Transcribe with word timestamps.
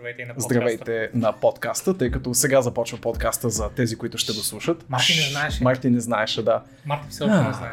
здравейте 0.00 0.22
и 0.22 0.24
на 0.24 0.34
подкаста. 0.34 0.54
Здравейте 0.54 1.10
на 1.14 1.32
подкаста, 1.32 1.98
тъй 1.98 2.10
като 2.10 2.34
сега 2.34 2.62
започва 2.62 2.98
подкаста 2.98 3.50
за 3.50 3.70
тези, 3.70 3.96
които 3.96 4.18
ще 4.18 4.32
го 4.32 4.38
слушат. 4.38 4.84
Марти 4.88 5.12
не 5.12 5.30
знаеше. 5.30 5.64
Марти 5.64 5.90
не 5.90 6.00
знаеше, 6.00 6.44
да. 6.44 6.62
Марти 6.86 7.06
все 7.10 7.24
още 7.24 7.36
не 7.36 7.52
знае. 7.52 7.72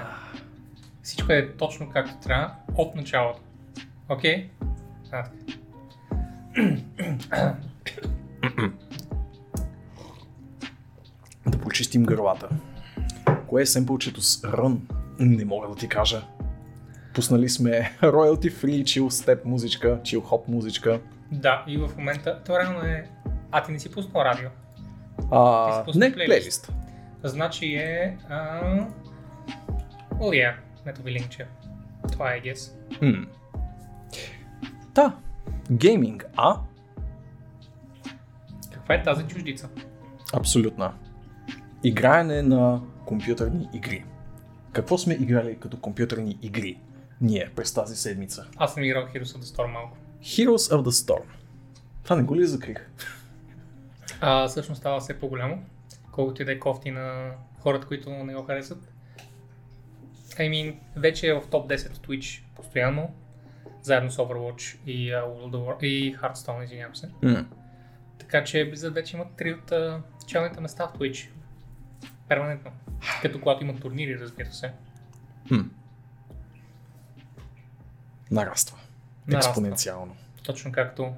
Всичко 1.04 1.32
е 1.32 1.52
точно 1.58 1.90
както 1.90 2.14
трябва 2.24 2.52
от 2.76 2.96
началото. 2.96 3.40
Окей? 4.10 4.50
А, 5.12 5.24
Да 11.48 11.58
почистим 11.58 12.04
гърлата. 12.04 12.50
Кое 13.48 13.62
е 13.62 13.66
семпълчето 13.66 14.22
с 14.22 14.42
Run? 14.42 14.78
Не 15.20 15.46
мога 15.46 15.68
да 15.68 15.76
ти 15.76 15.88
кажа. 15.88 16.22
Пуснали 17.14 17.50
сме 17.50 17.98
royalty 18.02 18.52
free 18.52 18.84
chill 18.84 19.10
step 19.10 19.46
музичка, 19.46 20.00
chill 20.04 20.22
hop 20.22 20.48
музичка. 20.48 21.00
Да, 21.32 21.64
и 21.68 21.78
в 21.78 21.90
момента, 21.98 22.42
това 22.46 22.60
реално 22.60 22.80
е... 22.80 23.10
А, 23.52 23.64
ти 23.64 23.72
не 23.72 23.80
си 23.80 23.92
пуснал 23.92 24.22
радио. 24.22 24.50
А, 25.32 25.70
Ти 25.70 25.76
си 25.76 25.82
пусна 25.86 26.00
не, 26.00 26.14
плейлист. 26.14 26.28
плейлист. 26.28 26.74
Значи 27.24 27.76
е... 27.76 28.18
А... 28.30 28.60
О, 30.20 30.32
yeah. 30.32 30.54
Ето 30.86 31.02
ви 31.02 31.12
линкче. 31.12 31.48
Това 32.12 32.34
е, 32.34 32.42
guess. 32.42 32.72
М. 33.02 33.26
Та, 34.94 35.16
гейминг, 35.72 36.26
а? 36.38 36.60
Каква 38.74 38.96
е 38.96 39.04
тази 39.04 39.28
чуждица? 39.28 39.70
Абсолютно. 40.34 40.94
Играене 41.84 42.42
на 42.42 42.82
компютърни 43.06 43.70
игри. 43.74 44.06
Какво 44.72 44.98
сме 44.98 45.14
играли 45.14 45.58
като 45.60 45.78
компютърни 45.78 46.40
игри? 46.42 46.80
Ние 47.22 47.52
през 47.56 47.74
тази 47.74 47.96
седмица. 47.96 48.48
Аз 48.58 48.74
съм 48.74 48.84
играл 48.84 49.04
Heroes 49.06 49.24
of 49.24 49.40
the 49.42 49.58
Storm 49.58 49.72
малко. 49.72 49.98
Heroes 50.22 50.74
of 50.76 50.84
the 50.84 50.90
Storm. 50.90 51.26
Това 52.04 52.16
не 52.16 52.24
го 52.24 52.36
ли 52.36 52.46
закрих? 52.46 52.90
А, 54.22 54.48
всъщност 54.48 54.80
става 54.80 55.00
все 55.00 55.20
по-голямо, 55.20 55.64
колкото 56.12 56.42
и 56.42 56.46
да 56.46 56.52
е 56.52 56.60
кофти 56.60 56.92
на 56.92 57.32
хората, 57.60 57.88
които 57.88 58.10
не 58.10 58.36
го 58.36 58.44
харесват. 58.44 58.94
I 60.30 60.50
mean, 60.50 60.76
вече 60.96 61.28
е 61.28 61.34
в 61.34 61.44
топ 61.52 61.70
10 61.70 61.94
в 61.94 62.00
Twitch 62.00 62.44
постоянно, 62.56 63.14
заедно 63.82 64.12
с 64.12 64.18
Overwatch 64.18 64.78
и, 64.86 65.12
uh, 65.12 65.24
World 65.24 65.52
of 65.52 65.80
War, 65.80 65.84
и 65.84 66.18
Hearthstone, 66.18 66.64
извинявам 66.64 66.96
се. 66.96 67.10
М. 67.22 67.46
Така 68.20 68.44
че 68.44 68.72
Blizzard 68.72 68.94
вече 68.94 69.16
имат 69.16 69.28
три 69.38 69.54
от 69.54 69.72
uh, 69.72 70.02
челните 70.28 70.62
места 70.62 70.88
в 70.88 71.00
Twitch. 71.00 71.30
Перманентно. 72.28 72.72
Като 73.22 73.40
когато 73.40 73.64
имат 73.64 73.82
турнири, 73.82 74.20
разбира 74.20 74.52
се. 74.52 74.72
М. 75.52 75.66
Нараства. 78.32 78.78
Нараства. 79.28 79.50
Експоненциално. 79.50 80.16
Точно 80.46 80.72
както 80.72 81.14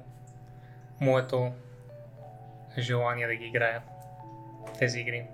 моето 1.00 1.52
желание 2.78 3.26
да 3.26 3.34
ги 3.34 3.44
играя 3.44 3.82
тези 4.78 5.00
игри. 5.00 5.24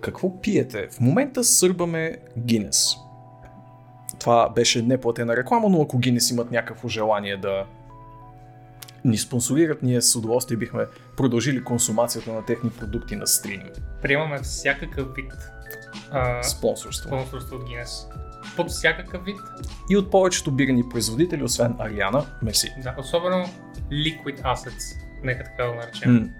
Какво 0.00 0.40
пиете? 0.40 0.88
В 0.90 1.00
момента 1.00 1.44
сърбаме 1.44 2.18
Гинес. 2.38 2.94
Това 4.20 4.48
беше 4.48 4.82
неплатена 4.82 5.36
реклама, 5.36 5.68
но 5.68 5.82
ако 5.82 5.98
Гинес 5.98 6.30
имат 6.30 6.50
някакво 6.50 6.88
желание 6.88 7.36
да 7.36 7.66
ни 9.04 9.18
спонсорират, 9.18 9.82
ние 9.82 10.02
с 10.02 10.16
удоволствие 10.16 10.56
бихме 10.56 10.84
продължили 11.16 11.64
консумацията 11.64 12.32
на 12.32 12.44
техни 12.44 12.70
продукти 12.70 13.16
на 13.16 13.26
стрим. 13.26 13.62
Приемаме 14.02 14.38
всякакъв 14.38 15.14
вид 15.14 15.32
а, 16.10 16.42
Спонсорство. 16.42 17.08
спонсорство 17.08 17.56
от 17.56 17.62
Guinness. 17.62 18.06
Под 18.56 18.70
всякакъв 18.70 19.24
вид, 19.24 19.36
И 19.90 19.96
от 19.96 20.10
повечето 20.10 20.52
бирни 20.52 20.88
производители, 20.88 21.42
освен 21.44 21.74
Ариана, 21.78 22.26
Меси. 22.42 22.72
да, 22.82 22.94
особено 22.98 23.44
Liquid 23.92 24.42
Assets, 24.42 24.82
нека 25.24 25.44
така 25.44 25.68
го 25.68 25.74
наречем. 25.74 26.30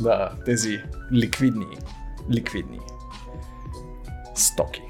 Да, 0.00 0.30
тези 0.44 0.82
ликвидни, 1.12 1.66
ликвидни 2.30 2.80
стоки. 4.34 4.82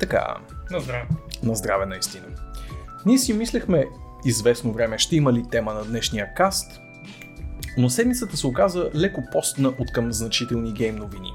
Така, 0.00 0.36
На 0.70 0.80
здраве. 0.80 1.06
на 1.42 1.54
здраве 1.54 1.86
наистина. 1.86 2.24
Ние 3.06 3.18
си 3.18 3.32
мислехме 3.32 3.86
известно 4.24 4.72
време 4.72 4.98
ще 4.98 5.16
има 5.16 5.32
ли 5.32 5.44
тема 5.50 5.74
на 5.74 5.84
днешния 5.84 6.34
каст, 6.34 6.80
но 7.78 7.90
седмицата 7.90 8.36
се 8.36 8.46
оказа 8.46 8.90
леко 8.94 9.22
постна 9.32 9.68
от 9.68 9.92
към 9.92 10.12
значителни 10.12 10.72
гейм 10.72 10.96
новини. 10.96 11.32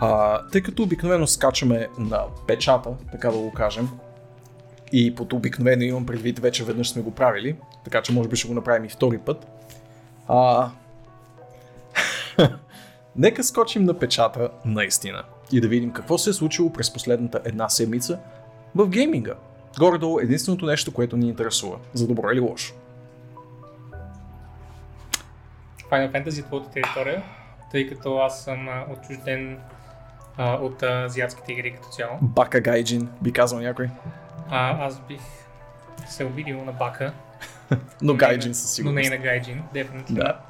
А, 0.00 0.42
тъй 0.52 0.62
като 0.62 0.82
обикновено 0.82 1.26
скачаме 1.26 1.88
на 1.98 2.24
печата, 2.46 2.90
така 3.12 3.30
да 3.30 3.38
го 3.38 3.52
кажем, 3.52 3.88
и 4.92 5.14
под 5.14 5.32
обикновено 5.32 5.82
имам 5.82 6.06
предвид, 6.06 6.38
вече 6.38 6.64
веднъж 6.64 6.90
сме 6.90 7.02
го 7.02 7.14
правили, 7.14 7.56
така 7.84 8.02
че 8.02 8.12
може 8.12 8.28
би 8.28 8.36
ще 8.36 8.48
го 8.48 8.54
направим 8.54 8.84
и 8.84 8.88
втори 8.88 9.18
път. 9.18 9.46
А... 10.28 10.70
Нека 13.16 13.44
скочим 13.44 13.84
на 13.84 13.98
печата 13.98 14.50
наистина 14.64 15.22
и 15.52 15.60
да 15.60 15.68
видим 15.68 15.92
какво 15.92 16.18
се 16.18 16.30
е 16.30 16.32
случило 16.32 16.72
през 16.72 16.92
последната 16.92 17.40
една 17.44 17.68
седмица 17.68 18.18
в 18.74 18.88
гейминга. 18.88 19.34
Горе-долу 19.78 20.20
единственото 20.20 20.66
нещо, 20.66 20.92
което 20.92 21.16
ни 21.16 21.28
интересува, 21.28 21.78
за 21.92 22.06
добро 22.06 22.30
или 22.30 22.40
лошо. 22.40 22.74
Final 25.90 26.12
Fantasy 26.12 26.44
твоята 26.46 26.70
територия, 26.70 27.22
тъй 27.70 27.88
като 27.88 28.16
аз 28.16 28.44
съм 28.44 28.68
отчужден 28.90 29.58
а, 30.38 30.54
от 30.54 30.82
а, 30.82 31.04
азиатските 31.04 31.52
игри 31.52 31.74
като 31.74 31.88
цяло. 31.88 32.18
Бака 32.22 32.60
Гайджин, 32.60 33.08
би 33.22 33.32
казал 33.32 33.60
някой. 33.60 33.88
А, 34.50 34.86
аз 34.86 35.00
бих 35.00 35.20
се 36.08 36.24
обидил 36.24 36.64
на 36.64 36.72
Бака, 36.72 37.12
Но 38.02 38.12
не 38.12 38.18
Гайджин 38.18 38.54
със 38.54 38.78
но 38.78 38.92
не 38.92 39.00
и 39.00 39.04
сигурност. 39.04 39.20
на 39.24 39.30
Гайджин, 39.30 39.62
дефинитивно. 39.72 40.22
Да. 40.22 40.40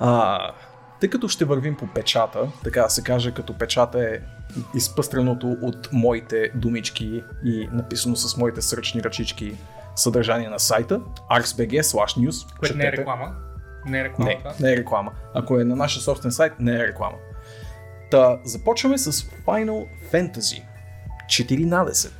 А, 0.00 0.38
тъй 1.00 1.10
като 1.10 1.28
ще 1.28 1.44
вървим 1.44 1.76
по 1.76 1.86
печата, 1.86 2.48
така 2.64 2.82
да 2.82 2.90
се 2.90 3.02
каже, 3.02 3.34
като 3.34 3.58
печата 3.58 4.00
е 4.00 4.18
изпъстреното 4.74 5.56
от 5.62 5.88
моите 5.92 6.50
думички 6.54 7.22
и 7.44 7.68
написано 7.72 8.16
с 8.16 8.36
моите 8.36 8.62
сръчни 8.62 9.02
ръчички 9.02 9.56
съдържание 9.96 10.48
на 10.48 10.58
сайта 10.58 11.00
arsbg 11.30 11.80
slash 11.80 12.28
news. 12.28 12.58
Което 12.58 12.76
не 12.76 12.86
е 12.86 12.92
реклама. 12.92 13.34
Не 13.86 13.98
е 13.98 14.02
Не, 14.02 14.08
рекламата. 14.08 14.54
не 14.60 14.72
е 14.72 14.76
реклама. 14.76 15.12
Ако 15.34 15.60
е 15.60 15.64
на 15.64 15.76
нашия 15.76 16.02
собствен 16.02 16.32
сайт, 16.32 16.52
не 16.60 16.74
е 16.74 16.86
реклама. 16.86 17.16
Та, 18.10 18.38
започваме 18.44 18.98
с 18.98 19.12
Final 19.12 19.86
Fantasy 20.12 20.62
14. 21.28 22.10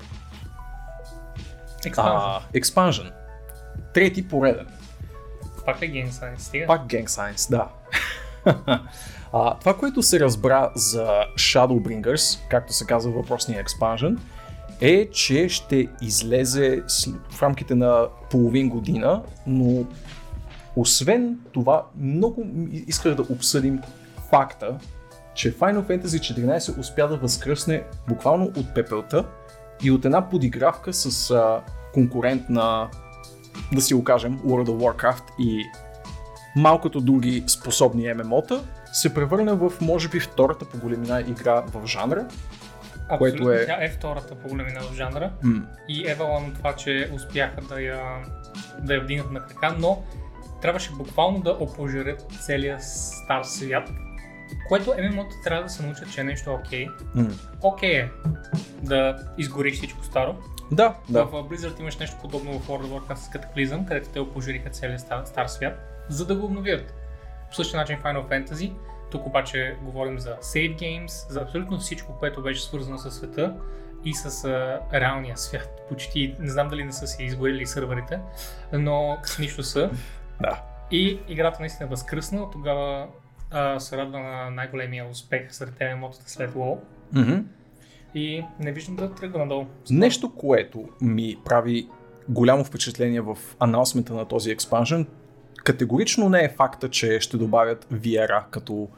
Expansion. 1.85 1.93
А, 1.97 2.41
expansion. 2.55 3.13
Трети 3.95 4.29
пореден. 4.29 4.67
Пак 5.65 5.83
ли 5.83 5.87
Game 5.87 6.11
Science? 6.11 6.39
Стига. 6.39 6.67
Пак 6.67 6.87
Gang 6.87 7.07
Science, 7.07 7.51
да. 7.51 7.69
а, 9.33 9.59
това, 9.59 9.77
което 9.77 10.03
се 10.03 10.21
разбра 10.21 10.71
за 10.75 11.07
Shadowbringers, 11.37 12.49
както 12.51 12.73
се 12.73 12.87
казва 12.87 13.13
въпросния 13.13 13.61
експанжен, 13.61 14.19
е, 14.81 15.11
че 15.11 15.49
ще 15.49 15.89
излезе 16.03 16.83
в 17.31 17.43
рамките 17.43 17.75
на 17.75 18.07
половин 18.31 18.69
година, 18.69 19.23
но 19.47 19.85
освен 20.77 21.39
това, 21.53 21.87
много 21.97 22.47
исках 22.87 23.15
да 23.15 23.23
обсъдим 23.23 23.81
факта, 24.31 24.79
че 25.39 25.55
Final 25.55 25.83
Fantasy 25.83 26.35
14 26.35 26.79
успя 26.79 27.09
да 27.09 27.17
възкръсне 27.17 27.83
буквално 28.09 28.45
от 28.45 28.75
пепелта 28.75 29.25
и 29.83 29.91
от 29.91 30.05
една 30.05 30.29
подигравка 30.29 30.93
с 30.93 31.31
а, 31.31 31.61
конкурент 31.95 32.49
на, 32.49 32.89
да 33.73 33.81
си 33.81 33.95
го 33.95 34.05
кажем, 34.05 34.39
World 34.39 34.69
of 34.69 34.97
Warcraft 34.97 35.25
и 35.39 35.65
малкото 36.57 37.01
други 37.01 37.45
способни 37.47 38.15
ММО-та, 38.15 38.61
се 38.93 39.15
превърна 39.15 39.55
в, 39.55 39.73
може 39.81 40.09
би, 40.09 40.21
втората 40.21 40.65
по 40.65 40.79
големина 40.79 41.21
игра 41.21 41.61
в 41.61 41.87
жанра. 41.87 42.27
Абсолютно, 43.09 43.45
което 43.45 43.63
е- 43.63 43.67
Тя 43.67 43.85
е 43.85 43.89
втората 43.89 44.35
по 44.35 44.49
големина 44.49 44.81
в 44.81 44.95
жанра. 44.95 45.33
М. 45.43 45.63
И 45.89 46.11
Евалон 46.11 46.55
това, 46.55 46.73
че 46.77 47.11
успяха 47.15 47.61
да 47.61 47.81
я, 47.81 48.01
да 48.83 48.95
я 48.95 49.01
вдигнат 49.01 49.31
на 49.31 49.41
крака, 49.41 49.77
но 49.79 50.03
трябваше 50.63 50.93
буквално 50.93 51.41
да 51.41 51.51
опожарят 51.51 52.27
целия 52.41 52.81
стар 52.81 53.43
свят, 53.43 53.91
което 54.69 54.95
ММО-та 55.11 55.37
трябва 55.45 55.63
да 55.63 55.69
се 55.69 55.83
научат, 55.83 56.13
че 56.13 56.21
е 56.21 56.25
нещо 56.25 56.55
окей. 56.55 56.87
М. 57.15 57.29
Окей 57.63 58.01
е 58.01 58.11
да 58.83 59.17
изгориш 59.39 59.77
всичко 59.77 60.05
старо. 60.05 60.37
Да, 60.73 60.95
да. 61.09 61.25
В 61.25 61.33
Blizzard 61.33 61.81
имаш 61.81 61.97
нещо 61.97 62.17
подобно 62.21 62.59
в 62.59 62.69
World 62.69 62.83
of 62.83 63.01
Warcraft 63.01 63.15
с 63.15 63.29
Cataclysm, 63.29 63.89
където 63.89 64.09
те 64.09 64.21
опожариха 64.21 64.71
целия 64.71 64.99
стар, 64.99 65.25
стар 65.25 65.47
свят, 65.47 66.05
за 66.09 66.27
да 66.27 66.35
го 66.35 66.47
обновят. 66.47 66.95
По 67.51 67.55
същия 67.57 67.81
начин 67.81 67.99
Final 68.05 68.29
Fantasy, 68.29 68.73
тук 69.11 69.27
обаче 69.27 69.77
говорим 69.83 70.19
за 70.19 70.37
save 70.37 70.77
games, 70.79 71.31
за 71.31 71.41
абсолютно 71.41 71.79
всичко, 71.79 72.19
което 72.19 72.43
беше 72.43 72.63
свързано 72.63 72.99
с 72.99 73.11
света 73.11 73.55
и 74.05 74.15
с 74.15 74.45
а, 74.45 74.81
реалния 75.01 75.37
свят. 75.37 75.87
Почти, 75.89 76.37
не 76.39 76.51
знам 76.51 76.69
дали 76.69 76.85
не 76.85 76.93
са 76.93 77.07
си 77.07 77.23
изгорили 77.23 77.67
сървърите, 77.67 78.21
но 78.73 79.19
нищо 79.39 79.63
са. 79.63 79.91
Да. 80.41 80.63
И 80.91 81.21
играта 81.29 81.57
наистина 81.61 81.87
е 81.87 81.91
възкръсна, 81.91 82.51
тогава 82.51 83.07
а, 83.51 83.81
се 83.81 83.97
радва 83.97 84.21
на 84.21 84.51
най-големия 84.51 85.07
успех 85.11 85.55
сред 85.55 85.79
ММО-тата 85.79 86.29
след 86.29 86.51
WoW. 86.51 86.79
Мгм. 87.13 87.39
и 88.15 88.45
не 88.61 88.73
виждам 88.73 88.97
да 88.97 89.15
тръгва 89.15 89.39
надолу. 89.39 89.67
Нещо, 89.91 90.35
което 90.35 90.89
ми 91.01 91.37
прави 91.45 91.89
голямо 92.29 92.65
впечатление 92.65 93.21
в 93.21 93.37
анонсмента 93.59 94.15
на 94.15 94.25
този 94.25 94.51
експанжен, 94.51 95.07
категорично 95.65 96.29
не 96.29 96.45
е 96.45 96.49
факта, 96.49 96.91
че 96.91 97.21
ще 97.21 97.37
добавят 97.37 97.87
VR 97.93 98.43
като 98.51 98.89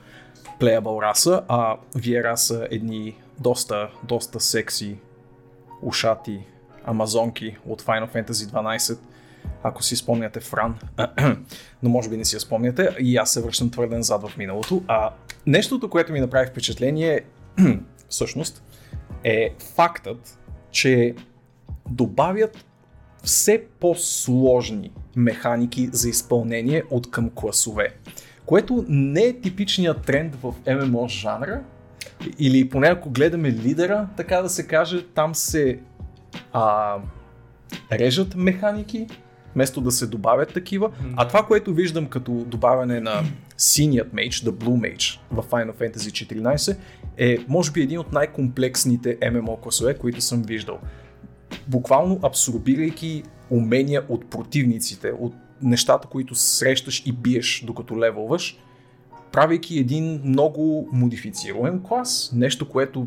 playable 0.61 1.03
раса, 1.03 1.43
а 1.49 1.77
VR 1.97 2.35
са 2.35 2.69
едни 2.71 3.17
доста, 3.39 3.91
доста 4.05 4.41
секси 4.41 4.99
ушати 5.83 6.41
амазонки 6.85 7.57
от 7.67 7.83
Final 7.83 8.15
Fantasy 8.15 8.31
12, 8.31 8.99
ако 9.63 9.83
си 9.83 9.97
спомняте 9.97 10.41
Фран, 10.41 10.79
но 11.83 11.91
може 11.91 12.09
би 12.09 12.17
не 12.17 12.25
си 12.25 12.37
я 12.37 12.41
спомняте. 12.41 12.89
И 13.01 13.17
аз 13.17 13.33
се 13.33 13.43
връщам 13.43 13.71
твърде 13.71 13.97
назад 13.97 14.29
в 14.29 14.37
миналото. 14.37 14.83
А 14.89 15.11
нещото, 15.47 15.91
което 15.91 16.13
ми 16.13 16.21
направи 16.21 16.47
впечатление, 16.47 17.21
всъщност, 18.09 18.63
е 19.25 19.55
фактът, 19.75 20.39
че 20.71 21.15
добавят 21.91 22.65
все 23.23 23.65
по-сложни 23.81 24.91
механики 25.17 25.89
за 25.93 26.09
изпълнение 26.09 26.83
от 26.91 27.11
към 27.11 27.31
класове, 27.31 27.89
което 28.47 28.85
не 28.89 29.23
е 29.23 29.41
типичният 29.41 30.03
тренд 30.03 30.37
в 30.43 30.55
ММО 30.67 31.09
жанра, 31.09 31.63
или 32.39 32.69
поне 32.69 32.89
ако 32.89 33.11
гледаме 33.11 33.53
лидера, 33.53 34.09
така 34.17 34.43
да 34.43 34.49
се 34.49 34.67
каже, 34.67 35.07
там 35.07 35.35
се 35.35 35.81
а, 36.53 36.97
режат 37.93 38.35
механики, 38.37 39.07
вместо 39.55 39.81
да 39.81 39.91
се 39.91 40.07
добавят 40.07 40.55
такива. 40.55 40.91
А 41.17 41.29
това, 41.29 41.47
което 41.47 41.75
виждам 41.75 42.07
като 42.07 42.33
добавяне 42.33 43.01
на 43.01 43.23
синият 43.57 44.13
мейдж, 44.13 44.41
the 44.41 44.51
blue 44.51 44.97
mage 44.97 45.19
в 45.31 45.43
Final 45.43 45.75
Fantasy 45.75 46.41
14 46.41 46.77
е 47.19 47.39
може 47.49 47.73
би 47.73 47.83
един 47.83 47.99
от 47.99 48.13
най-комплексните 48.13 49.19
MMO 49.19 49.61
класове, 49.61 49.95
които 49.95 50.21
съм 50.21 50.43
виждал. 50.43 50.79
Буквално 51.69 52.21
абсорбирайки 52.23 53.23
умения 53.51 54.03
от 54.09 54.31
противниците, 54.31 55.13
от 55.19 55.35
нещата, 55.63 56.09
които 56.09 56.35
срещаш 56.35 57.03
и 57.07 57.13
биеш 57.13 57.65
докато 57.67 57.99
левелваш, 57.99 58.59
правейки 59.33 59.79
един 59.79 60.21
много 60.25 60.89
модифицируем 60.93 61.83
клас, 61.83 62.33
нещо, 62.35 62.69
което 62.69 63.07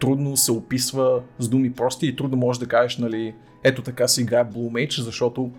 трудно 0.00 0.36
се 0.36 0.52
описва 0.52 1.22
с 1.38 1.48
думи 1.48 1.72
прости 1.72 2.06
и 2.06 2.16
трудно 2.16 2.36
можеш 2.36 2.60
да 2.60 2.66
кажеш, 2.66 2.98
нали, 2.98 3.34
ето 3.64 3.82
така 3.82 4.08
се 4.08 4.22
играе 4.22 4.44
Blue 4.44 4.70
Mage, 4.70 5.00
защото 5.00 5.50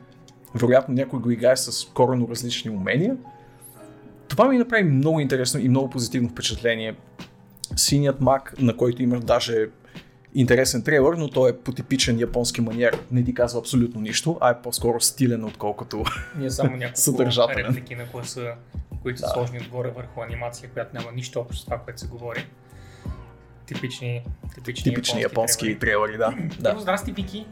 вероятно 0.55 0.95
някой 0.95 1.19
го 1.19 1.31
играе 1.31 1.57
с 1.57 1.85
коренно 1.85 2.27
различни 2.29 2.71
умения. 2.71 3.17
Това 4.27 4.47
ми 4.47 4.57
направи 4.57 4.83
много 4.83 5.19
интересно 5.19 5.59
и 5.59 5.69
много 5.69 5.89
позитивно 5.89 6.29
впечатление. 6.29 6.95
Синият 7.75 8.21
мак, 8.21 8.53
на 8.59 8.77
който 8.77 9.03
има 9.03 9.19
даже 9.19 9.69
интересен 10.33 10.83
трейлър, 10.83 11.13
но 11.13 11.29
той 11.29 11.49
е 11.49 11.57
по 11.57 11.71
типичен 11.71 12.19
японски 12.19 12.61
маниер. 12.61 12.99
Не 13.11 13.23
ти 13.23 13.33
казва 13.33 13.59
абсолютно 13.59 14.01
нищо, 14.01 14.37
а 14.41 14.49
е 14.49 14.61
по-скоро 14.61 15.01
стилен, 15.01 15.43
отколкото 15.45 16.03
Ние 16.37 16.49
само 16.49 16.69
няколко 16.71 16.99
съдържателен. 16.99 17.65
реплики 17.65 17.95
на 17.95 18.07
класа, 18.07 18.51
които 19.01 19.19
са 19.19 19.25
Да. 19.25 19.31
сложни 19.31 19.59
отгоре 19.59 19.91
върху 19.91 20.21
анимация, 20.21 20.69
която 20.69 20.95
няма 20.95 21.11
нищо 21.11 21.39
общо 21.39 21.57
с 21.57 21.65
това, 21.65 21.77
което 21.77 21.99
се 21.99 22.07
говори. 22.07 22.45
Типични, 23.65 24.23
типични, 24.55 24.83
Типични 24.83 25.21
японски 25.21 25.79
трейлъри. 25.79 26.17
трейлъри, 26.17 26.17
да. 26.59 26.73
Да. 26.73 26.79
здрасти, 26.79 27.11
Вики. 27.11 27.45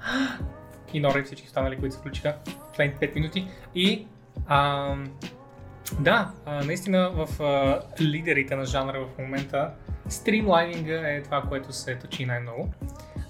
И 0.92 1.00
Нора 1.00 1.18
и 1.18 1.22
всички 1.22 1.46
останали, 1.46 1.76
които 1.78 1.94
се 1.94 2.00
включиха 2.00 2.34
в 2.46 2.68
последните 2.68 3.12
5 3.12 3.14
минути. 3.14 3.48
И 3.74 4.06
ам, 4.48 5.10
да, 6.00 6.30
а, 6.46 6.64
наистина 6.64 7.10
в 7.10 7.42
а, 7.42 7.80
лидерите 8.00 8.56
на 8.56 8.64
жанра 8.64 9.00
в 9.00 9.18
момента 9.18 9.70
стримлайнинга 10.08 11.10
е 11.10 11.22
това, 11.22 11.42
което 11.42 11.72
се 11.72 11.98
точи 11.98 12.26
най-много. 12.26 12.68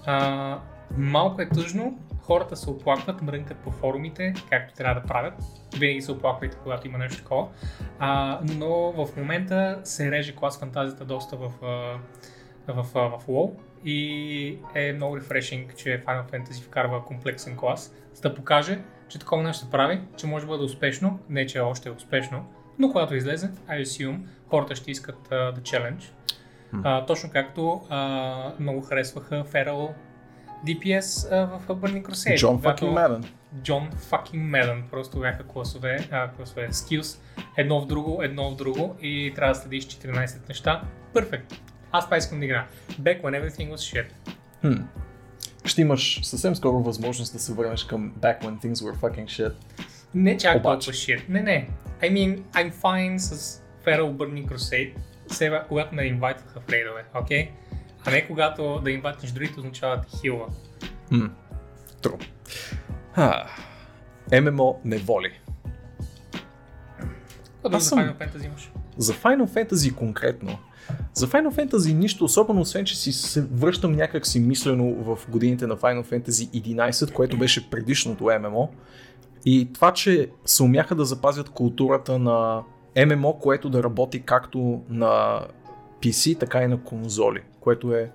А, 0.05 0.59
малко 0.97 1.41
е 1.41 1.49
тъжно, 1.49 1.99
хората 2.21 2.55
се 2.55 2.69
оплакват, 2.69 3.21
мрънкат 3.21 3.57
по 3.57 3.71
форумите, 3.71 4.33
както 4.49 4.73
трябва 4.73 5.01
да 5.01 5.07
правят. 5.07 5.33
Винаги 5.79 6.01
се 6.01 6.11
оплаквайте, 6.11 6.57
когато 6.63 6.87
има 6.87 6.97
нещо 6.97 7.21
такова. 7.21 7.47
А, 7.99 8.39
но 8.43 8.91
в 8.91 9.17
момента 9.17 9.79
се 9.83 10.11
реже 10.11 10.35
клас 10.35 10.59
фантазията 10.59 11.05
доста 11.05 11.37
в, 11.37 11.51
а, 11.61 12.73
в, 12.73 12.85
а, 12.95 12.99
в 12.99 13.27
WoW 13.27 13.51
и 13.85 14.57
е 14.75 14.93
много 14.93 15.17
рефрешинг, 15.17 15.75
че 15.75 16.03
Final 16.07 16.31
Fantasy 16.31 16.63
вкарва 16.63 17.05
комплексен 17.05 17.57
клас, 17.57 17.95
за 18.13 18.21
да 18.21 18.35
покаже, 18.35 18.79
че 19.07 19.19
такова 19.19 19.43
нещо 19.43 19.65
се 19.65 19.71
прави, 19.71 20.01
че 20.17 20.27
може 20.27 20.45
да 20.45 20.51
бъде 20.51 20.63
успешно, 20.63 21.19
не 21.29 21.45
че 21.45 21.59
още 21.59 21.89
е 21.89 21.91
успешно, 21.91 22.45
но 22.79 22.91
когато 22.91 23.15
излезе, 23.15 23.51
I 23.69 23.83
assume, 23.83 24.19
хората 24.47 24.75
ще 24.75 24.91
искат 24.91 25.27
uh, 25.29 25.55
the 25.55 25.61
challenge. 25.61 26.11
А, 26.83 27.05
точно 27.05 27.29
както 27.33 27.81
а, 27.89 28.51
много 28.59 28.81
харесваха 28.81 29.43
Feral 29.43 29.89
DPS 30.67 31.31
а, 31.31 31.45
в 31.45 31.67
Burning 31.67 32.03
Crusade. 32.03 32.37
Джон 32.37 32.61
fucking 32.61 32.93
Madden. 32.93 33.25
John 33.55 33.93
fucking 33.93 34.51
Madden. 34.51 34.89
Просто 34.89 35.19
бяха 35.19 35.43
класове, 35.43 36.07
а, 36.11 36.31
класове, 36.31 36.69
skills, 36.69 37.19
едно 37.57 37.81
в 37.81 37.87
друго, 37.87 38.23
едно 38.23 38.51
в 38.51 38.55
друго 38.55 38.95
и 39.01 39.33
трябва 39.35 39.53
да 39.53 39.59
следиш 39.59 39.87
14 39.87 40.47
неща. 40.49 40.81
Перфект. 41.13 41.53
Аз 41.91 42.05
това 42.05 42.17
искам 42.17 42.39
да 42.39 42.45
игра. 42.45 42.67
Back 42.91 43.21
when 43.21 43.41
everything 43.43 43.71
was 43.71 43.75
shit. 43.75 44.07
Хм. 44.61 44.81
Ще 45.65 45.81
имаш 45.81 46.19
съвсем 46.23 46.55
скоро 46.55 46.79
възможност 46.79 47.33
да 47.33 47.39
се 47.39 47.53
върнеш 47.53 47.83
към 47.83 48.11
Back 48.11 48.41
when 48.41 48.65
things 48.65 48.73
were 48.73 48.95
fucking 48.95 49.25
shit. 49.25 49.53
Не 50.13 50.37
чак 50.37 50.55
Обаче. 50.55 50.63
толкова 50.63 50.93
shit. 50.93 51.29
Не, 51.29 51.41
не. 51.41 51.69
I 52.01 52.11
mean, 52.11 52.41
I'm 52.41 52.73
fine 52.73 53.17
с 53.17 53.61
Feral 53.85 54.11
Burning 54.11 54.47
Crusade, 54.47 54.93
сега, 55.27 55.65
когато 55.67 55.95
ме 55.95 56.03
инвайтваха 56.03 56.59
в 56.59 56.69
рейдове, 56.69 57.05
окей? 57.15 57.45
Okay? 57.45 57.49
А 58.05 58.11
не 58.11 58.27
когато 58.27 58.81
да 58.83 58.91
инвайтнеш 58.91 59.31
другите 59.31 59.59
означава 59.59 59.97
да 59.97 60.19
хилва. 60.19 60.45
Хм. 61.09 61.25
Тру. 62.01 62.17
Ха. 63.13 63.45
ММО 64.41 64.81
не 64.85 64.97
воли. 64.97 65.39
Какво 67.53 67.69
да 67.69 67.79
за 67.79 67.85
съм- 67.89 67.99
Final 67.99 68.17
Fantasy 68.17 68.45
имаш? 68.45 68.71
За 68.97 69.13
Final 69.13 69.45
Fantasy 69.47 69.95
конкретно. 69.95 70.59
За 71.13 71.27
Final 71.27 71.49
Fantasy 71.49 71.93
нищо 71.93 72.25
особено, 72.25 72.61
освен 72.61 72.85
че 72.85 72.97
си 72.97 73.11
се 73.11 73.41
връщам 73.41 73.91
някак 73.91 74.27
си 74.27 74.39
мислено 74.39 74.93
в 74.93 75.19
годините 75.29 75.67
на 75.67 75.77
Final 75.77 76.05
Fantasy 76.05 76.63
11, 76.63 77.13
което 77.13 77.37
беше 77.37 77.69
предишното 77.69 78.29
ММО. 78.41 78.69
И 79.45 79.73
това, 79.73 79.93
че 79.93 80.29
се 80.45 80.63
умяха 80.63 80.95
да 80.95 81.05
запазят 81.05 81.49
културата 81.49 82.19
на 82.19 82.63
ММО, 83.05 83.39
което 83.39 83.69
да 83.69 83.83
работи 83.83 84.21
както 84.21 84.81
на 84.89 85.41
PC, 86.01 86.39
така 86.39 86.63
и 86.63 86.67
на 86.67 86.83
конзоли, 86.83 87.41
което 87.59 87.93
е 87.93 88.11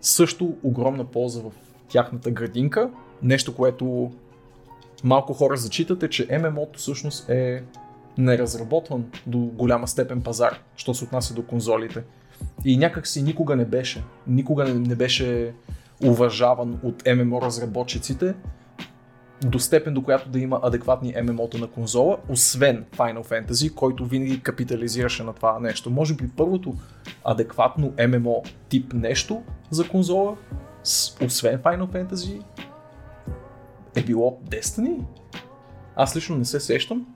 също 0.00 0.56
огромна 0.62 1.04
полза 1.04 1.40
в 1.40 1.52
тяхната 1.88 2.30
градинка. 2.30 2.90
Нещо, 3.22 3.54
което 3.54 4.12
малко 5.04 5.34
хора 5.34 5.56
зачитат 5.56 6.02
е, 6.02 6.08
че 6.08 6.38
ММО-то 6.38 6.78
всъщност 6.78 7.28
е 7.28 7.62
неразработван 8.18 9.04
до 9.26 9.38
голяма 9.38 9.88
степен 9.88 10.22
пазар, 10.22 10.60
що 10.76 10.94
се 10.94 11.04
отнася 11.04 11.34
до 11.34 11.46
конзолите. 11.46 12.04
И 12.64 12.76
някак 12.76 13.06
си 13.06 13.22
никога 13.22 13.56
не 13.56 13.64
беше. 13.64 14.04
Никога 14.26 14.64
не, 14.64 14.94
беше 14.94 15.54
уважаван 16.04 16.80
от 16.82 17.02
ММО 17.16 17.42
разработчиците 17.42 18.34
до 19.44 19.58
степен 19.58 19.94
до 19.94 20.02
която 20.02 20.28
да 20.28 20.38
има 20.38 20.60
адекватни 20.62 21.14
ММО-та 21.22 21.58
на 21.58 21.66
конзола, 21.66 22.18
освен 22.28 22.84
Final 22.96 23.22
Fantasy, 23.22 23.74
който 23.74 24.06
винаги 24.06 24.42
капитализираше 24.42 25.22
на 25.22 25.32
това 25.32 25.58
нещо. 25.60 25.90
Може 25.90 26.14
би 26.14 26.28
първото 26.28 26.74
адекватно 27.24 27.92
ММО 28.08 28.42
тип 28.68 28.92
нещо 28.92 29.42
за 29.70 29.88
конзола, 29.88 30.36
освен 31.24 31.58
Final 31.58 31.86
Fantasy, 31.86 32.42
е 33.94 34.02
било 34.02 34.38
Destiny? 34.50 35.00
Аз 35.96 36.16
лично 36.16 36.36
не 36.36 36.44
се 36.44 36.60
сещам. 36.60 37.06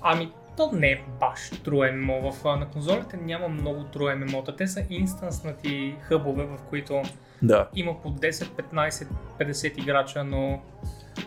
Ами, 0.00 0.32
то 0.56 0.70
не 0.72 0.90
е 0.90 1.04
баш 1.20 1.50
MMO. 1.50 2.30
В, 2.30 2.44
на 2.58 2.68
конзолите 2.68 3.16
няма 3.16 3.48
много 3.48 3.80
True 3.80 4.24
MMO-та. 4.24 4.56
Те 4.56 4.66
са 4.66 4.84
инстанснати 4.90 5.94
хъбове, 6.00 6.44
в 6.44 6.58
които 6.68 7.02
Да. 7.42 7.68
има 7.74 8.02
по 8.02 8.10
10, 8.10 8.30
15, 8.30 9.08
50 9.38 9.78
играча, 9.78 10.24
но, 10.24 10.62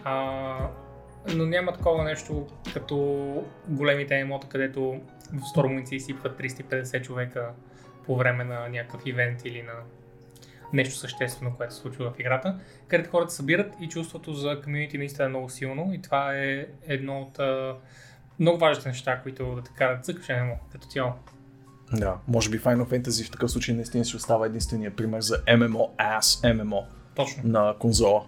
а, 0.03 0.69
но 1.35 1.45
няма 1.45 1.73
такова 1.73 2.03
нещо 2.03 2.47
като 2.73 2.95
големите 3.67 4.13
MMO-та, 4.13 4.47
където 4.47 5.01
в 5.33 5.41
Stormwind 5.55 5.93
изсипват 5.93 6.39
350 6.39 7.01
човека 7.01 7.51
по 8.05 8.17
време 8.17 8.43
на 8.43 8.69
някакъв 8.69 9.01
ивент 9.05 9.45
или 9.45 9.61
на 9.61 9.73
нещо 10.73 10.95
съществено, 10.95 11.53
което 11.57 11.73
се 11.73 11.79
случва 11.81 12.11
в 12.11 12.19
играта, 12.19 12.59
където 12.87 13.09
хората 13.09 13.31
се 13.31 13.37
събират 13.37 13.73
и 13.81 13.87
чувството 13.89 14.33
за 14.33 14.61
комьюнити 14.63 14.97
наистина 14.97 15.25
е 15.25 15.29
много 15.29 15.49
силно 15.49 15.93
и 15.93 16.01
това 16.01 16.37
е 16.37 16.65
едно 16.87 17.21
от 17.21 17.39
много 18.39 18.57
важните 18.57 18.89
неща, 18.89 19.19
които 19.23 19.55
да 19.55 19.61
те 19.61 19.71
карат 19.77 20.05
цъкаш 20.05 20.25
MMO 20.27 20.55
като 20.71 20.87
цяло. 20.87 21.11
Да, 21.93 22.17
може 22.27 22.49
би 22.49 22.59
Final 22.59 22.83
Fantasy 22.85 23.27
в 23.27 23.31
такъв 23.31 23.51
случай 23.51 23.75
наистина 23.75 24.05
си 24.05 24.15
остава 24.15 24.45
единствения 24.45 24.95
пример 24.95 25.21
за 25.21 25.37
MMO 25.37 25.97
as 25.99 26.53
MMO 26.55 26.83
Точно. 27.15 27.43
на 27.43 27.75
конзола. 27.79 28.25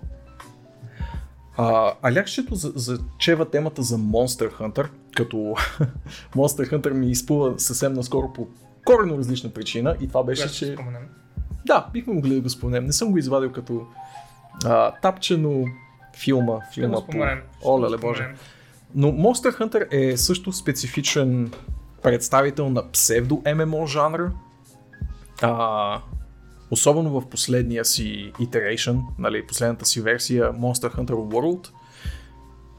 А, 1.58 1.94
Алякшето 2.02 2.56
за, 2.56 2.72
за 2.76 3.00
чева 3.20 3.50
темата 3.50 3.82
за 3.84 3.98
Monster 3.98 4.52
Hunter, 4.60 4.90
като 5.16 5.38
Monster 6.36 6.72
Hunter 6.72 6.92
ми 6.94 7.12
изплува 7.12 7.60
съвсем 7.60 7.94
наскоро 7.94 8.34
по 8.34 8.48
коренно 8.86 9.18
различна 9.18 9.50
причина 9.50 9.98
и 10.02 10.08
това 10.08 10.24
беше, 10.24 10.48
ще 10.48 10.58
че 10.58 10.74
споменем. 10.74 11.10
Да, 11.66 11.90
бихме 11.94 12.14
могли 12.14 12.36
да 12.36 12.42
го 12.42 12.50
споменем. 12.50 12.86
Не 12.86 12.94
съм 12.94 13.12
го 13.12 13.18
извадил 13.18 13.52
като 13.52 13.88
а, 14.66 14.92
тапче, 14.92 15.38
но 15.38 15.66
филма, 16.18 16.60
Ще 16.72 16.82
филма 16.82 16.96
го 16.96 17.02
споменем. 17.02 17.42
Ще 17.58 17.68
О, 17.68 17.78
го 17.78 17.84
леле 17.84 17.98
боже. 17.98 18.18
споменем. 18.18 18.38
Но 18.96 19.08
Monster 19.08 19.60
Hunter 19.60 19.88
е 19.92 20.18
също 20.18 20.52
специфичен 20.52 21.52
представител 22.04 22.70
на 22.70 22.92
псевдо-ММО 22.92 23.88
жанра. 23.88 24.32
А, 25.42 26.02
особено 26.72 27.22
в 27.22 27.30
последния 27.30 27.86
си 27.86 28.32
iteration, 28.40 29.02
нали, 29.20 29.48
последната 29.48 29.86
си 29.86 30.02
версия 30.02 30.54
Monster 30.54 30.96
Hunter 30.96 31.12
World. 31.12 31.70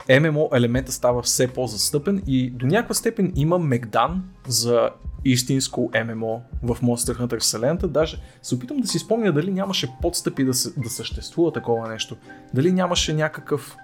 MMO 0.09 0.57
елемента 0.57 0.93
става 0.93 1.23
все 1.23 1.49
по-застъпен 1.49 2.23
и 2.27 2.51
до 2.51 2.67
някаква 2.67 2.95
степен 2.95 3.33
има 3.37 3.59
Мегдан 3.59 4.25
за 4.47 4.91
истинско 5.25 5.91
ММО 6.07 6.43
в 6.63 6.77
Monster 6.83 7.21
Hunter 7.21 7.41
вселената. 7.41 7.89
Даже 7.89 8.23
се 8.43 8.55
опитам 8.55 8.77
да 8.77 8.89
си 8.89 8.99
спомня 8.99 9.33
дали 9.33 9.53
нямаше 9.53 9.89
подстъпи 10.03 10.45
да, 10.45 10.55
се, 10.55 10.81
да 10.81 10.91
съществува 10.91 11.53
такова 11.53 11.89
нещо. 11.89 12.17
Дали 12.55 12.73
нямаше 12.73 13.15
някакъв 13.15 13.77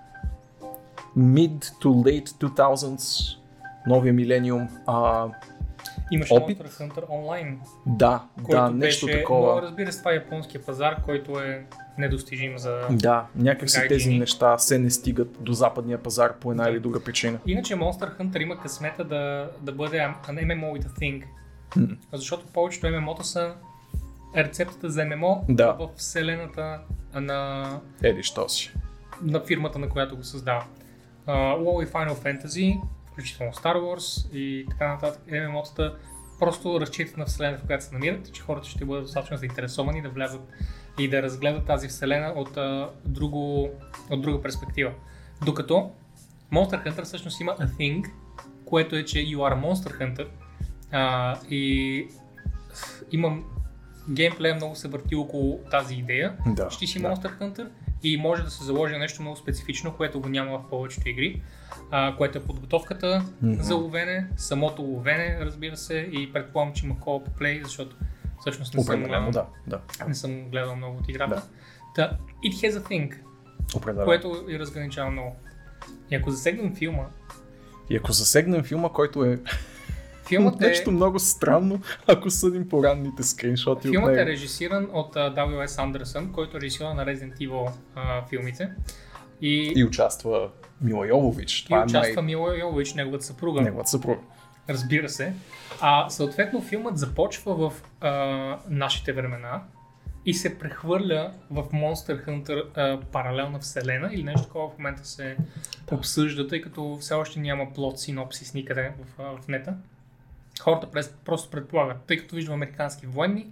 mid 1.16 1.58
to 1.58 1.86
late 1.86 2.28
2000s 2.28 3.38
новия 3.86 4.12
милениум. 4.12 4.68
А, 4.86 5.26
Имаше 6.10 6.34
Опит? 6.34 6.58
Monster 6.58 6.88
Hunter 6.90 7.04
онлайн, 7.10 7.60
да, 7.86 8.22
да, 8.50 8.70
нещо 8.70 9.06
беше, 9.06 9.18
такова. 9.18 9.54
но 9.54 9.62
разбира 9.62 9.92
се, 9.92 9.98
това 9.98 10.10
е 10.10 10.14
японския 10.14 10.62
пазар, 10.62 11.02
който 11.02 11.40
е 11.40 11.66
недостижим 11.98 12.58
за... 12.58 12.80
Да, 12.90 13.26
някакси 13.36 13.78
Гайдини. 13.78 13.98
тези 13.98 14.18
неща 14.18 14.58
се 14.58 14.78
не 14.78 14.90
стигат 14.90 15.36
до 15.40 15.52
западния 15.52 15.98
пазар 15.98 16.34
по 16.34 16.50
една 16.50 16.68
или 16.68 16.80
друга 16.80 17.04
причина. 17.04 17.38
Иначе 17.46 17.74
Monster 17.74 18.18
Hunter 18.18 18.42
има 18.42 18.58
късмета 18.58 19.04
да, 19.04 19.50
да 19.60 19.72
бъде 19.72 19.96
an 19.96 20.14
MMO 20.26 20.72
with 20.72 20.84
a 20.84 21.00
thing. 21.00 21.24
М. 21.76 21.86
Защото 22.12 22.46
повечето 22.46 22.86
MMO-та 22.86 23.22
са 23.24 23.54
рецептата 24.36 24.90
за 24.90 25.00
MMO 25.00 25.40
Да. 25.48 25.72
в 25.72 25.88
вселената 25.96 26.80
на, 27.14 27.66
Еди, 28.02 28.22
що 28.22 28.48
си. 28.48 28.72
на 29.22 29.40
фирмата, 29.40 29.78
на 29.78 29.88
която 29.88 30.16
го 30.16 30.24
създава. 30.24 30.64
WoW 31.26 31.82
и 31.82 31.86
Final 31.86 32.14
Fantasy, 32.14 32.80
включително 33.12 33.52
Star 33.52 33.76
Wars 33.76 34.32
и 34.32 34.66
така 34.70 34.88
нататък, 34.88 35.22
MMO-тата 35.28 35.94
просто 36.38 36.80
разчитат 36.80 37.16
на 37.16 37.24
вселената, 37.24 37.62
в 37.62 37.66
която 37.66 37.84
се 37.84 37.92
намират, 37.92 38.32
че 38.32 38.42
хората 38.42 38.68
ще 38.68 38.84
бъдат 38.84 39.04
достатъчно 39.04 39.36
заинтересовани 39.36 40.02
да 40.02 40.08
влязат 40.08 40.40
и 40.98 41.08
да 41.08 41.22
разгледат 41.22 41.66
тази 41.66 41.88
вселена 41.88 42.32
от, 42.36 42.56
а, 42.56 42.90
друго, 43.04 43.70
от 44.10 44.22
друга 44.22 44.42
перспектива. 44.42 44.92
Докато 45.44 45.90
Monster 46.52 46.86
Hunter 46.86 47.02
всъщност 47.02 47.40
има 47.40 47.56
a 47.56 47.68
thing, 47.68 48.10
което 48.64 48.96
е, 48.96 49.04
че 49.04 49.18
you 49.18 49.36
are 49.36 49.64
Monster 49.64 49.98
Hunter 49.98 50.26
а, 50.92 51.36
и 51.50 52.08
имам 53.12 53.44
геймплея 54.10 54.54
много 54.54 54.76
се 54.76 54.88
върти 54.88 55.14
около 55.14 55.60
тази 55.70 55.94
идея, 55.94 56.36
Да, 56.46 56.70
ще 56.70 56.86
си 56.86 57.02
да. 57.02 57.08
Monster 57.08 57.38
Hunter 57.40 57.68
и 58.02 58.16
може 58.16 58.42
да 58.42 58.50
се 58.50 58.64
заложи 58.64 58.96
нещо 58.96 59.22
много 59.22 59.36
специфично, 59.36 59.96
което 59.96 60.20
го 60.20 60.28
няма 60.28 60.58
в 60.58 60.68
повечето 60.70 61.08
игри, 61.08 61.42
а, 61.90 62.16
което 62.16 62.38
е 62.38 62.42
подготовката 62.42 63.24
Мгм. 63.42 63.62
за 63.62 63.74
ловене, 63.74 64.26
самото 64.36 64.82
ловене, 64.82 65.38
разбира 65.40 65.76
се, 65.76 66.08
и 66.12 66.32
предполагам, 66.32 66.74
че 66.74 66.86
има 66.86 66.94
co 66.94 67.28
play, 67.40 67.64
защото 67.64 67.96
всъщност 68.40 68.74
не 68.74 68.82
съм, 68.82 69.02
гледал, 69.04 69.30
да, 69.30 69.46
да. 69.66 69.80
не 70.08 70.14
съм 70.14 70.50
гледал 70.50 70.76
много 70.76 70.98
от 70.98 71.08
играта. 71.08 71.34
Да. 71.34 71.42
Та, 71.94 72.18
it 72.44 72.70
has 72.70 72.78
a 72.78 72.88
thing, 72.88 73.14
Определено. 73.76 74.04
което 74.06 74.44
я 74.48 74.58
разграничава 74.58 75.10
много. 75.10 75.36
И 76.10 76.14
ако 76.16 76.30
засегнем 76.30 76.74
филма, 76.74 77.04
И 77.90 77.96
ако 77.96 78.12
засегнем 78.12 78.62
филма, 78.64 78.88
който 78.88 79.24
е 79.24 79.40
филмът 80.28 80.62
е, 80.62 80.66
нещо 80.66 80.90
много 80.90 81.18
странно, 81.18 81.80
ако 82.06 82.30
съдим 82.30 82.68
по 82.68 82.84
ранните 82.84 83.22
скриншоти 83.22 83.88
от 83.88 83.92
филмът 83.92 84.12
е 84.12 84.16
него. 84.16 84.28
режисиран 84.30 84.88
от 84.92 85.14
W.S. 85.14 85.82
Андерсън, 85.82 86.32
който 86.32 86.56
е 86.56 86.60
режисьор 86.60 86.84
на 86.94 87.06
Resident 87.06 87.36
Evil 87.36 87.72
а, 87.94 88.22
филмите. 88.28 88.70
И, 89.40 89.72
И 89.76 89.84
участва 89.84 90.50
Мила 90.80 91.06
Йовович. 91.08 91.60
и 91.60 91.64
Това 91.64 91.80
е 91.80 91.84
участва 91.84 92.14
най... 92.22 92.24
Мила 92.24 92.58
Йович, 92.58 92.94
неговата 92.94 93.24
съпруга. 93.24 93.60
неговата 93.60 93.90
съпруга. 93.90 94.20
Разбира 94.68 95.08
се. 95.08 95.32
А 95.80 96.10
съответно 96.10 96.60
филмът 96.62 96.98
започва 96.98 97.54
в 97.54 97.82
а, 98.00 98.10
нашите 98.68 99.12
времена 99.12 99.62
и 100.26 100.34
се 100.34 100.58
прехвърля 100.58 101.32
в 101.50 101.64
Monster 101.64 102.26
Hunter 102.26 102.62
а, 102.76 103.00
паралелна 103.12 103.58
вселена 103.58 104.10
или 104.12 104.22
нещо 104.22 104.42
такова 104.46 104.68
в 104.68 104.78
момента 104.78 105.04
се 105.04 105.36
обсъжда, 105.92 106.48
тъй 106.48 106.60
като 106.60 106.98
все 107.00 107.14
още 107.14 107.40
няма 107.40 107.72
плод 107.74 108.00
синопсис 108.00 108.54
никъде 108.54 108.92
в, 109.18 109.38
в 109.42 109.48
нета. 109.48 109.74
Хората 110.60 110.90
през, 110.90 111.14
просто 111.24 111.50
предполагат, 111.50 111.96
тъй 112.06 112.16
като 112.16 112.34
виждам 112.34 112.54
американски 112.54 113.06
военни, 113.06 113.46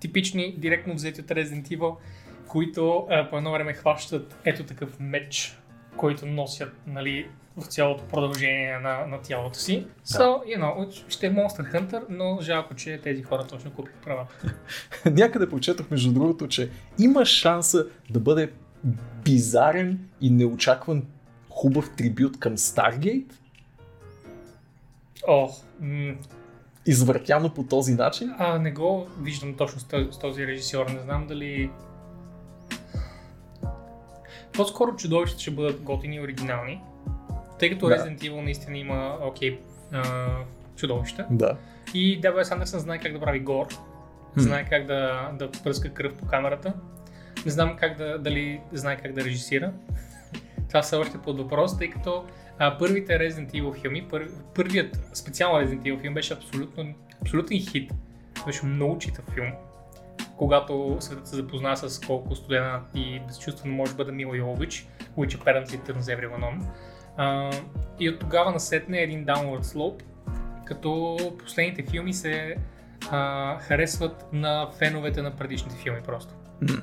типични, 0.00 0.54
директно 0.58 0.94
взети 0.94 1.20
от 1.20 1.26
Resident 1.26 1.78
Evil, 1.78 1.96
които 2.46 3.06
а, 3.10 3.30
по 3.30 3.36
едно 3.36 3.52
време 3.52 3.72
хващат 3.72 4.36
ето 4.44 4.64
такъв 4.64 5.00
меч, 5.00 5.58
който 5.96 6.26
носят 6.26 6.72
нали, 6.86 7.28
в 7.56 7.66
цялото 7.66 8.04
продължение 8.04 8.78
на, 8.78 9.06
на 9.06 9.22
тялото 9.22 9.58
си. 9.58 9.86
So, 10.06 10.20
you 10.20 10.60
know, 10.60 11.08
ще 11.08 11.26
е 11.26 11.34
Monster 11.34 11.72
Hunter, 11.72 12.02
но 12.08 12.38
жалко, 12.40 12.74
че 12.74 13.00
тези 13.02 13.22
хора 13.22 13.46
точно 13.46 13.70
купиха 13.70 13.96
права. 14.04 14.26
Някъде 15.10 15.48
прочетох, 15.48 15.90
между 15.90 16.12
другото, 16.12 16.48
че 16.48 16.70
има 16.98 17.24
шанса 17.24 17.86
да 18.10 18.20
бъде 18.20 18.52
бизарен 19.24 20.08
и 20.20 20.30
неочакван 20.30 21.06
хубав 21.50 21.90
трибют 21.96 22.40
към 22.40 22.56
Stargate, 22.56 23.32
О, 25.28 25.48
м- 25.80 26.14
извъртяно 26.86 27.54
по 27.54 27.62
този 27.64 27.94
начин. 27.94 28.34
а, 28.38 28.58
не 28.58 28.70
го 28.72 29.06
виждам 29.20 29.54
точно 29.54 29.80
с 29.80 30.18
този, 30.18 30.46
режисьор. 30.46 30.86
Не 30.88 31.00
знам 31.00 31.26
дали... 31.26 31.70
По-скоро 34.52 34.96
чудовищата 34.96 35.42
ще 35.42 35.50
бъдат 35.50 35.80
готини 35.82 36.16
и 36.16 36.20
оригинални, 36.20 36.80
тъй 37.58 37.70
като 37.70 37.88
Да. 37.88 37.94
Resident 37.94 38.18
Evil 38.20 38.40
наистина 38.40 38.78
има 38.78 39.18
окей 39.22 39.60
а, 39.92 40.28
чудовища. 40.76 41.26
Да. 41.30 41.56
И 41.94 42.20
W.S. 42.20 42.52
Андерсън 42.52 42.80
знае 42.80 42.98
как 42.98 43.12
да 43.12 43.20
прави 43.20 43.40
гор, 43.40 43.66
знае 44.36 44.66
как 44.70 44.86
да, 44.86 45.30
да 45.38 45.50
пръска 45.50 45.94
кръв 45.94 46.14
по 46.14 46.26
камерата. 46.26 46.74
Не 47.44 47.50
знам 47.50 47.76
как 47.76 47.98
да, 47.98 48.18
дали 48.18 48.60
знае 48.72 48.96
как 48.96 49.12
да 49.12 49.24
режисира. 49.24 49.72
Това 50.68 50.82
са 50.82 50.98
още 50.98 51.18
под 51.18 51.38
въпрос, 51.38 51.78
тъй 51.78 51.90
като 51.90 52.24
а, 52.58 52.78
първите 52.78 53.12
Resident 53.12 53.52
Evil 53.52 53.80
филми, 53.80 54.08
пър, 54.08 54.28
първият 54.54 55.10
специално 55.14 55.66
Resident 55.66 55.82
Evil 55.82 56.00
филм 56.00 56.14
беше 56.14 56.34
абсолютно, 56.34 56.94
абсолютен 57.22 57.58
хит. 57.58 57.92
Беше 58.46 58.66
много 58.66 58.98
читав 58.98 59.24
филм. 59.34 59.52
Когато 60.36 60.96
светът 61.00 61.28
се 61.28 61.36
запозна 61.36 61.76
с 61.76 62.00
колко 62.00 62.34
студена 62.34 62.80
и 62.94 63.20
безчувствено 63.26 63.74
може 63.74 63.92
да 63.92 63.96
бъде 63.96 64.12
Мила 64.12 64.36
Йович, 64.36 64.86
which 65.18 65.38
apparently 65.38 65.92
turns 65.92 66.00
everyone 66.00 66.40
on. 66.40 66.62
А, 67.16 67.50
и 68.00 68.08
от 68.08 68.18
тогава 68.18 68.50
насетне 68.50 68.98
е 68.98 69.02
един 69.02 69.26
downward 69.26 69.62
slope, 69.62 70.02
като 70.64 71.16
последните 71.38 71.82
филми 71.90 72.14
се 72.14 72.56
а, 73.10 73.58
харесват 73.58 74.26
на 74.32 74.70
феновете 74.78 75.22
на 75.22 75.36
предишните 75.36 75.76
филми 75.76 76.00
просто. 76.06 76.34
М. 76.60 76.82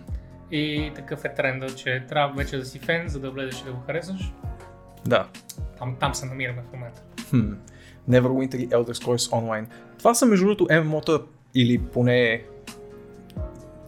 И 0.52 0.92
такъв 0.96 1.26
е 1.26 1.34
тренда, 1.34 1.76
че 1.76 2.06
трябва 2.10 2.36
вече 2.36 2.58
да 2.58 2.66
си 2.66 2.80
фен, 2.80 3.08
за 3.08 3.20
да 3.20 3.32
влезеш 3.32 3.62
и 3.62 3.66
да 3.66 3.74
го 3.74 3.80
харесаш. 3.80 4.32
Да. 5.10 5.28
Там, 5.80 5.96
там 6.00 6.16
се 6.16 6.26
намираме 6.26 6.62
в 6.70 6.74
момента. 6.74 7.02
Хм. 7.30 7.54
Neverwinter 8.10 8.56
и 8.56 8.70
Elder 8.70 8.94
Scrolls 8.94 9.32
Online. 9.32 9.66
Това 9.98 10.14
са 10.14 10.26
между 10.26 10.46
другото 10.46 10.66
MMO-та 10.66 11.20
или 11.56 11.78
поне 11.78 12.44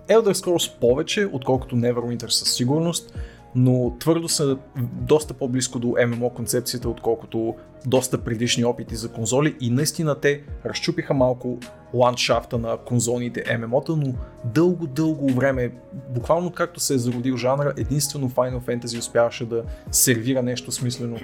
Elder 0.07 0.33
Scrolls 0.33 0.79
повече, 0.79 1.29
отколкото 1.31 1.75
Neverwinter 1.75 2.27
със 2.27 2.53
сигурност, 2.53 3.17
но 3.55 3.95
твърдо 3.99 4.29
са 4.29 4.57
доста 4.81 5.33
по-близко 5.33 5.79
до 5.79 5.87
MMO 5.87 6.33
концепцията, 6.33 6.89
отколкото 6.89 7.55
доста 7.85 8.23
предишни 8.23 8.65
опити 8.65 8.95
за 8.95 9.11
конзоли 9.11 9.55
и 9.61 9.69
наистина 9.69 10.19
те 10.19 10.43
разчупиха 10.65 11.13
малко 11.13 11.59
ландшафта 11.93 12.57
на 12.57 12.77
конзолните 12.77 13.43
MMO-та, 13.43 13.95
но 13.95 14.13
дълго-дълго 14.45 15.29
време, 15.29 15.71
буквално 16.09 16.51
както 16.51 16.79
се 16.79 16.93
е 16.93 16.97
зародил 16.97 17.37
жанра, 17.37 17.73
единствено 17.77 18.29
Final 18.29 18.59
Fantasy 18.59 18.99
успяваше 18.99 19.45
да 19.45 19.63
сервира 19.91 20.43
нещо 20.43 20.71
смислено 20.71 21.17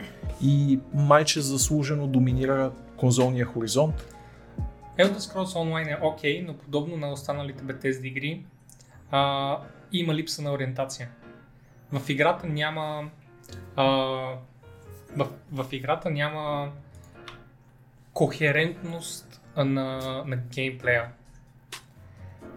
и 0.43 0.79
майче 0.93 1.41
заслужено 1.41 2.07
доминира 2.07 2.71
конзолния 2.97 3.45
хоризонт. 3.45 4.07
Elder 4.97 5.17
Scrolls 5.17 5.53
Online 5.55 5.91
е 5.91 5.99
окей, 6.03 6.43
но 6.47 6.53
подобно 6.53 6.97
на 6.97 7.11
останалите 7.11 7.63
Bethesda 7.63 8.03
игри, 8.03 8.45
а, 9.11 9.57
има 9.91 10.13
липса 10.13 10.41
на 10.41 10.53
ориентация. 10.53 11.09
В 11.91 12.09
играта 12.09 12.47
няма... 12.47 13.09
А, 13.75 14.33
в, 15.17 15.27
в 15.51 15.65
играта 15.71 16.09
няма 16.09 16.71
кохерентност 18.13 19.41
на, 19.57 19.97
на 20.27 20.35
геймплея. 20.35 21.05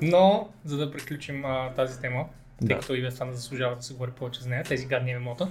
Но, 0.03 0.49
за 0.65 0.77
да 0.77 0.91
приключим 0.93 1.45
а, 1.45 1.71
тази 1.77 2.01
тема, 2.01 2.25
тъй 2.59 2.69
Да. 2.69 2.81
като 2.81 2.95
и 2.95 3.03
без 3.03 3.15
това 3.15 3.27
не 3.27 3.33
заслужава 3.33 3.77
да 3.77 3.83
се 3.83 3.93
говори 3.93 4.11
повече 4.11 4.41
за 4.41 4.49
нея, 4.49 4.65
тези 4.65 4.87
гадни 4.87 5.13
мемота, 5.15 5.49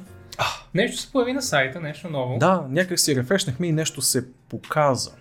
нещо 0.74 0.98
се 0.98 1.12
появи 1.12 1.34
на 1.34 1.42
сайта, 1.42 1.80
нещо 1.80 2.10
ново. 2.10 2.38
Да, 2.38 2.66
някак 2.70 3.00
си 3.00 3.16
рефрешнахме 3.16 3.68
и 3.68 3.72
нещо 3.72 4.02
се 4.02 4.34
показа. 4.50 5.12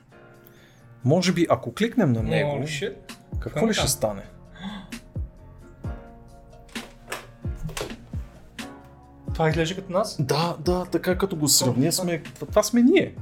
Може 1.04 1.32
би, 1.32 1.46
ако 1.50 1.74
кликнем 1.74 2.12
на 2.12 2.22
него, 2.22 2.50
shit. 2.50 2.94
какво 3.40 3.68
ли 3.68 3.74
ще 3.74 3.88
стане? 3.88 4.22
Това 9.38 9.48
изглежда 9.48 9.74
като 9.74 9.92
нас? 9.92 10.22
Да, 10.22 10.56
да, 10.64 10.84
така 10.84 11.18
като 11.18 11.36
го 11.36 11.48
сравня 11.48 11.92
сме, 11.92 12.22
това, 12.22 12.62
сме 12.62 12.82
ние. 12.82 13.14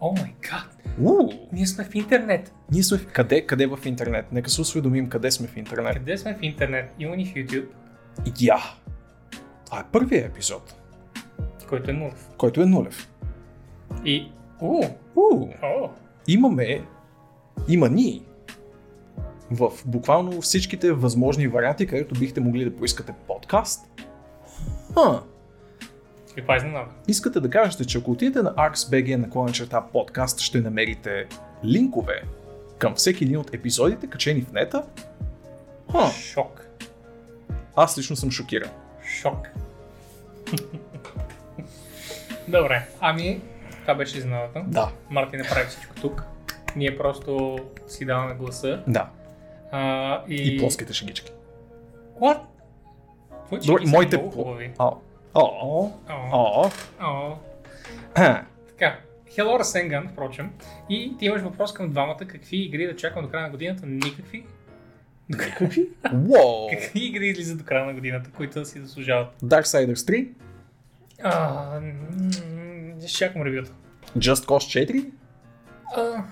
О 0.00 0.12
май 0.12 0.34
гад, 0.40 0.76
ние 1.52 1.66
сме 1.66 1.84
в 1.84 1.94
интернет. 1.94 2.52
ние 2.72 2.82
сме 2.82 2.98
в... 2.98 3.06
Къде, 3.06 3.46
къде 3.46 3.66
в 3.66 3.78
интернет? 3.84 4.32
Нека 4.32 4.50
се 4.50 4.60
осведомим 4.60 5.08
къде 5.08 5.30
сме 5.30 5.46
в 5.46 5.56
интернет. 5.56 5.94
Къде 5.94 6.18
сме 6.18 6.34
в 6.34 6.42
интернет? 6.42 6.94
Има 6.98 7.16
ни 7.16 7.26
в 7.26 7.34
YouTube, 7.34 7.66
Я. 8.40 8.58
Това 9.66 9.80
е 9.80 9.84
първият 9.92 10.30
епизод, 10.30 10.74
който 11.68 11.90
е 11.90 11.94
нулев. 11.94 12.28
който 12.36 12.62
е 12.62 12.66
нулев. 12.66 13.08
И... 14.04 14.32
У, 14.60 14.84
Уу, 15.16 15.48
о, 15.62 15.88
имаме, 16.28 16.84
има 17.68 17.88
ни 17.88 18.22
в 19.50 19.70
буквално 19.86 20.40
всичките 20.40 20.92
възможни 20.92 21.48
варианти, 21.48 21.86
където 21.86 22.20
бихте 22.20 22.40
могли 22.40 22.64
да 22.64 22.76
поискате 22.76 23.14
подкаст. 23.26 23.86
Ха, 24.94 25.22
каква 26.36 26.54
е 26.54 26.56
изненада? 26.56 26.90
искате 27.08 27.40
да 27.40 27.50
кажете, 27.50 27.84
че 27.84 27.98
ако 27.98 28.10
отидете 28.10 28.42
на 28.42 28.54
ArxBG 28.54 29.16
наклона 29.16 29.52
черта 29.52 29.80
подкаст, 29.92 30.40
ще 30.40 30.60
намерите 30.60 31.26
линкове 31.64 32.22
към 32.78 32.94
всеки 32.94 33.24
един 33.24 33.38
от 33.38 33.54
епизодите, 33.54 34.06
качени 34.06 34.42
в 34.42 34.52
нета? 34.52 34.82
Ха, 35.92 36.10
Шок. 36.10 36.66
аз 37.76 37.98
лично 37.98 38.16
съм 38.16 38.30
шокиран. 38.30 38.70
Шок. 39.20 39.48
Добре, 42.48 42.88
ами, 43.00 43.40
това 43.80 43.94
беше 43.94 44.18
изненадата. 44.18 44.64
Да, 44.66 44.90
Марти 45.10 45.36
направи 45.36 45.66
всичко 45.66 45.94
тук. 45.94 46.24
Ние 46.76 46.98
просто 46.98 47.58
си 47.88 48.04
даваме 48.04 48.34
гласа. 48.34 48.82
да. 48.88 49.08
А, 49.72 50.22
и... 50.28 50.54
И 50.54 50.58
плоските 50.58 50.92
шегички. 50.92 51.32
What? 52.20 52.40
Добре, 53.66 53.86
са 53.86 53.90
моите... 53.90 54.16
много 54.16 54.30
хубави. 54.30 54.72
О, 54.78 54.96
о, 55.42 55.92
О, 56.32 56.70
о. 57.00 57.36
Така, 58.68 58.98
Hello 59.36 59.60
Rasengan, 59.60 60.08
впрочем. 60.12 60.50
И 60.90 61.16
ти 61.18 61.24
имаш 61.26 61.42
въпрос 61.42 61.72
към 61.74 61.90
двамата. 61.90 62.18
Какви 62.18 62.56
игри 62.56 62.86
да 62.86 62.96
чакам 62.96 63.22
до 63.22 63.30
края 63.30 63.42
на 63.42 63.50
годината? 63.50 63.86
Никакви. 63.86 64.46
Какви? 65.38 65.88
Уоу! 66.28 66.68
Какви 66.70 67.00
игри 67.06 67.26
излизат 67.28 67.58
до 67.58 67.64
края 67.64 67.84
на 67.86 67.94
годината, 67.94 68.30
които 68.36 68.64
си 68.64 68.80
заслужават? 68.80 69.28
Darksiders 69.42 69.94
3, 69.94 70.28
А, 71.22 71.80
м, 71.80 73.00
ще 73.00 73.18
чакам 73.18 73.42
ревюта. 73.42 73.70
Just 74.18 74.34
Cause 74.46 74.86
4, 74.88 75.10
А, 75.96 76.24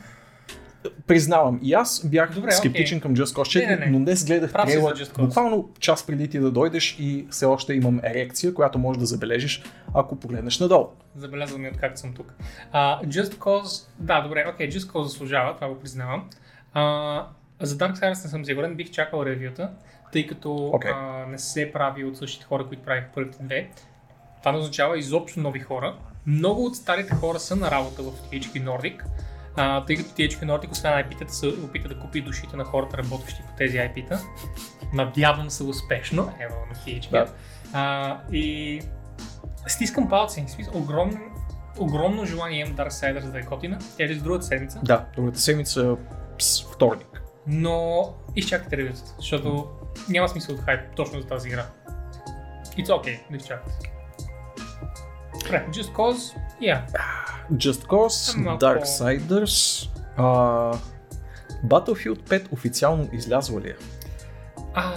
Признавам, 1.06 1.60
и 1.62 1.74
аз 1.74 2.06
бях 2.06 2.34
Добре, 2.34 2.52
скептичен 2.52 2.98
окей. 2.98 3.02
към 3.02 3.16
Just 3.16 3.36
Cause 3.36 3.66
4, 3.66 3.68
Не, 3.68 3.76
не, 3.76 3.86
не. 3.86 3.92
но 3.92 4.04
днес 4.04 4.24
гледах 4.24 4.52
Прав 4.52 4.68
Cause. 4.68 5.18
буквално 5.18 5.68
час 5.80 6.06
преди 6.06 6.28
ти 6.28 6.38
да 6.38 6.50
дойдеш 6.50 6.96
и 7.00 7.26
все 7.30 7.46
още 7.46 7.74
имам 7.74 8.00
ерекция, 8.04 8.54
която 8.54 8.78
можеш 8.78 9.00
да 9.00 9.06
забележиш, 9.06 9.62
ако 9.94 10.16
погледнеш 10.16 10.60
надолу. 10.60 10.86
Забелязвам 11.16 11.62
ми 11.62 11.68
откакто 11.68 12.00
съм 12.00 12.14
тук. 12.14 12.34
Uh, 12.74 13.06
Just 13.06 13.34
Cause, 13.34 13.86
да, 13.98 14.20
добре, 14.20 14.44
окей, 14.54 14.68
okay, 14.68 14.72
Just 14.72 14.92
Cause 14.92 15.02
заслужава, 15.02 15.54
това 15.54 15.68
го 15.68 15.80
признавам. 15.80 16.30
Uh, 16.76 17.22
за 17.60 17.76
Darksiders 17.76 18.08
не 18.24 18.30
съм 18.30 18.44
сигурен, 18.44 18.74
бих 18.74 18.90
чакал 18.90 19.24
ревюта, 19.26 19.70
тъй 20.12 20.26
като 20.26 20.70
Окей. 20.72 20.90
uh, 20.90 21.26
не 21.26 21.38
се 21.38 21.70
прави 21.72 22.04
от 22.04 22.16
същите 22.16 22.44
хора, 22.46 22.66
които 22.68 22.82
правиха 22.82 23.06
първите 23.14 23.38
две. 23.40 23.70
Това 24.40 24.52
не 24.52 24.58
означава 24.58 24.98
изобщо 24.98 25.40
нови 25.40 25.60
хора. 25.60 25.94
Много 26.26 26.64
от 26.64 26.76
старите 26.76 27.14
хора 27.14 27.40
са 27.40 27.56
на 27.56 27.70
работа 27.70 28.02
в 28.02 28.12
THQ 28.30 28.64
Nordic, 28.64 29.02
uh, 29.56 29.87
тъй 29.87 29.96
като 29.96 30.11
THQ 30.11 30.44
Nordic, 30.44 30.70
освен 30.70 30.92
IP-тата, 30.92 31.28
се 31.28 31.46
опита 31.46 31.88
да 31.88 31.99
купи 31.99 32.20
душите 32.20 32.56
на 32.56 32.64
хората, 32.64 32.99
работещи 32.99 33.42
по 33.42 33.56
тези 33.56 33.76
IP-та. 33.76 34.20
Надявам 34.92 35.50
се 35.50 35.62
успешно, 35.62 36.32
ево 36.40 36.54
на 36.70 36.75
THQ. 36.75 37.11
Да. 37.11 37.26
А, 37.73 38.20
и 38.32 38.80
стискам 39.66 40.08
палци. 40.08 40.44
Смисъл, 40.49 40.76
огромно, 40.76 41.18
огромно 41.78 42.25
желание 42.25 42.61
имам 42.61 42.76
Darksiders 42.76 43.30
да 43.30 43.38
е 43.38 43.42
котина. 43.42 43.78
Тя 43.97 44.04
е 44.04 44.08
другата 44.14 44.45
седмица. 44.45 44.80
Да, 44.82 45.04
другата 45.17 45.40
седмица 45.40 45.97
с 46.38 46.62
вторник. 46.62 47.23
Но 47.47 48.08
изчакайте 48.36 48.76
ревютата, 48.76 49.14
защото 49.19 49.69
няма 50.08 50.28
смисъл 50.28 50.56
да 50.56 50.62
хайп 50.62 50.80
точно 50.97 51.21
за 51.21 51.26
тази 51.26 51.49
игра. 51.49 51.67
It's 52.64 52.88
okay, 52.88 53.30
да 53.30 53.36
изчакате. 53.36 53.94
Добре, 55.34 55.66
Just 55.70 55.92
Cause, 55.92 56.36
yeah. 56.62 56.80
Just 57.52 57.84
Cause, 57.84 58.36
Малко- 58.36 58.64
Darksiders, 58.64 59.88
а, 60.16 60.25
Battlefield 61.64 62.18
5 62.20 62.52
официално 62.52 63.08
излязла 63.12 63.60
ли 63.60 63.68
е? 63.68 63.75
А, 64.75 64.92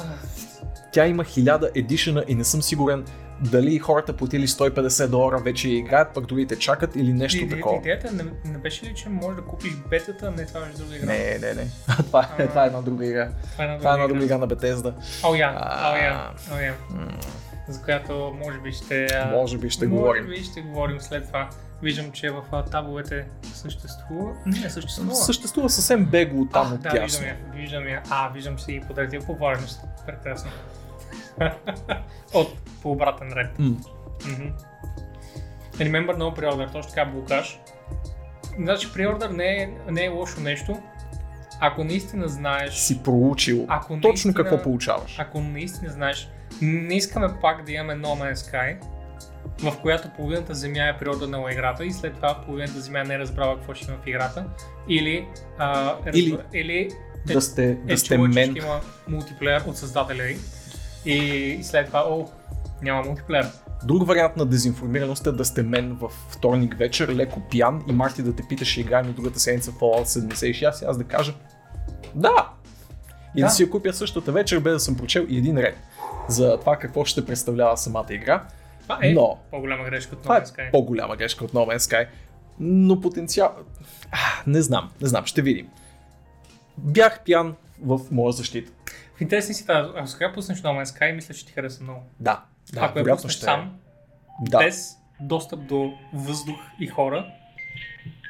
Тя 0.91 1.07
има 1.07 1.23
1000 1.25 1.69
едишена 1.75 2.23
и 2.27 2.35
не 2.35 2.43
съм 2.43 2.61
сигурен 2.61 3.05
дали 3.41 3.79
хората 3.79 4.13
платили 4.13 4.47
150 4.47 5.07
долара 5.07 5.37
вече 5.37 5.69
я 5.69 5.77
играят, 5.77 6.13
пък 6.13 6.25
другите 6.25 6.55
чакат 6.57 6.95
или 6.95 7.13
нещо 7.13 7.37
иде- 7.37 7.49
такова. 7.49 7.77
идеята 7.77 8.11
не, 8.13 8.23
не 8.45 8.57
беше 8.57 8.85
ли, 8.85 8.93
че 8.95 9.09
можеш 9.09 9.35
да 9.35 9.43
купиш 9.43 9.73
бетата, 9.89 10.31
не 10.31 10.45
това 10.45 10.59
беше 10.59 10.73
друга 10.73 10.95
игра? 10.95 11.05
Не, 11.05 11.17
не, 11.39 11.53
не. 11.53 11.67
това, 11.97 12.29
е, 12.37 12.47
това 12.47 12.63
е 12.63 12.67
една 12.67 12.81
друга 12.81 13.05
игра. 13.05 13.29
Това 13.51 13.63
е 13.63 13.67
една 13.67 13.77
Това 13.77 13.91
е 13.91 13.93
една 13.93 13.97
друга 13.97 14.19
друга 14.19 14.25
игра. 14.25 14.35
игра 14.35 14.37
на 14.37 14.47
Bethesda. 14.47 14.93
О, 15.23 15.35
я, 15.35 15.49
о, 15.83 15.95
я, 15.95 16.29
о, 16.51 16.59
я. 16.59 16.73
За 17.67 17.81
която 17.81 18.35
може 18.45 18.59
би 18.59 18.71
ще... 18.71 19.07
Може 19.31 19.57
би 19.57 19.69
ще 19.69 19.87
може 19.87 19.97
говорим. 19.97 20.25
би 20.25 20.43
ще 20.43 20.61
говорим 20.61 21.01
след 21.01 21.27
това. 21.27 21.49
Виждам, 21.81 22.11
че 22.11 22.29
в 22.29 22.43
табовете 22.71 23.25
съществува. 23.43 24.33
Не, 24.45 24.69
съществува. 24.69 25.15
Съществува 25.15 25.69
съвсем 25.69 26.05
бегло 26.05 26.45
там 26.45 26.71
а, 26.71 26.75
от 26.75 26.81
да, 26.81 26.89
тясно. 26.89 27.03
виждам 27.03 27.25
я, 27.27 27.37
виждам 27.53 27.87
я. 27.87 28.03
А, 28.09 28.29
виждам, 28.29 28.59
си 28.59 28.71
ги 28.73 28.81
подредил 28.81 29.21
по 29.21 29.35
важност. 29.35 29.81
Прекрасно. 30.05 30.51
От 32.33 32.47
по 32.81 32.91
обратен 32.91 33.31
ред. 33.31 33.59
М. 33.59 33.65
Мгм. 34.27 34.47
Remember 35.73 36.17
no 36.17 36.39
pre-order, 36.39 36.71
точно 36.71 36.89
така 36.89 37.05
блокаж. 37.05 37.59
Значи 38.59 38.87
pre-order 38.87 39.29
не 39.29 39.55
е, 39.55 39.69
не 39.91 40.05
е 40.05 40.09
лошо 40.09 40.41
нещо, 40.41 40.77
ако 41.59 41.83
наистина 41.83 42.27
знаеш, 42.27 42.73
Си 42.73 43.03
проучил 43.03 43.65
Ако 43.69 43.87
точно 43.93 44.07
наистина- 44.09 44.33
какво 44.33 44.61
получаваш. 44.61 45.19
ако 45.19 45.41
наистина 45.41 45.91
знаеш, 45.91 46.29
не 46.61 46.95
искаме 46.95 47.27
пак 47.41 47.65
да 47.65 47.71
имаме 47.71 47.93
No 47.93 48.05
Man's 48.05 48.33
Sky, 48.35 48.77
в 49.63 49.81
която 49.81 50.09
половината 50.15 50.55
земя 50.55 50.83
е 50.87 50.97
преордърнала 50.97 51.51
играта 51.51 51.85
и 51.85 51.91
след 51.91 52.13
това 52.15 52.41
половината 52.45 52.81
земя 52.81 53.03
не 53.03 53.13
е 53.13 53.19
разбрала 53.19 53.55
какво 53.55 53.73
ще 53.73 53.91
има 53.91 53.99
в 54.03 54.07
играта. 54.07 54.45
Или, 54.89 55.27
а, 55.57 55.95
е 56.05 56.09
Или- 56.13 56.37
или 56.53 56.89
е, 57.29 57.33
Да 57.33 57.41
сте, 57.41 57.69
е 57.69 57.75
да 57.75 57.97
сте 57.97 58.15
чула, 58.15 58.29
че 58.29 58.33
мен. 58.39 58.51
ще 58.51 58.59
има 58.59 58.79
мултиплеер 59.07 59.61
от 59.67 59.77
създателя 59.77 60.23
й. 60.23 60.37
И 61.05 61.59
след 61.63 61.87
това, 61.87 62.03
о, 62.09 62.27
няма 62.81 63.03
мултиплеер. 63.03 63.47
Друг 63.83 64.07
вариант 64.07 64.37
на 64.37 64.45
дезинформираност 64.45 65.27
е 65.27 65.31
да 65.31 65.45
сте 65.45 65.63
мен 65.63 65.97
в 66.01 66.09
вторник 66.29 66.77
вечер, 66.77 67.09
леко 67.15 67.39
пиян 67.51 67.83
и 67.89 67.91
Марти 67.91 68.23
да 68.23 68.35
те 68.35 68.43
пита, 68.49 68.65
ще 68.65 68.81
играем 68.81 69.09
и 69.09 69.13
другата 69.13 69.39
седмица 69.39 69.71
Fallout 69.71 70.05
76 70.05 70.81
и 70.81 70.85
аз 70.85 70.97
да 70.97 71.03
кажа 71.03 71.33
да. 72.15 72.51
И. 73.35 73.41
Да. 73.41 73.47
да 73.47 73.51
си 73.51 73.63
я 73.63 73.69
купя 73.69 73.93
същата 73.93 74.31
вечер, 74.31 74.59
без 74.59 74.73
да 74.73 74.79
съм 74.79 74.95
прочел 74.97 75.25
и 75.29 75.37
един 75.37 75.57
ред 75.57 75.77
за 76.27 76.59
това 76.59 76.75
какво 76.75 77.05
ще 77.05 77.25
представлява 77.25 77.77
самата 77.77 78.05
игра. 78.09 78.43
Това 78.81 78.99
е 79.01 79.11
Но- 79.11 79.39
по-голяма 79.51 79.83
грешка 79.85 80.15
от 80.15 80.21
Това 80.23 80.35
No 80.35 80.39
е 80.39 80.45
Man's 80.45 80.55
Sky. 80.57 80.71
по-голяма 80.71 81.15
грешка 81.15 81.45
от 81.45 81.51
No 81.51 81.75
Man's 81.75 81.77
Sky. 81.77 82.07
Но 82.59 83.01
потенциал... 83.01 83.55
А, 84.11 84.17
не 84.47 84.61
знам, 84.61 84.91
не 85.01 85.07
знам, 85.07 85.25
ще 85.25 85.41
видим. 85.41 85.69
Бях 86.77 87.23
пиян 87.23 87.55
в 87.81 87.99
моя 88.11 88.31
защита. 88.31 88.71
В 89.15 89.21
интересни 89.21 89.53
си 89.53 89.65
тази, 89.65 89.89
ако 89.95 90.07
сега 90.07 90.33
пуснеш 90.33 90.61
No 90.61 90.83
Man's 90.83 90.99
Sky, 90.99 91.11
мисля, 91.11 91.33
че 91.33 91.45
ти 91.45 91.53
хареса 91.53 91.83
много. 91.83 92.01
Да, 92.19 92.43
да, 92.73 92.81
ако 92.81 92.99
я 92.99 93.05
пуснеш 93.05 93.33
ще 93.33 93.45
е. 93.45 93.47
сам, 93.47 93.77
Да. 94.41 94.57
без 94.57 94.91
достъп 95.19 95.59
до 95.61 95.93
въздух 96.13 96.57
и 96.79 96.87
хора 96.87 97.27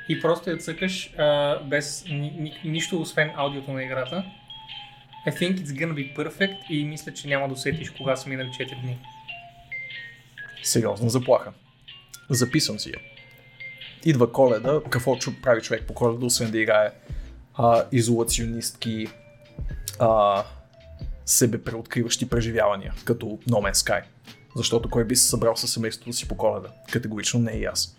и 0.10 0.22
просто 0.22 0.50
я 0.50 0.58
цъкаш 0.58 1.14
а, 1.18 1.60
без 1.60 2.06
ни, 2.06 2.20
ни, 2.32 2.62
нищо 2.66 3.02
освен 3.02 3.32
аудиото 3.36 3.72
на 3.74 3.84
играта. 3.84 4.26
I 5.28 5.32
think 5.32 5.60
it's 5.60 5.74
gonna 5.74 5.94
be 5.94 6.16
perfect 6.16 6.70
и 6.70 6.86
мисля, 6.86 7.14
че 7.14 7.28
няма 7.28 7.48
да 7.48 7.54
усетиш 7.54 7.90
кога 7.90 8.16
са 8.16 8.30
минали 8.30 8.48
4 8.48 8.82
дни. 8.82 9.00
Сериозна 10.64 11.10
заплаха. 11.10 11.54
Записвам 12.30 12.80
си 12.80 12.90
я. 12.90 13.00
Идва 14.06 14.32
коледа, 14.32 14.82
какво 14.90 15.18
прави 15.44 15.62
човек 15.62 15.84
по 15.88 15.94
коледа, 15.94 16.26
освен 16.26 16.52
да 16.52 16.60
играе 16.60 16.92
а, 17.54 17.84
изолационистки 17.92 19.08
а, 20.00 20.44
себе 21.26 21.64
преоткриващи 21.64 22.30
преживявания, 22.30 22.94
като 23.06 23.26
No 23.26 23.72
Man's 23.72 23.74
Sky. 23.74 24.04
Защото 24.56 24.90
кой 24.90 25.06
би 25.06 25.16
се 25.16 25.28
събрал 25.28 25.56
със 25.56 25.74
семейството 25.74 26.14
си 26.14 26.28
по 26.28 26.38
коледа? 26.38 26.70
Категорично 26.92 27.40
не 27.40 27.52
и 27.52 27.66
аз. 27.66 27.98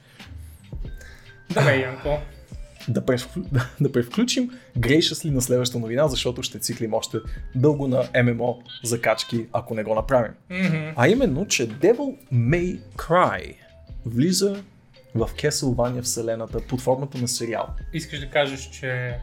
Добре, 1.51 1.77
Янко. 1.77 2.19
Да, 2.89 3.05
превклю... 3.05 3.43
да 3.81 3.93
превключим 3.93 4.51
грейшъс 4.79 5.25
ли 5.25 5.31
на 5.31 5.43
следващата 5.43 5.79
новина, 5.79 6.09
защото 6.09 6.43
ще 6.43 6.59
циклим 6.59 6.95
още 6.95 7.19
дълго 7.55 7.89
на 7.89 8.09
ММО 8.25 8.59
закачки, 8.85 9.47
ако 9.53 9.75
не 9.75 9.85
го 9.85 9.95
направим. 9.95 10.33
Мгм. 10.51 10.93
А 10.97 11.09
именно, 11.09 11.47
че 11.47 11.69
Devil 11.69 12.17
May 12.33 12.81
Cry 12.97 13.55
влиза 14.07 14.63
в 15.15 15.31
Castlevania 15.35 16.03
вселената 16.03 16.61
под 16.69 16.81
формата 16.81 17.19
на 17.19 17.29
сериал. 17.29 17.67
Искаш 17.93 18.21
да 18.21 18.27
кажеш, 18.27 18.61
че 18.61 19.19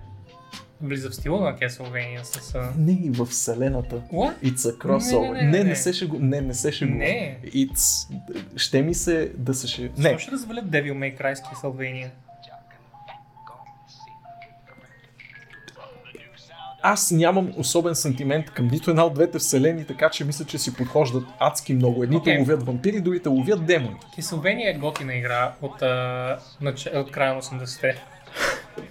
влиза 0.81 1.09
в 1.09 1.15
стила 1.15 1.41
на 1.41 1.57
Castlevania 1.57 2.23
с... 2.23 2.55
а, 2.55 2.71
Не 2.77 2.91
и 2.91 3.09
в 3.09 3.25
вселената. 3.25 4.01
What? 4.13 4.33
It's 4.43 4.55
a 4.55 4.77
crossover. 4.77 5.33
Не, 5.33 5.41
не, 5.41 5.43
не, 5.43 5.51
не, 5.51 5.63
не. 5.63 5.69
не 5.69 5.75
се 5.75 5.93
шегу... 5.93 6.17
Не, 6.19 6.41
не 6.41 6.53
се 6.53 6.71
шегу. 6.71 6.93
Не. 6.93 7.39
It's... 7.45 8.07
Ще 8.55 8.81
ми 8.81 8.93
се 8.93 9.31
да 9.37 9.53
се 9.53 9.67
ще... 9.67 9.81
Не. 9.81 10.11
Не. 10.11 10.19
ще 10.19 10.31
развалят 10.31 10.65
Devil 10.65 10.93
May 10.93 11.21
Cry 11.21 11.33
с 11.33 11.39
Castlevania? 11.41 12.09
Аз 16.87 17.11
нямам 17.11 17.53
особен 17.57 17.95
сантимент 17.95 18.49
към 18.49 18.67
нито 18.67 18.89
една 18.89 19.05
от 19.05 19.13
двете 19.13 19.39
вселени, 19.39 19.85
така 19.85 20.09
че 20.09 20.25
мисля, 20.25 20.45
че 20.45 20.57
си 20.57 20.73
подхождат 20.73 21.23
адски 21.39 21.73
много. 21.73 22.03
Едните 22.03 22.29
Окей. 22.29 22.39
ловят 22.39 22.63
вампири, 22.63 23.01
другите 23.01 23.29
ловят 23.29 23.65
демони. 23.65 23.95
Castlevania 24.17 24.75
е 24.75 24.77
готина 24.77 25.15
игра 25.15 25.53
от, 25.61 25.81
а, 25.81 26.39
нач... 26.61 26.89
от 26.95 27.11
края 27.11 27.33
на 27.33 27.41
80-те. 27.41 28.03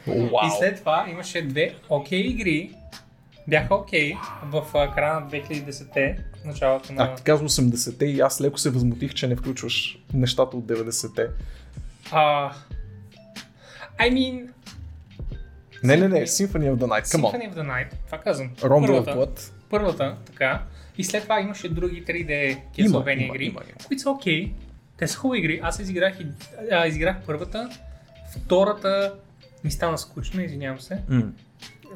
Вау. 0.07 0.47
И 0.47 0.51
след 0.59 0.79
това 0.79 1.07
имаше 1.11 1.43
две 1.43 1.75
окей 1.89 2.21
игри, 2.21 2.71
бяха 3.49 3.75
окей 3.75 4.15
в 4.45 4.65
а, 4.75 4.95
края 4.95 5.21
на 5.21 5.27
2010-те, 5.31 6.19
началото 6.45 6.93
на... 6.93 7.05
А, 7.05 7.15
ти 7.15 7.23
казва 7.23 7.49
80-те 7.49 8.05
и 8.05 8.21
аз 8.21 8.41
леко 8.41 8.59
се 8.59 8.71
възмутих, 8.71 9.15
че 9.15 9.27
не 9.27 9.37
включваш 9.37 9.99
нещата 10.15 10.57
от 10.57 10.65
90-те. 10.65 11.27
А, 12.13 12.53
I 14.01 14.13
mean, 14.13 14.49
Не, 15.85 15.97
не, 15.97 16.09
не, 16.09 16.21
Symphony 16.21 16.49
of 16.67 16.77
the 16.77 16.87
Night, 16.87 17.05
come 17.07 17.21
on. 17.21 17.33
Symphony 17.33 17.51
of 17.51 17.55
the 17.55 17.63
Night, 17.65 17.87
това 18.07 18.19
казвам. 18.19 18.51
Of 18.51 18.61
Първата, 18.61 19.11
Blood. 19.11 19.51
първата, 19.71 20.17
така. 20.27 20.63
И 20.99 21.05
след 21.05 21.23
това 21.23 21.41
имаше 21.41 21.69
други 21.69 22.05
3D 22.05 22.51
Има, 22.77 22.89
Castlevania 22.91 23.27
игри, 23.27 23.45
има, 23.45 23.61
има. 23.63 23.77
които 23.87 24.03
са 24.03 24.11
окей. 24.11 24.53
Те 24.97 25.09
са 25.09 25.19
хубави 25.19 25.39
игри. 25.39 25.61
Аз 25.63 25.79
изиграх, 25.79 26.21
и, 26.21 26.27
а, 26.71 26.87
изиграх 26.87 27.17
първата, 27.27 27.71
втората 28.37 29.15
ми 29.65 29.71
стана 29.71 29.99
скучна, 29.99 30.43
извинявам 30.43 30.81
се. 30.81 30.99
М. 31.09 31.23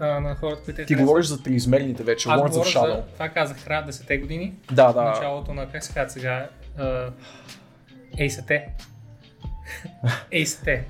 А, 0.01 0.20
на 0.20 0.35
хората, 0.35 0.62
които 0.62 0.77
те 0.77 0.87
Ти 0.87 0.94
говориш 0.94 1.27
за 1.27 1.42
триизмерните 1.42 2.03
вече, 2.03 2.29
Аз 2.29 2.40
Lords 2.40 2.53
of 2.53 2.77
Shadow. 2.77 2.96
за, 2.96 3.03
това 3.05 3.29
казах, 3.29 3.64
края 3.64 3.87
10-те 3.87 4.18
години, 4.18 4.55
Да, 4.72 4.92
да. 4.92 5.03
началото 5.03 5.55
на, 5.55 5.68
как 5.68 5.85
се 5.85 5.92
казва 5.92 6.11
сега, 6.11 6.48
uh, 6.79 7.11
80-те. 8.14 8.68
80-те. 10.33 10.85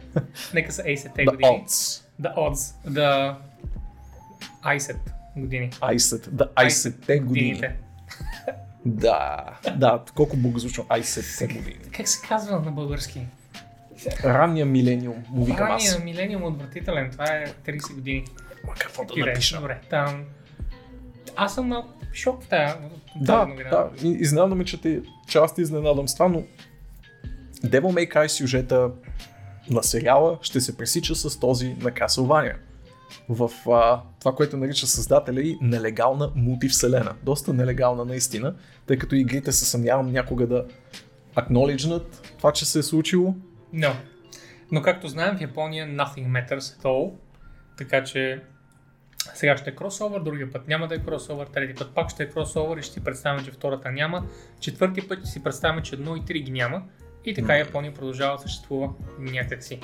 Нека 0.55 0.73
са 0.73 0.83
80-те 0.83 1.23
The 1.23 1.31
години. 1.31 1.65
odds. 1.67 2.05
The 2.23 2.35
odds. 2.37 2.75
The 2.89 3.35
ISET 4.65 4.99
години. 5.37 5.71
Айсет. 5.81 6.29
Да, 6.37 6.49
айсетте 6.55 7.19
години. 7.19 7.53
Годините. 7.53 7.77
Да, 8.87 9.45
да, 9.77 10.05
колко 10.15 10.37
богозвучно 10.37 10.87
айсетте 10.89 11.47
години. 11.55 11.79
Как 11.93 12.09
се 12.09 12.27
казва 12.29 12.61
на 12.61 12.71
български? 12.71 13.27
Ранния 14.25 14.67
милениум, 14.67 15.25
му 15.29 15.45
викам 15.45 15.71
аз. 15.71 15.95
Ранния 15.95 16.05
милениум 16.05 16.45
отвратителен. 16.45 17.11
Това 17.11 17.25
е 17.25 17.47
30 17.67 17.95
години. 17.95 18.25
Ма 18.67 18.73
какво 18.79 19.05
да 19.05 19.15
Тире, 19.15 19.31
напиша? 19.31 19.57
Добре. 19.61 19.81
Там... 19.91 20.25
Аз 21.37 21.55
съм 21.55 21.69
на 21.69 21.85
шок 22.13 22.43
в 22.43 22.49
тая, 22.49 22.77
Да, 23.17 23.47
новина. 23.47 23.71
да, 23.71 23.91
изненадаме, 24.05 24.65
че 24.65 24.81
те 24.81 25.01
части 25.29 25.61
изненадам 25.61 26.09
с 26.09 26.15
това, 26.15 26.29
но 26.29 26.43
Devil 27.65 27.81
May 27.83 28.09
Cry 28.15 28.27
сюжета 28.27 28.91
на 29.71 29.83
сериала 29.83 30.39
ще 30.43 30.61
се 30.61 30.77
пресича 30.77 31.15
с 31.15 31.41
този 31.41 31.69
на 31.69 31.91
Castlevania. 31.91 32.55
В 33.29 33.51
а, 33.71 34.03
това, 34.21 34.35
което 34.35 34.57
нарича 34.57 34.87
създателя 34.87 35.41
и 35.41 35.59
нелегална 35.61 36.33
мултивселена. 36.37 37.15
Доста 37.23 37.53
нелегална 37.53 38.05
наистина, 38.05 38.55
тъй 38.87 38.99
като 38.99 39.15
игрите 39.15 39.53
се 39.53 39.65
съмнявам 39.65 40.13
някога 40.13 40.47
да 40.47 40.65
акнолиджнат 41.35 42.35
това, 42.39 42.53
че 42.53 42.67
се 42.67 42.79
е 42.79 42.83
случило. 42.83 43.35
Но, 43.73 43.93
но 44.73 44.83
както 44.83 45.09
знаем, 45.09 45.37
в 45.37 45.41
Япония 45.41 45.87
nothing 45.87 46.29
matters 46.29 46.59
at 46.59 46.83
all. 46.83 47.13
Така 47.79 48.05
че 48.05 48.43
сега 49.35 49.57
ще 49.57 49.71
е 49.71 49.75
кросовър, 49.75 50.21
другия 50.21 50.53
път 50.53 50.69
няма 50.69 50.89
да 50.89 50.95
е 50.95 50.99
кросовър, 50.99 51.47
трети 51.47 51.75
път 51.75 51.95
пак 51.95 52.11
ще 52.11 52.23
е 52.23 52.29
кросовър 52.29 52.77
и 52.77 52.83
ще 52.83 52.93
си 52.93 53.05
представим, 53.05 53.45
че 53.45 53.51
втората 53.51 53.91
няма. 53.93 54.27
Четвърти 54.61 55.09
път 55.09 55.19
ще 55.19 55.29
си 55.29 55.43
представим, 55.43 55.83
че 55.83 55.95
едно 55.95 56.17
и 56.17 56.25
три 56.25 56.41
ги 56.41 56.51
няма. 56.51 56.83
И 57.25 57.35
така 57.35 57.57
Япония 57.57 57.95
продължава 57.95 58.37
да 58.37 58.43
съществува 58.43 58.91
някакси. 59.19 59.81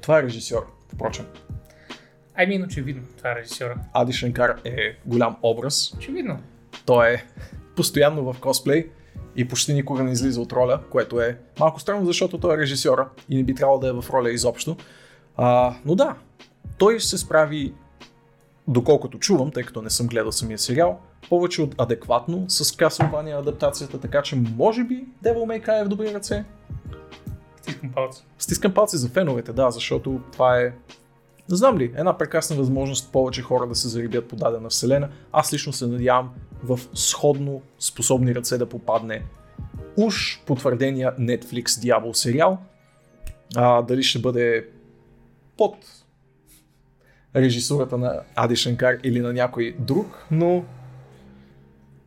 Това 0.00 0.18
е 0.18 0.22
режисьор, 0.22 0.66
впрочем. 0.94 1.26
Ай, 2.34 2.46
мин, 2.46 2.62
очевидно, 2.62 3.02
това 3.16 3.32
е 3.32 3.34
режисьора. 3.34 3.78
Ади 3.92 4.12
Шанкар 4.12 4.60
е 4.64 4.96
голям 5.06 5.36
образ, 5.42 5.94
Очевидно. 5.96 6.42
Той 6.86 7.08
е 7.08 7.24
постоянно 7.76 8.32
в 8.32 8.40
косплей 8.40 8.90
и 9.36 9.48
почти 9.48 9.74
никога 9.74 10.02
не 10.02 10.12
излиза 10.12 10.40
от 10.40 10.52
роля, 10.52 10.80
което 10.90 11.20
е 11.20 11.38
малко 11.60 11.80
странно, 11.80 12.06
защото 12.06 12.38
той 12.38 12.54
е 12.54 12.58
режисьора 12.58 13.08
и 13.28 13.36
не 13.36 13.44
би 13.44 13.54
трябвало 13.54 13.78
да 13.78 13.88
е 13.88 13.92
в 13.92 14.04
роля 14.10 14.30
изобщо. 14.30 14.76
А, 15.36 15.74
но 15.84 15.94
да, 15.94 16.16
той 16.78 17.00
се 17.00 17.18
справи, 17.18 17.74
доколкото 18.68 19.18
чувам, 19.18 19.50
тъй 19.50 19.62
като 19.62 19.82
не 19.82 19.90
съм 19.90 20.06
гледал 20.06 20.32
самия 20.32 20.58
сериал, 20.58 21.00
повече 21.28 21.62
от 21.62 21.74
адекватно 21.78 22.44
с 22.48 22.64
Castlevania 22.64 23.38
адаптацията, 23.38 24.00
така 24.00 24.22
че 24.22 24.36
може 24.56 24.84
би 24.84 25.04
Devil 25.24 25.34
May 25.34 25.66
Cry 25.66 25.80
е 25.80 25.84
в 25.84 25.88
добри 25.88 26.14
ръце. 26.14 26.44
Стискам 27.62 27.92
палци. 27.94 28.24
Стискам 28.38 28.74
палци 28.74 28.96
за 28.96 29.08
феновете, 29.08 29.52
да, 29.52 29.70
защото 29.70 30.20
това 30.32 30.60
е 30.60 30.72
не 31.50 31.56
знам 31.56 31.78
ли, 31.78 31.92
една 31.96 32.18
прекрасна 32.18 32.56
възможност 32.56 33.12
повече 33.12 33.42
хора 33.42 33.66
да 33.66 33.74
се 33.74 33.88
зарибят 33.88 34.28
по 34.28 34.36
дадена 34.36 34.68
вселена. 34.68 35.08
Аз 35.32 35.52
лично 35.52 35.72
се 35.72 35.86
надявам 35.86 36.30
в 36.62 36.80
сходно 36.94 37.62
способни 37.78 38.34
ръце 38.34 38.58
да 38.58 38.68
попадне 38.68 39.22
уж 39.96 40.42
потвърдения 40.46 41.16
Netflix 41.16 41.64
Diablo 41.64 42.12
сериал. 42.12 42.58
А, 43.56 43.82
дали 43.82 44.02
ще 44.02 44.18
бъде 44.18 44.68
под 45.56 45.76
режисурата 47.36 47.98
на 47.98 48.20
Ади 48.34 48.56
Шанкар 48.56 48.98
или 49.04 49.20
на 49.20 49.32
някой 49.32 49.76
друг, 49.78 50.26
но 50.30 50.64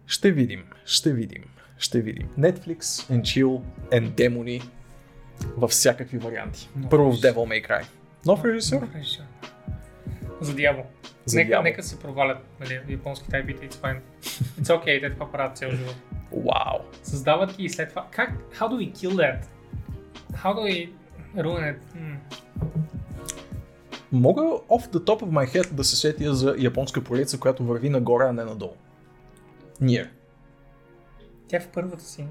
ще 0.08 0.32
видим, 0.32 0.63
ще 0.86 1.13
видим, 1.13 1.43
ще 1.78 2.02
видим. 2.02 2.28
Netflix 2.39 2.80
and 2.82 3.22
Chill 3.22 3.62
and 3.91 4.12
Demony 4.12 4.63
във 5.58 5.72
всякакви 5.72 6.17
варианти. 6.17 6.70
Нов 6.76 6.89
Първо 6.89 7.12
в. 7.12 7.15
Devil 7.15 7.34
May 7.34 7.70
Cry. 7.70 7.86
Нов 8.26 8.46
режисьор? 8.46 8.88
Режисьор. 8.96 9.24
За 10.41 10.56
дявол. 10.56 10.84
За 11.26 11.38
нека, 11.38 11.50
дявол. 11.50 11.63
нека 11.63 11.84
се 11.84 12.00
провалят 12.00 12.38
нали, 12.60 12.80
японските 12.89 13.36
IP-те, 13.36 13.70
it's 13.70 13.74
fine. 13.74 14.00
It's 14.62 14.67
okay, 14.67 15.02
те 15.02 15.13
това 15.13 15.32
правят 15.32 15.58
цял 15.58 15.72
живот. 15.72 15.96
Вау. 16.32 16.80
Създават 17.04 17.58
ги 17.58 17.63
и 17.63 17.70
след 17.70 17.89
това. 17.89 18.08
Как? 18.12 18.32
How 18.60 18.67
do 18.67 18.78
we 18.78 18.93
kill 18.93 19.12
that? 19.12 19.46
How 20.34 20.54
do 20.54 20.62
we 20.62 20.89
ruin 21.36 21.74
it? 21.74 21.80
Hmm. 21.96 22.17
Мога 24.12 24.41
off 24.41 24.91
the 24.91 25.00
top 25.00 25.22
of 25.22 25.30
my 25.30 25.48
head 25.56 25.74
да 25.74 25.84
се 25.84 25.96
сетя 25.96 26.36
за 26.36 26.56
японска 26.60 27.04
поредица, 27.04 27.39
която 27.39 27.63
върви 27.63 27.89
нагоре, 27.89 28.24
а 28.28 28.34
не 28.34 28.43
надолу. 28.43 28.74
Ние. 29.82 30.10
Тя 31.48 31.58
е 31.58 31.62
в 31.62 31.68
първата 31.68 32.04
си. 32.04 32.26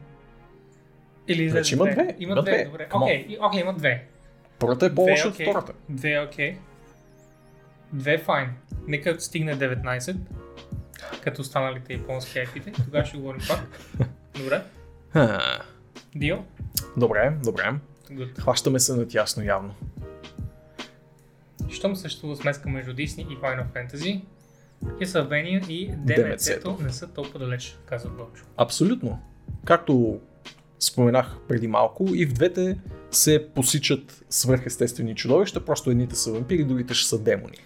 Или 1.29 1.43
Вече 1.43 1.47
излезе 1.47 1.75
има 1.75 1.85
две. 1.85 1.95
две. 1.95 2.17
Има 2.19 2.33
Има 2.33 2.43
две, 2.43 2.53
две. 2.53 2.65
добре. 2.65 2.89
Окей, 2.95 3.27
и- 3.29 3.39
окей, 3.41 3.61
има 3.61 3.75
две. 3.75 4.07
Първата 4.59 4.87
е 4.87 4.89
Две, 4.89 4.95
по-лоша 4.97 5.29
от 5.29 5.35
окей. 5.35 5.47
втората. 5.47 5.73
Две, 5.89 6.21
окей. 6.21 6.59
Две, 7.93 8.15
е 8.15 8.19
файн. 8.19 8.51
Нека 8.87 9.21
стигне 9.21 9.55
19, 9.55 10.17
като 11.23 11.41
останалите 11.41 11.93
японски 11.93 12.39
IP-те. 12.39 12.73
Тогава 12.75 13.05
ще 13.05 13.17
говорим 13.17 13.41
пак. 13.49 13.81
Добре. 14.39 14.63
Дил? 16.15 16.45
Добре, 16.97 17.33
добре. 17.45 17.75
Good. 18.05 18.41
Хващаме 18.41 18.81
се 18.81 18.93
на 18.93 19.09
тясно 19.09 19.45
явно. 19.45 19.75
Щом 21.71 21.97
съществува 21.97 22.37
смеска 22.37 22.69
между 22.69 22.93
Disney 22.93 23.29
и 23.29 23.37
Final 23.37 23.67
Fantasy, 23.67 24.25
И 25.01 25.91
Демецето. 25.97 26.69
DMC-то 26.69 26.83
не 26.85 26.93
са 26.93 27.07
толкова 27.07 27.39
далеч, 27.39 27.79
казва 27.87 28.11
Бочо. 28.11 28.45
Абсолютно. 28.57 29.19
Както 29.65 30.21
споменах 30.79 31.37
преди 31.49 31.69
малко, 31.69 32.07
и 32.15 32.27
в 32.27 32.33
двете 32.33 32.79
се 33.11 33.49
посичат 33.55 34.25
свръхестествени 34.31 35.15
чудовища, 35.15 35.65
просто 35.65 35.91
едните 35.91 36.15
са 36.15 36.33
вампири, 36.33 36.65
другите 36.65 36.95
ще 36.95 37.09
са 37.09 37.19
демони. 37.19 37.57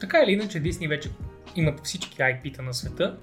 Така 0.00 0.22
или 0.26 0.32
иначе, 0.32 0.62
Disney 0.62 0.88
вече 0.88 1.10
имат 1.56 1.80
всички 1.84 2.18
IP-та 2.18 2.62
на 2.62 2.74
света. 2.74 3.16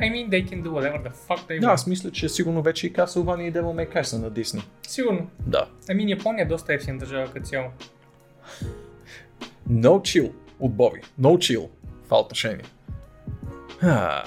I 0.00 0.12
mean, 0.12 0.28
they 0.28 0.48
can 0.50 0.62
do 0.62 0.68
whatever 0.68 1.08
the 1.08 1.12
fuck 1.28 1.40
they 1.48 1.60
Да, 1.60 1.66
want. 1.66 1.72
аз 1.72 1.86
мисля, 1.86 2.10
че 2.10 2.28
сигурно 2.28 2.62
вече 2.62 2.86
и 2.86 2.92
Castlevania 2.92 3.48
и 3.48 3.52
Devil 3.52 3.62
May 3.62 3.94
Cry 3.94 4.02
са 4.02 4.18
на 4.18 4.30
Disney. 4.32 4.62
Сигурно. 4.88 5.30
Да. 5.46 5.68
I 5.88 5.92
mean, 5.96 6.08
Япония 6.10 6.42
е 6.42 6.48
доста 6.48 6.74
ефтина 6.74 6.98
държава 6.98 7.32
като 7.32 7.46
цяло. 7.46 7.66
No 9.70 9.88
chill 9.88 10.32
от 10.60 10.74
Боби. 10.74 11.00
No 11.20 11.28
chill 11.28 11.68
това 12.08 12.20
отношение. 12.20 12.64
А. 13.82 14.24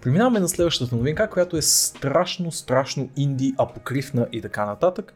Преминаваме 0.00 0.40
на 0.40 0.48
следващата 0.48 0.96
новинка, 0.96 1.30
която 1.30 1.56
е 1.56 1.62
страшно, 1.62 2.52
страшно 2.52 3.08
инди, 3.16 3.54
апокривна 3.58 4.28
и 4.32 4.42
така 4.42 4.66
нататък. 4.66 5.14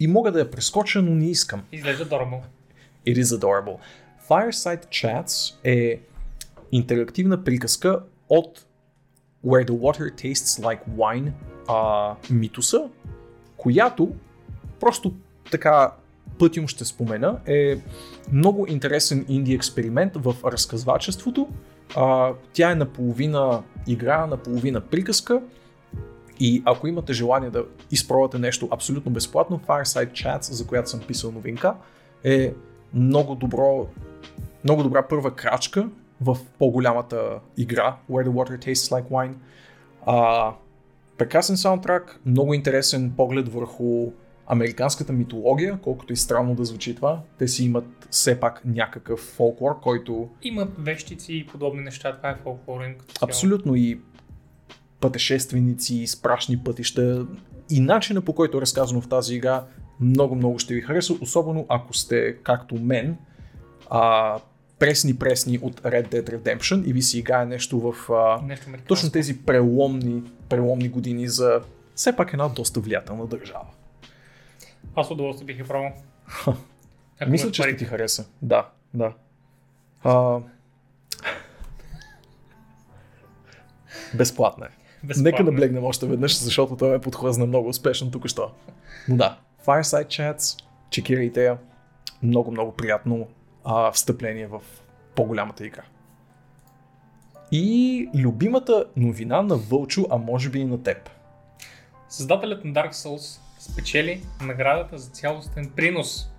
И 0.00 0.06
мога 0.06 0.32
да 0.32 0.38
я 0.38 0.50
прескоча, 0.50 1.02
но 1.02 1.14
не 1.14 1.30
искам. 1.30 1.62
Изглежда 1.72 2.04
дорого. 2.04 2.42
It 3.06 3.22
is 3.22 3.38
adorable. 3.38 3.78
Fireside 4.28 4.86
Chats 4.86 5.54
е 5.64 6.00
интерактивна 6.72 7.44
приказка 7.44 8.00
от 8.28 8.66
Where 9.46 9.68
the 9.68 9.70
Water 9.70 10.14
Tastes 10.14 10.62
Like 10.62 10.88
Wine 10.88 11.32
а, 11.68 12.14
митоса, 12.30 12.88
която 13.56 14.14
просто 14.80 15.14
така 15.50 15.92
пътим 16.38 16.68
ще 16.68 16.84
спомена, 16.84 17.38
е 17.46 17.76
много 18.32 18.66
интересен 18.68 19.24
инди 19.28 19.54
експеримент 19.54 20.12
в 20.16 20.34
разказвачеството. 20.44 21.48
А, 21.96 22.32
тя 22.52 22.70
е 22.70 22.74
наполовина 22.74 23.62
игра, 23.86 24.26
наполовина 24.26 24.80
приказка. 24.80 25.42
И 26.40 26.62
ако 26.64 26.86
имате 26.86 27.12
желание 27.12 27.50
да 27.50 27.64
изпробвате 27.90 28.38
нещо 28.38 28.68
абсолютно 28.70 29.12
безплатно, 29.12 29.60
Fireside 29.66 30.12
Chats, 30.12 30.52
за 30.52 30.66
която 30.66 30.90
съм 30.90 31.00
писал 31.00 31.32
новинка, 31.32 31.74
е 32.24 32.54
много 32.94 33.34
добро, 33.34 33.86
много 34.64 34.82
добра 34.82 35.08
първа 35.08 35.30
крачка 35.30 35.88
в 36.20 36.38
по-голямата 36.58 37.38
игра, 37.56 37.96
Where 38.10 38.26
the 38.26 38.30
Water 38.30 38.66
Tastes 38.66 38.74
Like 38.74 39.08
Wine. 39.08 39.34
А, 40.06 40.50
прекрасен 41.18 41.56
саундтрак, 41.56 42.20
много 42.26 42.54
интересен 42.54 43.12
поглед 43.16 43.48
върху 43.48 44.12
американската 44.46 45.12
митология, 45.12 45.78
колкото 45.82 46.12
и 46.12 46.16
странно 46.16 46.54
да 46.54 46.64
звучи 46.64 46.94
това. 46.94 47.20
Те 47.38 47.48
си 47.48 47.64
имат 47.64 48.06
все 48.10 48.40
пак 48.40 48.62
някакъв 48.64 49.20
фолклор, 49.20 49.80
който... 49.80 50.28
Имат 50.42 50.68
вещици 50.78 51.34
и 51.34 51.46
подобни 51.46 51.82
неща, 51.82 52.16
това 52.16 52.30
е 52.30 52.36
фолклорен 52.42 52.94
цяло. 52.94 53.28
Абсолютно 53.30 53.76
и 53.76 54.00
пътешественици, 55.00 56.06
спрашни 56.06 56.58
пътища 56.58 57.26
и 57.70 57.80
начина 57.80 58.20
по 58.20 58.34
който 58.34 58.58
е 58.58 58.60
разказано 58.60 59.00
в 59.00 59.08
тази 59.08 59.34
игра 59.34 59.64
много-много 60.00 60.58
ще 60.58 60.74
ви 60.74 60.80
хареса, 60.80 61.14
особено 61.20 61.66
ако 61.68 61.94
сте, 61.94 62.36
както 62.42 62.74
мен, 62.74 63.16
а, 63.90 64.38
пресни-пресни 64.78 65.58
от 65.62 65.80
Red 65.80 66.08
Dead 66.08 66.30
Redemption 66.30 66.84
и 66.84 66.92
ви 66.92 67.02
си 67.02 67.18
играе 67.18 67.46
нещо 67.46 67.80
в 67.80 68.12
а, 68.12 68.46
Нещо 68.46 68.66
точно 68.88 69.10
тези 69.10 69.38
преломни, 69.38 70.22
преломни 70.48 70.88
години 70.88 71.28
за 71.28 71.60
все 71.94 72.16
пак 72.16 72.32
една 72.32 72.48
доста 72.48 72.80
влиятелна 72.80 73.26
държава. 73.26 73.66
Аз 74.96 75.10
удоволствие 75.10 75.46
бих 75.46 75.58
я. 75.58 75.92
Ако 77.20 77.30
Мисля, 77.30 77.50
че 77.52 77.62
ще 77.62 77.76
ти 77.76 77.84
хареса. 77.84 78.26
Да, 78.42 78.68
да. 78.94 79.12
А... 80.04 80.40
Безплатна 84.14 84.66
е. 84.66 84.68
Безплатно. 85.06 85.22
Нека 85.22 85.44
наблегнем 85.44 85.84
още 85.84 86.06
веднъж, 86.06 86.38
защото 86.38 86.76
той 86.76 86.90
ме 86.90 86.98
подхлъзна 86.98 87.46
много 87.46 87.68
успешно 87.68 88.10
тук 88.10 88.28
що. 88.28 88.50
Но 89.08 89.16
да, 89.16 89.38
Fireside 89.66 90.06
Chats, 90.06 90.64
чекирайте 90.90 91.44
я. 91.44 91.58
Много, 92.22 92.50
много 92.50 92.72
приятно 92.72 93.28
а, 93.64 93.92
встъпление 93.92 94.46
в 94.46 94.60
по-голямата 95.14 95.66
игра. 95.66 95.82
И 97.52 98.08
любимата 98.14 98.84
новина 98.96 99.42
на 99.42 99.56
Вълчо, 99.56 100.06
а 100.10 100.16
може 100.16 100.50
би 100.50 100.58
и 100.58 100.64
на 100.64 100.82
теб. 100.82 101.10
Създателят 102.08 102.64
на 102.64 102.72
Dark 102.72 102.92
Souls 102.92 103.40
спечели 103.64 104.22
наградата 104.40 104.98
за 104.98 105.10
цялостен 105.10 105.70
принос. 105.76 106.30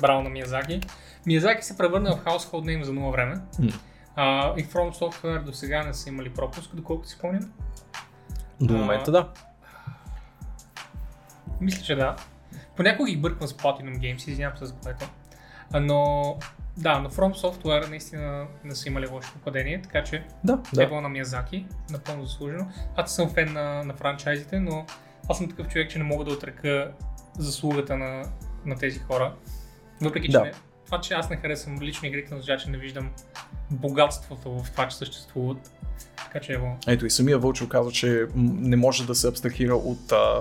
Браво 0.00 0.22
на 0.22 0.30
Миязаки. 0.30 0.80
Миязаки 1.26 1.62
се 1.62 1.78
превърна 1.78 2.16
в 2.16 2.24
household 2.24 2.64
name 2.64 2.82
за 2.82 2.92
много 2.92 3.12
време. 3.12 3.40
М. 3.58 3.68
А, 4.16 4.54
и 4.56 4.66
From 4.66 4.98
Software 4.98 5.42
до 5.42 5.52
сега 5.52 5.84
не 5.84 5.94
са 5.94 6.08
имали 6.08 6.34
пропуск, 6.34 6.74
доколкото 6.74 7.08
си 7.08 7.14
спомням. 7.14 7.52
До 8.60 8.74
А, 8.74 8.76
момента 8.76 9.10
да. 9.10 9.28
Мисля, 11.60 11.82
че 11.82 11.94
да. 11.94 12.16
Понякога 12.76 13.10
ги 13.10 13.16
бърквам 13.16 13.48
с 13.48 13.52
Platinum 13.52 13.98
Games, 13.98 14.28
извинявам 14.28 14.58
се 14.58 14.66
за 14.66 14.74
което. 14.74 15.10
А, 15.72 15.80
Но 15.80 16.36
да, 16.78 16.98
но 16.98 17.10
From 17.10 17.34
Software 17.34 17.90
наистина 17.90 18.46
не 18.64 18.74
са 18.74 18.88
имали 18.88 19.06
лошо 19.06 19.32
попадение, 19.32 19.82
така 19.82 20.04
че 20.04 20.24
Да, 20.44 20.62
да. 20.74 20.88
да. 20.88 21.00
на 21.00 21.08
Миязаки, 21.08 21.66
напълно 21.90 22.24
заслужено. 22.24 22.68
Аз 22.96 23.14
съм 23.14 23.30
фен 23.30 23.52
на, 23.52 23.84
на 23.84 23.94
франчайзите, 23.94 24.60
но 24.60 24.86
аз 25.28 25.38
съм 25.38 25.48
такъв 25.48 25.68
човек, 25.68 25.90
че 25.90 25.98
не 25.98 26.04
мога 26.04 26.24
да 26.24 26.30
отрека 26.32 26.92
заслугата 27.38 27.96
на, 27.96 28.24
на 28.66 28.76
тези 28.76 28.98
хора. 28.98 29.34
Въпреки, 30.00 30.26
че 30.26 30.32
Да. 30.38 30.44
не, 30.44 30.52
това, 30.86 31.00
че 31.00 31.14
аз 31.14 31.30
не 31.30 31.36
харесвам 31.36 31.82
лично 31.82 32.08
игрите, 32.08 32.34
означава, 32.34 32.58
че 32.58 32.70
не 32.70 32.78
виждам 32.78 33.10
богатството 33.70 34.62
в 34.62 34.70
това, 34.70 34.88
че 34.88 34.96
съществуват. 34.96 35.72
Така 36.16 36.40
че 36.40 36.52
ево. 36.52 36.76
Ето 36.86 37.06
и 37.06 37.10
самия 37.10 37.38
Вълчо 37.38 37.68
каза, 37.68 37.90
че 37.92 38.26
не 38.36 38.76
може 38.76 39.06
да 39.06 39.14
се 39.14 39.28
абстрахира 39.28 39.74
от 39.74 40.12
а, 40.12 40.40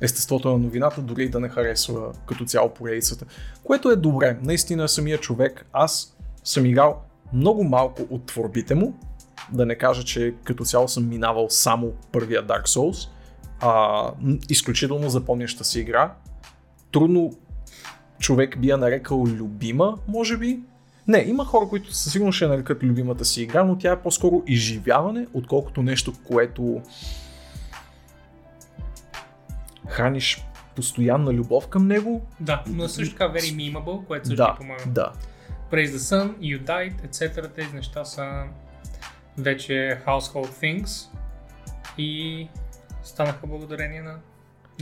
естеството 0.00 0.48
на 0.48 0.58
новината, 0.58 1.02
дори 1.02 1.24
и 1.24 1.28
да 1.28 1.40
не 1.40 1.48
харесва 1.48 2.12
като 2.26 2.44
цяло 2.44 2.74
поредицата. 2.74 3.26
Което 3.64 3.90
е 3.90 3.96
добре. 3.96 4.38
Наистина 4.42 4.88
самия 4.88 5.18
човек, 5.18 5.66
аз 5.72 6.16
съм 6.44 6.66
играл 6.66 7.02
много 7.32 7.64
малко 7.64 8.02
от 8.10 8.26
творбите 8.26 8.74
му, 8.74 8.98
да 9.52 9.66
не 9.66 9.74
кажа, 9.74 10.04
че 10.04 10.34
като 10.44 10.64
цяло 10.64 10.88
съм 10.88 11.08
минавал 11.08 11.46
само 11.50 11.92
първия 12.12 12.46
Dark 12.46 12.66
Souls. 12.66 13.08
А, 13.60 14.10
изключително 14.48 15.10
запомняща 15.10 15.64
се 15.64 15.80
игра. 15.80 16.14
Трудно 16.92 17.32
човек 18.18 18.58
би 18.58 18.68
я 18.68 18.76
нарекал 18.76 19.24
любима, 19.24 19.98
може 20.08 20.36
би. 20.36 20.60
Не, 21.08 21.18
има 21.18 21.44
хора, 21.44 21.68
които 21.68 21.94
със 21.94 22.12
сигурност 22.12 22.36
ще 22.36 22.46
нарекат 22.46 22.82
любимата 22.82 23.24
си 23.24 23.42
игра, 23.42 23.64
но 23.64 23.78
тя 23.78 23.92
е 23.92 24.00
по-скоро 24.02 24.42
изживяване, 24.46 25.26
отколкото 25.34 25.82
нещо, 25.82 26.12
което 26.28 26.80
храниш 29.88 30.46
постоянна 30.76 31.32
любов 31.32 31.68
към 31.68 31.86
него. 31.86 32.26
Да, 32.40 32.64
но 32.66 32.88
също 32.88 33.14
така 33.16 33.32
very 33.32 33.56
memeable, 33.56 34.06
което 34.06 34.26
също 34.26 34.36
да, 34.36 34.52
ти 34.52 34.58
помага. 34.58 34.82
да. 34.86 35.12
Praise 35.70 35.86
the 35.86 35.96
Sun, 35.96 36.36
You 36.38 36.64
Died, 36.64 37.08
etc. 37.08 37.54
Тези 37.54 37.74
неща 37.74 38.04
са 38.04 38.44
вече 39.38 40.00
household 40.06 40.48
things 40.62 41.08
и 41.98 42.48
станаха 43.02 43.46
благодарение 43.46 44.02
на, 44.02 44.14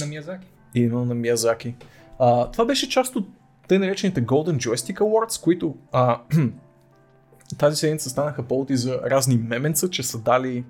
на 0.01 0.07
Миязаки. 0.07 0.47
Именно 0.75 1.05
на 1.05 1.15
Миязаки. 1.15 1.75
А, 2.19 2.51
това 2.51 2.65
беше 2.65 2.89
част 2.89 3.17
от 3.17 3.29
тъй 3.69 3.79
наречените 3.79 4.27
Golden 4.27 4.57
Joystick 4.57 4.99
Awards, 4.99 5.43
които 5.43 5.77
а, 5.93 6.21
тази 7.59 7.77
седмица 7.77 8.11
станаха 8.11 8.43
повод 8.43 8.71
и 8.71 8.77
за 8.77 9.01
разни 9.05 9.39
меменца, 9.39 9.91
че 9.91 10.03
са 10.03 10.19
дали 10.19 10.65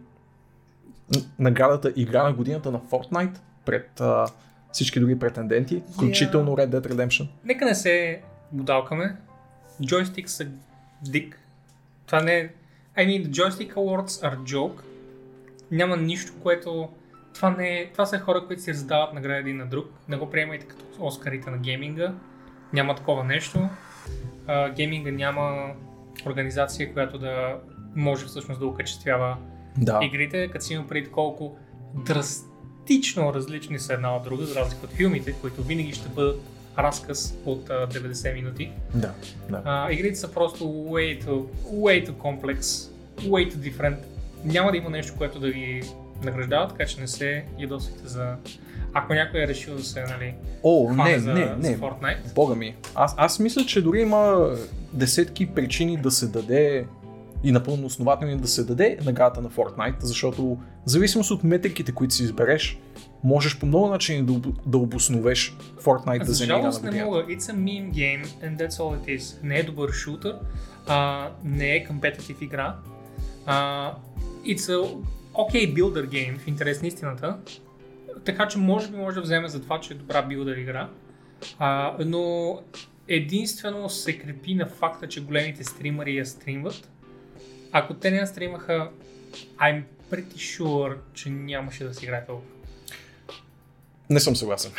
наградата 1.38 1.92
Игра 1.96 2.22
на 2.22 2.32
годината 2.32 2.70
на 2.70 2.80
Fortnite 2.80 3.38
пред 3.64 4.00
а, 4.00 4.26
всички 4.72 5.00
други 5.00 5.18
претенденти, 5.18 5.82
включително 5.94 6.50
Red 6.56 6.68
Dead 6.68 6.92
Redemption. 6.92 7.28
Нека 7.44 7.64
не 7.64 7.74
се 7.74 8.20
будалкаме. 8.52 9.16
Joysticks 9.82 10.26
са 10.26 10.46
дик. 11.02 11.38
Това 12.06 12.20
не 12.22 12.38
е... 12.38 12.48
I 12.98 13.06
mean, 13.06 13.26
the 13.26 13.30
Joystick 13.30 13.74
Awards 13.74 14.06
are 14.06 14.38
joke. 14.38 14.80
Няма 15.70 15.96
нищо, 15.96 16.32
което... 16.42 16.88
Това, 17.34 17.50
не 17.50 17.68
е... 17.80 17.90
Това 17.92 18.06
са 18.06 18.18
хора, 18.18 18.44
които 18.46 18.62
си 18.62 18.70
раздават 18.72 19.14
награди 19.14 19.40
един 19.40 19.56
на 19.56 19.66
друг. 19.66 19.86
Не 20.08 20.16
го 20.16 20.30
приемайте 20.30 20.66
като 20.66 20.84
Оскарите 21.00 21.50
на 21.50 21.58
гейминга. 21.58 22.12
Няма 22.72 22.94
такова 22.94 23.24
нещо. 23.24 23.68
А, 24.46 24.70
гейминга 24.70 25.10
няма 25.10 25.72
организация, 26.26 26.92
която 26.92 27.18
да 27.18 27.56
може 27.96 28.26
всъщност 28.26 28.60
да 28.60 28.66
окачествява 28.66 29.36
Да. 29.78 30.00
игрите, 30.02 30.48
като 30.48 30.64
си 30.64 30.74
има 30.74 30.86
преди 30.86 31.10
колко 31.10 31.56
драстично 32.84 33.34
различни 33.34 33.78
са 33.78 33.92
една 33.92 34.16
от 34.16 34.24
друга, 34.24 34.44
за 34.44 34.54
разлика 34.54 34.80
от 34.84 34.92
филмите, 34.92 35.32
които 35.32 35.62
винаги 35.62 35.92
ще 35.92 36.08
бъдат 36.08 36.40
разказ 36.78 37.34
от 37.44 37.70
а, 37.70 37.88
90 37.88 38.34
минути. 38.34 38.70
Да, 38.94 39.12
да. 39.50 39.62
А, 39.64 39.92
игрите 39.92 40.14
са 40.14 40.32
просто 40.32 40.64
way 40.64 41.24
too, 41.24 41.44
way 41.66 42.08
too 42.08 42.12
complex, 42.12 42.90
way 43.20 43.52
too 43.52 43.72
different. 43.72 43.96
Няма 44.44 44.70
да 44.70 44.76
има 44.76 44.90
нещо, 44.90 45.14
което 45.18 45.40
да 45.40 45.46
ви 45.46 45.82
награждава, 46.24 46.68
така 46.68 46.86
че 46.86 47.00
не 47.00 47.08
се 47.08 47.44
ядосвайте 47.58 48.08
за... 48.08 48.34
Ако 48.94 49.14
някой 49.14 49.40
е 49.40 49.48
решил 49.48 49.74
да 49.76 49.84
се, 49.84 50.02
нали, 50.02 50.34
О, 50.62 50.92
не, 50.92 51.18
за, 51.18 51.34
не, 51.34 51.46
за 51.46 51.70
не. 51.70 51.78
Fortnite. 51.78 52.34
Бога 52.34 52.54
ми. 52.54 52.74
Аз, 52.94 53.14
аз 53.16 53.38
мисля, 53.38 53.66
че 53.66 53.82
дори 53.82 54.00
има 54.00 54.50
десетки 54.92 55.46
причини 55.46 55.96
да 55.96 56.10
се 56.10 56.26
даде 56.26 56.86
и 57.44 57.52
напълно 57.52 57.86
основателни 57.86 58.36
да 58.36 58.48
се 58.48 58.64
даде 58.64 58.98
наградата 59.04 59.40
на 59.40 59.50
Fortnite, 59.50 59.96
защото 60.00 60.42
в 60.86 60.90
зависимост 60.90 61.30
от 61.30 61.44
метриките, 61.44 61.92
които 61.92 62.14
си 62.14 62.22
избереш, 62.22 62.78
можеш 63.24 63.58
по 63.58 63.66
много 63.66 63.88
начини 63.88 64.22
да, 64.22 64.52
да 64.66 64.78
обосновеш 64.78 65.56
Fortnite 65.82 66.24
да 66.24 66.32
вземе 66.32 66.44
игра 66.46 66.56
на 66.56 66.62
жалост 66.62 66.82
не 66.82 66.88
годината. 66.88 67.10
мога. 67.10 67.26
It's 67.26 67.40
a 67.40 67.54
meme 67.54 67.92
game 67.92 68.26
and 68.26 68.58
that's 68.58 68.70
all 68.70 68.98
it 68.98 69.18
is. 69.18 69.42
Не 69.42 69.58
е 69.58 69.62
добър 69.62 69.92
шутър, 69.92 70.38
а, 70.86 71.28
не 71.44 71.76
е 71.76 71.86
competitive 71.86 72.42
игра. 72.42 72.76
А, 73.46 73.92
it's 74.46 74.56
a 74.56 74.96
okay 75.34 75.74
builder 75.74 76.08
game 76.08 76.38
в 76.38 76.46
интерес 76.46 76.82
на 76.82 76.88
истината. 76.88 77.38
Така 78.24 78.48
че 78.48 78.58
може 78.58 78.90
би 78.90 78.96
може 78.96 79.14
да 79.14 79.22
вземе 79.22 79.48
за 79.48 79.62
това, 79.62 79.80
че 79.80 79.92
е 79.94 79.96
добра 79.96 80.22
билдър 80.22 80.56
игра. 80.56 80.88
А, 81.58 81.96
но 82.06 82.58
единствено 83.08 83.88
се 83.88 84.18
крепи 84.18 84.54
на 84.54 84.66
факта, 84.66 85.08
че 85.08 85.24
големите 85.24 85.64
стримари 85.64 86.16
я 86.16 86.26
стримват. 86.26 86.90
Ако 87.76 87.94
те 87.94 88.10
не 88.10 88.26
стримаха, 88.26 88.88
I'm 89.58 89.82
pretty 90.12 90.34
sure, 90.34 90.96
че 91.14 91.30
нямаше 91.30 91.84
да 91.84 91.94
си 91.94 92.04
играе 92.04 92.26
толкова. 92.26 92.48
Не 94.10 94.20
съм 94.20 94.36
съгласен. 94.36 94.72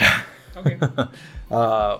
Okay. 0.55 1.07
А, 1.49 1.97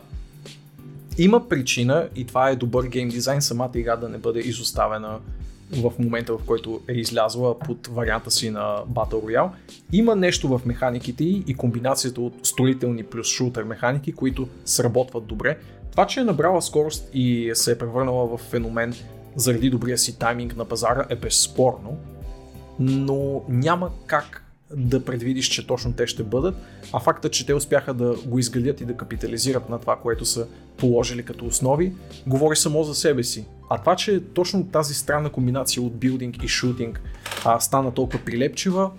има 1.18 1.50
причина 1.50 2.10
и 2.16 2.26
това 2.26 2.50
е 2.50 2.56
добър 2.56 2.88
гейм 2.88 3.10
дизайн 3.10 3.42
самата 3.42 3.72
игра 3.76 3.96
да 3.96 4.10
не 4.10 4.18
бъде 4.18 4.40
изоставена 4.40 5.20
в 5.72 5.92
момента, 6.00 6.38
в 6.38 6.46
който 6.46 6.82
е 6.88 6.94
излязла 6.94 7.60
под 7.60 7.88
варианта 7.88 8.32
си 8.32 8.50
на 8.50 8.84
Battle 8.94 9.14
Royale. 9.14 9.50
Има 9.92 10.16
нещо 10.16 10.48
в 10.48 10.62
механиките 10.66 11.24
и 11.24 11.56
комбинацията 11.58 12.22
от 12.22 12.48
строителни 12.48 13.04
плюс 13.04 13.28
шутер 13.28 13.64
механики, 13.64 14.12
които 14.12 14.48
сработват 14.66 15.26
добре. 15.26 15.58
Това, 15.92 16.08
че 16.08 16.20
е 16.20 16.24
набрала 16.24 16.62
скорост 16.62 17.10
и 17.14 17.52
се 17.54 17.72
е 17.72 17.78
превърнала 17.78 18.38
в 18.38 18.42
феномен 18.42 18.94
заради 19.36 19.69
добрия 19.69 19.98
си 19.98 20.19
тайминг 20.19 20.56
на 20.56 20.65
пазара 20.65 21.06
е 21.10 21.15
безспорно, 21.15 21.98
но 22.80 23.41
няма 23.50 23.89
как 24.06 24.41
да 24.76 25.06
предвидиш, 25.06 25.48
че 25.48 25.67
точно 25.67 25.93
те 25.93 26.08
ще 26.08 26.24
бъдат, 26.24 26.56
а 26.93 27.00
факта, 27.00 27.30
че 27.30 27.45
те 27.45 27.54
успяха 27.54 27.93
да 27.93 28.15
го 28.26 28.39
изградят 28.39 28.82
и 28.82 28.86
да 28.86 28.98
капитализират 28.98 29.69
на 29.69 29.80
това, 29.80 29.95
което 29.95 30.26
са 30.26 30.48
положили 30.78 31.24
като 31.24 31.45
основи, 31.45 31.93
говори 32.28 32.56
само 32.56 32.84
за 32.84 32.95
себе 32.95 33.24
си. 33.24 33.45
А 33.69 33.78
това, 33.78 33.95
че 33.95 34.24
точно 34.34 34.67
тази 34.67 34.93
странна 34.93 35.30
комбинация 35.30 35.84
от 35.84 35.95
билдинг 35.95 36.43
и 36.43 36.48
шутинг 36.48 37.02
а, 37.45 37.60
стана 37.60 37.91
толкова 37.91 38.19
прилепчива, 38.26 38.91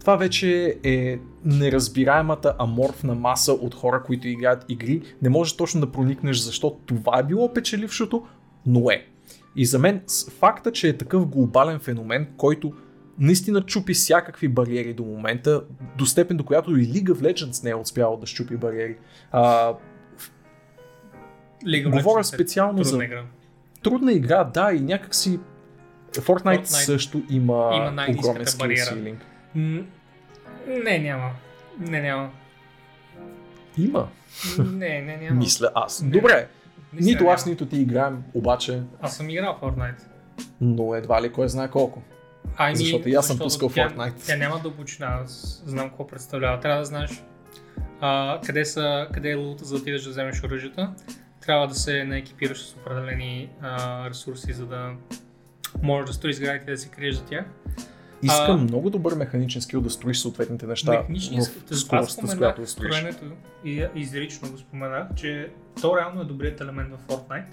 това 0.00 0.16
вече 0.16 0.78
е 0.84 1.18
неразбираемата 1.44 2.54
аморфна 2.58 3.14
маса 3.14 3.52
от 3.52 3.74
хора, 3.74 4.02
които 4.06 4.28
играят 4.28 4.64
игри. 4.68 5.02
Не 5.22 5.28
можеш 5.28 5.56
точно 5.56 5.80
да 5.80 5.92
проникнеш 5.92 6.38
защо 6.38 6.76
това 6.86 7.18
е 7.18 7.22
било 7.22 7.52
печелившото, 7.52 8.26
но 8.66 8.90
е. 8.90 9.06
И 9.56 9.66
за 9.66 9.78
мен 9.78 10.02
факта, 10.30 10.72
че 10.72 10.88
е 10.88 10.96
такъв 10.96 11.26
глобален 11.26 11.78
феномен, 11.78 12.28
който 12.36 12.72
наистина 13.18 13.60
чупи 13.60 13.94
всякакви 13.94 14.48
бариери 14.48 14.94
до 14.94 15.04
момента, 15.04 15.62
до 15.98 16.06
степен 16.06 16.36
до 16.36 16.44
която 16.44 16.76
и 16.76 16.86
League 16.86 17.08
of 17.08 17.32
Legends 17.32 17.64
не 17.64 17.70
е 17.70 17.74
успял 17.74 18.16
да 18.16 18.26
щупи 18.26 18.56
бариери. 18.56 18.96
А, 19.32 19.74
League 21.64 21.86
of 21.86 21.90
говоря 21.90 22.04
Legends 22.14 22.20
е 22.20 22.24
специално 22.24 22.84
за 22.84 22.90
трудна 22.90 23.04
игра. 23.04 23.24
трудна 23.82 24.12
игра, 24.12 24.44
да, 24.44 24.72
и 24.72 24.80
някакси 24.80 25.40
Fortnite, 26.12 26.20
Fortnite 26.20 26.64
също 26.64 27.22
има, 27.30 27.70
има 27.76 28.06
огромен 28.08 28.44
ceiling. 28.44 29.16
М, 29.54 29.84
Не, 30.84 30.98
няма. 30.98 31.30
Не, 31.80 32.00
няма. 32.02 32.30
Има, 33.78 34.08
Не, 34.58 35.02
не, 35.02 35.16
няма. 35.16 35.34
мисля 35.34 35.70
аз. 35.74 36.02
Не. 36.02 36.10
Добре, 36.10 36.48
Нито 37.00 37.26
аз, 37.26 37.46
нито 37.46 37.66
ти 37.66 37.76
играем, 37.76 38.22
обаче, 38.34 38.82
Аз 39.00 39.16
съм 39.16 39.30
играл 39.30 39.58
Fortnite. 39.62 40.02
но 40.60 40.94
едва 40.94 41.22
ли 41.22 41.32
кой 41.32 41.48
знае 41.48 41.68
колко. 41.70 42.02
Ами, 42.56 42.76
Защото 42.76 43.08
и 43.08 43.14
аз 43.14 43.26
съм 43.26 43.38
пускал 43.38 43.68
тя, 43.68 43.88
Fortnite. 43.88 44.26
Тя 44.26 44.36
няма 44.36 44.60
дълбочина, 44.62 45.18
аз 45.22 45.62
знам 45.66 45.88
какво 45.88 46.06
представлява. 46.06 46.60
Трябва 46.60 46.78
да 46.78 46.84
знаеш 46.84 47.24
а, 48.00 48.40
къде, 48.46 48.64
са, 48.64 49.08
къде 49.12 49.30
е 49.30 49.34
лута, 49.34 49.64
за 49.64 49.74
да 49.74 49.80
отидеш 49.80 50.02
да 50.02 50.10
вземеш 50.10 50.44
оръжията. 50.44 50.92
Трябва 51.40 51.66
да 51.66 51.74
се 51.74 52.04
наекипираш 52.04 52.62
с 52.62 52.74
определени 52.74 53.50
а, 53.60 54.10
ресурси, 54.10 54.52
за 54.52 54.66
да 54.66 54.90
можеш 55.82 56.06
да 56.06 56.12
строиш 56.12 56.36
сградите 56.36 56.70
и 56.70 56.74
да 56.74 56.78
се 56.78 56.88
криеш 56.88 57.14
за 57.14 57.24
тях. 57.24 57.44
Искам 58.22 58.60
А- 58.60 58.62
много 58.62 58.90
добър 58.90 59.14
механичен 59.14 59.62
скил 59.62 59.80
да 59.80 59.90
строиш 59.90 60.18
съответните 60.18 60.66
неща 60.66 60.90
Механичният 60.90 61.46
в 61.46 61.72
аз 61.72 61.78
скоростта, 61.78 62.26
с 62.26 62.36
която 62.36 62.66
строиш. 62.66 62.94
строенето 62.94 63.24
и 63.64 63.86
изрично 63.94 64.50
го 64.50 64.58
споменах, 64.58 65.06
че 65.16 65.48
то 65.80 65.96
реално 65.96 66.20
е 66.20 66.24
добрият 66.24 66.60
елемент 66.60 66.90
в 66.90 67.06
Fortnite, 67.08 67.44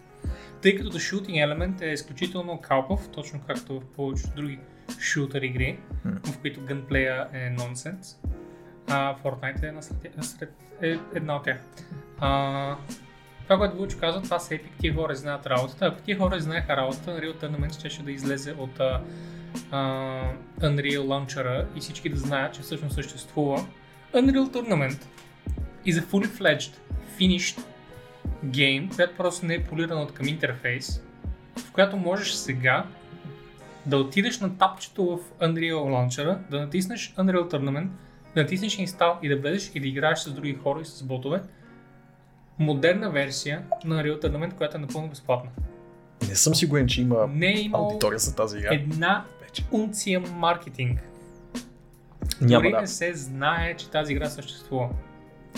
тъй 0.61 0.75
като 0.75 0.91
The 0.91 1.15
Shooting 1.15 1.43
елемент 1.45 1.81
е 1.81 1.85
изключително 1.85 2.61
калпав, 2.61 3.09
точно 3.09 3.39
както 3.47 3.79
в 3.79 3.85
повечето 3.85 4.35
други 4.35 4.59
шутер 4.99 5.41
игри, 5.41 5.79
М. 6.05 6.11
в 6.25 6.37
които 6.39 6.61
gunплея 6.61 7.27
е 7.33 7.49
нонсенс. 7.49 8.19
А 8.87 9.15
Fortnite 9.23 9.69
е, 9.69 9.71
насред, 9.71 10.17
насред, 10.17 10.53
е 10.81 10.97
една 11.15 11.35
от 11.35 11.43
тях. 11.43 11.57
А, 12.19 12.75
това, 13.43 13.57
което 13.57 13.77
Вълчо 13.77 13.97
казва, 13.99 14.21
това 14.21 14.39
са 14.39 14.55
епик, 14.55 14.71
тия 14.79 14.95
хора 14.95 15.15
знаят 15.15 15.45
работата. 15.47 15.85
Ако 15.85 16.01
тия 16.01 16.17
хора 16.17 16.39
знаеха 16.39 16.77
работата, 16.77 17.11
Unreal 17.11 17.43
Tournament 17.43 17.73
ще, 17.73 17.89
ще 17.89 18.03
да 18.03 18.11
излезе 18.11 18.51
от 18.51 18.79
а, 19.71 19.79
Unreal 20.59 20.99
Launcher 20.99 21.65
и 21.75 21.79
всички 21.79 22.09
да 22.09 22.17
знаят, 22.17 22.53
че 22.53 22.61
всъщност 22.61 22.95
съществува. 22.95 23.65
Unreal 24.13 24.51
Tournament 24.51 25.05
is 25.85 25.93
a 25.93 26.03
fully 26.03 26.27
fledged, 26.27 26.71
finished 27.19 27.59
game, 28.45 28.95
която 28.95 29.15
просто 29.17 29.45
не 29.45 29.53
е 29.53 29.63
полирана 29.63 30.01
от 30.01 30.13
към 30.13 30.27
интерфейс, 30.27 31.03
в 31.57 31.71
която 31.71 31.97
можеш 31.97 32.31
сега 32.31 32.85
да 33.85 33.97
отидеш 33.97 34.39
на 34.39 34.57
тапчето 34.57 35.05
в 35.05 35.45
Unreal 35.45 35.73
Launcher, 35.73 36.37
да 36.49 36.59
натиснеш 36.59 37.13
Unreal 37.17 37.51
Tournament, 37.53 37.87
да 38.35 38.41
натиснеш 38.41 38.77
Install 38.77 39.21
и 39.21 39.29
да 39.29 39.37
влезеш 39.37 39.71
и 39.75 39.79
да 39.79 39.87
играеш 39.87 40.19
с 40.19 40.33
други 40.33 40.53
хора 40.53 40.81
и 40.81 40.85
с 40.85 41.03
ботове. 41.03 41.41
Модерна 42.59 43.09
версия 43.09 43.63
на 43.85 43.95
Unreal 43.95 44.21
Tournament, 44.21 44.53
която 44.53 44.77
е 44.77 44.79
напълно 44.79 45.07
безплатна. 45.07 45.51
Не 46.29 46.35
съм 46.35 46.55
сигурен, 46.55 46.87
че 46.87 47.01
има 47.01 47.27
Не 47.27 47.47
е 47.47 47.59
имало 47.59 47.85
аудитория 47.85 48.19
за 48.19 48.35
тази 48.35 48.57
игра. 48.57 48.73
една 48.73 49.25
Вече. 49.49 49.63
унция 49.71 50.19
маркетинг. 50.19 50.99
Няма 52.41 52.61
Дори 52.61 52.71
да. 52.71 52.81
не 52.81 52.87
се 52.87 53.13
знае, 53.13 53.75
че 53.77 53.89
тази 53.89 54.13
игра 54.13 54.25
съществува. 54.25 54.89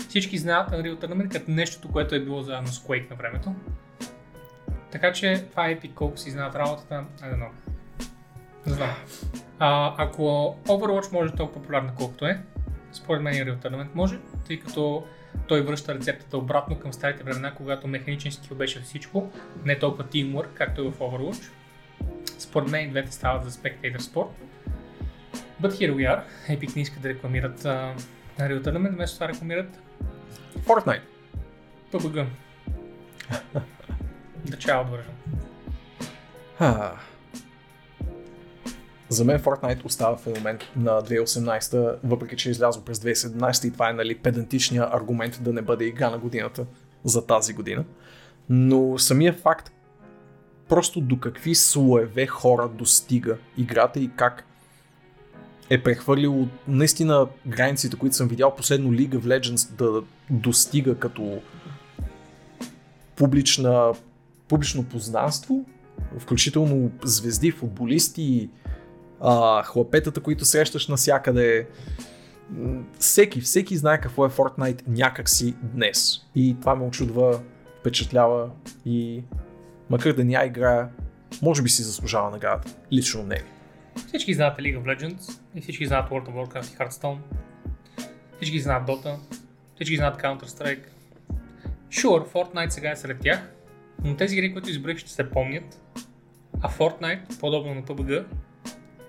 Всички 0.08 0.38
знаят 0.38 0.70
Unreal 0.70 1.04
Tournament 1.04 1.32
като 1.32 1.50
нещото, 1.50 1.88
което 1.88 2.14
е 2.14 2.20
било 2.20 2.42
заедно 2.42 2.68
с 2.68 2.78
Quake 2.78 3.10
на 3.10 3.16
времето. 3.16 3.54
Така 4.90 5.12
че 5.12 5.44
това 5.50 5.68
е 5.68 5.80
Epic, 5.80 5.94
колко 5.94 6.16
си 6.16 6.30
знаят 6.30 6.54
работата, 6.54 7.04
I 7.20 7.34
don't 7.34 7.38
know. 7.38 7.48
Не 8.66 8.72
знам. 8.72 8.90
А, 9.58 9.94
ако 9.98 10.22
Overwatch 10.66 11.12
може 11.12 11.32
толкова 11.32 11.60
популярна 11.60 11.94
колкото 11.98 12.26
е, 12.26 12.42
според 12.92 13.22
мен 13.22 13.34
Unreal 13.34 13.56
Tournament 13.56 13.94
може, 13.94 14.18
тъй 14.46 14.60
като 14.60 15.04
той 15.48 15.62
връща 15.62 15.94
рецептата 15.94 16.38
обратно 16.38 16.78
към 16.78 16.92
старите 16.92 17.22
времена, 17.24 17.54
когато 17.54 17.88
механичен 17.88 18.32
скил 18.32 18.56
беше 18.56 18.80
всичко, 18.80 19.30
не 19.64 19.78
толкова 19.78 20.04
teamwork, 20.04 20.48
както 20.54 20.80
е 20.80 20.84
в 20.84 20.98
Overwatch. 20.98 21.50
Според 22.42 22.68
мен 22.68 22.90
двете 22.90 23.12
стават 23.12 23.44
за 23.44 23.50
Spectator 23.50 23.98
Sport. 23.98 24.28
But 25.62 25.70
here 25.70 25.94
we 25.94 26.02
are. 26.08 26.22
Epic 26.48 26.76
не 26.76 26.82
искат 26.82 27.02
да 27.02 27.08
рекламират 27.08 27.62
uh, 27.62 27.94
Unreal 28.38 28.62
Tournament, 28.64 28.94
вместо 28.94 29.16
това 29.16 29.28
рекламират 29.28 29.78
Fortnite. 30.58 31.00
PUBG. 31.92 32.26
The 34.46 34.56
Child 34.56 34.86
version. 34.90 35.12
За 39.08 39.24
мен 39.24 39.38
Fortnite 39.38 39.84
остава 39.84 40.16
феномен 40.16 40.58
на 40.76 40.90
2018, 40.90 41.98
въпреки 42.04 42.36
че 42.36 42.48
е 42.48 42.50
излязло 42.50 42.84
през 42.84 42.98
2017 42.98 43.68
и 43.68 43.72
това 43.72 43.90
е 43.90 43.92
нали, 43.92 44.18
педантичният 44.18 44.94
аргумент 44.94 45.38
да 45.42 45.52
не 45.52 45.62
бъде 45.62 45.84
игра 45.84 46.10
на 46.10 46.18
годината 46.18 46.66
за 47.04 47.26
тази 47.26 47.52
година. 47.52 47.84
Но 48.48 48.98
самия 48.98 49.32
факт 49.32 49.72
просто 50.72 51.00
до 51.00 51.18
какви 51.20 51.54
слоеве 51.54 52.26
хора 52.26 52.68
достига 52.68 53.38
играта 53.56 54.00
и 54.00 54.10
как 54.16 54.44
е 55.70 55.82
прехвърлил 55.82 56.48
наистина 56.68 57.26
границите, 57.46 57.96
които 57.96 58.16
съм 58.16 58.28
видял 58.28 58.56
последно 58.56 58.90
League 58.90 59.14
of 59.14 59.24
Legends 59.24 59.70
да 59.70 60.02
достига 60.30 60.98
като 60.98 61.42
публична, 63.16 63.92
публично 64.48 64.84
познанство, 64.84 65.64
включително 66.18 66.90
звезди, 67.04 67.50
футболисти, 67.50 68.50
а, 69.20 69.62
хлапетата, 69.62 70.20
които 70.20 70.44
срещаш 70.44 70.88
навсякъде. 70.88 71.68
Всеки, 72.98 73.40
всеки 73.40 73.76
знае 73.76 74.00
какво 74.00 74.26
е 74.26 74.30
Fortnite 74.30 74.82
някакси 74.88 75.54
днес. 75.62 76.20
И 76.34 76.56
това 76.60 76.74
ме 76.74 76.84
очудва, 76.84 77.40
впечатлява 77.80 78.50
и 78.86 79.22
макар 79.92 80.12
да 80.12 80.24
ня 80.24 80.44
играя, 80.44 80.88
може 81.42 81.62
би 81.62 81.68
си 81.68 81.82
заслужава 81.82 82.30
наградата. 82.30 82.74
Лично 82.92 83.22
не. 83.22 83.42
Всички 84.06 84.34
знаят 84.34 84.58
League 84.58 84.82
of 84.82 84.84
Legends, 84.84 85.40
и 85.54 85.60
всички 85.60 85.86
знаят 85.86 86.10
World 86.10 86.28
of 86.28 86.32
Warcraft 86.32 86.74
и 86.74 86.76
Hearthstone. 86.76 87.18
Всички 88.36 88.60
знаят 88.60 88.86
Dota, 88.86 89.16
всички 89.74 89.96
знаят 89.96 90.22
Counter-Strike. 90.22 90.84
Sure, 91.90 92.32
Fortnite 92.32 92.68
сега 92.68 92.90
е 92.90 92.96
сред 92.96 93.20
тях, 93.20 93.50
но 94.04 94.16
тези 94.16 94.36
игри, 94.36 94.52
които 94.52 94.70
изброих, 94.70 94.98
ще 94.98 95.10
се 95.10 95.30
помнят. 95.30 95.80
А 96.60 96.70
Fortnite, 96.70 97.40
подобно 97.40 97.74
на 97.74 97.82
PUBG, 97.82 98.24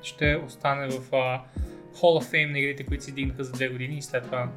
ще 0.02 0.36
остане 0.36 0.88
в 0.88 1.12
uh, 1.12 1.40
Hall 1.96 2.22
of 2.22 2.34
Fame 2.34 2.52
на 2.52 2.60
игрите, 2.60 2.86
които 2.86 3.04
си 3.04 3.12
дигнаха 3.12 3.44
за 3.44 3.52
две 3.52 3.68
години 3.68 3.98
и 3.98 4.02
след 4.02 4.24
това 4.24 4.50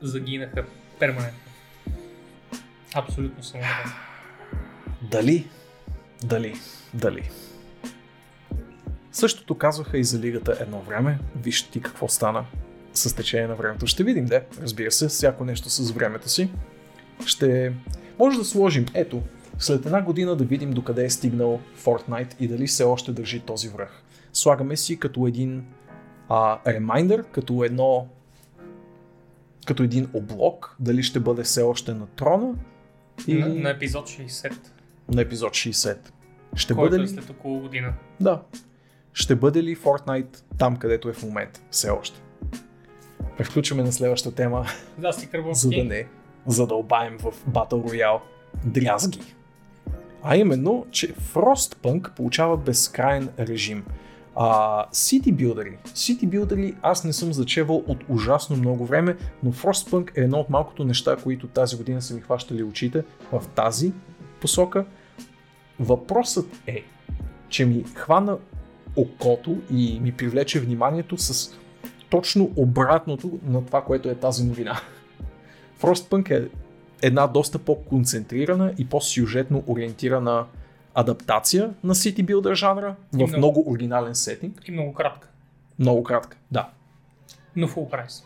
загинаха 0.00 0.64
перманентно. 0.98 1.40
Абсолютно 2.94 3.42
съм 3.42 3.60
убеден. 3.60 3.92
Дали? 5.02 5.48
Дали? 6.24 6.54
Дали? 6.94 7.30
Същото 9.12 9.54
казваха 9.54 9.98
и 9.98 10.04
за 10.04 10.18
лигата 10.18 10.56
едно 10.60 10.80
време. 10.80 11.18
Виж 11.42 11.62
ти 11.62 11.80
какво 11.80 12.08
стана 12.08 12.44
с 12.94 13.16
течение 13.16 13.46
на 13.46 13.54
времето. 13.54 13.86
Ще 13.86 14.04
видим, 14.04 14.24
де. 14.24 14.44
Разбира 14.62 14.90
се, 14.90 15.08
всяко 15.08 15.44
нещо 15.44 15.70
с 15.70 15.90
времето 15.90 16.28
си. 16.28 16.50
Ще... 17.26 17.72
Може 18.18 18.38
да 18.38 18.44
сложим, 18.44 18.86
ето, 18.94 19.22
след 19.58 19.86
една 19.86 20.02
година 20.02 20.36
да 20.36 20.44
видим 20.44 20.70
докъде 20.70 21.04
е 21.04 21.10
стигнал 21.10 21.60
Fortnite 21.84 22.34
и 22.40 22.48
дали 22.48 22.66
все 22.66 22.84
още 22.84 23.12
държи 23.12 23.40
този 23.40 23.68
връх. 23.68 24.02
Слагаме 24.32 24.76
си 24.76 24.98
като 24.98 25.26
един 25.26 25.64
а, 26.28 26.58
ремайндър, 26.66 27.24
като 27.32 27.64
едно 27.64 28.08
като 29.66 29.82
един 29.82 30.08
облог, 30.12 30.76
дали 30.80 31.02
ще 31.02 31.20
бъде 31.20 31.42
все 31.42 31.62
още 31.62 31.94
на 31.94 32.06
трона 32.06 32.54
и 33.26 33.34
На, 33.34 33.48
на 33.48 33.70
епизод 33.70 34.08
60, 34.08 34.52
на 35.08 35.22
епизод 35.22 35.52
60. 35.52 35.96
Ще 36.54 36.74
който 36.74 36.90
бъде 36.90 37.02
е 37.02 37.04
ли? 37.04 37.08
след 37.08 37.30
около 37.30 37.60
година. 37.60 37.92
Да. 38.20 38.42
ще 39.12 39.34
бъде 39.36 39.62
ли 39.62 39.76
Fortnite 39.76 40.42
там, 40.58 40.76
където 40.76 41.08
е 41.08 41.12
в 41.12 41.22
момента? 41.22 41.60
Все 41.70 41.90
още. 41.90 42.20
Превключваме 43.36 43.82
на 43.82 43.92
следващата 43.92 44.36
тема, 44.36 44.66
Да, 44.98 45.12
за 45.52 45.68
да 45.70 45.84
не 45.84 46.06
задълбаем 46.46 47.18
в 47.18 47.32
Battle 47.50 47.70
Royale 47.70 48.20
дрязги. 48.64 49.20
А 50.22 50.36
именно, 50.36 50.86
че 50.90 51.14
Frostpunk 51.14 52.10
получава 52.10 52.56
безкрайен 52.56 53.28
режим. 53.38 53.84
А, 54.36 54.86
City 54.90 55.34
Builder. 55.34 55.76
City 55.86 56.28
Builder 56.28 56.74
аз 56.82 57.04
не 57.04 57.12
съм 57.12 57.32
зачевал 57.32 57.84
от 57.86 57.98
ужасно 58.08 58.56
много 58.56 58.86
време, 58.86 59.16
но 59.42 59.52
Frostpunk 59.52 60.18
е 60.18 60.20
едно 60.20 60.38
от 60.38 60.50
малкото 60.50 60.84
неща, 60.84 61.16
които 61.22 61.46
тази 61.46 61.76
година 61.76 62.02
са 62.02 62.14
ми 62.14 62.20
хващали 62.20 62.62
очите 62.62 63.04
в 63.32 63.42
тази 63.54 63.92
посока. 64.40 64.84
Въпросът 65.80 66.46
е, 66.66 66.82
че 67.48 67.66
ми 67.66 67.84
хвана 67.94 68.38
окото 68.96 69.56
и 69.72 70.00
ми 70.00 70.12
привлече 70.12 70.60
вниманието 70.60 71.18
с 71.18 71.54
точно 72.10 72.50
обратното 72.56 73.38
на 73.46 73.66
това, 73.66 73.84
което 73.84 74.10
е 74.10 74.14
тази 74.14 74.44
новина. 74.44 74.80
Frostpunk 75.80 76.30
е 76.30 76.48
една 77.02 77.26
доста 77.26 77.58
по-концентрирана 77.58 78.74
и 78.78 78.88
по-сюжетно 78.88 79.64
ориентирана 79.66 80.46
адаптация 80.94 81.74
на 81.84 81.94
City 81.94 82.24
Builder 82.24 82.54
жанра 82.54 82.96
в 83.12 83.16
много. 83.16 83.36
много 83.36 83.70
оригинален 83.72 84.14
сетинг. 84.14 84.60
И 84.68 84.72
много 84.72 84.94
кратка. 84.94 85.28
Много 85.78 86.02
кратка, 86.02 86.36
да. 86.50 86.68
Но 87.56 87.68
full 87.68 87.90
прайс. 87.90 88.22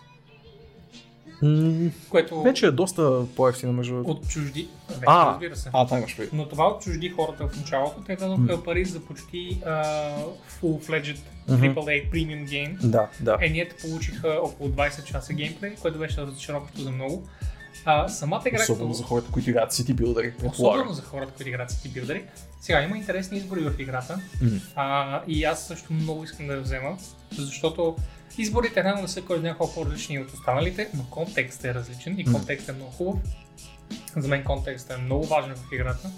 М- 1.45 1.91
Което 2.09 2.43
вече 2.43 2.67
е 2.67 2.71
доста 2.71 3.25
по-ефтина 3.37 3.73
между... 3.73 4.01
от 4.01 4.29
чужди... 4.29 4.69
Вече, 4.89 5.03
А, 5.07 5.31
разбира 5.33 5.57
се. 5.57 5.71
А, 5.73 5.87
там 5.87 5.99
имаш. 5.99 6.17
Но 6.33 6.49
това 6.49 6.65
от 6.65 6.83
чужди 6.83 7.09
хората 7.09 7.49
в 7.49 7.57
началото, 7.57 8.01
те 8.01 8.17
дадоха 8.17 8.65
пари 8.65 8.85
за 8.85 9.01
почти 9.01 9.61
uh, 9.61 10.15
full-fledged 10.63 11.19
Мгм. 11.49 11.65
AAA 11.65 12.11
премиум 12.11 12.45
гейм. 12.45 12.79
Да, 12.83 13.09
да. 13.21 13.39
Е, 13.41 13.49
ние 13.49 13.69
получиха 13.83 14.39
около 14.43 14.69
20 14.69 15.05
часа 15.05 15.33
геймплей, 15.33 15.75
което 15.75 15.99
беше 15.99 16.21
разочароващо 16.21 16.81
за 16.81 16.91
много. 16.91 17.29
А, 17.85 18.09
самата 18.09 18.43
игра, 18.47 18.63
Особено 18.63 18.89
като- 18.89 18.97
за 18.97 19.05
хората, 19.05 19.31
които 19.31 19.51
играят 19.51 19.73
City 19.73 19.95
Builder. 19.95 20.33
Особено 20.51 20.93
за 20.93 21.03
хората, 21.03 21.33
които 21.33 21.49
играят 21.49 21.73
City 21.73 21.89
Builder. 21.89 22.23
Сега 22.61 22.83
има 22.83 22.97
интересни 22.97 23.39
избори 23.39 23.61
в 23.61 23.73
играта. 23.79 24.21
М. 24.43 24.51
А, 24.77 25.23
и 25.29 25.45
аз 25.45 25.67
също 25.67 25.93
много 25.93 26.25
искам 26.25 26.47
да 26.47 26.55
я 26.55 26.61
взема, 26.61 26.97
защото 27.33 27.97
изборите 28.39 28.85
реално 28.85 29.03
не 29.03 29.09
са 29.09 29.23
кой 29.23 29.39
знае 29.39 29.57
колко 29.59 29.75
по-различни 29.75 30.19
от 30.19 30.33
останалите, 30.33 30.91
но 30.95 31.05
контекстът 31.11 31.65
е 31.65 31.75
различен 31.75 32.19
и 32.19 32.25
контекстът 32.25 32.75
е 32.75 32.79
много 32.79 32.93
хубав. 32.93 33.19
За 34.17 34.29
мен 34.29 34.45
контекстът 34.45 34.99
е 34.99 35.03
много 35.03 35.27
важен 35.27 35.55
в 35.57 35.73
играта. 35.73 36.11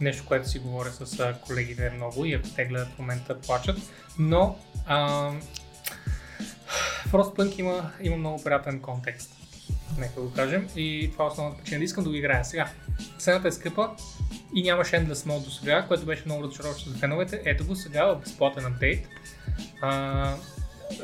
Нещо, 0.00 0.24
което 0.26 0.48
си 0.48 0.58
говоря 0.58 0.90
с 0.90 1.34
колегите 1.46 1.90
много 1.90 2.24
и 2.24 2.34
ако 2.34 2.48
те 2.48 2.64
гледат 2.64 2.88
в 2.88 2.98
момента 2.98 3.40
плачат. 3.40 3.78
Но 4.18 4.56
а, 4.86 5.30
Frostpunk 7.08 7.58
има, 7.58 7.90
има 8.02 8.16
много 8.16 8.44
приятен 8.44 8.80
контекст. 8.80 9.36
Нека 9.98 10.20
го 10.20 10.32
кажем. 10.32 10.68
И 10.76 11.08
това 11.12 11.24
е 11.24 11.28
основната 11.28 11.62
причина 11.62 11.78
да 11.78 11.84
искам 11.84 12.04
да 12.04 12.10
го 12.10 12.16
играя. 12.16 12.44
Сега, 12.44 12.70
цената 13.18 13.48
е 13.48 13.52
скъпа 13.52 13.90
и 14.54 14.62
нямаше 14.62 14.96
Endless 14.96 15.28
Mode 15.28 15.44
до 15.44 15.50
сега, 15.50 15.84
което 15.88 16.06
беше 16.06 16.22
много 16.26 16.42
разочароващо 16.42 16.90
за 16.90 16.98
феновете. 16.98 17.42
Ето 17.44 17.66
го 17.66 17.76
сега 17.76 18.06
в 18.06 18.20
безплатен 18.20 18.66
апдейт. 18.66 19.08
А, 19.82 20.34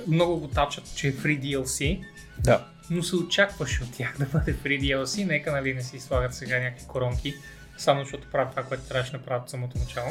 много 0.07 0.41
го 0.41 0.49
тачат, 0.49 0.95
че 0.97 1.09
е 1.09 1.13
Free 1.13 1.41
DLC, 1.41 2.05
Да. 2.41 2.67
но 2.91 3.03
се 3.03 3.17
очакваше 3.17 3.83
от 3.83 3.93
тях 3.93 4.17
да 4.19 4.25
бъде 4.27 4.55
Free 4.55 4.81
DLC. 4.81 5.25
Нека 5.25 5.53
нали 5.53 5.75
не 5.75 5.83
си 5.83 6.01
слагат 6.01 6.35
сега 6.35 6.59
някакви 6.61 6.87
коронки, 6.87 7.35
само 7.79 8.01
защото 8.01 8.31
правят 8.33 8.51
това, 8.51 8.63
което 8.63 8.83
трябваше 8.89 9.13
да 9.13 9.19
направят 9.19 9.43
от 9.43 9.51
самото 9.51 9.79
начало. 9.79 10.09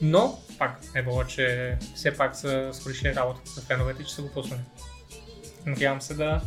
Но, 0.00 0.38
пак, 0.58 0.80
е 0.94 1.02
било, 1.02 1.24
че 1.24 1.76
все 1.94 2.16
пак 2.16 2.36
са 2.36 2.68
свършили 2.72 3.14
работата 3.14 3.50
за 3.50 3.60
феновете, 3.60 4.04
че 4.04 4.14
са 4.14 4.22
го 4.22 4.28
пуснали. 4.28 4.60
Надявам 5.66 6.02
се 6.02 6.14
да, 6.14 6.40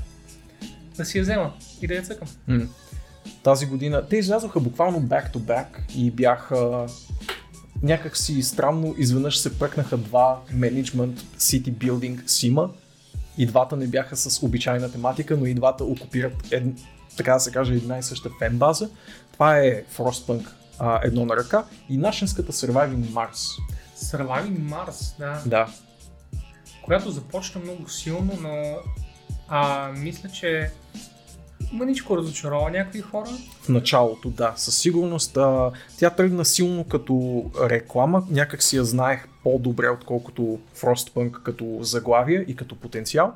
да 0.97 1.05
си 1.05 1.17
я 1.17 1.21
взема 1.21 1.53
и 1.81 1.87
да 1.87 1.93
я 1.93 2.01
цъкам. 2.03 2.27
Тази 3.43 3.65
година 3.65 4.07
те 4.09 4.17
излязоха 4.17 4.59
буквално 4.59 5.01
back 5.01 5.33
to 5.33 5.37
back 5.37 5.65
и 5.95 6.11
бяха 6.11 6.87
някак 7.83 8.17
си 8.17 8.41
странно, 8.41 8.95
изведнъж 8.97 9.37
се 9.37 9.59
пръкнаха 9.59 9.97
два 9.97 10.41
менеджмент 10.53 11.19
city 11.19 11.73
building 11.73 12.27
сима 12.27 12.69
и 13.37 13.45
двата 13.45 13.75
не 13.75 13.87
бяха 13.87 14.15
с 14.15 14.43
обичайна 14.43 14.91
тематика, 14.91 15.37
но 15.37 15.45
и 15.45 15.53
двата 15.53 15.83
окупират 15.83 16.33
ед, 16.51 16.63
така 17.17 17.33
да 17.33 17.39
се 17.39 17.51
каже 17.51 17.73
една 17.73 17.97
и 17.97 18.03
съща 18.03 18.29
фен 18.39 18.57
база. 18.57 18.89
Това 19.33 19.59
е 19.59 19.83
Frostpunk 19.97 20.47
а, 20.79 20.99
едно 21.03 21.25
на 21.25 21.35
ръка 21.35 21.65
и 21.89 21.97
нашинската 21.97 22.53
Surviving 22.53 23.05
Mars. 23.05 23.61
Surviving 23.97 24.59
Mars, 24.59 25.17
да. 25.19 25.41
Да. 25.45 25.67
която 26.81 27.11
започна 27.11 27.61
много 27.61 27.89
силно, 27.89 28.33
но 28.41 28.75
а, 29.47 29.91
мисля, 29.91 30.29
че 30.29 30.71
мъничко 31.73 32.17
разочарова 32.17 32.71
някои 32.71 33.01
хора. 33.01 33.29
В 33.61 33.69
началото, 33.69 34.29
да, 34.29 34.53
със 34.55 34.77
сигурност. 34.77 35.37
А, 35.37 35.71
тя 35.99 36.09
тръгна 36.09 36.45
силно 36.45 36.83
като 36.83 37.45
реклама, 37.69 38.23
някак 38.29 38.63
си 38.63 38.77
я 38.77 38.83
знаех 38.83 39.27
по-добре, 39.43 39.89
отколкото 39.89 40.59
Frostpunk 40.77 41.31
като 41.31 41.77
заглавие 41.81 42.45
и 42.47 42.55
като 42.55 42.75
потенциал, 42.75 43.33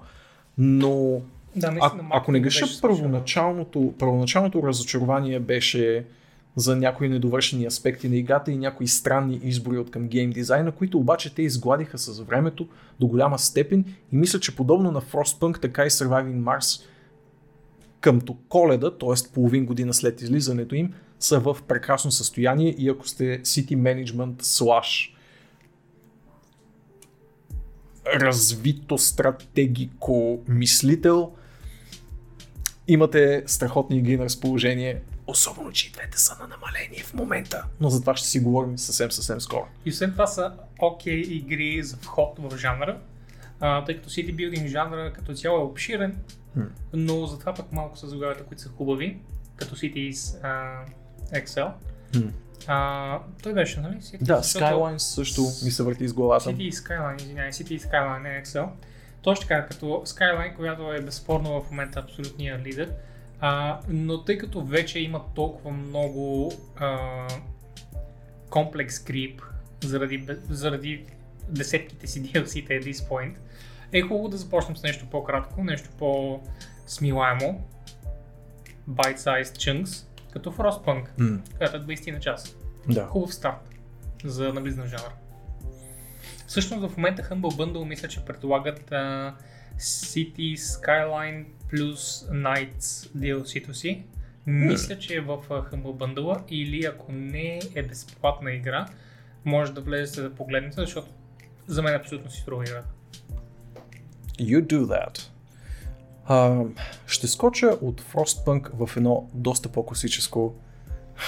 но 0.57 1.21
Да, 1.55 1.73
а, 1.81 1.91
ако 2.09 2.31
не 2.31 2.39
греша, 2.39 2.65
първоначалното, 2.81 3.93
първоначалното 3.99 4.63
разочарование 4.63 5.39
беше 5.39 6.05
за 6.55 6.75
някои 6.75 7.09
недовършени 7.09 7.65
аспекти 7.65 8.09
на 8.09 8.15
играта 8.15 8.51
и 8.51 8.57
някои 8.57 8.87
странни 8.87 9.39
избори 9.43 9.77
от 9.77 9.91
към 9.91 10.07
гейм 10.07 10.31
дизайна, 10.31 10.71
които 10.71 10.97
обаче 10.97 11.35
те 11.35 11.41
изгладиха 11.41 11.97
с 11.97 12.19
времето 12.21 12.67
до 12.99 13.07
голяма 13.07 13.39
степен 13.39 13.85
и 14.11 14.17
мисля, 14.17 14.39
че 14.39 14.55
подобно 14.55 14.91
на 14.91 15.01
Frostpunk, 15.01 15.61
така 15.61 15.85
и 15.85 15.89
Surviving 15.89 16.41
Mars 16.43 16.83
къмто 18.01 18.37
коледа, 18.49 18.97
т.е. 18.97 19.33
половин 19.33 19.65
година 19.65 19.93
след 19.93 20.21
излизането 20.21 20.75
им, 20.75 20.93
са 21.19 21.39
в 21.39 21.57
прекрасно 21.67 22.11
състояние 22.11 22.75
и 22.77 22.89
ако 22.89 23.07
сте 23.07 23.41
City 23.41 23.75
Management 23.75 24.41
slash 24.41 25.15
развито 28.15 28.97
стратегико 28.97 30.39
мислител, 30.47 31.31
имате 32.87 33.43
страхотни 33.45 33.97
игри 33.97 34.17
на 34.17 34.25
разположение, 34.25 35.01
особено, 35.27 35.71
че 35.71 35.87
и 35.87 35.91
двете 35.91 36.19
са 36.19 36.37
на 36.41 36.47
намаление 36.47 37.03
в 37.03 37.13
момента. 37.13 37.63
Но 37.79 37.89
за 37.89 38.01
това 38.01 38.15
ще 38.15 38.27
си 38.27 38.39
говорим 38.39 38.77
съвсем 38.77 39.11
съвсем 39.11 39.41
скоро. 39.41 39.65
И 39.85 39.89
освен 39.89 40.11
това 40.11 40.27
са 40.27 40.53
окей 40.79 41.19
игри 41.19 41.83
за 41.83 41.97
вход 41.97 42.39
в 42.39 42.57
жанра, 42.57 42.99
а, 43.59 43.85
тъй 43.85 43.95
като 43.95 44.09
City 44.09 44.35
Building 44.35 44.67
жанра 44.67 45.13
като 45.13 45.33
цяло 45.33 45.57
е 45.57 45.63
обширен, 45.63 46.17
но 46.93 47.25
затова 47.25 47.53
пък 47.53 47.71
малко 47.71 47.97
са 47.97 48.07
заглавията, 48.07 48.43
които 48.43 48.61
са 48.61 48.69
хубави, 48.69 49.19
като 49.55 49.75
Cities 49.75 50.43
а, 50.43 50.85
Excel. 51.39 51.71
А, 52.67 53.19
той 53.43 53.53
беше, 53.53 53.79
нали? 53.79 53.95
Cities, 53.95 54.23
Да, 54.23 54.41
Skylines 54.41 54.97
също 54.97 55.41
ми 55.41 55.71
се 55.71 55.83
върти 55.83 56.03
из 56.03 56.13
главата. 56.13 56.49
City 56.49 56.71
Skyline, 56.71 57.21
извинявай, 57.21 57.51
City 57.51 57.79
Skyline, 57.79 58.21
не 58.21 58.43
Excel. 58.43 58.69
Точно 59.21 59.41
така, 59.41 59.65
като 59.65 59.85
Skyline, 59.85 60.55
която 60.55 60.93
е 60.93 61.01
безспорно 61.01 61.61
в 61.61 61.71
момента 61.71 61.99
абсолютния 61.99 62.59
лидер, 62.59 62.93
а, 63.39 63.79
но 63.87 64.23
тъй 64.23 64.37
като 64.37 64.61
вече 64.61 64.99
има 64.99 65.21
толкова 65.35 65.71
много 65.71 66.51
а, 66.77 67.27
комплекс 68.49 68.99
крип 68.99 69.41
заради, 69.83 70.27
заради 70.49 71.05
десетките 71.49 72.07
си 72.07 72.23
DLC-та 72.33 72.73
at 72.73 72.83
this 72.83 73.09
point, 73.09 73.33
е 73.93 74.01
хубаво 74.01 74.29
да 74.29 74.37
започнем 74.37 74.77
с 74.77 74.83
нещо 74.83 75.05
по-кратко, 75.11 75.63
нещо 75.63 75.89
по-смилаемо, 75.99 77.67
bite-sized 78.89 79.43
chunks, 79.43 80.05
като 80.33 80.51
Frostpunk, 80.51 81.05
М, 81.17 81.39
която 81.57 81.77
е 81.77 81.79
20 81.79 82.11
на 82.11 82.19
час 82.19 82.55
да. 82.87 83.05
хубав 83.05 83.33
старт 83.33 83.69
за 84.23 84.53
навлизане 84.53 84.87
в 84.87 84.89
жанра. 84.89 85.13
Всъщност 86.47 86.87
в 86.91 86.97
момента 86.97 87.23
Humble 87.23 87.55
Bundle 87.55 87.87
мисля, 87.87 88.07
че 88.07 88.25
предлагат 88.25 88.91
а, 88.91 89.35
City 89.77 90.55
Skyline 90.55 91.45
плюс 91.69 92.27
Nights 92.31 93.09
DLC-то 93.17 93.73
си. 93.73 94.03
Мисля, 94.45 94.99
че 94.99 95.15
е 95.15 95.21
в 95.21 95.37
Humble 95.49 95.73
Bundle 96.15 96.43
или 96.49 96.85
ако 96.85 97.11
не 97.11 97.61
е 97.75 97.83
безплатна 97.83 98.51
игра, 98.51 98.85
може 99.45 99.73
да 99.73 99.81
влезете 99.81 100.21
да 100.21 100.35
погледнете, 100.35 100.75
защото 100.81 101.07
за 101.67 101.81
мен 101.81 101.95
абсолютно 101.95 102.31
си 102.31 102.41
струва 102.41 102.63
играта. 102.63 102.89
You 104.39 104.61
do 104.61 104.85
that. 104.85 105.29
А, 106.25 106.63
ще 107.07 107.27
скоча 107.27 107.67
от 107.81 108.01
Frostpunk 108.01 108.69
в 108.73 108.97
едно 108.97 109.29
доста 109.33 109.69
по-класическо 109.69 110.53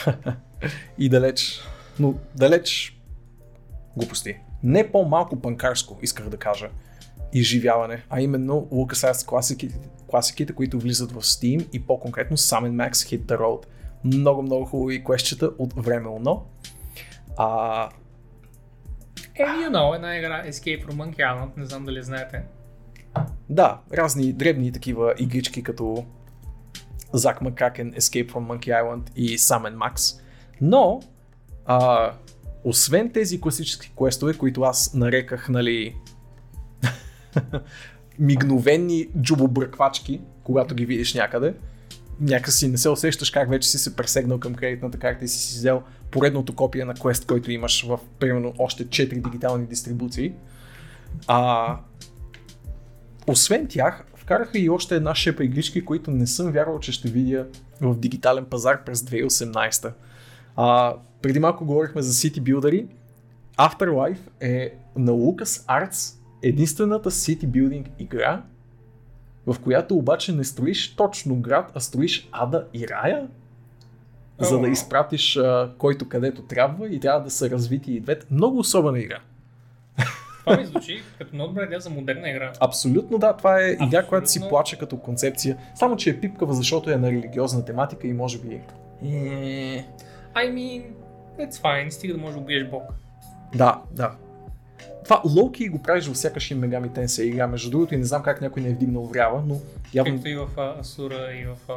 и 0.97 1.09
далеч, 1.09 1.61
но 1.99 2.13
далеч 2.35 2.97
глупости. 3.97 4.37
Не 4.63 4.91
по-малко 4.91 5.41
панкарско, 5.41 5.97
исках 6.01 6.29
да 6.29 6.37
кажа, 6.37 6.69
изживяване, 7.33 8.03
а 8.09 8.21
именно 8.21 8.67
LucasArts 8.71 9.25
класиките, 9.25 9.79
класиките, 10.07 10.53
които 10.53 10.79
влизат 10.79 11.11
в 11.11 11.21
Steam 11.21 11.67
и 11.73 11.85
по-конкретно 11.85 12.37
Sam 12.37 12.71
Max 12.71 12.91
Hit 12.91 13.21
the 13.21 13.39
Road. 13.39 13.65
Много, 14.03 14.41
много 14.41 14.65
хубави 14.65 15.03
квестчета 15.03 15.51
от 15.57 15.73
време 15.73 16.09
оно. 16.09 16.45
А, 17.37 17.89
And 19.39 19.67
you 19.67 19.69
know, 19.69 19.95
една 19.95 20.17
игра 20.17 20.43
Escape 20.47 20.85
from 20.85 20.93
Monkey 20.93 21.17
Island, 21.17 21.57
не 21.57 21.65
знам 21.65 21.85
дали 21.85 22.03
знаете. 22.03 22.43
Да, 23.51 23.79
разни 23.93 24.33
дребни 24.33 24.71
такива 24.71 25.13
игрички 25.17 25.63
като 25.63 26.05
Zack 27.13 27.41
McCracken, 27.41 27.99
Escape 27.99 28.31
from 28.31 28.47
Monkey 28.47 28.83
Island 28.83 29.01
и 29.15 29.37
Sam 29.37 29.75
Max. 29.75 30.21
Но, 30.61 31.01
а, 31.65 32.11
освен 32.63 33.11
тези 33.11 33.41
класически 33.41 33.91
квестове, 33.97 34.33
които 34.33 34.61
аз 34.61 34.93
нареках, 34.93 35.49
нали, 35.49 35.95
мигновени 38.19 39.07
джубобръквачки, 39.21 40.21
когато 40.43 40.75
ги 40.75 40.85
видиш 40.85 41.13
някъде, 41.13 41.53
някакси 42.19 42.67
не 42.67 42.77
се 42.77 42.89
усещаш 42.89 43.29
как 43.29 43.49
вече 43.49 43.69
си 43.69 43.77
се 43.77 43.95
пресегнал 43.95 44.39
към 44.39 44.55
кредитната 44.55 44.97
карта 44.99 45.25
и 45.25 45.27
си 45.27 45.39
си 45.39 45.57
взел 45.57 45.83
поредното 46.11 46.55
копие 46.55 46.85
на 46.85 46.93
квест, 46.93 47.25
който 47.25 47.51
имаш 47.51 47.85
в 47.87 47.99
примерно 48.19 48.53
още 48.59 48.87
4 48.87 49.23
дигитални 49.23 49.65
дистрибуции. 49.65 50.33
А, 51.27 51.77
освен 53.27 53.67
тях, 53.67 54.05
вкараха 54.15 54.59
и 54.59 54.69
още 54.69 54.95
една 54.95 55.15
шепа 55.15 55.43
игрички, 55.43 55.85
които 55.85 56.11
не 56.11 56.27
съм 56.27 56.51
вярвал, 56.51 56.79
че 56.79 56.91
ще 56.91 57.09
видя 57.09 57.47
в 57.81 57.95
дигитален 57.95 58.45
пазар 58.45 58.83
през 58.83 59.01
2018. 59.01 59.93
А, 60.55 60.95
преди 61.21 61.39
малко 61.39 61.65
говорихме 61.65 62.01
за 62.01 62.13
City 62.13 62.39
Builder. 62.39 62.87
Afterlife 63.57 64.17
е 64.41 64.73
на 64.95 65.11
Lucas 65.11 65.67
Arts 65.67 66.15
единствената 66.41 67.11
City 67.11 67.45
Building 67.45 67.85
игра, 67.99 68.43
в 69.47 69.59
която 69.59 69.95
обаче 69.95 70.35
не 70.35 70.43
строиш 70.43 70.95
точно 70.95 71.35
град, 71.35 71.71
а 71.75 71.79
строиш 71.79 72.29
ада 72.31 72.67
и 72.73 72.87
рая, 72.87 73.27
за 74.39 74.59
да 74.59 74.67
изпратиш 74.67 75.37
а, 75.37 75.71
който 75.77 76.09
където 76.09 76.41
трябва 76.41 76.89
и 76.89 76.99
трябва 76.99 77.23
да 77.23 77.29
са 77.29 77.49
развити 77.49 77.93
и 77.93 77.99
двете. 77.99 78.25
Много 78.31 78.59
особена 78.59 78.99
игра. 78.99 79.19
Това 80.45 80.57
ми 80.57 80.65
звучи 80.65 81.01
като 81.17 81.35
много 81.35 81.49
добра 81.49 81.63
идея 81.63 81.81
за 81.81 81.89
модерна 81.89 82.29
игра. 82.29 82.51
Абсолютно 82.59 83.17
да, 83.17 83.33
това 83.33 83.61
е 83.61 83.71
игра, 83.71 83.85
Абсолютно. 83.85 84.09
която 84.09 84.31
си 84.31 84.41
плаче 84.49 84.77
като 84.77 84.97
концепция. 84.97 85.57
Само, 85.75 85.95
че 85.95 86.09
е 86.09 86.19
пипкава, 86.19 86.53
защото 86.53 86.91
е 86.91 86.95
на 86.95 87.11
религиозна 87.11 87.65
тематика 87.65 88.07
и 88.07 88.13
може 88.13 88.39
би... 88.39 88.55
Е... 88.55 89.85
I 90.35 90.53
mean, 90.53 90.83
it's 91.39 91.53
fine, 91.53 91.89
стига 91.89 92.13
да 92.13 92.19
можеш 92.19 92.35
да 92.35 92.41
убиеш 92.41 92.67
Бог. 92.67 92.83
Да, 93.55 93.81
да. 93.91 94.11
Това 95.03 95.21
Локи 95.25 95.69
го 95.69 95.81
правиш 95.81 96.07
във 96.07 96.15
всяка 96.15 96.39
Shin 96.39 96.57
Megami 96.57 96.89
Tensei 96.89 97.21
игра, 97.21 97.47
между 97.47 97.69
другото, 97.69 97.95
и 97.95 97.97
не 97.97 98.03
знам 98.03 98.23
как 98.23 98.41
някой 98.41 98.63
не 98.63 98.69
е 98.69 98.73
вдигнал 98.73 99.03
врява, 99.03 99.43
но 99.47 99.55
явно, 99.93 100.13
Както 100.13 100.29
и 100.29 100.35
в 100.35 100.47
Асура 100.79 101.33
и 101.41 101.45
в... 101.45 101.55
а, 101.69 101.75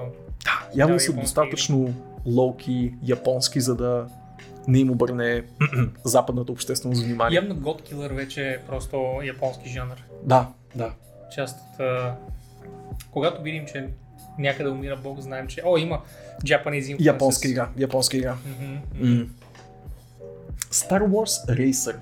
явно 0.74 0.94
да, 0.94 1.00
са 1.00 1.12
достатъчно 1.12 1.94
локи 2.26 2.94
японски, 3.02 3.60
за 3.60 3.76
да 3.76 4.06
не 4.68 4.78
им 4.78 4.90
обърне 4.90 5.44
западната 6.04 6.52
общественост 6.52 7.02
внимание. 7.02 7.36
Явно 7.36 7.54
God 7.54 7.92
Killer 7.92 8.12
вече 8.12 8.50
е 8.50 8.58
просто 8.58 9.20
японски 9.24 9.68
жанр. 9.68 10.04
Да, 10.22 10.48
да. 10.74 10.92
Част 11.34 11.58
от... 11.60 11.86
Когато 13.10 13.42
видим, 13.42 13.64
че 13.72 13.88
някъде 14.38 14.70
умира 14.70 14.96
Бог, 15.02 15.20
знаем, 15.20 15.46
че... 15.46 15.62
О, 15.64 15.76
има 15.76 16.00
Japanese 16.44 16.96
influences. 16.96 17.04
Японска 17.04 17.48
игра, 17.48 17.68
японска 17.76 18.16
игра. 18.16 18.36
Мгм, 18.46 19.08
М. 19.08 19.26
Star 20.70 21.02
Wars 21.02 21.48
Racer. 21.48 21.96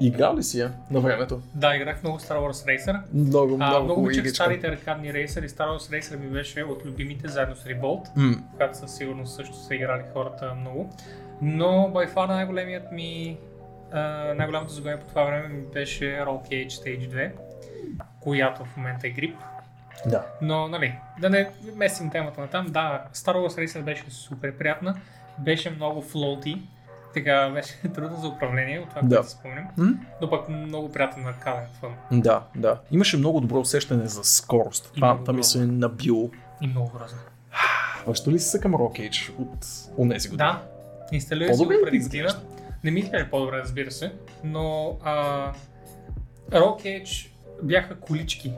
Играл 0.00 0.36
ли 0.36 0.42
си 0.42 0.60
я 0.60 0.72
на 0.90 1.00
времето? 1.00 1.40
Да, 1.54 1.76
играх 1.76 2.02
много 2.02 2.18
Star 2.18 2.38
Wars 2.38 2.76
Racer. 2.78 3.00
Много, 3.14 3.54
А, 3.54 3.56
много, 3.56 3.84
много 3.84 3.94
хубава 3.94 4.12
обичах 4.12 4.34
старите 4.34 4.66
аркадни 4.66 5.12
рейсъри. 5.12 5.48
Star 5.48 5.68
Wars 5.68 6.00
Racer 6.00 6.16
ми 6.16 6.26
беше 6.26 6.62
от 6.62 6.84
любимите, 6.84 7.28
заедно 7.28 7.56
с 7.56 7.64
Revolt, 7.64 8.08
М, 8.16 8.34
която 8.56 8.78
със 8.78 8.96
сигурност 8.96 9.34
също 9.36 9.56
са 9.56 9.74
играли 9.74 10.02
хората 10.12 10.54
много. 10.54 10.90
Но 11.42 11.66
by 11.66 12.14
far 12.14 12.26
най-големият 12.28 12.92
ми, 12.92 13.38
а, 13.92 14.00
най-голямото 14.34 14.72
заглавие 14.72 15.00
по 15.00 15.06
това 15.06 15.24
време 15.24 15.48
ми 15.48 15.62
беше 15.74 16.04
Roll 16.04 16.48
Cage 16.50 16.68
Stage 16.68 17.08
2, 17.08 17.32
която 18.20 18.64
в 18.64 18.76
момента 18.76 19.06
е 19.06 19.10
грип. 19.10 19.36
Да. 20.06 20.26
Но, 20.42 20.68
нали, 20.68 20.94
да 21.20 21.30
не 21.30 21.50
местим 21.76 22.10
темата 22.10 22.40
на 22.40 22.46
там. 22.46 22.66
Да, 22.66 23.04
Star 23.14 23.34
Wars 23.34 23.66
Racer 23.66 23.82
беше 23.82 24.04
супер 24.08 24.58
приятна, 24.58 24.94
беше 25.38 25.70
много 25.70 26.02
флоти, 26.02 26.62
така 27.14 27.50
беше 27.50 27.72
трудно 27.94 28.16
за 28.16 28.28
управление, 28.28 28.78
от 28.80 28.88
това, 28.88 29.00
Да. 29.02 29.16
което 29.16 29.30
спомням, 29.30 29.64
М? 29.76 29.92
но 30.22 30.30
пък 30.30 30.48
много 30.48 30.92
приятен 30.92 31.26
аркаден 31.26 31.66
фън 31.80 31.94
Да, 32.12 32.42
да. 32.54 32.80
Имаше 32.90 33.16
много 33.16 33.40
добро 33.40 33.60
усещане 33.60 34.06
за 34.06 34.24
скорост. 34.24 34.90
Това, 34.94 35.18
това 35.18 35.32
ми 35.32 35.44
се 35.44 35.58
е 35.58 35.66
набило. 35.66 36.30
и 36.60 36.66
много 36.66 36.90
грозно. 36.90 37.18
Връща 38.06 38.30
ли 38.30 38.38
си 38.38 38.48
се 38.48 38.60
към 38.60 38.74
Rockage 38.74 39.30
от 39.32 39.66
онези 39.98 40.28
години? 40.28 40.36
Да, 40.38 40.62
инсталирах 41.12 41.56
си 41.56 41.62
го 41.64 41.72
преди 41.84 41.98
година. 41.98 42.28
Не 42.84 42.90
ми 42.90 43.00
изглежда 43.00 43.30
по-добре, 43.30 43.56
разбира 43.58 43.90
се, 43.90 44.12
но 44.44 44.96
а, 45.04 45.52
Rock 46.50 46.82
Edge 47.02 47.30
бяха 47.62 47.94
колички. 47.96 48.52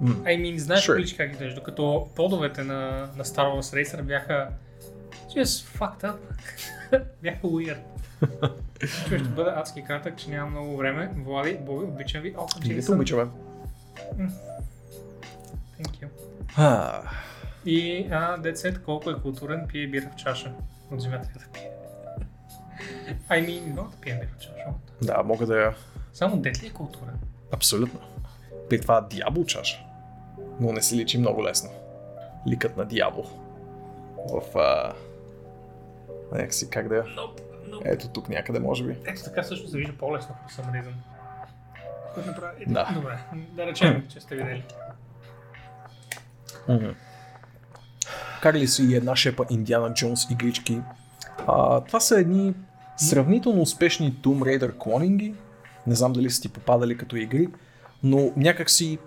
М. 0.00 0.14
I 0.14 0.26
mean, 0.36 0.56
знаеш 0.56 0.86
Sure. 0.86 0.94
колички 0.94 1.16
как 1.16 1.32
изглежда, 1.32 1.54
докато 1.54 2.08
подовете 2.16 2.62
на, 2.62 2.80
на 3.16 3.24
Star 3.24 3.44
Wars 3.50 3.82
Racer 3.84 4.02
бяха 4.02 4.48
just 5.28 5.78
fucked 5.78 6.02
up. 6.02 6.16
бяха 7.22 7.46
weird. 7.46 7.78
Чуй, 9.08 9.18
ще 9.18 9.28
бъда 9.28 9.54
адски 9.56 9.84
кратък, 9.84 10.16
че 10.16 10.30
нямам 10.30 10.50
много 10.50 10.76
време. 10.76 11.10
Влади, 11.16 11.58
Боби, 11.60 11.84
обичам 11.84 12.22
ви. 12.22 12.34
О, 12.38 12.46
те 12.46 12.68
Джейсън. 12.68 12.94
обичаме. 12.94 13.26
Thank 15.80 16.08
you. 16.58 17.00
И 17.66 18.08
а, 18.10 18.36
децет, 18.36 18.82
колко 18.82 19.10
е 19.10 19.20
културен, 19.22 19.66
пие 19.68 19.86
бира 19.86 20.10
в 20.12 20.16
чаша. 20.16 20.52
От 20.90 21.00
земята 21.00 21.28
да 21.34 21.44
пие. 21.52 21.70
I 23.30 23.46
mean, 23.48 23.62
но 23.74 23.82
да 23.82 23.96
пие 24.00 24.14
бира 24.14 24.28
в 24.38 24.42
чаша. 24.42 24.54
да, 25.02 25.22
мога 25.22 25.46
да 25.46 25.60
я... 25.62 25.74
Само 26.12 26.36
дет 26.36 26.62
ли 26.62 26.66
е 26.66 26.70
културен? 26.70 27.14
Абсолютно. 27.52 28.00
При 28.70 28.80
това 28.80 29.00
дявол 29.00 29.44
чаша. 29.44 29.84
Но 30.60 30.72
не 30.72 30.82
се 30.82 30.96
личи 30.96 31.18
много 31.18 31.44
лесно. 31.44 31.70
Ликът 32.48 32.76
на 32.76 32.84
дявол. 32.84 33.26
В... 34.32 34.58
А... 34.58 34.92
Някакси 36.32 36.70
как 36.70 36.88
да 36.88 36.96
я... 36.96 37.04
Nope, 37.04 37.40
nope. 37.68 37.82
Ето 37.84 38.08
тук 38.08 38.28
някъде, 38.28 38.58
може 38.58 38.84
би. 38.84 38.96
Ето 39.04 39.24
така 39.24 39.42
също 39.42 39.68
се 39.68 39.76
вижда 39.76 39.92
по-лесно 39.98 40.34
some 40.50 40.72
reason. 40.72 40.92
Което 42.14 42.28
направи... 42.28 42.64
Да. 42.66 42.90
Добре, 42.94 43.18
да 43.34 43.66
речем, 43.66 44.06
че 44.08 44.20
сте 44.20 44.36
видели. 44.36 44.64
Мгм. 46.68 46.90
Карали 48.42 48.66
са 48.66 48.82
и 48.82 48.94
една 48.94 49.16
шепа 49.16 49.44
Индиана 49.50 49.94
Джонс 49.94 50.30
игрички. 50.30 50.80
А, 51.46 51.80
това 51.80 52.00
са 52.00 52.20
едни 52.20 52.54
сравнително 52.96 53.62
успешни 53.62 54.12
Tomb 54.12 54.40
Raider 54.40 54.78
клонинги. 54.78 55.34
Не 55.86 55.94
знам 55.94 56.12
дали 56.12 56.30
са 56.30 56.42
ти 56.42 56.48
попадали 56.48 56.96
като 56.96 57.16
игри, 57.16 57.48
но 58.02 58.32
някакси 58.36 58.98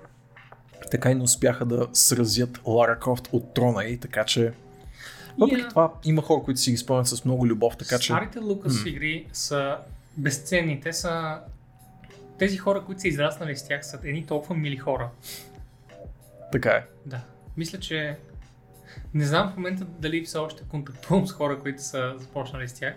така 0.91 1.11
и 1.11 1.15
не 1.15 1.23
успяха 1.23 1.65
да 1.65 1.87
сразят 1.93 2.59
Лара 2.65 2.99
Крофт 2.99 3.29
от 3.31 3.53
трона 3.53 3.85
и 3.85 3.97
така 3.97 4.23
че 4.23 4.53
въпреки 5.37 5.61
Yeah. 5.61 5.69
това 5.69 5.93
има 6.03 6.21
хора, 6.21 6.43
които 6.43 6.59
си 6.59 6.71
ги 6.71 6.77
спомнят 6.77 7.07
с 7.07 7.25
много 7.25 7.47
любов, 7.47 7.77
така 7.77 7.99
че 7.99 8.13
Старите 8.13 8.39
Лукас 8.39 8.85
игри 8.85 9.27
са 9.33 9.77
безценни. 10.17 10.81
Те 10.81 10.93
са... 10.93 11.39
Тези 12.39 12.57
хора, 12.57 12.83
които 12.85 13.01
са 13.01 13.07
израснали 13.07 13.55
с 13.55 13.67
тях, 13.67 13.85
са 13.85 13.99
едни 14.03 14.25
толкова 14.25 14.55
мили 14.55 14.77
хора. 14.77 15.09
така 16.51 16.69
е. 16.69 16.85
Да. 17.05 17.21
Мисля, 17.57 17.79
че... 17.79 18.17
Не 19.13 19.25
знам 19.25 19.51
в 19.51 19.55
момента 19.57 19.85
дали 19.99 20.25
все 20.25 20.37
още 20.37 20.63
контактувам 20.63 21.27
с 21.27 21.31
хора, 21.31 21.59
които 21.59 21.83
са 21.83 22.13
започнали 22.17 22.67
с 22.67 22.73
тях, 22.73 22.95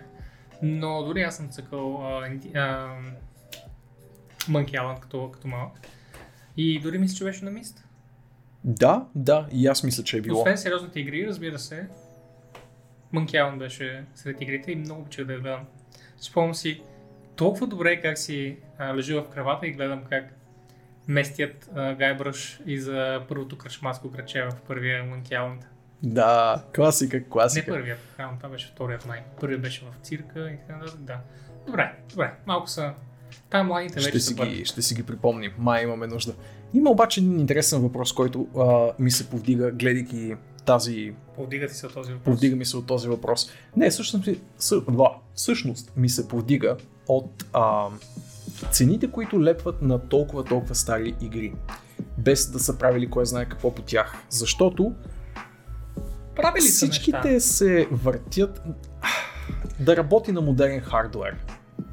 но 0.61 1.03
дори 1.03 1.21
аз 1.21 1.35
съм 1.37 1.49
цъкал 1.49 2.05
а, 2.07 2.29
а, 2.55 2.95
Monkey 4.49 4.71
Island 4.71 4.99
като, 4.99 5.31
като 5.31 5.47
малък. 5.47 5.71
И 6.57 6.79
дори 6.79 6.97
мисля, 6.97 7.15
че 7.15 7.23
беше 7.23 7.45
на 7.45 7.51
мист. 7.51 7.83
Да, 8.63 9.05
да, 9.15 9.47
и 9.51 9.67
аз 9.67 9.83
мисля, 9.83 10.03
че 10.03 10.17
е 10.17 10.21
било. 10.21 10.39
Освен 10.39 10.57
сериозните 10.57 10.99
игри, 10.99 11.27
разбира 11.27 11.59
се, 11.59 11.87
Monkey 13.13 13.31
Island 13.33 13.57
беше 13.57 14.03
сред 14.15 14.41
игрите 14.41 14.71
и 14.71 14.75
много 14.75 15.01
обичах 15.01 15.25
да 15.25 15.33
я 15.33 15.39
гледам. 15.39 15.65
Спомням 16.17 16.55
си 16.55 16.81
толкова 17.35 17.67
добре 17.67 18.01
как 18.01 18.17
си 18.17 18.57
а, 18.77 18.95
лежа 18.95 19.21
в 19.21 19.29
кравата 19.29 19.67
и 19.67 19.71
гледам 19.71 20.01
как 20.09 20.25
местят 21.07 21.69
а, 21.75 21.93
Гайбръш 21.95 22.61
и 22.65 22.79
за 22.79 23.21
първото 23.29 23.57
кръчмаско 23.57 24.11
кръче 24.11 24.43
в 24.43 24.55
първия 24.67 25.03
Monkey 25.03 25.31
Island. 25.31 25.61
Да, 26.03 26.63
класика, 26.75 27.17
Не 27.17 27.23
класика. 27.23 27.71
първият, 27.71 27.99
а, 28.17 28.37
това 28.37 28.49
беше 28.49 28.67
вторият 28.67 29.05
май. 29.07 29.23
Първият 29.39 29.61
беше 29.61 29.85
в 29.85 30.05
цирка 30.05 30.49
и 30.51 30.57
така 30.57 30.77
нататък, 30.79 30.99
да. 31.01 31.17
Добре, 31.67 31.93
добре, 32.09 32.33
малко 32.45 32.67
са... 32.69 32.93
Там 33.49 33.67
младите 33.67 33.93
вече 33.95 34.09
Ще 34.09 34.19
са 34.19 34.27
си, 34.27 34.35
бързи. 34.35 34.55
ги, 34.55 34.65
ще 34.65 34.81
си 34.81 34.95
ги 34.95 35.03
припомним. 35.03 35.51
Май 35.57 35.83
имаме 35.83 36.07
нужда. 36.07 36.33
Има 36.73 36.89
обаче 36.89 37.19
един 37.19 37.39
интересен 37.39 37.81
въпрос, 37.81 38.13
който 38.13 38.47
а, 38.57 38.93
ми 39.03 39.11
се 39.11 39.29
повдига, 39.29 39.71
гледайки 39.71 40.35
тази... 40.65 41.13
Повдига 41.35 41.67
ти 41.67 41.73
се 41.73 41.87
от 41.87 41.93
този 41.93 42.13
въпрос. 42.13 42.25
Повдига 42.25 42.55
ми 42.55 42.65
се 42.65 42.77
от 42.77 42.87
този 42.87 43.07
въпрос. 43.07 43.51
Не, 43.75 43.89
всъщност, 43.89 44.29
съ, 44.57 44.81
всъщност 45.35 45.93
ми 45.97 46.09
се 46.09 46.27
повдига 46.27 46.77
от 47.07 47.45
а, 47.53 47.87
цените, 48.71 49.11
които 49.11 49.43
лепват 49.43 49.81
на 49.81 49.99
толкова, 49.99 50.43
толкова 50.43 50.75
стари 50.75 51.15
игри. 51.21 51.53
Без 52.17 52.51
да 52.51 52.59
са 52.59 52.77
правили 52.77 53.09
кой 53.09 53.25
знае 53.25 53.45
какво 53.45 53.75
по 53.75 53.81
тях. 53.81 54.13
Защото 54.29 54.95
Правили 56.35 56.61
всичките 56.61 57.31
неща. 57.31 57.39
се 57.39 57.87
въртят 57.91 58.61
да 59.79 59.97
работи 59.97 60.31
на 60.31 60.41
модерен 60.41 60.81
хардвер 60.81 61.37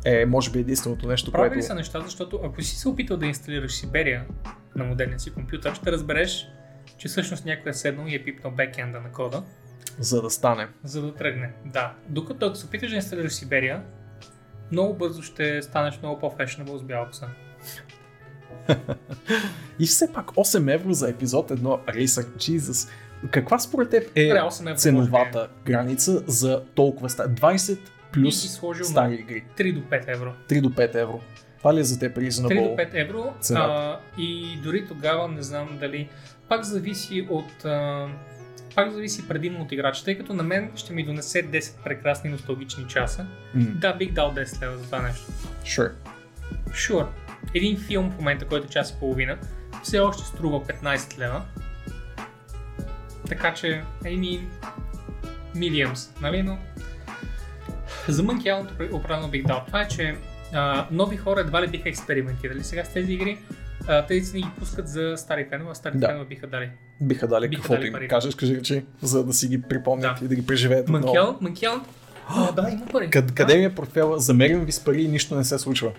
е, 0.04 0.26
може 0.26 0.50
би, 0.50 0.58
единственото 0.58 1.08
нещо, 1.08 1.32
Правили 1.32 1.52
което... 1.52 1.66
са 1.66 1.74
неща, 1.74 2.00
защото 2.00 2.40
ако 2.44 2.62
си 2.62 2.76
се 2.76 2.88
опитал 2.88 3.16
да 3.16 3.26
инсталираш 3.26 3.72
Сиберия 3.72 4.24
на 4.76 4.84
модерния 4.84 5.20
си 5.20 5.30
компютър, 5.30 5.74
ще 5.74 5.92
разбереш, 5.92 6.48
че 6.96 7.08
всъщност 7.08 7.44
някой 7.44 7.70
е 7.70 7.74
седнал 7.74 8.06
и 8.08 8.14
е 8.14 8.24
пипнал 8.24 8.52
бекенда 8.52 9.00
на 9.00 9.12
кода, 9.12 9.42
За 9.98 10.22
да 10.22 10.30
стане. 10.30 10.68
за 10.84 11.02
да 11.02 11.14
тръгне. 11.14 11.52
Да. 11.64 11.92
Докато 12.08 12.46
ако 12.46 12.56
се 12.56 12.66
опиташ 12.66 12.90
да 12.90 12.96
инсталираш 12.96 13.32
Сиберия, 13.32 13.82
много 14.72 14.94
бързо 14.94 15.22
ще 15.22 15.62
станеш 15.62 15.98
много 16.02 16.20
по-фешнабъл 16.20 16.78
с 16.78 16.82
бял 16.82 17.06
коса. 17.06 17.26
И 19.78 19.86
все 19.86 20.12
пак 20.12 20.26
8 20.26 20.74
евро 20.74 20.92
за 20.92 21.10
епизод 21.10 21.50
едно 21.50 21.80
Racer 21.88 22.26
Jesus. 22.26 22.90
Каква 23.30 23.58
според 23.58 23.90
теб 23.90 24.10
е 24.14 24.28
Добре, 24.28 24.40
8 24.40 24.60
евро 24.60 24.76
ценовата 24.78 25.48
граница 25.64 26.22
за 26.26 26.64
толкова 26.74 27.10
стари? 27.10 27.28
20 27.28 27.78
плюс 28.12 28.60
стари 28.82 29.14
игри. 29.14 29.44
3 29.56 29.74
до 29.74 29.80
5 29.80 30.04
евро. 30.08 30.34
3 30.48 30.60
до 30.60 30.68
5 30.68 30.94
евро. 30.94 31.20
Това 31.58 31.74
ли 31.74 31.80
е 31.80 31.84
за 31.84 31.98
теб 31.98 32.16
3 32.16 32.28
reasonable? 32.28 32.76
до 32.76 32.82
5 32.82 32.88
евро 32.94 33.34
цената. 33.40 33.66
а, 33.66 34.00
и 34.18 34.58
дори 34.62 34.86
тогава 34.86 35.28
не 35.28 35.42
знам 35.42 35.78
дали 35.80 36.08
пак 36.48 36.64
зависи 36.64 37.26
от 37.30 37.64
а, 37.64 38.06
пак 38.74 38.90
зависи 38.92 39.28
предимно 39.28 39.62
от 39.62 39.72
играча, 39.72 40.04
тъй 40.04 40.18
като 40.18 40.34
на 40.34 40.42
мен 40.42 40.70
ще 40.76 40.92
ми 40.92 41.04
донесе 41.04 41.50
10 41.50 41.84
прекрасни 41.84 42.30
носталгични 42.30 42.88
часа. 42.88 43.26
М, 43.54 43.64
Да, 43.74 43.92
бих 43.92 44.12
дал 44.12 44.34
10 44.34 44.62
лева 44.62 44.78
за 44.78 44.84
това 44.84 45.02
нещо. 45.02 45.26
Sure. 45.64 45.92
Sure. 46.68 47.06
Един 47.54 47.80
филм 47.80 48.10
в 48.10 48.18
момента, 48.18 48.46
който 48.46 48.66
е 48.66 48.70
час 48.70 48.90
и 48.90 48.94
половина, 48.98 49.38
все 49.82 49.98
още 50.00 50.22
струва 50.24 50.60
15 50.66 51.18
лева. 51.18 51.42
Така 53.28 53.54
че, 53.54 53.82
I 54.02 54.18
mean, 54.20 54.40
mediums, 55.56 56.20
нали, 56.20 56.42
но 56.42 56.58
за 58.08 58.22
Monkey 58.22 58.42
Island 58.44 58.92
определено 58.92 59.28
бих 59.28 59.46
дал. 59.46 59.62
Това 59.66 59.82
е, 59.82 59.88
че 59.88 60.16
а, 60.52 60.86
нови 60.90 61.16
хора 61.16 61.40
едва 61.40 61.62
ли 61.62 61.68
биха 61.68 61.88
експериментирали 61.88 62.64
сега 62.64 62.84
с 62.84 62.92
тези 62.92 63.12
игри. 63.12 63.38
А, 63.88 64.06
те 64.06 64.20
си 64.20 64.36
не 64.36 64.42
ги 64.42 64.48
пускат 64.58 64.88
за 64.88 65.14
стари 65.16 65.46
фенове, 65.46 65.70
а 65.70 65.74
стари 65.74 65.98
Да. 65.98 66.06
фенове 66.06 66.24
биха 66.24 66.46
дали. 66.46 66.70
Биха 67.00 67.28
дали 67.28 67.48
Биха 67.48 67.62
каквото 67.62 67.78
дали 67.78 67.86
им 67.86 67.92
пари. 67.92 68.08
кажеш, 68.08 68.34
кажи 68.34 68.56
речи, 68.56 68.84
за 69.02 69.24
да 69.24 69.32
си 69.32 69.48
ги 69.48 69.62
припомнят 69.62 70.18
Да. 70.18 70.24
и 70.24 70.28
да 70.28 70.34
ги 70.34 70.46
преживеят 70.46 70.88
Monkey 70.88 71.34
Island, 71.58 71.80
а, 72.28 72.52
да, 72.52 72.70
има 72.70 72.86
пари. 72.86 73.10
Къд, 73.10 73.34
къде 73.34 73.58
ми 73.58 73.64
е 73.64 73.74
портфела? 73.74 74.18
Замерям 74.18 74.64
ви 74.64 74.72
с 74.72 74.84
пари 74.84 75.02
и 75.02 75.08
нищо 75.08 75.34
не 75.34 75.44
се 75.44 75.58
случва. 75.58 75.92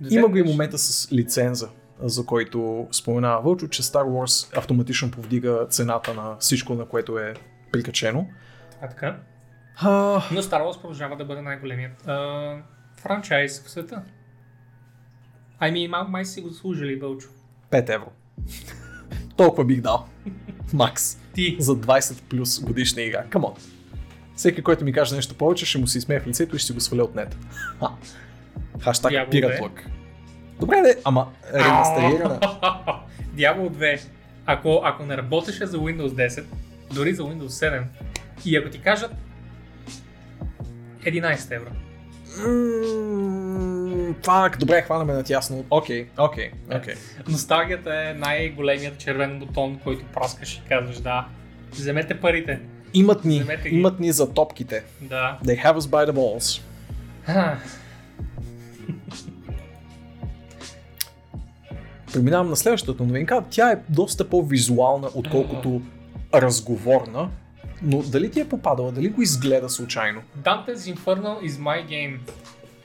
Да 0.00 0.14
Има 0.14 0.28
го 0.28 0.36
и 0.36 0.42
момента 0.42 0.78
с 0.78 1.12
лиценза, 1.12 1.68
за 2.00 2.26
който 2.26 2.88
споменава 2.92 3.42
Вълчо, 3.42 3.68
че 3.68 3.82
Star 3.82 4.04
Wars 4.04 4.58
автоматично 4.58 5.10
повдига 5.10 5.66
цената 5.70 6.14
на 6.14 6.36
всичко, 6.38 6.74
на 6.74 6.84
което 6.84 7.18
е 7.18 7.34
прикачено. 7.72 8.26
А, 8.82 8.88
така. 8.88 9.16
А, 9.76 9.88
Но 10.32 10.42
Star 10.42 10.62
Wars 10.62 10.80
продължава 10.80 11.16
да 11.16 11.24
бъде 11.24 11.42
най-големият 11.42 12.06
а, 12.08 12.56
франчайз 12.96 13.60
в 13.60 13.70
света. 13.70 14.02
Ами, 15.60 15.88
май, 15.88 16.02
май 16.08 16.24
си 16.24 16.40
го 16.40 16.50
служили, 16.50 16.98
Бълчо. 16.98 17.28
5 17.70 17.94
евро. 17.94 18.06
Толкова 19.36 19.64
бих 19.64 19.80
дал. 19.80 20.06
Макс. 20.72 21.18
Ти. 21.34 21.56
За 21.60 21.76
20 21.76 22.22
плюс 22.22 22.60
годишна 22.60 23.02
игра. 23.02 23.24
Камон. 23.24 23.54
Всеки, 24.36 24.62
който 24.62 24.84
ми 24.84 24.92
каже 24.92 25.14
нещо 25.14 25.34
повече, 25.34 25.66
ще 25.66 25.78
му 25.78 25.86
се 25.86 25.98
изсмее 25.98 26.20
в 26.20 26.26
лицето 26.26 26.56
и 26.56 26.58
ще 26.58 26.66
си 26.66 26.72
го 26.72 26.80
сваля 26.80 27.02
от 27.02 27.14
нет. 27.14 27.36
Ха. 27.80 27.88
Хаштаг 28.80 29.10
Дявол 29.10 29.30
пират 29.30 29.50
бе. 29.50 29.62
лък. 29.62 29.86
Добре, 30.60 30.80
де, 30.82 30.96
ама 31.04 31.28
ремастерирана. 31.54 32.40
Дявол 33.32 33.70
2. 33.70 34.00
Ако, 34.46 34.80
ако 34.84 35.04
не 35.04 35.16
работеше 35.16 35.66
за 35.66 35.78
Windows 35.78 36.28
10, 36.28 36.44
дори 36.94 37.14
за 37.14 37.22
Windows 37.22 37.48
7, 37.48 37.82
и 38.44 38.56
ако 38.56 38.70
ти 38.70 38.80
кажат 38.80 39.10
11 41.00 41.56
евро. 41.56 41.70
Ммм, 42.38 43.37
Фак, 44.22 44.58
добре, 44.58 44.82
хванаме 44.82 45.12
на 45.12 45.24
тясно. 45.24 45.64
Окей, 45.70 46.06
окей, 46.18 46.50
окей. 46.76 46.94
Носталгията 47.28 47.94
е 47.94 48.14
най-големият 48.14 48.98
червен 48.98 49.38
бутон, 49.38 49.80
който 49.84 50.04
праскаш 50.14 50.54
и 50.54 50.68
казваш 50.68 51.00
да. 51.00 51.26
Вземете 51.72 52.20
парите. 52.20 52.60
Имат 52.94 53.24
ни, 53.24 53.40
Вземете 53.40 53.68
имат 53.68 54.00
ни 54.00 54.12
за 54.12 54.32
топките. 54.32 54.84
Да. 55.00 55.38
They 55.44 55.64
have 55.64 55.78
us 55.78 55.80
by 55.80 56.10
the 56.10 56.12
balls. 56.12 56.62
Преминавам 62.12 62.50
на 62.50 62.56
следващата 62.56 63.04
новинка. 63.04 63.44
Тя 63.50 63.70
е 63.70 63.78
доста 63.88 64.28
по-визуална, 64.28 65.08
отколкото 65.14 65.82
разговорна. 66.34 67.30
Но 67.82 68.02
дали 68.02 68.30
ти 68.30 68.40
е 68.40 68.48
попадала, 68.48 68.92
дали 68.92 69.08
го 69.08 69.22
изгледа 69.22 69.68
случайно? 69.68 70.20
Dante's 70.42 70.94
Inferno 70.94 71.48
is 71.48 71.50
my 71.50 71.86
game. 71.86 72.18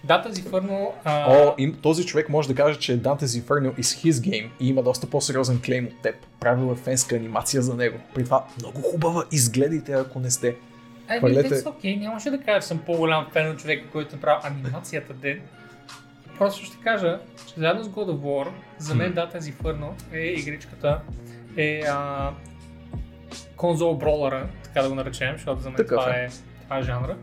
Dante's 0.07 0.33
Inferno... 0.33 0.91
А... 1.03 1.33
О, 1.33 1.53
им, 1.57 1.77
този 1.81 2.05
човек 2.05 2.29
може 2.29 2.47
да 2.47 2.55
каже, 2.55 2.79
че 2.79 3.01
Dante's 3.01 3.41
Inferno 3.41 3.75
is 3.75 4.09
his 4.09 4.11
game 4.11 4.49
и 4.59 4.69
има 4.69 4.83
доста 4.83 5.09
по-сериозен 5.09 5.61
клейм 5.65 5.85
от 5.85 6.01
теб. 6.01 6.15
Правил 6.39 6.71
е 6.71 6.75
фенска 6.75 7.15
анимация 7.15 7.61
за 7.61 7.75
него. 7.75 7.97
При 8.13 8.23
това 8.23 8.45
много 8.59 8.81
хубава, 8.81 9.23
изгледайте 9.31 9.93
ако 9.93 10.19
не 10.19 10.31
сте. 10.31 10.55
Ами, 11.07 11.19
Хвалете. 11.19 11.49
that's 11.49 11.63
okay. 11.63 11.99
Нямаше 11.99 12.29
да 12.29 12.41
кажа, 12.41 12.61
че 12.61 12.67
съм 12.67 12.79
по-голям 12.85 13.27
фен 13.33 13.51
от 13.51 13.59
човека, 13.59 13.89
който 13.91 14.15
направи 14.15 14.39
анимацията 14.43 15.13
ден. 15.13 15.41
Просто 16.37 16.65
ще 16.65 16.77
кажа, 16.83 17.19
че 17.47 17.53
заедно 17.57 17.83
с 17.83 17.87
God 17.87 18.11
of 18.11 18.17
War, 18.17 18.47
за 18.77 18.95
мен 18.95 19.13
Dante's 19.13 19.53
Inferno 19.53 19.89
е 20.13 20.19
игричката, 20.19 21.01
е 21.57 21.81
а, 21.89 22.31
конзол 23.55 23.97
бролера, 23.97 24.47
така 24.63 24.81
да 24.81 24.89
го 24.89 24.95
наречем, 24.95 25.33
защото 25.33 25.61
за 25.61 25.69
мен 25.69 25.77
Такъв 25.77 25.99
това 25.99 26.15
е. 26.15 26.23
е. 26.23 26.29
това 26.63 26.77
е 26.77 26.83
жанра, 26.83 27.17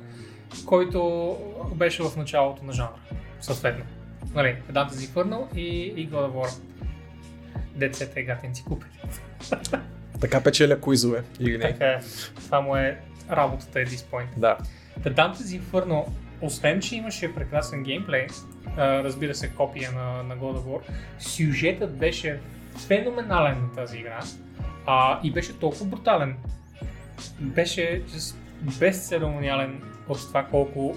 който 0.66 1.36
беше 1.74 2.02
в 2.02 2.16
началото 2.16 2.64
на 2.64 2.72
жанра, 2.72 2.90
съответно. 3.40 3.84
Нали, 4.34 4.56
Dante's 4.72 4.88
Inferno 4.88 5.56
и, 5.56 5.92
и 5.96 6.10
God 6.10 6.30
of 6.30 6.32
War. 6.32 6.60
Децете 7.74 8.20
е 8.20 8.22
гатенци 8.22 8.64
купили. 8.64 8.90
Така 10.20 10.42
печеля 10.42 10.80
куизове, 10.80 11.22
или 11.40 11.58
не? 11.58 11.72
Така 11.72 11.86
е. 11.86 12.00
Това 12.36 12.60
му 12.60 12.76
е 12.76 13.00
работата 13.30 13.78
at 13.78 13.88
this 13.88 14.10
point. 14.10 14.26
Да. 14.36 14.58
The 15.00 15.14
Dante's 15.14 15.60
Inferno, 15.60 16.06
освен 16.40 16.80
че 16.80 16.96
имаше 16.96 17.34
прекрасен 17.34 17.82
геймплей, 17.82 18.26
разбира 18.78 19.34
се 19.34 19.50
копия 19.50 19.92
на, 19.92 20.22
на 20.22 20.36
God 20.36 20.56
of 20.56 20.64
War, 20.64 20.80
сюжетът 21.18 21.98
беше 21.98 22.40
феноменален 22.86 23.62
на 23.62 23.72
тази 23.72 23.98
игра 23.98 24.20
а, 24.86 25.20
и 25.22 25.32
беше 25.32 25.58
толкова 25.58 25.86
брутален. 25.86 26.36
Беше 27.40 28.02
just 28.08 28.36
безцеремониален 28.78 29.82
от 30.12 30.28
това 30.28 30.44
колко 30.44 30.94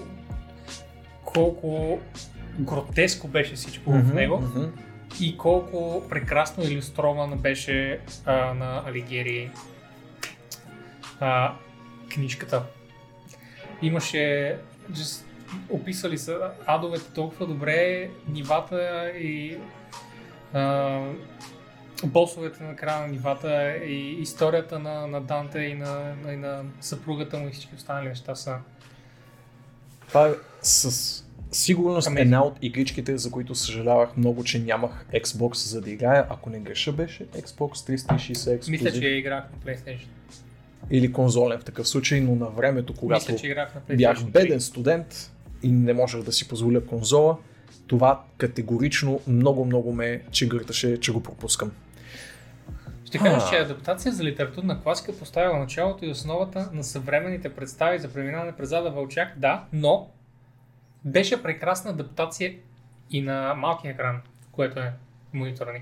колко 1.24 2.00
гротеско 2.58 3.28
беше 3.28 3.54
всичко 3.54 3.90
в 3.90 3.98
Мгм, 3.98 4.14
него 4.14 4.40
мгм. 4.40 4.64
и 5.20 5.38
колко 5.38 6.02
прекрасно 6.08 6.64
иллюстрован 6.64 7.38
беше 7.38 8.00
а, 8.24 8.54
на 8.54 8.82
Алигери 8.86 9.50
а, 11.20 11.54
книжката. 12.14 12.62
Имаше 13.82 14.56
just, 14.92 15.24
описали 15.70 16.18
са 16.18 16.50
адовете 16.66 17.12
толкова 17.12 17.46
добре, 17.46 18.10
нивата 18.28 19.10
и 19.10 19.58
а, 20.52 21.00
босовете 22.04 22.64
на 22.64 22.76
края 22.76 23.00
на 23.00 23.08
нивата 23.08 23.76
и 23.76 24.20
историята 24.20 24.78
на, 24.78 25.06
на 25.06 25.20
Данте 25.20 25.58
и 25.58 25.74
на, 25.74 26.14
и 26.32 26.36
на 26.36 26.62
съпругата 26.80 27.38
му 27.38 27.48
и 27.48 27.50
всички 27.50 27.74
останали 27.74 28.08
неща 28.08 28.34
са 28.34 28.58
Това 30.14 30.28
е 30.28 30.32
с 30.62 31.24
сигурност 31.52 32.08
Amazing. 32.08 32.20
една 32.20 32.44
от 32.44 32.54
игричките, 32.62 33.18
за 33.18 33.30
които 33.30 33.54
съжалявах 33.54 34.16
много, 34.16 34.44
че 34.44 34.58
нямах 34.58 35.06
Xbox 35.14 35.54
за 35.54 35.80
да 35.80 35.90
играя. 35.90 36.26
Ако 36.30 36.50
не 36.50 36.58
греша 36.58 36.92
беше 36.92 37.26
Xbox 37.26 37.96
360 37.96 38.54
ексклюзив. 38.54 38.68
Мисля, 38.68 38.92
че 38.92 39.08
играх 39.08 39.44
на 39.52 39.72
PlayStation. 39.72 40.06
Или 40.90 41.12
конзолен 41.12 41.60
в 41.60 41.64
такъв 41.64 41.88
случай, 41.88 42.20
но 42.20 42.34
на 42.34 42.46
времето, 42.46 42.94
когато 42.94 43.32
Мисля, 43.32 43.40
че 43.40 43.46
играх 43.46 43.74
на 43.88 43.96
бях 43.96 44.18
3. 44.18 44.30
беден 44.30 44.60
студент 44.60 45.30
и 45.62 45.72
не 45.72 45.92
можех 45.92 46.22
да 46.22 46.32
си 46.32 46.48
позволя 46.48 46.80
конзола, 46.80 47.36
това 47.86 48.22
категорично 48.38 49.20
много-много 49.26 49.92
ме 49.92 50.22
чегърташе, 50.30 51.00
че 51.00 51.12
го 51.12 51.22
пропускам. 51.22 51.72
Ще 53.14 53.22
кажа, 53.22 53.46
че 53.50 53.56
адаптация 53.56 54.12
за 54.12 54.24
литературна 54.24 54.82
класика 54.82 55.18
поставила 55.18 55.58
началото 55.58 56.04
и 56.04 56.10
основата 56.10 56.70
на 56.72 56.84
съвременните 56.84 57.54
представи 57.54 57.98
за 57.98 58.12
преминаване 58.12 58.52
през 58.52 58.72
Ада 58.72 58.90
Вълчак, 58.90 59.32
да, 59.36 59.64
но 59.72 60.10
беше 61.04 61.42
прекрасна 61.42 61.90
адаптация 61.90 62.54
и 63.10 63.22
на 63.22 63.54
малкия 63.54 63.90
екран, 63.90 64.20
което 64.52 64.80
е 64.80 64.92
монитора 65.32 65.72
ни 65.72 65.80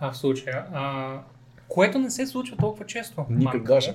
а, 0.00 0.12
в 0.12 0.16
случая, 0.16 0.66
а, 0.72 1.18
което 1.68 1.98
не 1.98 2.10
се 2.10 2.26
случва 2.26 2.56
толкова 2.56 2.86
често. 2.86 3.26
Никак 3.30 3.62
даже. 3.62 3.94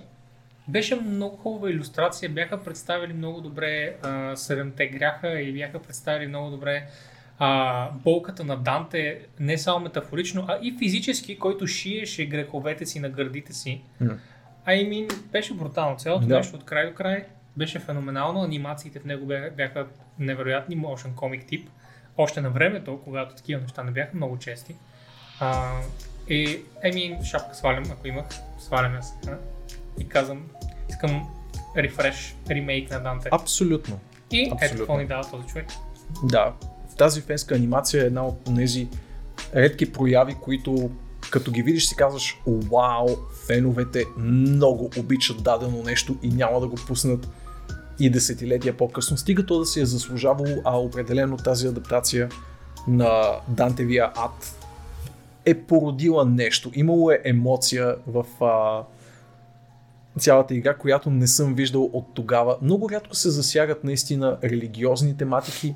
Беше 0.68 0.96
много 0.96 1.38
хубава 1.38 1.70
иллюстрация, 1.70 2.30
бяха 2.30 2.64
представили 2.64 3.14
много 3.14 3.42
добре 3.42 3.96
а, 4.04 4.36
седемте 4.36 4.88
гряха 4.88 5.42
и 5.42 5.54
бяха 5.54 5.80
представили 5.80 6.28
много 6.28 6.50
добре 6.50 6.88
а, 7.40 7.90
болката 7.92 8.44
на 8.44 8.58
Данте, 8.58 9.20
не 9.40 9.58
само 9.58 9.80
метафорично, 9.80 10.46
а 10.48 10.60
и 10.62 10.76
физически, 10.80 11.40
който 11.40 11.68
шиеше 11.68 12.26
греховете 12.26 12.86
си 12.86 13.00
на 13.00 13.10
гърдите 13.10 13.54
си. 13.54 13.82
А 14.66 14.74
и 14.74 14.88
ми 14.88 15.08
беше 15.32 15.54
брутално. 15.54 15.98
Цялото 15.98 16.28
Да. 16.28 16.38
нещо 16.38 16.56
от 16.56 16.66
край 16.66 16.88
до 16.90 16.94
край 16.94 17.26
беше 17.58 17.80
феноменално, 17.80 18.42
анимациите 18.44 19.00
в 19.00 19.06
него 19.06 19.26
бяха, 19.26 19.52
бяха 19.58 19.86
невероятни, 20.20 20.78
motion 20.78 21.14
comic 21.14 21.48
тип, 21.48 21.70
още 22.18 22.42
на 22.42 22.50
времето, 22.50 23.00
когато 23.04 23.36
такива 23.36 23.62
неща 23.62 23.84
не 23.84 23.92
бяха 23.92 24.12
много 24.14 24.38
чести. 24.38 24.76
А, 25.40 25.80
и, 26.30 26.60
еми, 26.84 27.18
шапка 27.24 27.56
свалям, 27.56 27.84
ако 27.92 28.08
имах, 28.08 28.26
свалям 28.60 28.96
я 28.96 29.04
сега 29.04 29.38
и 30.00 30.08
казвам, 30.08 30.48
искам 30.90 31.30
рефреш, 31.78 32.36
ремейк 32.50 32.92
на 32.92 33.00
Данте. 33.00 33.30
Абсолютно. 33.32 34.00
И 34.32 34.42
ето 34.42 34.54
абсолютно. 34.56 34.78
какво 34.78 34.98
ни 34.98 35.06
дава 35.06 35.32
този 35.32 35.48
човек. 35.48 35.68
Да, 36.24 36.54
тази 36.98 37.22
фенска 37.22 37.56
анимация 37.56 38.04
е 38.04 38.08
една 38.08 38.28
от 38.28 38.38
тези 38.56 38.88
редки 39.56 39.92
прояви, 39.92 40.36
които 40.42 40.90
като 41.32 41.52
ги 41.52 41.64
видиш 41.64 41.88
си 41.88 41.96
казваш, 41.96 42.42
вау, 42.48 43.08
феновете 43.48 44.04
много 44.18 44.90
обичат 44.98 45.44
дадено 45.44 45.84
нещо 45.84 46.16
и 46.24 46.30
няма 46.30 46.60
да 46.60 46.68
го 46.68 46.76
пуснат 46.88 47.28
и 48.00 48.10
десетилетия 48.10 48.78
по-късно. 48.78 49.18
Стига 49.18 49.46
то 49.46 49.60
да 49.60 49.66
си 49.66 49.82
е 49.82 49.86
заслужавало, 49.86 50.62
а 50.64 50.78
определено 50.78 51.38
тази 51.38 51.68
адаптация 51.68 52.30
на 52.88 53.12
Дантевия 53.48 54.12
ад 54.16 54.56
е 55.46 55.54
породила 55.54 56.26
нещо. 56.26 56.72
Имало 56.74 57.12
е 57.12 57.22
емоция 57.24 57.96
в 58.08 58.26
а, 58.46 58.84
цялата 60.20 60.56
игра, 60.56 60.74
която 60.74 61.10
не 61.10 61.28
съм 61.28 61.54
виждал 61.54 61.84
от 61.94 62.06
тогава. 62.14 62.58
Много 62.62 62.90
рядко 62.90 63.16
се 63.16 63.30
засягат 63.30 63.84
наистина 63.84 64.38
религиозни 64.44 65.18
тематики 65.18 65.76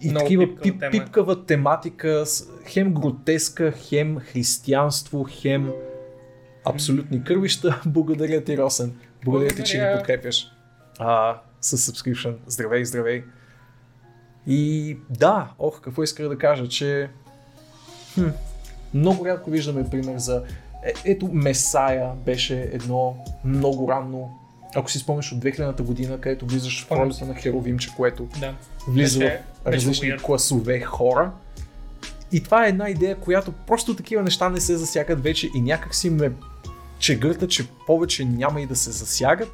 и 0.00 0.10
Много 0.10 0.24
такива 0.24 0.46
пипкава 0.46 0.62
пип, 0.62 0.80
тема. 0.80 0.90
пипкава 0.90 1.46
тематика, 1.46 2.24
хем 2.66 2.94
гротеска, 2.94 3.72
хем 3.72 4.18
християнство, 4.18 5.26
хем 5.30 5.72
абсолютни 6.64 7.24
кървища. 7.24 7.80
Благодаря 7.86 8.44
ти, 8.44 8.58
Росен. 8.58 8.94
Благодаря, 9.24 9.48
ти, 9.50 9.64
че 9.64 9.76
ни 9.76 9.80
Благодаря. 9.80 9.98
подкрепяш 9.98 10.46
а, 10.98 11.40
с 11.60 11.76
subscription. 11.78 12.34
Здравей, 12.46 12.84
здравей. 12.84 13.24
И 14.46 14.96
да, 15.10 15.50
ох, 15.58 15.80
какво 15.80 16.02
исках 16.02 16.28
да 16.28 16.38
кажа, 16.38 16.68
че 16.68 17.10
хм, 18.14 18.28
много 18.94 19.26
рядко 19.26 19.50
виждаме 19.50 19.90
пример 19.90 20.18
за... 20.18 20.44
Е, 20.84 20.92
ето 21.04 21.28
Месая 21.32 22.10
беше 22.26 22.70
едно 22.72 23.16
много 23.44 23.88
ранно, 23.88 24.38
ако 24.74 24.90
си 24.90 24.98
спомняш 24.98 25.32
от 25.32 25.38
2000-та 25.38 25.82
година, 25.82 26.20
където 26.20 26.46
влизаш 26.46 26.84
в 26.84 26.90
ролята 26.92 27.26
на 27.26 27.34
Херовимче, 27.34 27.90
което 27.96 28.28
Да. 28.40 28.54
влиза 28.88 29.20
в 29.20 29.53
различни 29.66 30.08
weird. 30.08 30.22
класове 30.22 30.80
хора. 30.80 31.32
И 32.32 32.42
това 32.42 32.66
е 32.66 32.68
една 32.68 32.90
идея, 32.90 33.16
която 33.16 33.52
просто 33.52 33.96
такива 33.96 34.22
неща 34.22 34.48
не 34.48 34.60
се 34.60 34.76
засягат 34.76 35.22
вече 35.22 35.50
и 35.54 35.60
някак 35.60 35.94
си 35.94 36.10
ме 36.10 36.32
чегърта, 36.98 37.48
че 37.48 37.66
повече 37.86 38.24
няма 38.24 38.60
и 38.60 38.66
да 38.66 38.76
се 38.76 38.90
засягат. 38.90 39.52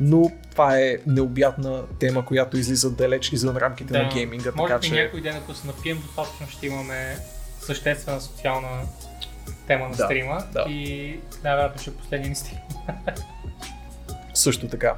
Но 0.00 0.30
това 0.50 0.78
е 0.78 0.96
необятна 1.06 1.82
тема, 1.98 2.24
която 2.24 2.58
излиза 2.58 2.90
далеч 2.90 3.32
извън 3.32 3.56
рамките 3.56 4.02
на 4.02 4.08
гейминга, 4.14 4.52
Може 4.56 4.68
така 4.72 4.80
би 4.80 4.88
че... 4.88 4.94
някой 4.94 5.20
ден, 5.20 5.36
ако 5.36 5.54
се 5.54 5.66
напием 5.66 6.00
достатъчно, 6.06 6.46
ще 6.48 6.66
имаме 6.66 7.16
съществена 7.60 8.20
социална 8.20 8.82
тема 9.66 9.88
на 9.88 9.96
Да, 9.96 10.04
стрима 10.04 10.44
да. 10.52 10.64
и 10.68 11.20
най-вероятно 11.44 11.82
ще 11.82 11.90
е 11.90 11.94
последния 11.94 12.28
ни 12.28 12.34
стрим. 12.36 12.58
Също 14.34 14.68
така. 14.68 14.96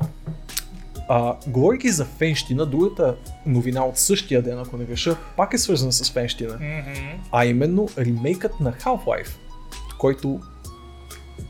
А, 1.12 1.36
говорейки 1.46 1.90
за 1.90 2.04
фенщина, 2.04 2.66
другата 2.66 3.16
новина 3.46 3.84
от 3.84 3.98
същия 3.98 4.42
ден, 4.42 4.58
ако 4.58 4.76
не 4.76 4.84
греша, 4.84 5.16
пак 5.36 5.54
е 5.54 5.58
свързана 5.58 5.92
с 5.92 6.12
фенщина. 6.12 6.54
Мгм. 6.54 7.22
а 7.32 7.44
именно 7.44 7.88
ремейкът 7.98 8.60
на 8.60 8.72
Half-Life, 8.72 9.36
който 9.98 10.40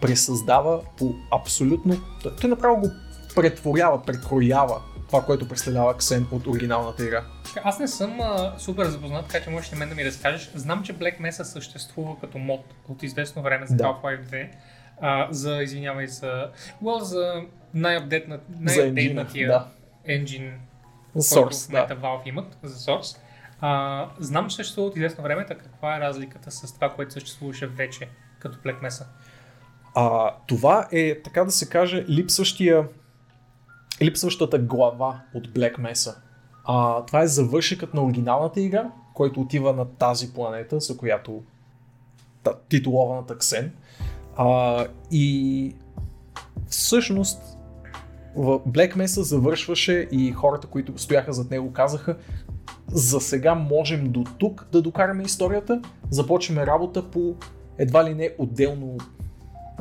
пресъздава 0.01 0.81
по 0.99 1.15
абсолютно... 1.31 1.97
Той, 2.41 2.51
направо 2.51 2.81
го 2.81 2.91
претворява, 3.35 4.03
прекроява 4.03 4.83
това, 5.07 5.23
което 5.25 5.49
представлява 5.49 5.97
Ксен 5.97 6.27
от 6.33 6.47
оригиналната 6.47 7.05
игра. 7.05 7.25
Аз 7.65 7.79
не 7.79 7.89
съм 7.89 8.21
а, 8.21 8.55
супер 8.59 8.87
запознат, 8.87 9.27
така 9.27 9.45
че 9.45 9.51
можеш 9.51 9.73
и 9.73 9.75
мен 9.75 9.89
да 9.89 9.95
ми 9.95 10.05
разкажеш. 10.05 10.51
Знам, 10.55 10.83
че 10.83 10.95
Black 10.95 11.21
Mesa 11.21 11.43
съществува 11.43 12.17
като 12.21 12.39
мод 12.39 12.65
от 12.89 13.03
известно 13.03 13.43
време 13.43 13.67
за 13.67 13.77
Да. 13.77 13.85
Half-Life 13.85 14.25
2. 14.31 14.49
А, 15.01 15.29
за, 15.31 15.63
извинявай, 15.63 16.07
за... 16.07 16.51
Well, 16.83 17.01
за 17.01 17.43
най-апдейтна, 17.75 18.41
За 18.51 18.61
най-апдейтнатия 18.61 19.49
да. 19.49 19.69
engine, 20.13 20.53
Source, 21.17 21.71
който 21.71 21.95
в 21.95 22.01
да. 22.01 22.07
Valve 22.07 22.29
имат 22.29 22.59
за 22.63 22.75
Source. 22.75 23.17
А, 23.61 24.09
знам, 24.19 24.51
съществува 24.51 24.89
от 24.89 24.97
известно 24.97 25.23
време, 25.23 25.47
каква 25.49 25.97
е 25.97 26.01
разликата 26.01 26.51
с 26.51 26.75
това, 26.75 26.91
което 26.91 27.13
съществуваше 27.13 27.67
вече 27.67 28.09
като 28.39 28.59
Mesa? 28.83 29.05
А, 29.95 30.35
това 30.47 30.89
е, 30.93 31.23
така 31.23 31.45
да 31.45 31.51
се 31.51 31.69
каже, 31.69 32.05
липсващия, 32.09 32.89
липсващата 34.03 34.59
глава 34.59 35.21
от 35.35 35.49
Black 35.49 35.79
Mesa. 35.79 36.15
А, 36.65 37.05
това 37.05 37.23
е 37.23 37.27
завършикът 37.27 37.95
на 37.95 38.05
оригиналната 38.05 38.61
игра, 38.61 38.91
който 39.15 39.41
отива 39.41 39.73
на 39.73 39.85
тази 39.85 40.33
планета, 40.33 40.81
за 40.81 40.97
която 40.97 41.43
та, 42.43 42.53
титулованата 42.69 43.39
Ксен. 43.39 43.73
А, 44.37 44.87
и 45.11 45.75
всъщност 46.69 47.60
Black 48.39 48.97
Mesa 48.97 49.21
завършваше 49.21 50.09
и 50.13 50.33
хората, 50.33 50.67
които 50.67 50.99
стояха 50.99 51.33
зад 51.33 51.51
него, 51.51 51.73
казаха 51.73 52.17
за 52.93 53.21
сега 53.21 53.55
можем 53.55 54.13
до 54.13 54.25
тук 54.39 54.67
да 54.73 54.83
докараме 54.83 55.23
историята, 55.23 55.83
започваме 56.11 56.67
работа 56.67 57.11
по 57.11 57.35
едва 57.79 58.05
ли 58.05 58.15
не 58.15 58.31
отделно 58.39 58.97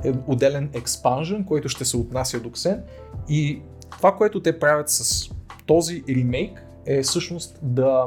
е 0.04 0.14
отделен 0.28 0.70
експанжен, 0.74 1.44
който 1.44 1.70
ще 1.70 1.86
се 1.86 1.98
отнася 1.98 2.40
до 2.40 2.52
Ксен 2.52 2.84
и 3.30 3.62
това, 3.92 4.16
което 4.16 4.42
те 4.42 4.60
правят 4.60 4.90
с 4.90 5.30
този 5.66 6.04
ремейк 6.10 6.64
е 6.86 7.02
всъщност 7.02 7.60
да 7.62 8.06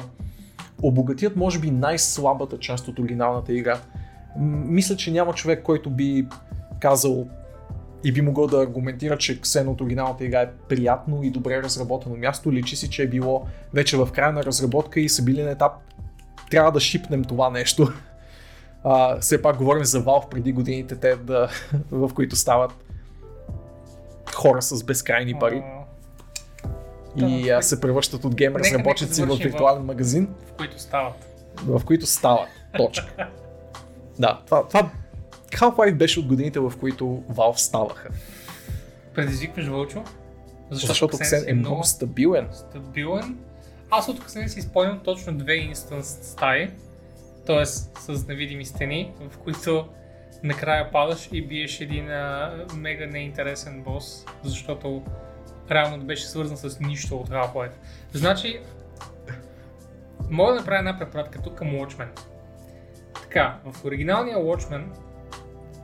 обогатят 0.83 1.37
може 1.37 1.59
би 1.59 1.71
най-слабата 1.71 2.59
част 2.59 2.89
от 2.89 2.99
оригиналната 2.99 3.53
игра. 3.53 3.81
Мисля, 4.67 4.97
че 4.97 5.13
няма 5.13 5.33
човек, 5.33 5.63
който 5.63 5.91
би 5.91 6.27
казал 6.81 7.27
и 8.05 8.13
би 8.13 8.21
могъл 8.21 8.47
да 8.47 8.63
аргументира, 8.63 9.19
че 9.19 9.41
Ксен 9.41 9.69
от 9.69 9.81
оригиналната 9.81 10.25
игра 10.25 10.41
е 10.41 10.51
приятно 10.69 11.23
и 11.23 11.31
добре 11.31 11.63
разработено 11.63 12.17
място. 12.17 12.53
Личи 12.53 12.77
си, 12.77 12.91
че 12.91 13.03
е 13.03 13.09
било 13.09 13.47
вече 13.75 13.97
в 13.97 14.09
края 14.13 14.33
на 14.33 14.45
разработка 14.45 15.01
и 15.01 15.09
са 15.09 15.23
били 15.23 15.43
на 15.43 15.51
етап 15.51 15.73
трябва 16.53 16.73
да 16.73 16.81
шипнем 16.81 17.25
това 17.25 17.51
нещо. 17.51 17.93
А, 18.85 19.21
все 19.21 19.43
пак 19.43 19.57
говорим 19.57 19.85
за 19.85 20.05
Valve 20.05 20.29
преди 20.29 20.53
годините, 20.53 20.97
те 20.97 21.17
да, 21.17 21.49
в 21.91 22.15
които 22.15 22.37
стават 22.37 22.71
хора 24.35 24.63
с 24.63 24.85
безкрайни 24.85 25.39
пари 25.39 25.63
А, 25.65 27.27
и 27.27 27.43
да, 27.43 27.51
а, 27.51 27.63
се 27.63 27.81
превръщат 27.81 28.25
от 28.25 28.35
гейм 28.35 28.57
разработчици 28.57 29.23
в 29.23 29.37
виртуален 29.37 29.83
магазин, 29.83 30.29
в 30.49 30.53
които 30.53 30.81
стават. 30.81 31.15
в 31.67 31.85
които 31.85 32.07
стават. 32.07 32.49
Точка. 32.77 33.29
да, 34.19 34.41
това, 34.47 34.69
това 34.69 34.91
Half-Life 35.57 35.95
беше 35.95 36.21
от 36.21 36.27
годините, 36.27 36.61
в 36.61 36.73
които 36.81 37.05
Valve 37.31 37.57
ставаха. 37.57 38.09
Предизвикваш 39.15 39.67
Вълчо, 39.67 40.05
Защото 40.71 41.17
Ксен 41.17 41.27
Ксен 41.27 41.41
си 41.41 41.51
е 41.51 41.55
много 41.55 41.85
стабилен. 41.85 42.49
стабилен. 42.53 43.39
Аз 43.91 44.09
от 44.09 44.25
Ксен 44.25 44.49
си 44.49 44.63
спомням 44.63 45.01
точно 45.05 45.39
две 45.39 45.55
инстанс 45.55 46.19
стаи, 46.23 46.71
т.е. 47.47 47.67
с 47.67 48.27
невидими 48.29 48.65
стени, 48.65 49.13
в 49.31 49.39
които 49.39 49.89
накрая 50.43 50.91
падаш 50.91 51.29
и 51.33 51.47
биеш 51.47 51.81
един 51.81 52.11
а, 52.11 52.55
мега 52.77 53.07
неинтересен 53.07 53.83
бос, 53.83 54.25
защото 54.45 55.03
реално 55.71 56.05
беше 56.05 56.27
свързан 56.27 56.57
с 56.57 56.81
нищо 56.81 57.17
от 57.17 57.29
Half-Life. 57.29 57.73
Значи, 58.13 58.61
мога 60.31 60.53
да 60.53 60.59
направя 60.59 60.79
една 60.79 60.99
препратка 60.99 61.43
тук 61.43 61.55
към 61.55 61.69
Watchmen. 61.69 62.09
Така, 63.23 63.59
в 63.65 63.85
оригиналния 63.85 64.37
Watchmen, 64.39 64.85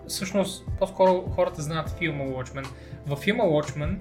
всъщност, 0.09 0.67
по-скоро 0.79 1.31
хората 1.31 1.63
знаят 1.63 1.91
филма 1.99 2.25
Watchmen. 2.25 2.67
Във 3.07 3.19
филма 3.19 3.45
Watchmen, 3.45 3.99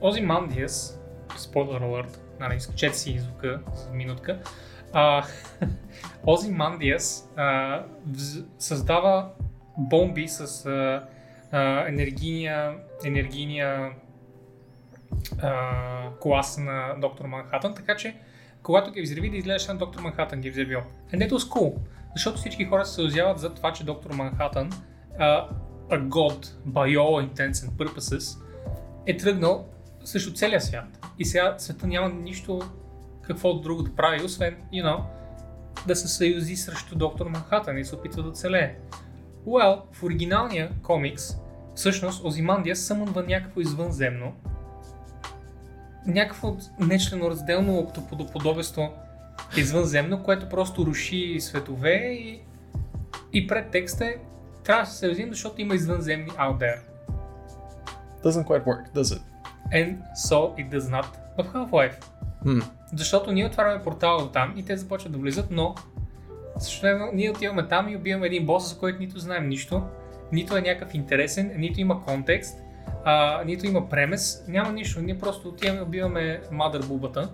Ози 0.00 0.20
Мандиас, 0.20 1.00
спойлер 1.36 1.80
алърт, 1.80 2.20
нали, 2.40 2.56
изключете 2.56 2.98
си 2.98 3.18
звука 3.18 3.60
за 3.74 3.90
минутка, 3.90 4.38
а, 4.92 5.24
Ози 6.26 6.50
Мандиас 6.50 7.30
а, 7.36 7.82
вз- 8.10 8.44
създава 8.58 9.30
бомби 9.78 10.28
с 10.28 10.66
а, 10.66 11.04
а, 11.52 11.88
енергийния, 11.88 12.74
енергийния 13.04 13.90
а, 15.42 16.10
клас 16.20 16.58
на 16.58 16.94
доктор 17.00 17.24
Манхатън, 17.24 17.74
така 17.74 17.96
че 17.96 18.16
когато 18.62 18.90
ги 18.90 19.02
взриви 19.02 19.30
да 19.30 19.36
изглеждаш 19.36 19.68
на 19.68 19.76
доктор 19.76 20.00
Манхатън 20.00 20.40
ги 20.40 20.48
е 20.48 20.50
взривил. 20.50 20.80
And 21.12 21.28
that 21.28 21.30
was 21.30 21.52
cool, 21.52 21.76
защото 22.16 22.38
всички 22.38 22.64
хора 22.64 22.84
се 22.86 22.94
съюзяват 22.94 23.38
за 23.38 23.54
това, 23.54 23.72
че 23.72 23.84
доктор 23.84 24.10
Манхатън, 24.10 24.70
а, 25.18 25.48
a 25.90 26.08
god 26.08 26.46
by 26.66 26.96
all 26.96 27.28
intents 27.28 27.52
and 27.52 27.70
purposes, 27.70 28.38
е 29.06 29.16
тръгнал 29.16 29.66
срещу 30.04 30.32
целия 30.32 30.60
свят. 30.60 31.06
И 31.18 31.24
сега 31.24 31.54
света 31.58 31.86
няма 31.86 32.08
нищо 32.08 32.62
какво 33.22 33.54
друго 33.54 33.82
да 33.82 33.94
прави, 33.94 34.24
освен, 34.24 34.56
you 34.72 34.84
know, 34.84 35.02
да 35.86 35.96
се 35.96 36.08
съюзи 36.08 36.56
срещу 36.56 36.96
доктор 36.96 37.26
Манхатън 37.26 37.78
и 37.78 37.84
се 37.84 37.94
опитва 37.94 38.22
да 38.22 38.32
целее. 38.32 38.76
Well, 39.46 39.80
в 39.92 40.02
оригиналния 40.02 40.70
комикс, 40.82 41.24
всъщност 41.74 42.24
Озимандия 42.24 42.76
съмънва 42.76 43.22
някакво 43.22 43.60
извънземно 43.60 44.32
някакво 46.08 46.56
нечленоразделно 46.80 47.78
октоподобство 47.78 48.92
извънземно, 49.56 50.22
което 50.22 50.48
просто 50.48 50.86
руши 50.86 51.36
светове 51.40 51.94
и, 51.94 52.40
и 53.32 53.46
пред 53.46 53.70
текста 53.70 54.04
е 54.06 54.16
трябва 54.68 54.82
да 54.82 54.90
се 54.90 54.96
съюзим, 54.96 55.28
защото 55.30 55.60
има 55.60 55.74
извънземни 55.74 56.30
out 56.30 56.58
there. 56.58 56.78
Doesn't 58.24 58.44
quite 58.44 58.64
work, 58.64 58.92
does 58.94 59.14
it? 59.16 59.22
And 59.72 59.96
so 60.28 60.38
it 60.56 60.68
does 60.70 60.86
not 60.90 61.06
в 61.38 61.52
Half-Life. 61.52 62.04
Hmm. 62.44 62.64
Защото 62.94 63.32
ние 63.32 63.46
отваряме 63.46 63.82
портала 63.82 64.22
до 64.22 64.28
там 64.28 64.54
и 64.56 64.64
те 64.64 64.76
започват 64.76 65.12
да 65.12 65.18
влизат, 65.18 65.46
но 65.50 65.74
също 66.58 66.86
ние 67.12 67.30
отиваме 67.30 67.68
там 67.68 67.88
и 67.88 67.96
убиваме 67.96 68.26
един 68.26 68.46
бос, 68.46 68.70
за 68.70 68.78
който 68.78 68.98
нито 68.98 69.18
знаем 69.18 69.48
нищо, 69.48 69.82
нито 70.32 70.56
е 70.56 70.60
някакъв 70.60 70.94
интересен, 70.94 71.52
нито 71.56 71.80
има 71.80 72.04
контекст, 72.04 72.58
а, 73.04 73.42
нито 73.46 73.66
има 73.66 73.88
премес, 73.88 74.44
няма 74.48 74.72
нищо. 74.72 75.00
Ние 75.00 75.18
просто 75.18 75.48
отиваме 75.48 75.78
и 75.78 75.82
убиваме 75.82 76.40
мадър 76.52 76.86
бубата 76.86 77.28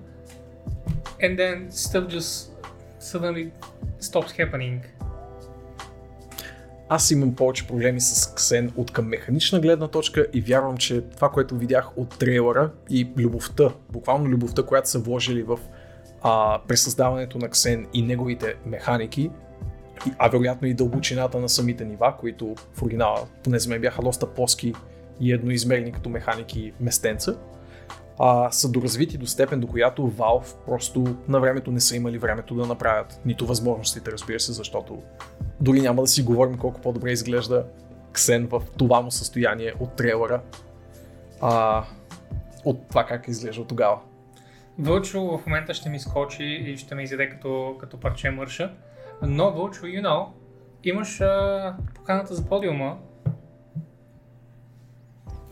and 1.21 1.39
then 1.39 1.71
stuff 1.71 2.09
just 2.09 2.51
suddenly 2.99 3.53
stops 4.01 4.33
happening. 4.33 4.83
Аз 6.89 7.11
имам 7.11 7.35
повече 7.35 7.67
проблеми 7.67 8.01
с 8.01 8.35
Ксен 8.35 8.73
от 8.77 8.91
към 8.91 9.09
механична 9.09 9.61
гледна 9.61 9.89
точка 9.89 10.27
и 10.33 10.41
вярвам, 10.41 10.77
че 10.77 11.01
това, 11.01 11.29
което 11.29 11.57
видях 11.57 11.99
от 11.99 12.19
трейлера 12.19 12.71
и 12.91 13.09
любовта, 13.19 13.71
буквално 13.93 14.29
любовта, 14.29 14.63
която 14.63 14.91
са 14.91 14.99
вложили 14.99 15.43
в 15.43 15.59
а, 16.23 16.61
пресъздаването 16.69 17.39
на 17.39 17.49
Ксен 17.49 17.87
и 17.93 18.03
неговите 18.03 18.55
механики, 18.67 19.31
а 20.19 20.29
вероятно 20.29 20.69
и 20.69 20.75
дълбочината 20.75 21.39
на 21.39 21.49
самите 21.49 21.85
нива, 21.85 22.15
които 22.21 22.55
в 22.75 22.83
оригинала, 22.83 23.27
поне 23.45 23.59
за 23.59 23.71
мен 23.71 23.81
бяха 23.81 24.03
доста 24.03 24.27
плоски 24.27 24.75
и 25.21 25.33
едноизмерни 25.33 25.93
като 25.93 26.09
механики 26.09 26.73
местенца, 26.81 27.35
а, 28.19 28.51
са 28.51 28.71
доразвити 28.71 29.19
до 29.19 29.27
степен, 29.27 29.61
до 29.61 29.67
която 29.67 30.03
Valve 30.03 30.57
просто 30.67 31.17
на 31.29 31.41
времето 31.41 31.71
не 31.71 31.81
са 31.81 31.97
имали 31.97 32.19
времето 32.19 32.55
да 32.55 32.67
направят. 32.67 33.21
Нито 33.27 33.47
възможностите, 33.47 34.13
разбира 34.13 34.41
се, 34.41 34.53
защото 34.53 35.03
дори 35.61 35.81
няма 35.81 36.03
да 36.03 36.09
си 36.09 36.23
говорим 36.23 36.59
колко 36.59 36.81
по-добре 36.81 37.13
изглежда 37.13 37.67
Ксен 38.13 38.47
в 38.47 38.63
това 38.79 39.01
му 39.01 39.11
състояние 39.11 39.73
от 39.81 39.97
трейлера, 39.97 40.43
а, 41.41 41.85
от 42.65 42.89
това 42.89 43.05
как 43.07 43.29
изглежда 43.29 43.67
тогава. 43.67 43.99
Вълчо 44.79 45.39
в 45.39 45.47
момента 45.47 45.75
ще 45.75 45.89
ми 45.89 46.01
скочи 46.01 46.45
и 46.45 46.77
ще 46.77 46.95
ме 46.95 47.03
изяде 47.03 47.31
като, 47.31 47.77
като 47.81 48.01
парче 48.01 48.31
мърша. 48.31 48.73
Но 49.23 49.53
Вълчо, 49.53 49.87
you 49.87 50.03
know, 50.03 50.27
имаш 50.85 51.21
а, 51.21 51.77
поканата 51.95 52.35
за 52.35 52.45
подиума. 52.45 52.99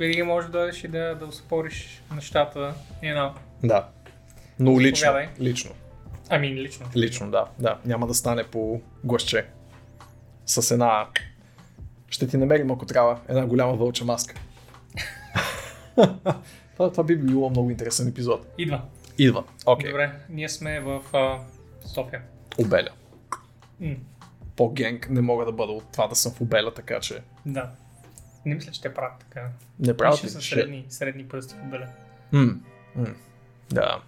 Винаги 0.02 0.22
може 0.22 0.46
да 0.46 0.52
дойдеш 0.52 0.84
и 0.84 0.88
да, 0.88 1.14
да 1.14 1.26
успориш 1.26 2.02
нещата, 2.14 2.74
you 3.02 3.16
know. 3.16 3.32
Да. 3.64 3.88
Но 4.58 4.80
лично. 4.80 5.12
Лично. 5.40 5.70
Ами, 6.28 6.54
лично. 6.54 6.86
Лично, 6.96 7.30
да. 7.30 7.46
да. 7.58 7.78
Няма 7.84 8.06
да 8.06 8.14
стане 8.14 8.44
по 8.44 8.80
гласче. 9.04 9.46
С 10.46 10.70
една... 10.70 11.06
Ще 12.08 12.26
ти 12.26 12.36
намерим, 12.36 12.70
ако 12.70 12.86
трябва, 12.86 13.20
една 13.28 13.46
голяма 13.46 13.74
вълча 13.74 14.04
маска. 14.04 14.34
това, 16.76 16.90
това 16.90 17.04
би 17.04 17.16
било 17.16 17.50
много 17.50 17.70
интересен 17.70 18.08
епизод. 18.08 18.46
Идва. 18.58 18.82
Идва. 19.18 19.44
Okay. 19.64 19.86
Добре, 19.86 20.12
ние 20.28 20.48
сме 20.48 20.80
в 20.80 21.02
а, 21.12 21.38
София. 21.88 22.22
Обеля. 22.58 22.90
М, 23.80 23.94
По-генг 24.56 25.10
не 25.10 25.20
мога 25.20 25.44
да 25.44 25.52
бъда 25.52 25.72
от 25.72 25.92
това 25.92 26.06
да 26.06 26.14
съм 26.14 26.32
в 26.32 26.40
обеля, 26.40 26.74
така 26.74 27.00
че 27.00 27.22
да. 27.46 27.70
Не 28.46 28.54
мисля, 28.54 28.72
че 28.72 28.80
те 28.80 28.94
правят 28.94 29.18
така. 29.18 29.48
не 29.80 29.96
правя 29.96 30.16
Ще 30.16 30.28
са 30.28 30.40
средни, 30.40 30.84
средни 30.88 31.28
пръсти 31.28 31.54
в 31.54 31.66
обеля. 31.66 31.86
М, 32.32 32.54
м, 32.96 33.06
Да. 33.72 34.00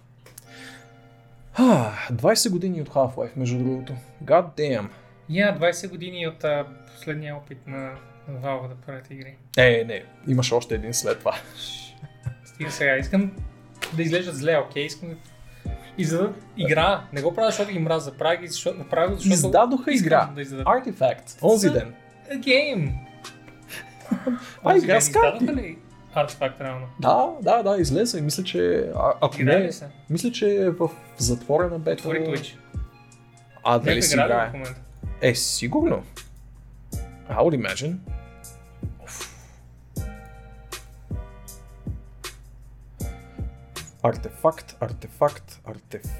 А, 1.53 1.91
20 2.11 2.49
години 2.49 2.81
от 2.81 2.89
Half-Life, 2.89 3.37
между 3.37 3.57
другото. 3.57 3.93
God 4.23 4.57
damn. 4.57 4.87
Я, 5.29 5.59
20 5.59 5.89
години 5.89 6.27
от 6.27 6.43
а, 6.43 6.65
последния 6.93 7.35
опит 7.35 7.67
на 7.67 7.91
Valve 8.29 8.67
да 8.67 8.75
правят 8.75 9.11
игри. 9.11 9.35
Е, 9.57 9.83
не, 9.87 10.03
имаш 10.27 10.51
още 10.51 10.75
един 10.75 10.93
след 10.93 11.19
това. 11.19 11.35
Стига 12.45 12.71
сега, 12.71 12.97
искам 12.97 13.31
да 13.93 14.01
изглеждат 14.01 14.35
зле, 14.35 14.57
окей, 14.57 14.85
искам 14.85 15.09
да 15.09 15.15
издадат 15.97 16.35
игра. 16.57 17.03
Не 17.13 17.21
го 17.21 17.35
правя, 17.35 17.49
защото 17.49 17.71
ги 17.71 17.79
мразя, 17.79 18.13
правя 18.17 18.37
ги, 18.37 18.47
защото, 18.47 18.77
го, 18.77 19.15
защото 19.15 19.33
Издадоха 19.33 19.93
игра. 19.93 20.29
да. 20.35 20.43
Artifact. 20.45 21.43
Онзи 21.43 21.69
ден. 21.69 21.93
A 22.31 22.39
game! 22.39 22.91
А, 24.63 24.77
игра 24.77 25.01
с 25.01 25.11
карти. 25.11 25.77
Artifact 26.15 26.61
реално? 26.61 26.87
Да, 26.99 27.31
да, 27.41 27.63
да, 27.63 27.81
излезе. 27.81 28.21
Мисля, 28.21 28.43
че... 28.43 28.91
А, 28.95 29.13
ако 29.21 29.43
не, 29.43 29.71
се? 29.71 29.87
мисля, 30.09 30.31
че 30.31 30.55
е 30.55 30.69
в 30.69 30.89
затворена 31.17 31.79
бета. 31.79 32.01
Твори 32.01 32.19
Twitch. 32.19 32.57
А, 33.63 33.79
дали 33.79 34.01
си 34.01 34.15
играе? 34.15 34.51
Е, 35.21 35.35
сигурно. 35.35 36.03
I 37.29 37.37
would 37.37 37.61
imagine. 37.61 37.95
Артефакт, 44.03 44.77
артефакт, 44.79 45.61
артефакт. 45.65 46.15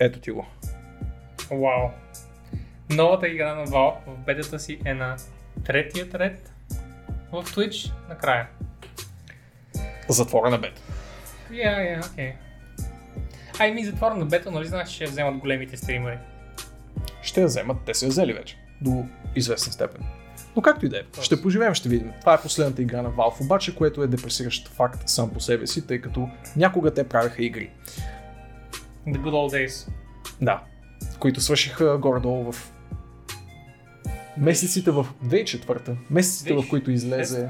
Ето 0.00 0.20
ти 0.20 0.30
го. 0.30 0.46
Вау. 1.50 1.88
Новата 2.90 3.28
игра 3.28 3.54
на 3.54 3.66
Valve 3.66 3.94
в 4.06 4.16
бетата 4.26 4.58
си 4.58 4.80
е 4.84 4.94
на 4.94 5.16
третият 5.64 6.14
ред 6.14 6.52
в 7.32 7.44
Twitch 7.44 7.92
накрая. 8.08 8.48
Затворена 10.08 10.58
бета. 10.58 10.82
Я, 11.52 11.80
я, 11.80 12.00
окей. 12.12 12.32
Ай 13.58 13.72
ми 13.72 13.84
затвора 13.84 14.14
на 14.14 14.26
бета, 14.26 14.50
нали 14.50 14.66
знаеш, 14.66 14.88
ще 14.88 15.04
я 15.04 15.10
вземат 15.10 15.36
големите 15.36 15.76
стримери. 15.76 16.18
Ще 17.22 17.40
я 17.40 17.46
вземат, 17.46 17.76
те 17.86 17.94
са 17.94 18.04
я 18.04 18.08
взели 18.08 18.32
вече. 18.32 18.56
До 18.80 19.04
известна 19.36 19.72
степен. 19.72 20.04
Но 20.56 20.62
както 20.62 20.86
и 20.86 20.88
да 20.88 20.98
е, 20.98 21.02
ще 21.22 21.42
поживеем, 21.42 21.74
ще 21.74 21.88
видим. 21.88 22.12
Това 22.20 22.34
е 22.34 22.40
последната 22.40 22.82
игра 22.82 23.02
на 23.02 23.10
Valve, 23.10 23.40
обаче, 23.40 23.76
което 23.76 24.02
е 24.02 24.06
депресиращ 24.06 24.68
факт 24.68 25.08
сам 25.08 25.30
по 25.30 25.40
себе 25.40 25.66
си, 25.66 25.86
тъй 25.86 26.00
като 26.00 26.28
някога 26.56 26.94
те 26.94 27.08
правеха 27.08 27.44
игри. 27.44 27.70
The 29.06 29.16
good 29.16 29.32
old 29.32 29.66
days. 29.66 29.88
Да. 30.40 30.62
Които 31.18 31.40
свършиха 31.40 31.98
горе-долу 31.98 32.52
в 32.52 32.72
месеците 34.38 34.90
в 34.90 35.06
2004, 35.24 35.96
месеците 36.10 36.54
в 36.54 36.64
които 36.70 36.90
излезе. 36.90 37.48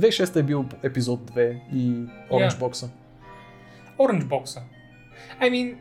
2006 0.00 0.36
е 0.36 0.42
бил 0.42 0.64
епизод 0.82 1.30
2 1.30 1.60
и 1.72 1.90
Orange 2.30 2.50
Yeah. 2.50 2.58
Box. 2.58 2.88
Orange 3.98 4.24
Box. 4.24 4.60
I 5.40 5.50
mean, 5.50 5.76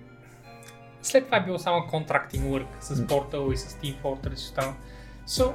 след 1.02 1.26
това 1.26 1.38
е 1.38 1.46
било 1.46 1.60
само 1.60 1.80
contracting 1.82 2.41
work 2.41 2.66
с 2.82 2.96
Portal 2.96 3.54
и 3.54 3.58
с 3.58 3.74
Team 3.74 3.96
Fortress 4.04 4.30
и 4.30 4.34
останало. 4.34 4.74
So, 5.28 5.44
yeah, 5.44 5.54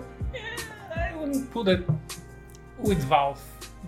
I 0.97 1.17
wouldn't 1.17 1.49
put 1.53 1.79
it 1.79 1.87
with 2.85 3.01
Valve. 3.01 3.39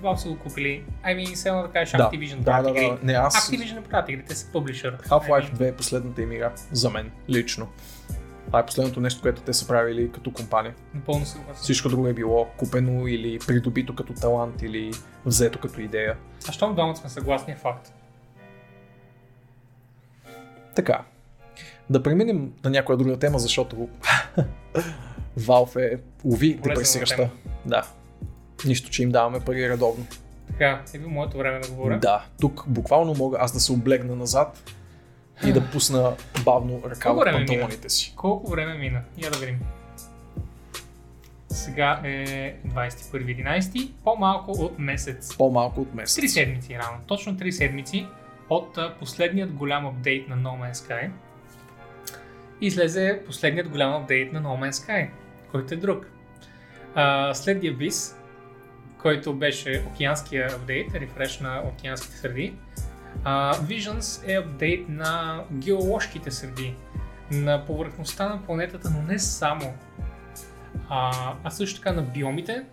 Valve 0.02 0.16
са 0.16 0.28
го 0.28 0.38
купили. 0.38 0.84
I 1.04 1.16
mean, 1.16 1.34
все 1.34 1.48
едно 1.48 1.62
да 1.62 1.68
кажеш 1.68 1.92
Да, 1.92 2.10
Activision 2.10 2.36
да, 2.38 2.44
правят 2.44 2.74
да, 2.74 2.80
игри. 2.80 2.88
да. 2.90 2.98
Не, 3.02 3.12
аз 3.12 3.34
Activision 3.50 3.74
не 3.74 3.82
правят 3.82 4.08
игри, 4.08 4.24
те 4.28 4.34
са 4.34 4.52
публишър. 4.52 4.98
Half-Life 4.98 5.52
2 5.54 5.68
е 5.68 5.74
последната 5.76 6.22
им 6.22 6.32
игра 6.32 6.52
за 6.72 6.90
мен, 6.90 7.10
лично. 7.28 7.68
Това 8.46 8.58
е 8.58 8.66
последното 8.66 9.00
нещо, 9.00 9.22
което 9.22 9.42
те 9.42 9.52
са 9.52 9.66
правили 9.66 10.12
като 10.12 10.32
компания. 10.32 10.74
Напълно 10.94 11.26
съгласен. 11.26 11.62
Всичко 11.62 11.88
друго 11.88 12.06
е 12.06 12.12
било 12.12 12.46
купено 12.56 13.06
или 13.06 13.38
придобито 13.46 13.94
като 13.94 14.12
талант 14.12 14.62
или 14.62 14.90
взето 15.26 15.60
като 15.60 15.80
идея. 15.80 16.16
А 16.48 16.52
щом 16.52 16.74
двамата 16.74 16.96
сме 16.96 17.10
съгласни 17.10 17.52
е 17.52 17.56
факт. 17.56 17.92
Така. 20.74 21.04
Да 21.90 22.02
преминем 22.02 22.52
на 22.64 22.70
някоя 22.70 22.98
друга 22.98 23.18
тема, 23.18 23.38
защото 23.38 23.88
Valve 25.38 25.92
е, 25.92 25.98
уви, 26.24 26.54
депресираща. 26.54 27.30
Да. 27.66 27.86
Нищо, 28.66 28.90
че 28.90 29.02
им 29.02 29.10
даваме 29.10 29.40
пари 29.40 29.68
редовно. 29.68 30.06
Така, 30.46 30.82
идва 30.94 31.08
моето 31.08 31.38
време 31.38 31.60
да 31.60 31.68
говоря. 31.68 31.98
Да, 31.98 32.24
тук 32.40 32.64
буквално 32.66 33.14
мога 33.14 33.38
аз 33.40 33.52
да 33.52 33.60
се 33.60 33.72
облегна 33.72 34.16
назад 34.16 34.72
и 35.46 35.52
да 35.52 35.70
пусна 35.70 36.12
бавно 36.44 36.82
ръка 36.90 37.12
в 37.12 37.18
време 37.18 37.46
панталоните 37.46 37.88
си. 37.88 38.12
Колко 38.16 38.50
време 38.50 38.74
мина? 38.74 39.00
Я 39.18 39.30
да 39.30 39.38
видим. 39.38 39.60
Сега 41.48 42.00
е 42.04 42.56
21.11, 42.66 43.90
по-малко 44.04 44.50
от 44.50 44.78
месец. 44.78 45.36
По-малко 45.36 45.80
от 45.80 45.94
месец. 45.94 46.16
Три 46.16 46.28
седмици 46.28 46.78
рано. 46.78 46.98
Точно 47.06 47.36
три 47.36 47.52
седмици 47.52 48.06
от 48.50 48.78
последният 48.98 49.52
голям 49.52 49.86
апдейт 49.86 50.28
на 50.28 50.36
No 50.36 50.70
Man's 50.70 50.72
Sky. 50.72 51.10
Излезе 52.60 53.22
последният 53.26 53.68
голям 53.68 53.92
апдейт 54.02 54.32
на 54.32 54.42
No 54.42 54.68
Man's 54.68 54.70
Sky, 54.70 55.08
който 55.50 55.74
е 55.74 55.76
друг. 55.76 56.06
А, 56.94 57.34
след 57.34 57.62
Abyss, 57.62 58.16
който 58.98 59.34
беше 59.34 59.84
океанския 59.92 60.46
апдейт, 60.46 60.94
рефреш 60.94 61.40
на 61.40 61.62
океанските 61.66 62.16
среди, 62.16 62.54
а, 63.24 63.54
Visions 63.54 64.28
е 64.28 64.36
апдейт 64.36 64.88
на 64.88 65.42
геоложките 65.52 66.30
среди, 66.30 66.74
на 67.30 67.64
повърхността 67.64 68.28
на 68.28 68.42
планетата, 68.42 68.90
но 68.90 69.02
не 69.02 69.18
само, 69.18 69.74
а, 70.88 71.12
а 71.44 71.50
също 71.50 71.80
така 71.80 71.92
на 71.92 72.02
биомите 72.02 72.64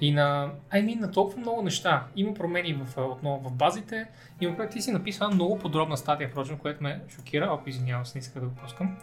И 0.00 0.12
на, 0.12 0.50
I 0.72 0.84
mean, 0.84 1.00
на 1.00 1.10
толкова 1.10 1.40
много 1.40 1.62
неща. 1.62 2.06
Има 2.16 2.34
промени 2.34 2.74
в, 2.74 2.98
отново 2.98 3.48
в 3.48 3.52
базите. 3.52 4.06
Има 4.40 4.56
проект, 4.56 4.72
ти 4.72 4.82
си 4.82 4.92
написал 4.92 5.30
много 5.30 5.58
подробна 5.58 5.96
статия, 5.96 6.28
впрочем, 6.28 6.58
което 6.58 6.82
ме 6.82 7.00
шокира. 7.08 7.50
Ако 7.52 7.68
извинявам 7.68 8.06
се, 8.06 8.18
не 8.18 8.20
иска 8.20 8.40
да 8.40 8.46
го 8.46 8.54
пускам. 8.54 8.96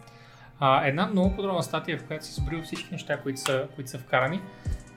А, 0.60 0.86
една 0.86 1.06
много 1.06 1.36
подробна 1.36 1.62
статия, 1.62 1.98
в 1.98 2.04
която 2.04 2.24
си 2.24 2.30
избрил 2.30 2.62
всички 2.62 2.88
неща, 2.92 3.20
които 3.20 3.40
са, 3.40 3.68
които 3.74 3.90
са 3.90 3.98
вкарани. 3.98 4.40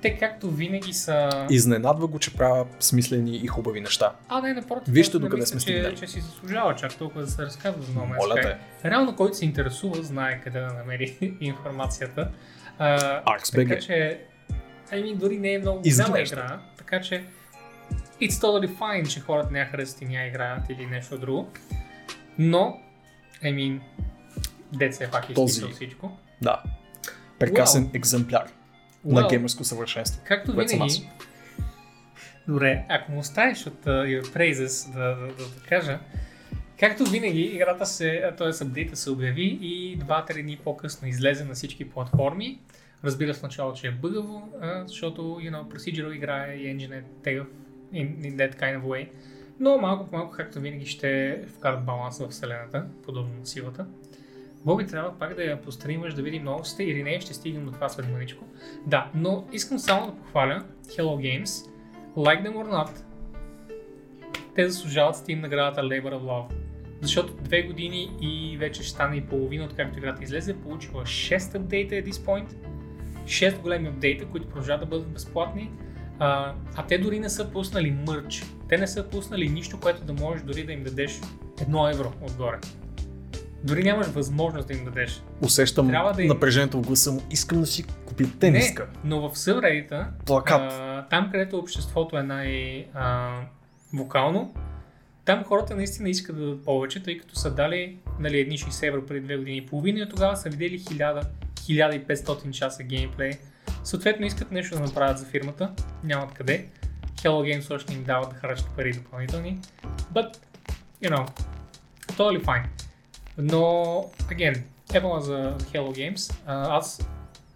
Те 0.04 0.18
както 0.18 0.51
винаги 0.51 0.93
са... 0.93 1.30
Изненадва 1.49 2.08
го, 2.08 2.20
че 2.20 2.34
правя 2.34 2.66
смислени 2.80 3.38
и 3.38 3.47
хубави 3.47 3.82
неща. 3.82 4.12
А, 4.30 4.41
не, 4.41 4.54
напротив. 4.54 4.93
Вижте 4.93 5.20
докъде 5.20 5.45
сме 5.45 5.60
че, 5.60 5.62
стигнали. 5.62 5.95
че 5.97 6.08
си 6.08 6.22
заслужава 6.22 6.76
чак 6.76 6.95
толкова 6.97 7.22
да 7.22 7.28
се 7.28 7.41
разказва 7.41 7.82
за 7.82 7.91
Man's 7.91 8.18
Моля 8.18 8.41
те. 8.41 8.89
Реално, 8.89 9.16
който 9.16 9.38
се 9.38 9.45
интересува, 9.45 10.04
знае 10.04 10.41
къде 10.41 10.60
да 10.60 10.74
намери 10.74 11.38
информацията. 11.41 12.32
А, 12.78 13.24
ArxBG. 13.24 13.70
така 13.70 13.82
че, 13.82 14.20
I 14.91 15.04
mean, 15.04 15.16
дори 15.16 15.38
не 15.38 15.54
е 15.54 15.60
много 15.60 15.82
голяма 15.97 16.20
игра, 16.20 16.60
така 16.78 17.01
че 17.01 17.24
it's 18.22 18.30
totally 18.32 18.78
fine, 18.78 19.08
че 19.08 19.20
хората 19.20 19.51
не 19.51 19.60
я 19.60 19.66
харесат 19.66 20.01
и 20.01 20.06
не 20.06 20.14
я 20.14 20.28
играят 20.28 20.70
или 20.70 20.86
нещо 20.86 21.18
друго. 21.18 21.51
Но, 22.39 22.80
I 23.43 23.54
mean, 23.56 23.80
дет 24.74 24.93
все 24.93 25.12
пак 25.12 25.30
е 25.30 25.34
Този- 25.34 25.72
всичко. 25.72 26.18
Да. 26.41 26.64
Прекрасен 27.39 27.86
Well. 27.88 27.95
екземпляр 27.97 28.43
на 29.06 29.28
геймерско 29.28 29.64
съвършенство. 29.64 30.22
Както 30.26 30.54
което 30.54 30.70
съм 30.70 30.80
винаги, 30.80 31.10
добре, 32.47 32.86
ако 32.89 33.12
му 33.12 33.20
оставиш 33.20 33.68
от 33.68 33.86
uh, 33.86 34.22
your 34.22 34.24
praises 34.24 34.93
да, 34.93 34.99
да, 34.99 35.28
да, 35.28 35.49
да 35.49 35.68
кажа, 35.68 35.99
както 36.80 37.04
винаги, 37.04 37.41
играта 37.41 37.86
се, 37.86 38.32
т.е. 38.38 38.66
апдейта 38.66 38.95
се 38.95 39.12
обяви 39.12 39.58
и 39.62 39.99
2-3 39.99 40.41
дни 40.41 40.60
по-късно 40.64 41.08
излезе 41.08 41.45
на 41.45 41.54
всички 41.54 41.89
платформи. 41.89 42.60
Разбира 43.04 43.34
се 43.34 43.39
в 43.39 43.43
началото, 43.43 43.80
че 43.80 43.88
е 43.88 43.91
бъгаво, 43.91 44.49
защото, 44.86 45.22
you 45.22 45.51
know, 45.51 45.74
procedural 45.74 46.16
игра 46.16 46.45
е 46.45 46.56
и 46.56 46.76
engine 46.76 46.97
е 46.97 47.04
тегъв 47.24 47.47
in, 47.93 48.20
in 48.20 48.36
that 48.36 48.56
kind 48.56 48.82
of 48.82 48.84
way. 48.84 49.10
Но 49.60 49.78
малко 49.78 50.10
по 50.10 50.16
малко, 50.16 50.36
както 50.36 50.60
винаги, 50.60 50.86
ще 50.86 51.41
вкарат 51.58 51.86
баланс 51.86 52.20
в 52.20 52.28
вселената, 52.28 52.86
подобно 53.04 53.39
на 53.39 53.45
силата. 53.45 53.86
Боби 54.66 54.88
трябва 54.88 55.20
пак 55.20 55.36
да 55.36 55.43
я 55.43 55.61
постримаш, 55.61 56.14
да 56.14 56.22
видим 56.22 56.43
новостите 56.43 56.84
или 56.84 57.03
не, 57.03 57.20
ще 57.20 57.34
стигнем 57.34 57.66
до 57.66 57.72
това 57.72 57.89
след 57.89 58.11
маничко. 58.11 58.45
Да, 58.86 59.11
но 59.16 59.47
искам 59.51 59.80
само 59.80 60.05
да 60.05 60.16
похваля 60.18 60.64
Hello 60.86 61.41
Games, 61.43 61.70
like 62.18 62.43
them 62.43 62.53
or 62.53 62.70
not, 62.70 63.03
те 64.55 64.70
заслужават 64.70 65.16
Steam 65.16 65.41
наградата 65.41 65.82
Labor 65.82 66.14
of 66.14 66.22
Love. 66.22 66.53
Защото 67.01 67.34
две 67.34 67.61
години 67.61 68.11
и 68.22 68.57
вече 68.57 68.84
ще 68.84 68.91
стане 68.91 69.16
и 69.16 69.22
половина 69.22 69.66
от 69.66 69.76
както 69.76 69.97
играта 69.97 70.24
излезе, 70.24 70.61
получила 70.61 71.03
6 71.03 71.55
апдейта 71.55 71.95
at 71.95 72.05
this 72.05 72.11
point, 72.11 72.55
6 73.26 73.61
големи 73.61 73.88
апдейта, 73.88 74.26
които 74.26 74.47
продължават 74.47 74.82
да 74.82 74.86
бъдат 74.86 75.14
безплатни, 75.14 75.72
а, 76.20 76.53
а 76.76 76.88
те 76.88 76.97
дори 76.97 77.20
не 77.20 77.30
са 77.30 77.51
пуснали 77.51 77.91
мърч. 77.91 78.43
Те 78.70 78.78
не 78.78 78.88
са 78.88 79.09
пуснали 79.09 79.49
нищо, 79.49 79.80
което 79.80 80.05
да 80.05 80.14
можеш 80.14 80.43
дори 80.43 80.64
да 80.64 80.72
им 80.74 80.84
дадеш 80.84 81.22
едно 81.61 81.89
евро 81.89 82.14
отгоре. 82.22 82.59
Дори 83.64 83.84
нямаш 83.84 84.07
възможност 84.07 84.68
да 84.68 84.74
им 84.74 84.86
дадеш. 84.86 85.24
Усещам 85.41 85.88
Трябва 85.88 86.14
да 86.14 86.22
им- 86.22 86.28
напрежението 86.28 86.78
в 86.78 86.82
гласа 86.82 87.11
му. 87.11 87.22
Искам 87.32 87.59
да 87.59 87.66
си 87.66 87.84
купя 88.05 88.24
тениска. 88.39 88.84
Не, 88.84 88.89
но 89.05 89.30
в 89.30 89.38
съвредита, 89.38 90.07
Плакат. 90.26 90.74
а, 90.74 91.05
там 91.09 91.30
където 91.32 91.57
обществото 91.57 92.18
е 92.18 92.24
най-вокално, 92.24 94.53
там 95.26 95.43
хората 95.43 95.76
наистина 95.76 96.09
искат 96.09 96.36
да 96.36 96.41
дадат 96.41 96.66
повече, 96.66 97.03
тъй 97.03 97.18
като 97.18 97.36
са 97.36 97.51
дали 97.51 97.97
нали, 98.20 98.39
едни 98.39 98.57
60 98.57 98.88
евро 98.88 99.05
преди 99.05 99.22
две 99.22 99.38
години 99.38 99.57
и 99.57 99.66
половина 99.66 99.99
и 99.99 100.09
тогава 100.09 100.38
са 100.38 100.49
видели 100.49 100.80
1000, 100.80 101.24
1500 101.55 102.51
часа 102.51 102.84
геймплей. 102.84 103.32
Съответно 103.84 104.26
искат 104.26 104.51
нещо 104.51 104.76
да 104.76 104.82
направят 104.82 105.20
за 105.20 105.26
фирмата, 105.26 105.72
нямат 106.03 106.34
къде. 106.34 106.66
Hello 107.16 107.30
Games 107.59 107.76
още 107.76 107.93
им 107.93 108.03
дават 108.03 108.30
да 108.30 108.36
харчат 108.36 108.68
пари 108.76 108.93
допълнителни. 108.93 109.59
But, 110.14 110.38
you 111.03 111.09
know, 111.09 111.30
totally 112.07 112.43
fine. 112.43 112.64
Но, 113.38 113.64
again, 114.20 114.62
ебала 114.94 115.22
за 115.22 115.56
Hello 115.58 115.92
Games. 115.92 116.34
А, 116.46 116.78
аз 116.78 117.08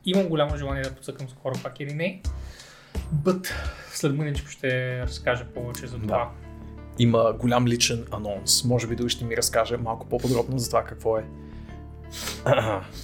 имам 0.06 0.28
голямо 0.28 0.58
желание 0.58 0.84
да 0.84 0.92
посъкам 0.92 1.30
скоро 1.30 1.54
пак 1.64 1.80
или 1.80 1.94
не. 1.94 2.22
But, 3.16 3.52
след 3.94 4.16
мъничко 4.16 4.50
ще 4.50 5.00
разкажа 5.02 5.46
повече 5.46 5.88
за 5.88 6.00
това. 6.00 6.32
Има 7.00 7.34
голям 7.34 7.68
личен 7.68 8.06
анонс. 8.12 8.64
Може 8.64 8.88
би 8.88 8.96
дори 8.96 9.10
ще 9.10 9.26
ми 9.26 9.38
разкаже 9.38 9.78
малко 9.78 10.06
по-подробно 10.08 10.60
за 10.60 10.68
това 10.68 10.84
какво 10.84 11.18
е. 11.18 11.24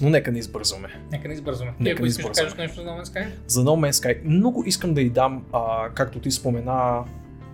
Но 0.01 0.09
нека 0.09 0.31
не 0.31 0.39
избързваме. 0.39 0.87
Нека 1.11 1.27
не 1.27 1.33
избързваме. 1.33 1.71
Ти 1.71 1.83
Нека 1.83 1.93
ако 1.93 2.01
не 2.01 2.07
искаш 2.07 2.23
да 2.23 2.31
избързваме. 2.31 2.57
кажеш 2.57 2.57
нещо 2.57 2.81
за 2.81 2.87
No 2.87 3.01
Man's 3.01 3.13
Sky, 3.15 3.29
За 3.47 3.63
No 3.63 3.89
Man's 3.89 3.91
Sky 3.91 4.25
много 4.25 4.63
искам 4.65 4.93
да 4.93 5.01
й 5.01 5.09
дам, 5.09 5.45
а, 5.53 5.89
както 5.89 6.19
ти 6.19 6.31
спомена, 6.31 7.03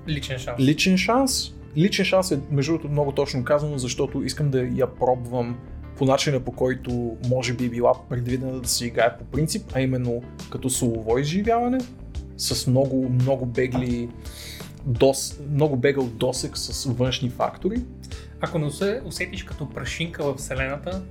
личен 0.07 0.39
шанс. 0.39 0.59
личен 0.59 0.97
шанс. 0.97 1.51
Личен 1.77 2.05
шанс 2.05 2.31
е 2.31 2.39
между 2.51 2.71
другото 2.71 2.89
много 2.89 3.11
точно 3.11 3.43
казано, 3.43 3.77
защото 3.77 4.23
искам 4.23 4.49
да 4.49 4.61
я 4.61 4.95
пробвам 4.95 5.57
по 5.97 6.05
начина 6.05 6.39
по 6.39 6.51
който 6.51 7.17
може 7.29 7.53
би 7.53 7.65
е 7.65 7.69
била 7.69 7.93
предвидена 8.09 8.59
да 8.59 8.67
се 8.67 8.85
играе 8.85 9.17
по 9.17 9.25
принцип, 9.25 9.71
а 9.73 9.81
именно 9.81 10.21
като 10.49 10.69
солово 10.69 11.17
изживяване, 11.17 11.77
с 12.37 12.67
много, 12.67 13.09
много 13.09 13.45
бегли 13.45 14.09
дос, 14.85 15.39
много 15.51 15.77
бегал 15.77 16.03
досек 16.03 16.57
с 16.57 16.85
външни 16.85 17.29
фактори. 17.29 17.81
Ако 18.41 18.59
не 18.59 18.71
се 18.71 19.01
усетиш 19.05 19.43
като 19.43 19.69
прашинка 19.69 20.23
в 20.23 20.35
вселената, 20.35 21.01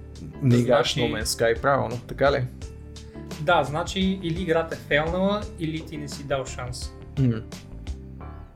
Не 0.42 0.56
играеш 0.56 0.94
Значи- 0.94 1.12
No 1.12 1.22
Man's 1.22 1.24
Sky, 1.24 1.60
правилно, 1.60 2.00
така 2.06 2.32
ли? 2.32 2.44
да, 3.40 3.64
значи 3.64 4.00
или 4.22 4.42
играта 4.42 4.74
е 4.74 4.78
фейлнала, 4.78 5.42
или 5.58 5.80
ти 5.80 5.96
не 5.96 6.08
си 6.08 6.24
дал 6.24 6.46
шанс. 6.46 6.92
М. 7.18 7.42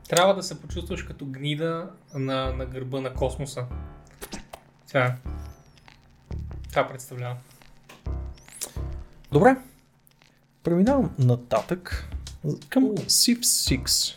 Трябва 0.09 0.35
да 0.35 0.43
се 0.43 0.61
почувстваш 0.61 1.03
като 1.03 1.25
гнида 1.25 1.89
на, 2.13 2.53
на 2.53 2.65
гърба 2.65 3.01
на 3.01 3.13
космоса. 3.13 3.65
Това. 4.87 5.15
Това 6.69 6.87
представлява. 6.87 7.35
Добре. 9.31 9.55
Преминавам 10.63 11.09
нататък 11.19 12.09
към. 12.69 12.83
Civ 12.83 13.39
6. 13.39 14.15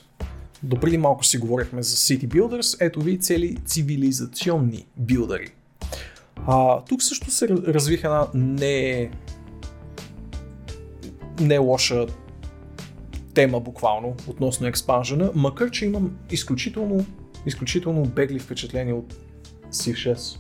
Допреди 0.63 0.99
малко 0.99 1.25
си 1.25 1.39
говорихме 1.39 1.83
за 1.83 1.97
City 1.97 2.29
Builders, 2.29 2.87
ето 2.87 3.01
ви 3.01 3.21
цели 3.21 3.57
цивилизационни 3.65 4.87
билдъри. 4.97 5.51
А, 6.47 6.85
тук 6.85 7.03
също 7.03 7.31
се 7.31 7.49
раз- 7.49 7.75
развиха 7.75 8.07
една 8.07 8.27
не, 8.35 9.11
не 11.41 11.59
лоша 11.59 12.07
тема 13.37 13.61
буквално 13.61 14.17
относно 14.29 14.67
експанжена, 14.67 15.31
макар 15.35 15.71
че 15.71 15.87
имам 15.87 16.19
изключително, 16.31 17.07
изключително 17.47 18.05
бегли 18.05 18.39
впечатления 18.39 18.97
от 18.97 19.15
Civ 19.71 20.15
6. 20.15 20.39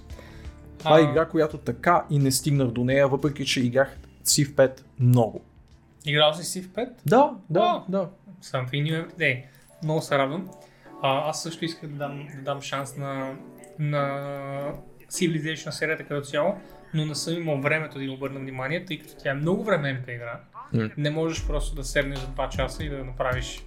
Това 0.79 0.99
е 0.99 1.03
А, 1.03 1.11
игра, 1.11 1.29
която 1.29 1.59
така 1.59 2.05
и 2.11 2.19
не 2.19 2.31
стигнах 2.31 2.69
до 2.69 2.85
нея, 2.85 3.09
въпреки 3.09 3.47
че 3.47 3.61
играх 3.61 3.97
Civ 4.25 4.49
5 4.49 4.81
много. 4.99 5.41
Играл 6.07 6.35
си 6.35 6.63
в 6.63 6.69
5? 6.69 6.89
Да, 7.07 7.31
да, 7.51 7.61
Вау. 7.61 7.81
да. 7.89 8.09
Something 8.43 8.71
new 8.71 9.07
every 9.07 9.19
day. 9.19 9.45
Много 9.83 10.01
се 10.01 10.19
радвам. 10.19 10.49
А, 11.03 11.31
аз 11.31 11.43
също 11.43 11.65
исках 11.65 11.91
да 11.91 11.97
дам, 11.97 12.29
да 12.37 12.43
дам 12.43 12.63
шанс 12.63 12.97
на, 12.97 13.37
на 13.79 14.03
Civilization 15.11 15.71
серията 15.71 16.05
като 16.05 16.27
цяло, 16.27 16.55
но 16.95 17.07
не 17.07 17.15
съм 17.15 17.35
имал 17.35 17.61
времето 17.61 17.99
да 17.99 18.05
им 18.05 18.13
обърна 18.13 18.41
внимание, 18.41 18.85
тъй 18.85 18.99
като 18.99 19.15
тя 19.23 19.31
е 19.31 19.35
много 19.35 19.65
временна 19.65 20.03
игра. 20.09 20.41
М. 20.73 20.91
Не 20.97 21.11
можеш 21.11 21.47
просто 21.47 21.75
да 21.75 21.85
седнеш 21.85 22.19
за 22.19 22.27
2 22.27 22.49
часа 22.49 22.85
и 22.85 22.89
да 22.89 23.05
направиш 23.05 23.65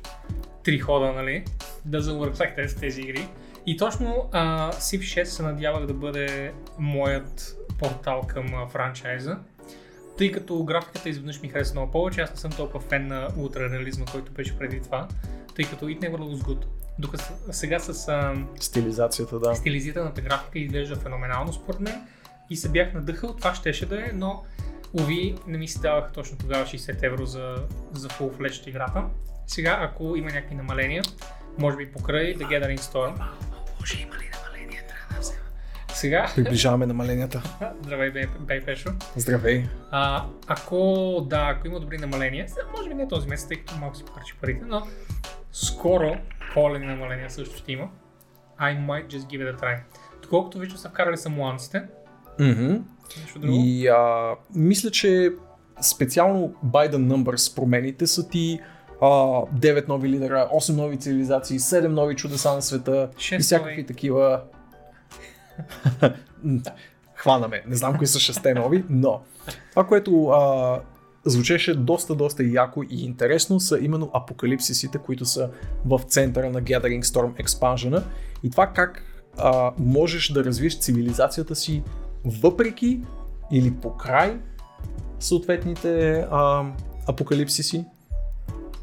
три 0.64 0.80
хода, 0.80 1.14
нали? 1.14 1.46
Да 1.86 2.02
that 2.02 2.68
с 2.68 2.76
тези 2.76 3.02
игри. 3.02 3.28
И 3.66 3.78
точно 3.78 4.30
а, 4.32 4.72
Civ 4.72 5.00
6 5.00 5.24
се 5.24 5.44
надявах 5.44 5.86
да 5.86 5.94
бъде 5.94 6.54
моят 6.80 7.58
портал 7.80 8.22
към 8.28 8.54
а, 8.54 8.68
франчайза. 8.68 9.38
Тъй 10.18 10.32
като 10.32 10.64
графиката 10.64 11.10
изведнъж 11.10 11.42
ми 11.42 11.50
хареса 11.50 11.74
много 11.74 11.92
повече, 11.92 12.22
аз 12.22 12.32
не 12.32 12.38
съм 12.38 12.52
толкова 12.52 12.80
фен 12.80 13.08
на 13.08 13.28
ултрареализма, 13.38 14.06
който 14.12 14.32
беше 14.32 14.58
преди 14.58 14.82
това, 14.82 15.08
тъй 15.56 15.66
като 15.66 15.86
It 15.86 16.00
Never 16.00 16.18
Looks 16.18 16.44
Good. 16.44 16.66
Докато 17.00 17.24
сега 17.52 17.80
с 17.80 18.08
а, 18.08 18.36
Стилизацията, 18.60 19.40
да. 19.40 19.56
стилизираната 19.56 20.22
графика 20.22 20.60
изглежда 20.60 20.96
феноменално 20.96 21.54
според 21.54 21.80
мен 21.80 22.02
и 22.50 22.56
се 22.56 22.70
бях 22.70 22.94
надъхал, 22.94 23.36
това 23.36 23.56
щеше 23.56 23.86
да 23.86 24.00
е, 24.00 24.12
но 24.14 24.44
уви 24.94 25.36
не 25.48 25.58
ми 25.58 25.68
се 25.68 25.80
даваха 25.80 26.12
точно 26.12 26.38
тогава 26.38 26.66
60 26.66 27.04
евро 27.04 27.26
за, 27.26 27.56
за 27.94 28.08
full-fledged 28.08 28.68
играта. 28.68 29.04
Сега, 29.48 29.78
ако 29.82 30.16
има 30.16 30.28
някакви 30.28 30.56
намаления, 30.56 31.04
може 31.58 31.78
би 31.78 31.92
покрай 31.92 32.36
The 32.36 32.48
Gathering 32.48 32.80
Storm. 32.80 33.14
Може 33.80 34.02
има 34.02 34.16
ли 34.16 34.30
намаления, 34.44 34.84
трябва 34.88 35.14
да 35.14 35.20
взема. 35.20 35.40
Сега, 35.88 36.32
Приближаваме 36.36 36.86
намаленията. 36.86 37.44
здравей 37.84 38.12
бей, 38.12 38.26
бей 38.40 38.66
Пешо. 38.66 38.90
Здравей. 39.16 39.66
А, 39.92 40.26
ако, 40.48 40.78
да, 41.30 41.56
ако 41.56 41.68
има 41.68 41.80
добри 41.80 41.98
намаления, 41.98 42.50
сега, 42.50 42.62
може 42.78 42.90
би 42.90 42.96
не 42.96 43.08
този 43.08 43.28
месец, 43.28 43.48
тъй 43.48 43.58
като 43.58 43.80
малко 43.80 43.96
си 43.96 44.06
похарчи 44.06 44.36
парите, 44.42 44.62
но 44.66 44.88
скоро 45.52 46.18
коледни 46.54 46.88
намаления 46.88 47.30
също 47.30 47.58
ще 47.58 47.72
има. 47.72 47.90
I 48.62 48.80
might 48.88 49.08
just 49.08 49.20
give 49.20 49.42
it 49.44 49.56
a 49.56 49.62
try. 49.62 49.80
Доколкото 50.22 50.60
виждам 50.60 50.78
са 50.78 50.90
вкарали 50.90 51.18
самоанците, 51.18 51.84
Друго. 53.40 53.54
И 53.54 53.88
а, 53.88 54.36
мисля, 54.56 54.92
че 54.92 55.32
специално 55.82 56.54
the 56.66 56.96
numbers 56.96 57.56
промените 57.56 58.08
са 58.08 58.30
ти 58.30 58.60
а, 59.02 59.06
9 59.08 59.88
нови 59.88 60.10
лидера, 60.10 60.50
8 60.54 60.76
нови 60.76 60.98
цивилизации, 60.98 61.60
7 61.60 61.88
нови 61.88 62.16
чудеса 62.16 62.54
на 62.54 62.62
света 62.62 63.10
и 63.32 63.40
всякакви 63.40 63.72
нови. 63.72 63.86
такива. 63.86 64.42
Хванаме. 67.16 67.64
Не 67.68 67.76
знам 67.76 67.98
кои 67.98 68.08
са 68.08 68.20
6 68.20 68.56
нови, 68.56 68.84
но 68.90 69.22
това, 69.70 69.88
което 69.88 70.28
а, 70.28 70.80
звучеше 71.26 71.76
доста, 71.76 72.16
доста 72.16 72.44
яко 72.44 72.84
и 72.84 73.06
интересно 73.06 73.60
са 73.60 73.80
именно 73.82 74.12
апокалипсисите, 74.14 74.98
които 74.98 75.26
са 75.26 75.50
в 75.86 76.02
центъра 76.08 76.50
на 76.50 76.62
Gathering 76.62 77.04
Storm 77.04 77.46
Expansion 77.46 78.04
и 78.44 78.50
това 78.50 78.68
как 78.68 79.04
а, 79.38 79.72
можеш 79.78 80.30
да 80.30 80.44
развиеш 80.44 80.80
цивилизацията 80.80 81.56
си 81.56 81.84
въпреки 82.26 83.02
или 83.52 83.72
покрай 83.72 84.40
съответните 85.20 86.26
а, 86.32 86.66
апокалипсиси. 87.08 87.86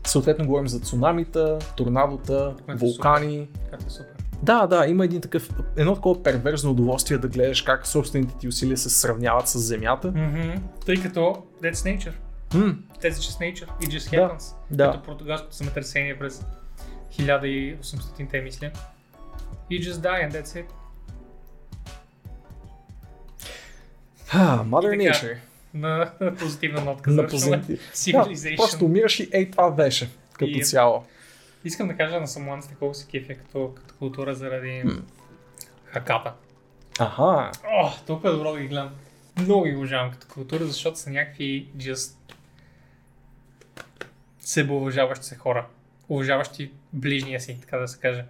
Съответно 0.06 0.46
говорим 0.46 0.68
за 0.68 0.80
цунамита, 0.80 1.58
торнадота, 1.76 2.54
Което 2.56 2.72
е 2.72 2.88
вулкани. 2.88 3.48
Като 3.70 3.86
е 3.86 3.90
супер. 3.90 4.12
Да, 4.42 4.66
да, 4.66 4.86
има 4.86 5.04
един 5.04 5.20
такъв, 5.20 5.50
едно 5.76 5.94
такова 5.94 6.22
перверзно 6.22 6.70
удоволствие 6.70 7.18
да 7.18 7.28
гледаш 7.28 7.62
как 7.62 7.86
собствените 7.86 8.34
ти 8.38 8.48
усилия 8.48 8.76
се 8.76 8.90
сравняват 8.90 9.48
с 9.48 9.58
земята. 9.58 10.08
Мгм. 10.08 10.52
Тъй 10.86 10.96
като 10.96 11.20
That's 11.62 11.74
nature. 11.98 12.12
М, 12.54 12.78
That's 13.02 13.10
just 13.10 13.40
nature. 13.40 13.68
It 13.80 13.98
just 13.98 14.10
Да, 14.10 14.16
happens. 14.16 14.54
да. 14.70 14.90
Като 14.90 15.02
португалското 15.02 15.56
земетресение 15.56 16.18
през 16.18 16.44
1800-те, 17.12 18.40
мисля. 18.40 18.70
You 19.70 19.80
just 19.80 19.92
die 19.92 20.30
and 20.30 20.32
that's 20.32 20.56
it. 20.56 20.66
Mother 24.28 25.12
Nature. 25.12 25.36
На, 25.74 26.12
на 26.20 26.34
позитивна 26.38 26.80
нотка. 26.80 27.10
На 27.10 27.26
позитив. 27.26 27.80
Да, 28.12 28.28
просто 28.56 28.84
умираш 28.84 29.20
и 29.20 29.28
ей, 29.32 29.50
това 29.50 29.70
беше 29.70 30.10
като 30.32 30.44
И- 30.50 30.62
цяло. 30.64 31.04
Искам 31.64 31.88
да 31.88 31.96
кажа 31.96 32.20
на 32.20 32.28
самуанците 32.28 32.74
колко 32.78 32.94
се 32.94 33.06
кефя 33.06 33.34
като, 33.34 33.72
като 33.74 33.94
култура 33.94 34.34
заради 34.34 34.82
хаката. 35.84 36.32
Аха, 36.98 37.50
О, 37.66 37.90
толкова 38.06 38.32
добро 38.32 38.52
да 38.52 38.60
ги 38.60 38.66
гледам. 38.68 38.90
Много 39.40 39.64
ги 39.64 39.76
уважавам 39.76 40.10
като 40.10 40.26
култура, 40.26 40.64
защото 40.64 40.98
са 40.98 41.10
някакви 41.10 41.68
just 41.76 42.16
себеуважаващи 44.40 45.26
се 45.26 45.36
хора. 45.36 45.66
Уважаващи 46.08 46.70
ближния 46.92 47.40
си, 47.40 47.58
така 47.60 47.78
да 47.78 47.88
се 47.88 47.98
каже. 48.00 48.24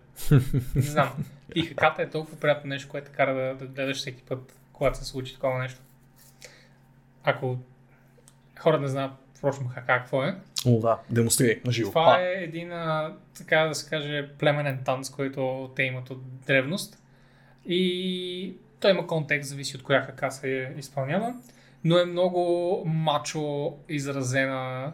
Не 0.74 0.82
знам. 0.82 1.24
И 1.54 1.62
хаката 1.62 2.02
е 2.02 2.10
толкова 2.10 2.40
приятно 2.40 2.68
нещо, 2.68 2.88
което 2.88 3.10
кара 3.16 3.34
да, 3.34 3.54
да 3.54 3.66
гледаш 3.66 3.96
всеки 3.96 4.22
път, 4.22 4.58
когато 4.72 4.98
се 4.98 5.04
случи 5.04 5.34
такова 5.34 5.58
нещо. 5.58 5.80
Ако 7.26 7.58
хората 8.58 8.82
не 8.82 8.88
знаят, 8.88 9.12
впрочем, 9.34 9.68
хака 9.68 9.98
какво 9.98 10.24
е, 10.24 10.36
о 10.66 10.80
да, 10.80 10.98
демонстрирай 11.10 11.60
на 11.64 11.72
живо. 11.72 11.88
това 11.90 12.20
е 12.20 12.32
един, 12.32 12.72
а, 12.72 13.14
така 13.38 13.60
да 13.60 13.74
се 13.74 13.90
каже, 13.90 14.28
племенен 14.38 14.78
танц, 14.84 15.10
който 15.10 15.70
те 15.76 15.82
имат 15.82 16.10
от 16.10 16.22
древност. 16.46 16.98
И 17.66 18.54
той 18.80 18.90
има 18.90 19.06
контекст, 19.06 19.50
зависи 19.50 19.76
от 19.76 19.82
коя 19.82 20.02
хака 20.02 20.30
се 20.30 20.72
изпълнява. 20.78 21.34
Но 21.84 21.98
е 21.98 22.04
много 22.04 22.82
мачо 22.86 23.74
изразена, 23.88 24.92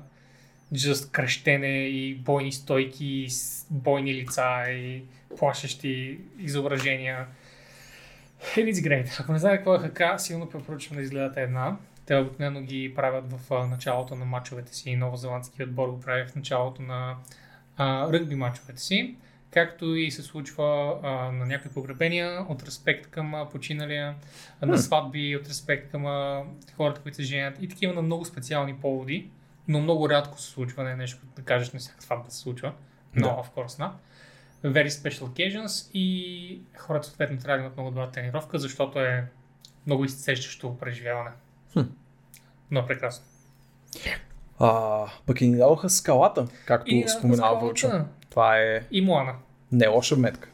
just 0.75 1.11
крещене 1.11 1.87
и 1.87 2.15
бойни 2.15 2.53
стойки, 2.53 3.29
бойни 3.71 4.15
лица 4.15 4.71
и 4.71 5.03
плашещи 5.39 6.19
изображения. 6.39 7.27
It's 8.57 8.73
great. 8.73 9.21
Ако 9.21 9.33
не 9.33 9.39
знаете 9.39 9.57
какво 9.57 9.75
е 9.75 9.79
хака, 9.79 10.19
силно 10.19 10.49
препоръчвам 10.49 10.97
да 10.97 11.03
изгледате 11.03 11.43
една. 11.43 11.77
Те 12.07 12.17
обикновено 12.17 12.61
ги 12.61 12.95
правят 12.95 13.33
в 13.33 13.67
началото 13.69 14.15
на 14.15 14.25
мачовете 14.25 14.75
си. 14.75 14.97
Новозеландски 14.97 15.63
отбор 15.63 15.89
го 15.89 16.01
прави 16.01 16.27
в 16.29 16.35
началото 16.35 16.83
на 16.83 17.17
а, 17.77 18.13
ръгби 18.13 18.35
мачовете 18.35 18.81
си. 18.81 19.17
Както 19.51 19.95
и 19.95 20.11
се 20.11 20.23
случва 20.23 20.99
а, 21.03 21.09
на 21.33 21.47
някои 21.47 21.71
погребения 21.71 22.47
от 22.49 22.63
респект 22.63 23.11
към 23.11 23.49
починалия, 23.53 24.15
а, 24.61 24.67
на 24.67 24.79
сватби 24.79 25.37
от 25.37 25.49
респект 25.49 25.91
към 25.91 26.07
а, 26.07 26.45
хората, 26.77 27.01
които 27.01 27.17
се 27.17 27.23
женят 27.23 27.63
и 27.63 27.69
такива 27.69 27.95
на 27.95 28.03
много 28.03 28.25
специални 28.25 28.77
поводи, 28.77 29.31
но 29.69 29.81
много 29.81 30.09
рядко 30.11 30.41
се 30.41 30.51
случва, 30.51 30.85
не 30.85 30.91
е 30.91 30.97
нещо 30.97 31.19
да 31.37 31.43
кажеш 31.43 31.73
на 31.73 31.79
всяка 31.79 32.03
сватба 32.03 32.31
се 32.31 32.39
случва, 32.39 32.73
но 33.15 33.29
Да. 33.29 33.35
of 33.35 33.55
course 33.55 33.81
not. 33.81 33.93
Very 34.65 34.89
special 34.89 35.23
occasions 35.23 35.91
и 35.95 36.61
хората 36.77 37.07
съответно 37.07 37.39
трябва 37.39 37.59
да 37.59 37.65
имат 37.65 37.77
много 37.77 37.91
добра 37.91 38.11
тренировка, 38.11 38.59
защото 38.59 39.01
е 39.01 39.25
много 39.87 40.05
изцещащо 40.05 40.79
преживяване. 40.79 41.31
Хм. 41.73 41.81
Но 42.71 42.87
прекрасно. 42.87 43.25
А, 44.59 45.07
пък 45.27 45.41
и 45.41 45.49
ни 45.49 45.57
дадоха 45.57 45.91
скалата, 45.91 46.47
както 46.67 46.91
И 46.91 47.09
споменава. 47.09 47.61
Вълчо. 47.61 47.91
Това 48.31 48.59
е 48.59 48.87
И 48.91 49.01
Моана. 49.03 49.35
не 49.73 49.89
лоша 49.89 50.17
метка. 50.17 50.49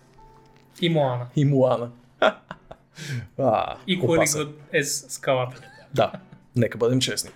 И 0.81 0.89
Моана. 0.89 1.27
И 1.37 1.45
Муана. 1.45 1.91
а, 3.39 3.77
опасен. 4.03 4.41
good 4.41 4.53
as 4.75 5.09
скалата. 5.09 5.63
Да, 5.95 6.13
нека 6.57 6.79
бъдем 6.79 7.01
честни. 7.01 7.31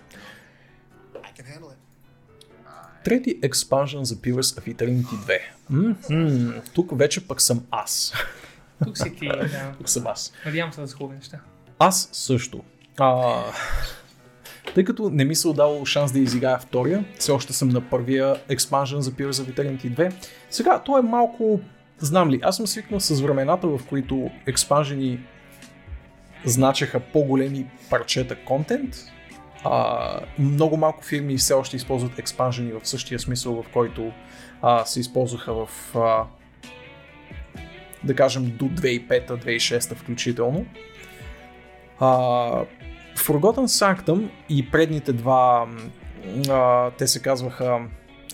Трети 3.03 3.39
експанжен 3.43 4.05
за 4.05 4.15
Pillars 4.15 4.59
of 4.61 4.75
Eternity 4.75 5.05
2. 5.05 5.39
М-м, 5.69 6.61
тук 6.73 6.97
вече 6.99 7.27
пък 7.27 7.41
съм 7.41 7.65
аз. 7.71 8.13
Тук 8.83 8.97
си 8.97 9.15
ти, 9.15 9.27
да. 9.27 9.73
Тук 9.77 9.89
съм 9.89 10.07
аз. 10.07 10.33
Надявам 10.45 10.73
се 10.73 10.81
да 10.81 10.87
са 10.87 10.95
хубави 10.95 11.15
неща. 11.15 11.39
Аз 11.79 12.09
също. 12.11 12.63
А, 12.99 13.41
тъй 14.75 14.83
като 14.83 15.09
не 15.09 15.25
ми 15.25 15.35
се 15.35 15.47
отдало 15.47 15.85
шанс 15.85 16.11
да 16.11 16.19
изиграя 16.19 16.59
втория, 16.59 17.05
все 17.19 17.31
още 17.31 17.53
съм 17.53 17.69
на 17.69 17.89
първия 17.89 18.35
експанжен 18.49 19.01
за 19.01 19.11
Pillars 19.11 19.31
of 19.31 19.55
Eternity 19.55 19.97
2. 19.97 20.13
Сега, 20.49 20.79
то 20.79 20.97
е 20.97 21.01
малко... 21.01 21.59
Знам 21.97 22.29
ли, 22.29 22.39
аз 22.43 22.57
съм 22.57 22.67
свикнал 22.67 22.99
с 22.99 23.21
времената, 23.21 23.67
в 23.67 23.79
които 23.89 24.31
експанжени 24.47 25.19
значеха 26.45 26.99
по-големи 26.99 27.65
парчета 27.89 28.35
контент. 28.35 28.95
А, 29.63 30.19
много 30.39 30.77
малко 30.77 31.03
фирми 31.03 31.37
все 31.37 31.53
още 31.53 31.75
използват 31.75 32.19
експанжени 32.19 32.71
в 32.71 32.87
същия 32.87 33.19
смисъл, 33.19 33.63
в 33.63 33.69
който 33.73 34.11
а, 34.61 34.85
се 34.85 34.99
използваха 34.99 35.53
в 35.53 35.95
а, 35.95 36.25
да 38.03 38.15
кажем 38.15 38.57
до 38.57 38.65
2005-2006 38.65 39.95
включително. 39.95 40.65
А, 41.99 42.65
Forgotten 43.15 43.67
Sanctum 43.67 44.29
и 44.49 44.71
предните 44.71 45.13
два, 45.13 45.67
а, 46.49 46.91
те 46.91 47.07
се 47.07 47.21
казваха, 47.21 47.79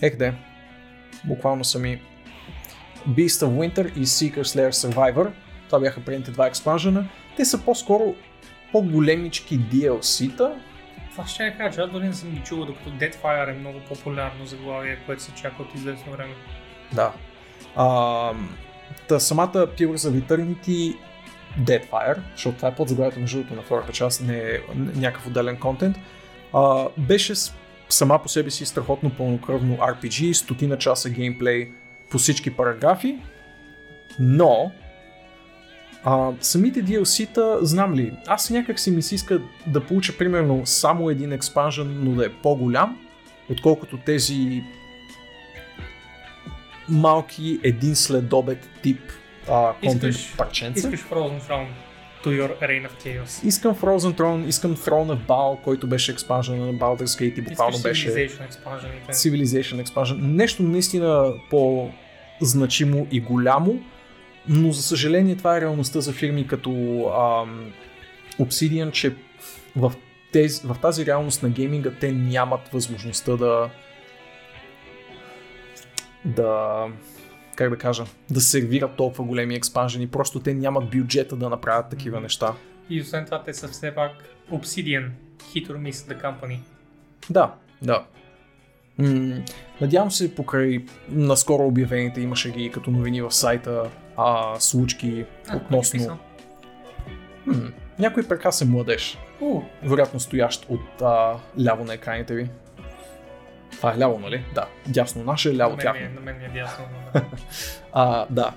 ех 0.02 0.16
де, 0.16 0.34
буквално 1.24 1.64
са 1.64 1.78
ми 1.78 2.02
Beast 3.08 3.46
of 3.46 3.48
Winter 3.48 3.96
и 3.96 4.06
Seeker 4.06 4.42
Slayer 4.42 4.70
Survivor. 4.70 5.30
Това 5.66 5.80
бяха 5.80 6.00
предните 6.00 6.30
два 6.30 6.46
експанжена. 6.46 7.08
Те 7.36 7.44
са 7.44 7.64
по-скоро 7.64 8.14
по-големички 8.72 9.60
DLC-та. 9.60 10.52
Това 11.10 11.26
ще 11.26 11.44
я 11.44 11.58
кажа, 11.58 11.86
дори 11.86 12.06
не 12.06 12.14
съм 12.14 12.30
ги 12.30 12.40
чувал, 12.44 12.66
докато 12.66 12.90
Deadfire 12.90 13.50
е 13.50 13.58
много 13.58 13.78
популярно 13.88 14.46
заглавие, 14.46 14.98
което 15.06 15.22
се 15.22 15.34
чака 15.34 15.62
от 15.62 15.74
известно 15.74 16.12
време. 16.12 16.34
Да. 16.92 17.12
А, 17.76 18.32
та 19.08 19.20
самата 19.20 19.52
Pillars 19.52 19.96
of 19.96 20.22
Eternity 20.22 20.96
Deadfire, 21.58 22.18
защото 22.34 22.56
това 22.56 22.68
е 22.68 22.74
подзаглавието 22.74 23.20
между 23.20 23.38
другото 23.38 23.54
на 23.54 23.62
втората 23.62 23.92
част, 23.92 24.22
не 24.22 24.38
е 24.38 24.58
някакъв 24.74 25.26
отделен 25.26 25.56
контент, 25.56 25.96
а, 26.52 26.88
беше 26.98 27.34
сама 27.88 28.22
по 28.22 28.28
себе 28.28 28.50
си 28.50 28.66
страхотно 28.66 29.10
пълнокръвно 29.10 29.76
RPG, 29.76 30.32
стотина 30.32 30.78
часа 30.78 31.10
геймплей 31.10 31.70
по 32.10 32.18
всички 32.18 32.56
параграфи, 32.56 33.18
но 34.18 34.72
а, 36.04 36.30
самите 36.40 36.84
DLC-та, 36.84 37.58
знам 37.62 37.94
ли, 37.94 38.12
аз 38.26 38.50
някак 38.50 38.80
си 38.80 38.90
ми 38.90 39.02
се 39.02 39.14
иска 39.14 39.40
да 39.66 39.86
получа 39.86 40.18
примерно 40.18 40.66
само 40.66 41.10
един 41.10 41.32
експанжен, 41.32 41.98
но 42.04 42.10
да 42.10 42.26
е 42.26 42.28
по-голям, 42.28 42.98
отколкото 43.50 43.98
тези 43.98 44.62
малки 46.88 47.60
един 47.62 47.96
следобед 47.96 48.68
тип 48.82 49.00
а, 49.48 49.72
Искаш- 49.82 50.36
парченца. 50.36 50.78
Искаш 50.78 51.00
Frozen 51.00 51.40
Throne 51.40 51.66
to 52.24 52.28
your 52.28 52.60
Reign 52.60 52.88
of 52.88 53.04
Chaos. 53.04 53.46
Искам 53.46 53.74
Frozen 53.74 54.18
Throne, 54.18 54.46
искам 54.46 54.76
Throne 54.76 55.16
of 55.16 55.26
Baal, 55.26 55.62
който 55.62 55.86
беше 55.86 56.12
експанжен 56.12 56.58
на 56.66 56.74
Baldur's 56.74 57.04
Gate 57.04 57.38
и 57.38 57.42
буквално 57.42 57.78
беше 57.78 58.08
Civilization 58.08 58.50
expansion 58.50 59.10
Civilization 59.10 59.84
expansion. 59.84 60.18
Нещо 60.20 60.62
наистина 60.62 61.32
по-значимо 61.50 63.06
и 63.10 63.20
голямо, 63.20 63.80
но 64.48 64.72
за 64.72 64.82
съжаление 64.82 65.36
това 65.36 65.56
е 65.56 65.60
реалността 65.60 66.00
за 66.00 66.12
фирми 66.12 66.46
като 66.46 66.70
ам, 67.42 67.72
Obsidian, 68.40 68.90
че 68.92 69.14
в, 69.76 69.92
тези, 70.32 70.60
в 70.64 70.76
тази 70.82 71.06
реалност 71.06 71.42
на 71.42 71.48
гейминга 71.48 71.90
те 72.00 72.12
нямат 72.12 72.68
възможността 72.68 73.36
да 73.36 73.70
да 76.24 76.84
как 77.56 77.70
да 77.70 77.76
кажа, 77.76 78.04
да 78.30 78.40
сервират 78.40 78.96
толкова 78.96 79.24
големи 79.24 79.54
експанжени, 79.54 80.06
просто 80.06 80.40
те 80.40 80.54
нямат 80.54 80.90
бюджета 80.90 81.36
да 81.36 81.48
направят 81.48 81.88
такива 81.90 82.20
неща. 82.20 82.54
И 82.90 83.00
освен 83.00 83.24
това 83.24 83.42
те 83.42 83.54
са 83.54 83.68
все 83.68 83.94
пак 83.94 84.12
Obsidian, 84.52 85.08
hit 85.40 85.68
or 85.68 85.90
miss 85.90 86.14
the 86.14 86.22
company. 86.22 86.58
Да, 87.30 87.54
да. 87.82 88.04
М- 88.98 89.42
надявам 89.80 90.10
се 90.10 90.34
покрай 90.34 90.84
наскоро 91.08 91.66
обявените 91.66 92.20
имаше 92.20 92.50
ги 92.50 92.70
като 92.70 92.90
новини 92.90 93.22
в 93.22 93.30
сайта 93.32 93.90
а, 94.16 94.60
случки 94.60 95.24
А, 95.48 95.56
относно 95.56 95.96
е 95.96 96.00
писал? 96.00 96.18
м- 97.46 97.72
някой 97.98 98.22
прекрасен 98.28 98.70
младеж, 98.70 99.18
У, 99.40 99.62
вероятно 99.82 100.20
стоящ 100.20 100.66
от 100.68 101.02
а, 101.02 101.34
ляво 101.64 101.84
на 101.84 101.94
екраните 101.94 102.34
ви. 102.34 102.48
Това 103.70 103.94
е 103.94 103.98
ляво, 103.98 104.18
нали? 104.18 104.44
Да. 104.54 104.66
Дясно 104.88 105.24
наше, 105.24 105.56
ляво 105.56 105.70
на, 105.70 105.76
мен, 105.76 105.82
тяхно. 105.84 106.06
е- 106.06 106.08
на 106.14 106.20
мен 106.20 106.38
ми 106.38 106.44
е 106.44 106.48
дясно. 106.48 106.84
А, 107.92 108.26
да. 108.30 108.52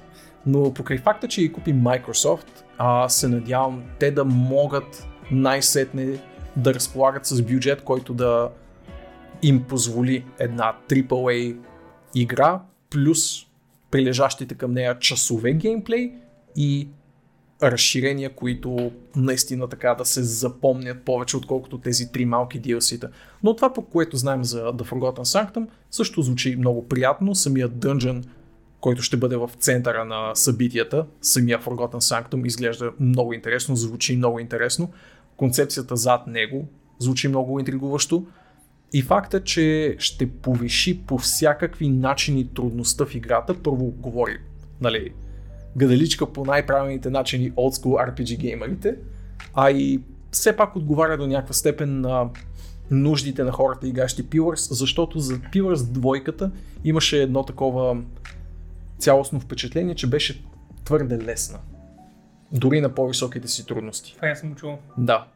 Но 0.45 0.73
покрай 0.73 0.97
факта, 0.97 1.27
че 1.27 1.41
ги 1.41 1.53
купи 1.53 1.73
Microsoft, 1.73 2.47
а, 2.77 3.09
се 3.09 3.27
надявам 3.27 3.83
те 3.99 4.11
да 4.11 4.25
могат 4.25 5.07
най-сетне 5.31 6.07
да 6.55 6.73
разполагат 6.73 7.25
с 7.25 7.41
бюджет, 7.41 7.81
който 7.83 8.13
да 8.13 8.49
им 9.41 9.63
позволи 9.63 10.25
една 10.39 10.73
AAA 10.87 11.57
игра, 12.15 12.59
плюс 12.89 13.19
прилежащите 13.91 14.55
към 14.55 14.71
нея 14.73 14.99
часове 14.99 15.53
геймплей 15.53 16.11
и 16.55 16.87
разширения, 17.71 18.35
които 18.35 18.91
наистина 19.15 19.67
така 19.67 19.95
да 19.95 20.05
се 20.05 20.23
запомнят 20.23 21.03
повече, 21.03 21.37
отколкото 21.37 21.77
тези 21.77 22.11
три 22.11 22.25
малки 22.25 22.61
DLC-та. 22.61 23.07
Но 23.43 23.55
това, 23.55 23.73
по 23.73 23.81
което 23.81 24.17
знаем 24.17 24.43
за 24.43 24.63
The 24.63 24.83
Forgotten 24.83 25.51
Sanctum, 25.53 25.67
също 25.91 26.21
звучи 26.21 26.55
много 26.55 26.87
приятно. 26.87 27.35
Самият 27.35 27.71
Dungeon, 27.71 28.23
който 28.79 29.01
ще 29.01 29.17
бъде 29.17 29.35
в 29.35 29.49
центъра 29.59 30.05
на 30.05 30.35
събитията, 30.35 31.05
самия 31.21 31.59
Forgotten 31.59 31.99
Sanctum 31.99 32.47
изглежда 32.47 32.91
много 32.99 33.33
интересно, 33.33 33.75
звучи 33.75 34.17
много 34.17 34.39
интересно. 34.39 34.91
Концепцията 35.37 35.95
зад 35.95 36.27
него 36.27 36.67
звучи 36.99 37.27
много 37.27 37.59
интригуващо. 37.59 38.25
И 38.93 39.01
факта, 39.01 39.43
че 39.43 39.95
ще 39.99 40.29
повиши 40.29 41.01
по 41.07 41.17
всякакви 41.17 41.89
начини 41.89 42.53
трудността 42.53 43.05
в 43.05 43.15
играта, 43.15 43.55
първо 43.63 43.85
говори, 43.85 44.37
нали, 44.81 45.13
гадаличка 45.77 46.33
по 46.33 46.45
най-правилните 46.45 47.09
начини 47.09 47.51
old 47.51 47.83
school 47.83 48.11
RPG 48.11 48.37
геймерите, 48.37 48.95
а 49.53 49.71
и 49.71 49.99
все 50.31 50.55
пак 50.55 50.75
отговаря 50.75 51.17
до 51.17 51.27
някаква 51.27 51.53
степен 51.53 52.01
на 52.01 52.29
нуждите 52.91 53.43
на 53.43 53.51
хората 53.51 53.87
игращи 53.87 54.23
Pillars, 54.23 54.73
защото 54.73 55.19
за 55.19 55.33
Pillars 55.33 55.91
двойката 55.91 56.51
имаше 56.83 57.21
едно 57.21 57.43
такова 57.43 57.97
цялостно 58.97 59.39
впечатление, 59.39 59.95
че 59.95 60.07
беше 60.07 60.43
твърде 60.85 61.17
лесна. 61.17 61.59
Дори 62.51 62.81
на 62.81 62.89
по-високите 62.95 63.47
си 63.47 63.65
трудности. 63.65 64.15
Това 64.15 64.27
я 64.27 64.35
съм 64.35 64.55
чувал. 64.55 64.79
Да. 64.97 65.27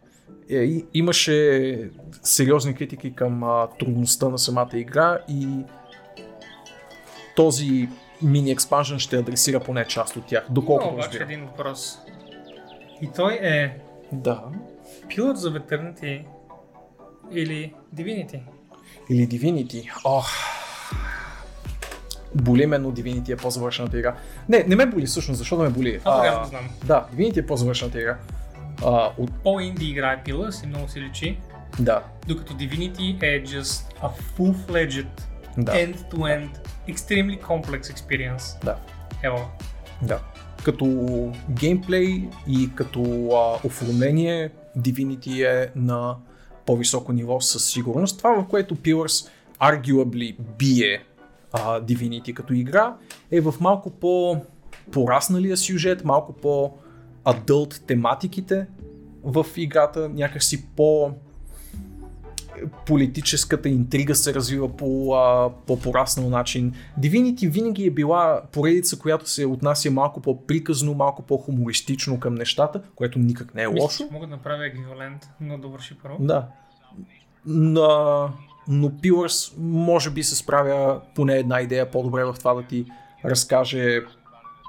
Е, 0.50 0.58
и, 0.58 0.86
имаше 0.94 1.90
сериозни 2.24 2.76
критики 2.76 3.16
към 3.16 3.44
а, 3.44 3.68
трудността 3.80 4.30
на 4.30 4.40
самата 4.40 4.70
игра 4.74 5.20
и 5.30 5.48
този 7.36 7.90
мини 8.22 8.52
експанжен 8.52 9.00
ще 9.00 9.18
адресира 9.18 9.60
поне 9.60 9.86
част 9.86 10.16
от 10.16 10.26
тях, 10.26 10.44
Има 10.48 10.54
доколкото 10.54 10.94
обаче 10.94 11.24
един 11.24 11.46
въпрос. 11.46 11.98
И 13.02 13.10
той 13.16 13.34
е 13.34 13.78
Да. 14.12 14.44
Pillars 15.08 15.36
of 15.36 15.62
Eternity 15.68 16.24
или 17.32 17.74
Divinity? 17.96 18.40
Или 19.10 19.28
Divinity. 19.28 19.92
Ох. 20.06 20.30
Боли 22.36 22.66
ме, 22.66 22.78
но 22.78 22.92
Divinity 22.92 23.34
е 23.34 23.36
по-завършената 23.38 24.00
игра. 24.00 24.16
Не, 24.50 24.64
не 24.68 24.76
ме 24.76 24.86
боли 24.86 25.06
всъщност, 25.06 25.38
защо 25.38 25.58
да 25.58 25.64
ме 25.64 25.70
боли? 25.70 26.00
Това 26.00 26.18
тогава 26.18 26.40
го 26.44 26.50
знам. 26.50 26.70
да, 26.86 27.06
Divinity 27.16 27.38
е 27.38 27.46
по-завършената 27.46 28.00
игра. 28.02 28.18
А, 28.86 29.10
от, 29.18 29.32
По-инди 29.44 29.86
игра 29.86 30.12
е 30.12 30.24
Pillars 30.24 30.64
и 30.64 30.68
много 30.68 30.88
се 30.88 31.02
личи, 31.02 31.38
да, 31.80 32.04
докато 32.28 32.54
Divinity 32.54 33.24
е 33.24 33.44
just 33.44 33.94
a 34.02 34.10
full-fledged, 34.38 35.08
да, 35.58 35.72
end-to-end, 35.72 36.50
extremely 36.88 37.42
complex 37.42 37.82
experience. 37.82 38.66
да. 38.66 38.76
Ево. 39.24 39.50
Да. 40.02 40.20
Като 40.64 40.86
геймплей 41.50 42.30
и 42.48 42.70
като 42.76 43.30
а, 43.32 43.68
оформление, 43.68 44.50
Divinity 44.78 45.64
е 45.64 45.72
на 45.76 46.16
по-високо 46.66 47.14
ниво 47.14 47.42
със 47.42 47.72
сигурност. 47.72 48.18
Това, 48.18 48.42
в 48.42 48.48
което 48.48 48.76
Pillars 48.76 49.30
arguably 49.60 50.36
бие 50.58 51.04
а, 51.52 51.82
Divinity 51.82 52.34
като 52.34 52.54
игра, 52.54 52.96
е 53.32 53.42
в 53.42 53.54
малко 53.60 53.90
по 53.90 54.42
порасналия 54.92 55.58
сюжет, 55.58 56.06
малко 56.06 56.34
по 56.34 56.74
адълт 57.26 57.82
тематиките 57.88 58.68
в 59.24 59.46
играта, 59.56 60.10
някакси 60.10 60.66
по 60.76 61.12
политическата 62.86 63.70
интрига 63.70 64.16
се 64.16 64.34
развива 64.34 64.78
по 64.78 65.16
а, 65.16 65.50
по-пораснал 65.68 66.30
начин. 66.30 66.74
Divinity 67.00 67.50
винаги 67.50 67.86
е 67.86 67.92
била 67.92 68.42
поредица, 68.52 69.00
която 69.00 69.30
се 69.30 69.46
отнася 69.46 69.92
малко 69.92 70.22
по-приказно, 70.22 70.94
малко 70.94 71.22
по-хумористично 71.22 72.20
към 72.20 72.36
нещата, 72.36 72.82
което 72.96 73.20
никак 73.20 73.56
не 73.56 73.64
е 73.64 73.68
Мисля, 73.68 73.84
лошо. 73.84 74.04
мога 74.12 74.28
да 74.28 74.36
направя 74.36 74.66
еквивалент, 74.66 75.30
но 75.42 75.58
довърши 75.58 75.98
първо. 76.04 76.18
Да. 76.20 76.48
Но, 77.46 78.30
но 78.68 78.90
Pillars 78.90 79.54
може 79.58 80.10
би 80.10 80.24
се 80.24 80.36
справя 80.36 81.02
поне 81.16 81.38
една 81.38 81.62
идея 81.62 81.92
по-добре 81.92 82.26
в 82.26 82.36
това 82.40 82.54
да 82.54 82.64
ти 82.64 82.86
разкаже 83.26 84.02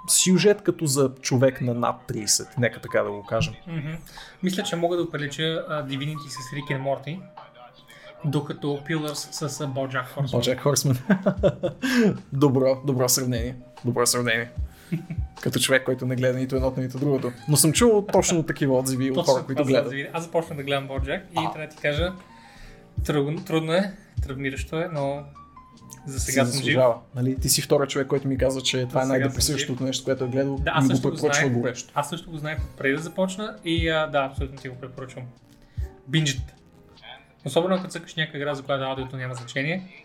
сюжет 0.08 0.62
като 0.62 0.86
за 0.86 1.10
човек 1.20 1.60
на 1.60 1.74
над 1.74 1.96
30, 2.08 2.48
нека 2.58 2.80
така 2.80 3.02
да 3.02 3.10
го 3.10 3.26
кажем. 3.28 3.54
Мгм. 3.66 3.90
Мисля, 4.42 4.62
че 4.62 4.76
мога 4.76 4.96
да 4.96 5.02
оприлича 5.02 5.42
Divinity 5.70 6.28
с 6.28 6.54
Rick 6.54 6.78
and 6.78 6.82
Morty, 6.82 7.20
докато 8.24 8.66
Pillars 8.66 9.48
с 9.48 9.66
BoJack 9.66 10.16
Horseman. 10.16 10.32
Боджак 10.32 10.60
Хорсман. 10.60 10.98
добро, 12.32 12.82
добро 12.86 13.08
сравнение. 13.08 13.56
Добро 13.84 14.06
сравнение. 14.06 14.50
Като 15.42 15.58
човек, 15.58 15.84
който 15.84 16.06
не 16.06 16.16
гледа 16.16 16.38
нито 16.38 16.56
едното, 16.56 16.80
нито 16.80 16.98
другото. 16.98 17.32
Но 17.48 17.56
съм 17.56 17.72
чувал 17.72 18.06
точно 18.12 18.42
такива 18.42 18.78
отзиви 18.78 19.10
от 19.10 19.26
хора, 19.26 19.44
които 19.46 19.64
гледат. 19.64 19.92
Аз 20.12 20.24
започнах 20.24 20.56
да 20.56 20.62
гледам 20.62 20.88
BoJack 20.88 21.22
и 21.30 21.34
трябва 21.34 21.58
да 21.58 21.68
ти 21.68 21.76
кажа, 21.76 22.12
трудно, 23.04 23.44
трудно 23.44 23.72
е, 23.72 23.92
травмиращо 24.22 24.76
е, 24.76 24.88
но 24.92 25.22
за 26.06 26.20
сега 26.20 26.46
си 26.46 26.52
съм 26.52 26.64
жив. 26.64 26.78
Нали? 27.14 27.36
Ти 27.36 27.48
си 27.48 27.62
втора 27.62 27.86
човек, 27.86 28.06
който 28.06 28.28
ми 28.28 28.38
каза, 28.38 28.60
че 28.60 28.86
това 28.86 29.00
е 29.00 29.04
За 29.04 29.12
сега 29.12 29.18
най-депресиращото 29.18 29.84
нещо, 29.84 30.04
което 30.04 30.24
е 30.24 30.28
гледал 30.28 30.56
Да, 30.56 30.72
аз 30.74 30.84
го 30.84 30.90
също 30.90 31.08
го 31.08 31.14
препоръчва 31.14 31.48
горещо. 31.48 31.92
Аз 31.94 32.08
също 32.08 32.30
го 32.30 32.36
знаех 32.36 32.58
преди 32.78 32.96
да 32.96 33.02
започна 33.02 33.56
и 33.64 33.88
а, 33.88 34.06
да, 34.06 34.18
абсолютно 34.18 34.58
ти 34.58 34.68
го 34.68 34.74
препоръчвам. 34.74 35.24
Бинджът. 36.08 36.57
Особено 37.44 37.74
ако 37.74 37.88
цъкаш 37.88 38.14
някаква 38.14 38.38
игра, 38.38 38.54
за 38.54 38.62
която 38.62 38.84
аудиото 38.84 39.16
няма 39.16 39.34
значение. 39.34 40.04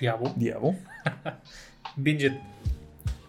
Дявол. 0.00 0.32
Дявол. 0.36 0.74
Бинджът. 1.98 2.32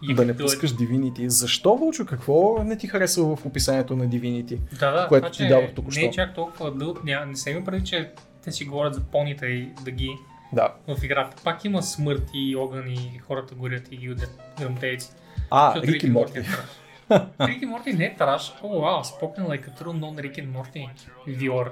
You 0.04 0.14
Да 0.14 0.24
не 0.24 0.36
пускаш 0.36 0.70
Divinity. 0.70 1.26
Защо, 1.26 1.76
Вълчо? 1.76 2.06
Какво 2.06 2.62
не 2.64 2.78
ти 2.78 2.86
харесва 2.86 3.36
в 3.36 3.46
описанието 3.46 3.96
на 3.96 4.08
Divinity? 4.08 4.58
Да, 4.78 4.90
да, 4.92 5.08
което 5.08 5.30
това, 5.32 5.36
ти 5.36 5.48
дадох 5.48 5.74
току-що. 5.74 6.00
Не 6.00 6.06
е 6.06 6.10
чак 6.10 6.34
толкова 6.34 6.70
дълг, 6.70 7.04
няма, 7.04 7.26
не 7.26 7.36
се 7.36 7.50
има 7.50 7.64
преди, 7.64 7.84
че 7.84 8.10
те 8.44 8.52
си 8.52 8.64
говорят 8.64 8.94
за 8.94 9.00
понита 9.02 9.46
и 9.46 9.68
да 9.84 9.90
ги 9.90 10.10
Да. 10.52 10.74
в 10.88 11.04
играта. 11.04 11.42
Пак 11.44 11.64
има 11.64 11.82
смърт 11.82 12.22
и 12.34 12.56
огън 12.56 12.88
и 12.88 13.18
хората 13.18 13.54
горят 13.54 13.88
и 13.92 13.96
ги 13.96 14.10
удят 14.10 14.38
гръмтейци. 14.60 15.10
А, 15.50 15.70
Защото 15.70 15.92
Рик 15.92 16.02
и 16.02 16.10
Морти. 16.10 16.38
е 16.38 16.42
траш. 16.42 17.22
Рик 17.40 17.62
и 17.62 17.66
Морти 17.66 17.92
не 17.92 18.04
е 18.04 18.16
траш. 18.16 18.52
О, 18.62 18.80
вау, 18.80 19.02
spoken 19.02 19.38
like 19.38 19.68
a 19.68 19.82
true 19.82 19.92
non-Rick 19.94 20.34
and 20.36 20.48
Morty 20.48 20.88
viewer. 21.28 21.70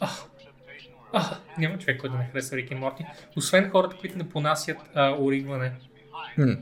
Ах, 0.00 0.24
ах, 1.12 1.40
няма 1.58 1.78
човек, 1.78 2.00
който 2.00 2.12
да 2.12 2.18
не 2.18 2.28
харесва 2.32 2.56
Рик 2.56 2.70
и 2.70 2.74
Морти. 2.74 3.04
Освен 3.36 3.70
хората, 3.70 3.96
които 4.00 4.18
не 4.18 4.28
понасят 4.28 4.76
а, 4.94 5.16
оригване. 5.18 5.72
М. 6.38 6.56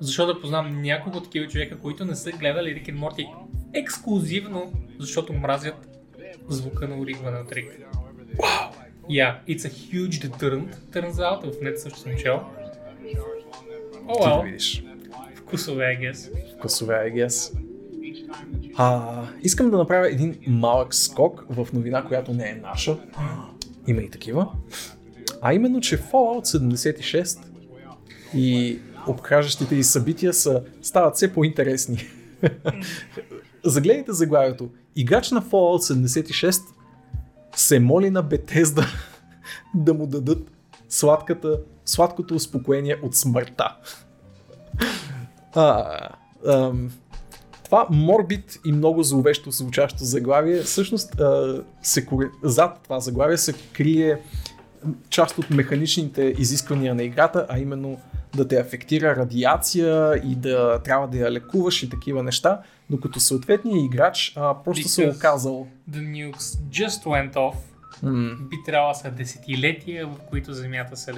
Защо 0.00 0.26
да 0.26 0.40
познам 0.40 0.82
няколко 0.82 1.22
такива 1.22 1.48
човека, 1.48 1.78
които 1.78 2.04
не 2.04 2.14
са 2.14 2.30
гледали 2.30 2.74
Рик 2.74 2.88
и 2.88 2.92
Морти 2.92 3.26
ексклюзивно, 3.74 4.72
защото 4.98 5.32
мразят 5.32 5.88
звука 6.48 6.88
на 6.88 6.98
оригване 6.98 7.38
от 7.38 7.52
Рик. 7.52 7.78
Yeah, 9.10 9.34
it's 9.48 9.64
a 9.64 9.70
huge 9.70 10.16
deterrent, 10.26 10.76
turns 10.92 11.12
out. 11.12 11.58
В 11.58 11.62
нет 11.62 11.80
също 11.80 11.98
съм 11.98 12.16
чел. 12.16 12.40
Ти 13.08 13.14
да 13.14 14.12
well, 14.12 14.44
видиш. 14.44 14.84
вкусове, 15.34 15.84
I 15.84 16.00
guess. 16.00 16.30
Вкусове, 16.56 16.94
I 16.94 17.26
guess. 17.26 17.58
А, 18.76 19.22
искам 19.42 19.70
да 19.70 19.76
направя 19.76 20.10
един 20.10 20.36
малък 20.46 20.94
скок 20.94 21.44
в 21.48 21.68
новина, 21.72 22.04
която 22.04 22.32
не 22.32 22.48
е 22.48 22.54
наша. 22.54 22.96
Има 23.86 24.02
и 24.02 24.10
такива. 24.10 24.48
А 25.42 25.54
именно, 25.54 25.80
че 25.80 26.02
Fallout 26.02 26.58
76 26.58 27.38
и 28.34 28.78
обкажащите 29.06 29.74
и 29.74 29.84
събития 29.84 30.34
са, 30.34 30.62
стават 30.82 31.16
все 31.16 31.32
по-интересни. 31.32 31.98
Загледайте 33.64 34.12
заглавието. 34.12 34.70
Играч 34.96 35.30
на 35.30 35.42
Fallout 35.42 35.94
76 35.94 36.62
се 37.56 37.80
моли 37.80 38.10
на 38.10 38.22
Бетезда 38.22 38.86
да 39.74 39.94
му 39.94 40.06
дадат 40.06 40.50
сладката, 40.88 41.60
сладкото 41.84 42.34
успокоение 42.34 42.96
от 43.02 43.14
смъртта. 43.16 43.76
А, 45.56 45.98
ам, 46.48 46.90
това 47.74 47.86
морбит 47.90 48.60
и 48.64 48.72
много 48.72 49.02
зловещо 49.02 49.50
звучащо 49.50 50.04
заглавие, 50.04 50.62
всъщност 50.62 51.20
а, 51.20 51.62
се, 51.82 52.06
зад 52.42 52.80
това 52.84 53.00
заглавие 53.00 53.36
се 53.36 53.52
крие 53.72 54.18
част 55.10 55.38
от 55.38 55.50
механичните 55.50 56.34
изисквания 56.38 56.94
на 56.94 57.02
играта, 57.02 57.46
а 57.48 57.58
именно 57.58 57.98
да 58.36 58.48
те 58.48 58.56
афектира 58.56 59.16
радиация 59.16 60.16
и 60.24 60.34
да 60.34 60.78
трябва 60.84 61.08
да 61.08 61.18
я 61.18 61.32
лекуваш 61.32 61.82
и 61.82 61.90
такива 61.90 62.22
неща, 62.22 62.60
докато 62.90 63.20
съответният 63.20 63.84
играч 63.86 64.32
а, 64.36 64.54
просто 64.64 64.88
се 64.88 65.02
е 65.04 65.06
Because- 65.06 65.16
оказал 65.16 65.66
The 65.90 66.00
nukes 66.00 66.58
just 66.70 67.04
went 67.04 67.32
off. 67.34 67.54
м- 68.02 68.36
Би 68.50 68.56
трябвало 68.66 68.94
са 68.94 69.10
десетилетия, 69.10 70.06
в 70.06 70.16
които 70.30 70.52
Земята 70.52 70.96
се... 70.96 71.12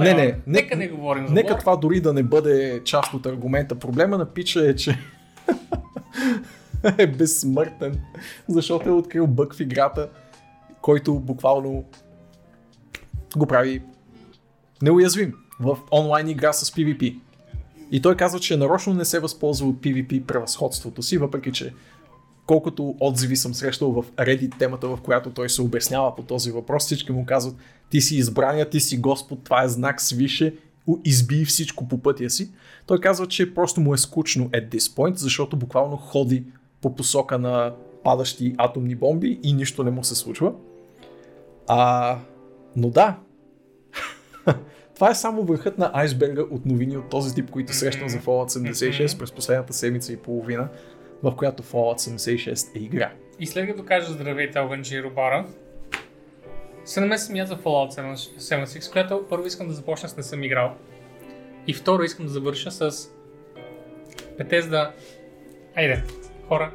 Не, 0.00 0.14
не, 0.14 0.38
Нека 0.46 0.76
не 0.76 0.88
говорим 0.88 1.26
за 1.26 1.34
Нека 1.34 1.58
това 1.58 1.76
дори 1.76 2.00
да 2.00 2.12
не 2.12 2.22
бъде 2.22 2.82
част 2.84 3.14
от 3.14 3.26
аргумента. 3.26 3.74
Проблема 3.74 4.18
на 4.18 4.26
Пича 4.26 4.68
е, 4.68 4.76
че 4.76 4.98
е 6.98 7.06
безсмъртен, 7.06 8.00
защото 8.48 8.88
е 8.88 8.92
открил 8.92 9.26
бък 9.26 9.54
в 9.54 9.60
играта, 9.60 10.08
който 10.80 11.14
буквално 11.14 11.84
го 13.36 13.46
прави 13.46 13.82
неуязвим 14.82 15.34
в 15.60 15.78
онлайн 15.92 16.28
игра 16.28 16.52
с 16.52 16.70
PvP. 16.70 17.20
И 17.90 18.02
той 18.02 18.16
казва, 18.16 18.40
че 18.40 18.56
нарочно 18.56 18.94
не 18.94 19.04
се 19.04 19.20
възползва 19.20 19.68
от 19.68 19.76
PvP 19.76 20.24
превъзходството 20.24 21.02
си, 21.02 21.18
въпреки 21.18 21.52
че 21.52 21.74
колкото 22.46 22.94
отзиви 23.00 23.36
съм 23.36 23.54
срещал 23.54 23.92
в 23.92 24.04
Reddit 24.12 24.58
темата, 24.58 24.88
в 24.88 24.98
която 25.02 25.30
той 25.30 25.48
се 25.48 25.62
обяснява 25.62 26.16
по 26.16 26.22
този 26.22 26.50
въпрос, 26.50 26.84
всички 26.84 27.12
му 27.12 27.26
казват, 27.26 27.56
ти 27.90 28.00
си 28.00 28.16
избрания, 28.16 28.70
ти 28.70 28.80
си 28.80 28.98
Господ, 28.98 29.44
това 29.44 29.62
е 29.62 29.68
знак 29.68 30.00
свише, 30.00 30.54
избий 31.04 31.44
всичко 31.44 31.88
по 31.88 32.02
пътя 32.02 32.30
си. 32.30 32.50
Той 32.86 33.00
казва, 33.00 33.26
че 33.26 33.54
просто 33.54 33.80
му 33.80 33.94
е 33.94 33.98
скучно 33.98 34.48
at 34.48 34.68
this 34.68 34.96
point, 34.96 35.14
защото 35.14 35.56
буквално 35.56 35.96
ходи 35.96 36.44
по 36.82 36.94
посока 36.94 37.38
на 37.38 37.74
падащи 38.04 38.54
атомни 38.58 38.94
бомби 38.94 39.40
и 39.42 39.52
нищо 39.52 39.84
не 39.84 39.90
му 39.90 40.04
се 40.04 40.14
случва. 40.14 40.52
А, 41.68 42.18
но 42.76 42.90
да, 42.90 43.16
това 44.94 45.10
е 45.10 45.14
само 45.14 45.42
върхът 45.42 45.78
на 45.78 45.90
айсберга 45.94 46.42
от 46.42 46.66
новини 46.66 46.96
от 46.96 47.08
този 47.08 47.34
тип, 47.34 47.50
които 47.50 47.72
срещам 47.72 48.08
за 48.08 48.18
Fallout 48.18 48.72
76 48.72 49.18
през 49.18 49.32
последната 49.32 49.72
седмица 49.72 50.12
и 50.12 50.16
половина, 50.16 50.68
в 51.22 51.36
която 51.36 51.62
Fallout 51.62 52.16
76 52.16 52.76
е 52.76 52.78
игра. 52.78 53.12
И 53.40 53.46
след 53.46 53.66
като 53.66 53.84
кажа 53.84 54.12
здравейте, 54.12 54.58
Огънджи 54.58 54.96
и 54.96 55.02
Робара, 55.02 55.46
се 56.84 57.00
и 57.34 57.38
аз 57.38 57.48
за 57.48 57.56
Fallout 57.56 58.16
76, 58.38 58.92
която 58.92 59.26
първо 59.30 59.46
искам 59.46 59.68
да 59.68 59.74
започна 59.74 60.08
с 60.08 60.16
не 60.16 60.22
съм 60.22 60.44
играл. 60.44 60.76
И 61.66 61.74
второ 61.74 62.02
искам 62.02 62.26
да 62.26 62.32
завърша 62.32 62.70
с 62.70 63.10
Bethesda. 64.38 64.90
Айде, 65.76 66.02
хора, 66.48 66.72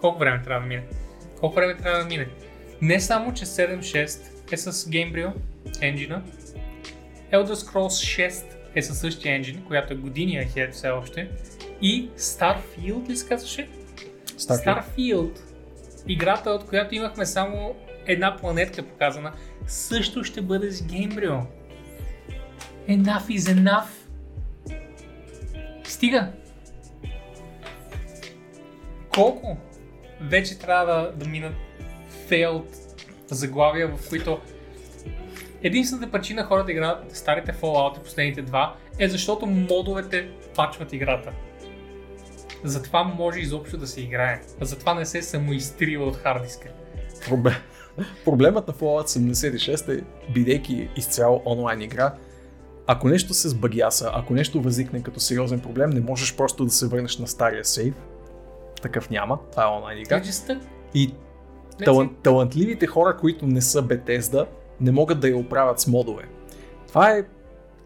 колко 0.00 0.18
време 0.18 0.42
трябва 0.42 0.60
да 0.60 0.66
мине? 0.66 0.84
Колко 1.40 1.54
време 1.54 1.76
трябва 1.76 1.98
да 1.98 2.04
мине? 2.04 2.28
Не 2.82 3.00
само, 3.00 3.34
че 3.34 3.44
7.6 3.44 4.52
е 4.52 4.56
с 4.56 4.72
Gamebryo 4.72 5.32
енджина, 5.80 6.22
Elder 7.32 7.54
Scrolls 7.54 8.28
6 8.28 8.44
е 8.74 8.82
със 8.82 8.98
същия 8.98 9.34
енджин, 9.34 9.64
която 9.64 9.92
е 9.92 9.96
години 9.96 10.32
ahead 10.32 10.72
все 10.72 10.88
още, 10.88 11.30
и 11.82 12.10
Starfield 12.10 13.08
ли 13.08 13.16
се 13.16 13.28
казваше? 13.28 13.68
Starfield. 14.26 14.84
Starfield, 14.98 15.40
играта, 16.08 16.50
от 16.50 16.66
която 16.66 16.94
имахме 16.94 17.26
само 17.26 17.74
една 18.06 18.36
планетка 18.36 18.82
показана, 18.82 19.32
също 19.66 20.24
ще 20.24 20.42
бъде 20.42 20.70
с 20.70 20.82
Gamebryo. 20.82 21.40
Enough 22.88 23.26
is 23.26 23.38
enough. 23.38 23.86
Стига. 25.84 26.32
Колко 29.14 29.56
вече 30.20 30.58
трябва 30.58 31.12
да 31.16 31.28
минат 31.28 31.54
failed 32.28 32.64
заглавия, 33.30 33.88
в 33.88 34.08
които 34.08 34.40
единствената 35.62 36.10
причина 36.10 36.44
хората 36.44 36.66
да 36.66 36.72
играят 36.72 37.16
старите 37.16 37.52
Fallout 37.52 38.00
и 38.00 38.02
последните 38.02 38.42
два 38.42 38.76
е 38.98 39.08
защото 39.08 39.46
модовете 39.46 40.28
пачват 40.56 40.92
играта. 40.92 41.32
Затова 42.64 43.04
може 43.04 43.40
изобщо 43.40 43.76
да 43.76 43.86
се 43.86 44.00
играе. 44.00 44.40
Затова 44.60 44.94
не 44.94 45.06
се 45.06 45.22
самоизтрива 45.22 46.04
от 46.04 46.16
хардиска. 46.16 46.68
Проблем. 47.28 47.54
Проблемът 48.24 48.68
на 48.68 48.74
Fallout 48.74 49.06
76 49.06 49.98
е, 49.98 50.04
бидейки 50.32 50.88
изцяло 50.96 51.42
онлайн 51.46 51.80
игра, 51.80 52.14
ако 52.86 53.08
нещо 53.08 53.34
се 53.34 53.48
сбагяса, 53.48 54.10
ако 54.14 54.34
нещо 54.34 54.62
възникне 54.62 55.02
като 55.02 55.20
сериозен 55.20 55.60
проблем, 55.60 55.90
не 55.90 56.00
можеш 56.00 56.36
просто 56.36 56.64
да 56.64 56.70
се 56.70 56.86
върнеш 56.86 57.18
на 57.18 57.26
стария 57.26 57.64
сейв. 57.64 57.94
Такъв 58.82 59.10
няма, 59.10 59.38
това 59.50 59.64
е 59.64 59.66
онлайн 59.66 59.98
игра. 59.98 60.16
И 60.94 61.12
it. 61.80 62.10
талантливите 62.22 62.86
хора, 62.86 63.16
които 63.16 63.46
не 63.46 63.60
са 63.60 63.82
Bethesda, 63.82 64.46
не 64.80 64.92
могат 64.92 65.20
да 65.20 65.28
я 65.28 65.36
оправят 65.36 65.80
с 65.80 65.86
модове. 65.86 66.22
Това 66.88 67.10
е 67.10 67.24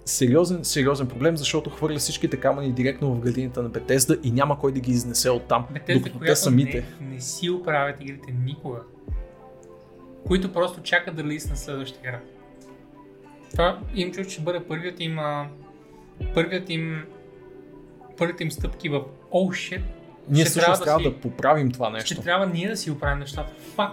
сериозен, 0.04 0.64
сериозен 0.64 1.06
проблем, 1.06 1.36
защото 1.36 1.70
хвърля 1.70 1.98
всичките 1.98 2.36
камъни 2.36 2.72
директно 2.72 3.14
в 3.14 3.20
градината 3.20 3.62
на 3.62 3.70
Bethesda 3.70 4.20
и 4.22 4.30
няма 4.30 4.58
кой 4.58 4.72
да 4.72 4.80
ги 4.80 4.92
изнесе 4.92 5.30
оттам, 5.30 5.66
Bethesda, 5.74 5.94
докато 5.94 6.18
те 6.18 6.36
самите. 6.36 6.84
не, 7.00 7.08
не 7.08 7.20
си 7.20 7.50
оправят 7.50 7.96
игрите 8.00 8.34
никога. 8.44 8.78
Които 10.28 10.52
просто 10.52 10.82
чакат 10.82 11.16
да 11.16 11.22
релиз 11.24 11.50
на 11.50 11.56
следващата 11.56 12.08
игра. 12.08 12.20
Това 13.50 13.78
им 13.94 14.14
че 14.14 14.24
ще 14.24 14.42
бъде 14.42 14.60
първият 14.60 15.00
им, 15.00 15.18
а, 15.18 15.48
първият 16.34 16.70
им, 16.70 17.04
първите 18.16 18.42
им 18.42 18.50
стъпки 18.50 18.88
в 18.88 19.00
oh 19.30 19.48
shit, 19.48 19.82
Ние 20.28 20.42
ще 20.42 20.50
всъщност 20.50 20.84
трябва 20.84 21.02
да, 21.02 21.08
да 21.08 21.14
си- 21.14 21.20
поправим 21.20 21.70
това 21.70 21.86
ще 21.86 21.92
нещо. 21.92 22.22
трябва 22.22 22.46
ние 22.46 22.68
да 22.68 22.76
си 22.76 22.90
оправим 22.90 23.18
нещата. 23.18 23.52
Фак. 23.74 23.90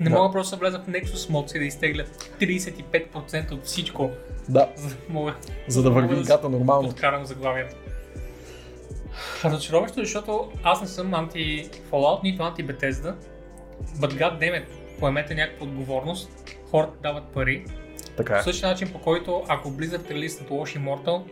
Не 0.00 0.10
Да. 0.10 0.16
мога 0.16 0.32
просто 0.32 0.50
да 0.50 0.60
влеза 0.60 0.78
в 0.78 0.86
Nexus 0.86 1.30
Mods 1.30 1.56
и 1.56 1.58
да 1.58 1.64
изтеглят 1.64 2.36
35% 2.40 3.52
от 3.52 3.64
всичко, 3.64 4.10
Да, 4.48 4.68
за 4.76 4.88
да 4.88 4.96
мога 5.08 5.34
за 5.68 5.82
да 5.82 5.90
върви 5.90 6.14
да 6.14 6.20
играта 6.20 6.48
нормално. 6.48 6.88
подкарам 6.88 7.24
заглавието. 7.24 7.76
Разочароващо, 9.44 10.00
защото 10.00 10.48
аз 10.62 10.80
не 10.80 10.86
съм 10.86 11.14
анти 11.14 11.68
Fallout, 11.90 12.22
нито 12.22 12.42
анти 12.42 12.66
Bethesda. 12.66 13.14
But 13.96 14.12
goddammit, 14.12 14.64
поемете 15.00 15.34
някаква 15.34 15.66
отговорност, 15.66 16.30
хората 16.70 16.98
дават 17.02 17.24
пари. 17.24 17.64
Така 18.16 18.32
По 18.34 18.38
е. 18.38 18.42
същия 18.42 18.68
начин, 18.68 18.92
по 18.92 19.00
който 19.00 19.42
ако 19.48 19.68
Blizzard 19.70 20.10
релиснат 20.10 20.50
лош 20.50 20.74
Immortal, 20.74 21.22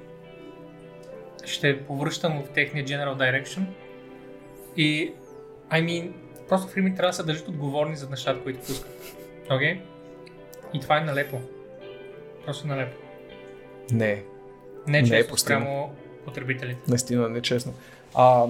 ще 1.45 1.85
повръщам 1.85 2.43
в 2.43 2.49
техния 2.53 2.85
General 2.85 3.16
Direction. 3.16 3.62
И, 4.77 5.12
I 5.70 5.85
mean, 5.85 6.12
просто 6.49 6.73
фирми 6.73 6.95
трябва 6.95 7.09
да 7.11 7.12
се 7.12 7.23
държат 7.23 7.49
отговорни 7.49 7.97
за 7.97 8.11
нещата, 8.11 8.43
които 8.43 8.59
пускат. 8.61 9.16
Окей? 9.51 9.74
Okay? 9.74 9.81
И 10.74 10.81
това 10.81 10.99
е 10.99 11.01
налепо. 11.01 11.40
Просто 12.45 12.66
налепо. 12.66 12.97
Не, 13.90 14.07
Не, 14.07 14.23
Не 14.86 14.99
е 14.99 15.03
не 15.03 15.27
постижимо. 15.27 15.36
спрямо 15.36 15.95
потребителите. 16.24 16.81
наистина 16.89 17.28
нечестно. 17.28 17.74
А, 18.15 18.47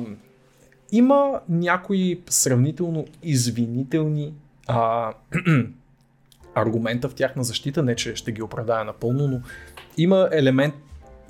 има 0.93 1.40
някои 1.49 2.20
сравнително 2.28 3.07
извинителни 3.23 4.35
а, 4.69 5.12
аргумента 6.55 7.09
в 7.09 7.15
тяхна 7.15 7.45
защита, 7.45 7.82
не 7.82 7.97
че 7.97 8.16
ще 8.16 8.32
ги 8.32 8.43
оправдая 8.43 8.85
напълно, 8.85 9.28
но 9.28 9.40
има 9.97 10.28
елемент, 10.32 10.74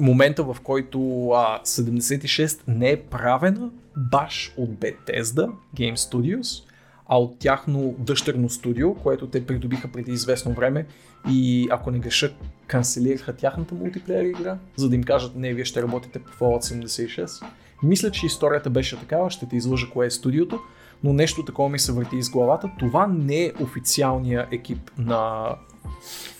момента 0.00 0.42
в 0.42 0.56
който 0.62 1.30
а, 1.30 1.60
76 1.64 2.60
не 2.68 2.90
е 2.90 3.02
правена 3.02 3.70
баш 3.96 4.54
от 4.56 4.70
Bethesda 4.70 5.50
Game 5.76 5.96
Studios, 5.96 6.64
а 7.06 7.18
от 7.18 7.38
тяхно 7.38 7.94
дъщерно 7.98 8.48
студио, 8.48 8.94
което 8.94 9.26
те 9.26 9.46
придобиха 9.46 9.92
преди 9.92 10.12
известно 10.12 10.52
време 10.52 10.86
и 11.30 11.68
ако 11.70 11.90
не 11.90 11.98
греша, 11.98 12.32
канцелираха 12.66 13.36
тяхната 13.36 13.74
мултиплеер 13.74 14.24
игра, 14.24 14.58
за 14.76 14.88
да 14.88 14.94
им 14.94 15.02
кажат, 15.02 15.36
не, 15.36 15.54
вие 15.54 15.64
ще 15.64 15.82
работите 15.82 16.18
по 16.18 16.30
Fallout 16.30 16.86
76. 16.86 17.44
Мисля, 17.82 18.10
че 18.10 18.26
историята 18.26 18.70
беше 18.70 19.00
такава, 19.00 19.30
ще 19.30 19.48
те 19.48 19.56
излъжа 19.56 19.90
кое 19.90 20.06
е 20.06 20.10
студиото, 20.10 20.60
но 21.04 21.12
нещо 21.12 21.44
такова 21.44 21.68
ми 21.68 21.78
се 21.78 21.92
върти 21.92 22.16
из 22.16 22.30
главата. 22.30 22.70
Това 22.78 23.06
не 23.06 23.44
е 23.44 23.52
официалния 23.60 24.48
екип 24.50 24.90
на 24.98 25.54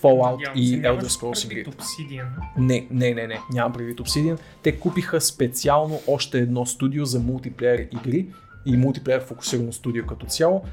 Fallout 0.01 0.31
Надявам 0.31 0.53
и 0.55 0.67
се, 0.67 0.75
Elder 0.75 1.07
Scrolls. 1.07 1.65
Obsidian. 1.67 2.27
Не, 2.57 2.87
не, 2.91 3.13
не, 3.13 3.27
не, 3.27 3.39
нямам 3.53 3.73
предвид 3.73 3.99
Obsidian. 3.99 4.39
Те 4.63 4.79
купиха 4.79 5.21
специално 5.21 5.99
още 6.07 6.39
едно 6.39 6.65
студио 6.65 7.05
за 7.05 7.19
мултиплеер 7.19 7.87
игри 7.91 8.27
и 8.65 8.77
мултиплеер 8.77 9.23
фокусирано 9.23 9.73
студио 9.73 10.05
като 10.05 10.25
цяло. 10.25 10.63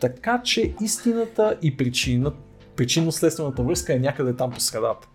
Така 0.00 0.42
че 0.42 0.74
истината 0.82 1.58
и 1.62 1.76
причина, 1.76 2.32
причинно-следствената 2.76 3.62
връзка 3.62 3.94
е 3.94 3.98
някъде 3.98 4.36
там 4.36 4.50
по 4.50 4.60
средата. 4.60 5.08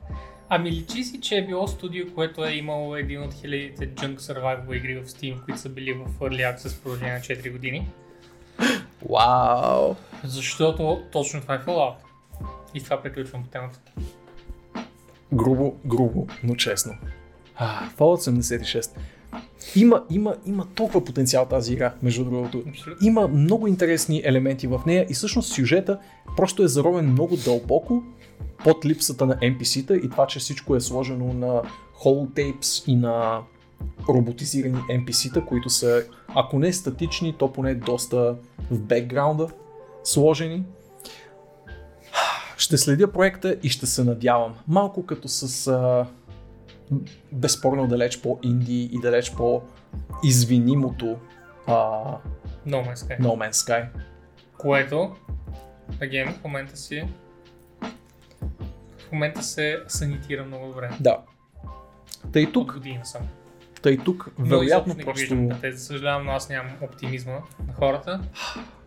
Ами 0.50 0.72
личи 0.72 1.04
си, 1.04 1.22
че 1.22 1.36
е 1.36 1.46
било 1.46 1.68
студио, 1.68 2.14
което 2.16 2.46
е 2.46 2.52
имало 2.52 2.96
един 2.96 3.24
от 3.24 3.34
хилядите 3.34 3.90
Junk 3.90 4.18
Survival 4.18 4.78
игри 4.78 4.96
в 4.96 5.06
Steam, 5.06 5.46
които 5.46 5.60
са 5.60 5.70
били 5.70 5.94
в 5.94 6.20
Early 6.20 6.56
Access 6.56 6.70
в 6.70 6.82
продължение 6.82 7.14
на 7.14 7.20
4 7.20 7.52
години. 7.52 7.88
Вау! 9.10 9.96
Защото 10.24 11.04
точно 11.12 11.42
това 11.42 11.56
е 11.56 11.60
Fallout. 11.60 11.94
И 12.74 12.84
това 12.84 13.02
приключвам 13.02 13.44
по 13.44 13.50
темата. 13.50 13.80
Грубо, 15.34 15.76
грубо, 15.86 16.28
но 16.44 16.56
честно. 16.56 16.94
А, 17.56 17.90
Fallout 17.98 18.42
76. 18.42 18.98
Има, 19.76 20.04
има, 20.10 20.36
има 20.46 20.68
толкова 20.76 21.06
потенциал 21.06 21.46
тази 21.46 21.74
игра, 21.74 21.94
между 22.02 22.24
другото. 22.26 22.64
Абсолютно. 22.70 23.08
Има 23.08 23.28
много 23.28 23.68
интересни 23.68 24.22
елементи 24.26 24.68
в 24.68 24.82
нея 24.86 25.06
и 25.10 25.14
всъщност 25.14 25.54
сюжета 25.54 26.00
просто 26.38 26.64
е 26.64 26.68
заровен 26.68 27.12
много 27.12 27.38
дълбоко 27.38 28.04
под 28.64 28.86
липсата 28.86 29.26
на 29.26 29.36
NPC-та 29.36 29.96
и 29.96 30.10
това, 30.10 30.28
че 30.28 30.40
всичко 30.40 30.76
е 30.76 30.82
сложено 30.82 31.34
на 31.34 31.62
holotapes 32.04 32.88
и 32.88 32.96
на 32.96 33.42
роботизирани 34.10 34.78
NPC-та, 34.78 35.46
които 35.46 35.70
са, 35.70 36.04
ако 36.28 36.60
не 36.60 36.74
статични, 36.74 37.36
то 37.38 37.54
поне 37.54 37.76
доста 37.76 38.36
в 38.72 38.80
бекграунда 38.80 39.48
сложени. 40.04 40.64
Ще 42.58 42.78
следя 42.78 43.12
проекта 43.12 43.58
и 43.64 43.70
ще 43.70 43.86
се 43.86 44.04
надявам. 44.04 44.56
Малко 44.68 45.06
като 45.06 45.28
с 45.28 45.68
а, 45.68 46.06
безспорно 47.32 47.88
далеч 47.88 48.22
по-инди 48.22 48.84
и 48.84 49.00
далеч 49.00 49.32
по-извинимото 49.32 51.18
а, 51.68 51.74
No 52.68 52.94
Man's 52.94 52.96
Sky. 52.96 53.20
No 53.20 53.50
Man's 53.50 53.52
Sky. 53.52 53.88
Което, 54.58 55.16
again, 56.02 56.34
в 56.34 56.44
момента 56.44 56.78
си 56.78 57.04
в 59.00 59.12
момента 59.12 59.44
се 59.44 59.80
санитира 59.88 60.46
много 60.46 60.68
добре. 60.68 60.90
Да. 61.00 61.18
Тъй 62.32 62.46
От 62.46 62.54
тук, 62.54 62.74
години 62.74 63.00
съм. 63.82 63.96
тъй 63.96 63.98
тук, 63.98 64.28
Но 64.40 64.46
вероятно 64.46 64.94
не 64.94 65.04
просто... 65.04 65.20
виждам 65.20 65.50
Bethesda. 65.50 65.76
Съжалявам, 65.76 66.26
но 66.26 66.32
аз 66.32 66.50
нямам 66.50 66.72
оптимизма 66.82 67.40
на 67.68 67.74
хората. 67.74 68.22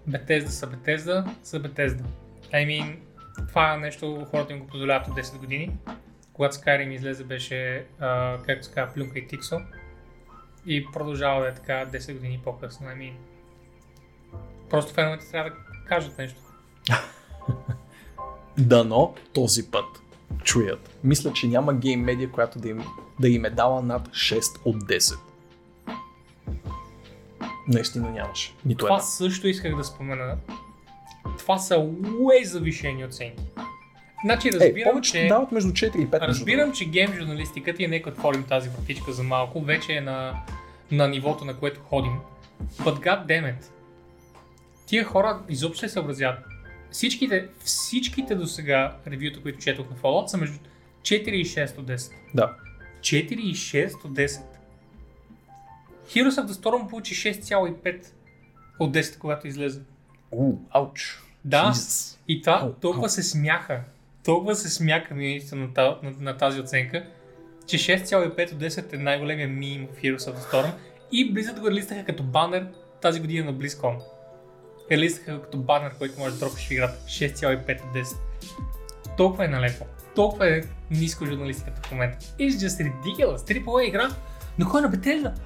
Бетезда 0.07 0.51
са 0.51 0.66
Бетезда, 0.66 1.25
са 1.43 1.61
Бетезда. 1.61 2.05
I 2.53 2.66
mean, 2.66 2.97
това 3.49 3.77
нещо 3.77 4.27
хората 4.31 4.53
им 4.53 4.59
го 4.59 4.66
позволяват 4.66 5.09
от 5.09 5.15
10 5.15 5.39
години. 5.39 5.77
Когато 6.33 6.57
Skyrim 6.57 6.89
излезе 6.89 7.25
беше, 7.25 7.87
а, 8.01 8.39
както 8.47 8.66
се 8.66 8.73
казва, 8.73 8.95
плюнка 8.95 9.19
и 9.19 9.27
тиксо. 9.27 9.61
И 10.66 10.87
продължава 10.93 11.43
да 11.43 11.49
е 11.49 11.55
така 11.55 11.87
10 11.93 12.12
години 12.15 12.41
по-късно. 12.45 12.87
I 12.87 12.97
mean, 12.97 13.15
просто 14.71 14.95
феновете 14.95 15.31
трябва 15.31 15.51
да 15.51 15.57
кажат 15.89 16.19
нещо. 16.19 16.41
Дано 18.59 19.15
този 19.33 19.71
път 19.71 19.85
чуят. 20.43 20.97
Мисля, 21.05 21.32
че 21.32 21.47
няма 21.47 21.74
гейм 21.74 22.01
медиа, 22.01 22.31
която 22.31 22.59
да 22.59 22.69
им, 22.69 22.85
да 23.20 23.28
им 23.28 23.44
е 23.44 23.51
дала 23.51 23.82
над 23.82 24.09
6 24.09 24.61
от 24.65 24.85
10. 24.85 25.19
Наистина 27.69 28.11
нямаше. 28.11 28.55
Нито 28.65 28.85
Това 28.85 28.97
една. 28.97 29.05
също 29.06 29.48
исках 29.48 29.77
да 29.77 29.85
спомена. 29.85 30.36
Това 31.39 31.59
са 31.59 31.86
уей 32.19 32.44
завишени 32.44 33.05
оценки. 33.05 33.43
Значи 34.24 34.48
Е, 34.48 34.52
разбирам, 34.52 34.93
повечето 34.93 35.19
че... 35.19 35.27
дават 35.27 35.52
между 35.52 35.70
4 35.70 35.97
и 35.97 36.06
5. 36.06 36.12
между 36.12 36.27
Разбирам, 36.27 36.73
че 36.73 36.85
гейм 36.85 37.12
журналистиката 37.12 37.82
и 37.82 37.89
нека 37.89 38.11
отворим 38.11 38.43
тази 38.43 38.69
вратичка 38.69 39.12
за 39.12 39.23
малко, 39.23 39.61
вече 39.61 39.93
е 39.93 40.01
на, 40.01 40.35
на 40.90 41.09
нивото, 41.09 41.44
на 41.44 41.56
което 41.56 41.81
ходим. 41.81 42.12
But 42.81 42.94
god 42.94 43.27
damn 43.27 43.55
it. 43.55 43.65
Тия 44.86 45.05
хора 45.05 45.39
изобщо 45.48 45.81
се 45.81 45.89
съобразяват. 45.89 46.39
Всичките, 46.95 47.49
всичките 47.65 48.35
до 48.35 48.47
сега 48.47 48.97
ревюта, 49.07 49.43
които 49.43 49.59
четох 49.59 49.91
на 49.91 49.97
Fallout 49.97 50.27
са 50.27 50.37
между 50.37 50.59
4 51.03 51.29
и 51.29 51.45
6 51.45 51.79
от 51.79 51.87
10. 51.87 52.11
другото. 52.11 52.35
Да. 52.35 52.57
4 53.01 53.15
и 53.33 53.55
6 53.55 54.05
от 54.05 54.12
10. 54.12 54.41
Heroes 56.09 56.31
of 56.31 56.47
the 56.47 56.53
Storm 56.53 56.89
получи 56.89 57.15
6,5 57.15 58.07
от 58.79 58.95
10, 58.95 59.19
когато 59.19 59.47
излезе. 59.47 59.81
У, 60.31 60.55
ауч. 60.71 61.23
Да, 61.45 61.73
Jesus. 61.73 62.19
и 62.29 62.41
това 62.41 62.61
Ау, 62.62 62.73
толкова 62.73 63.07
ау. 63.07 63.09
се 63.09 63.23
смяха. 63.23 63.81
Толкова 64.25 64.55
се 64.55 64.71
смяха 64.71 65.15
наистина 65.15 65.69
на, 65.77 65.99
на, 66.03 66.12
на 66.21 66.37
тази 66.37 66.61
оценка, 66.61 67.07
че 67.66 67.79
6,5 67.79 68.53
от 68.53 68.61
10 68.61 68.93
е 68.93 68.97
най-големия 68.97 69.49
мим 69.49 69.89
в 69.93 70.03
Heroes 70.03 70.19
of 70.19 70.37
the 70.37 70.53
Storm 70.53 70.73
и 71.12 71.35
Blizzard 71.35 71.61
го 71.61 71.71
релистаха 71.71 72.05
като 72.05 72.23
банер 72.23 72.66
тази 73.03 73.21
година 73.21 73.45
на 73.53 73.55
BlizzCon. 73.59 74.14
Релистаха 74.90 75.35
го 75.35 75.43
като 75.43 75.59
банер, 75.59 75.94
който 75.98 76.19
може 76.19 76.35
да 76.35 76.39
дропиш 76.39 76.69
в 76.69 76.70
играта. 76.70 76.94
6,5 77.06 77.85
от 77.85 77.94
10. 77.94 78.16
Толкова 79.16 79.44
е 79.44 79.48
налепо. 79.48 79.86
Толкова 80.15 80.48
е 80.48 80.62
ниско 80.90 81.27
журналистиката 81.27 81.89
в 81.89 81.90
момента. 81.90 82.19
It's 82.19 82.51
just 82.51 82.93
ridiculous. 82.93 83.36
AAA 83.36 83.89
игра. 83.89 84.11
Но 84.59 84.69
кой 84.69 84.81
е 84.81 84.82
на? 84.85 84.90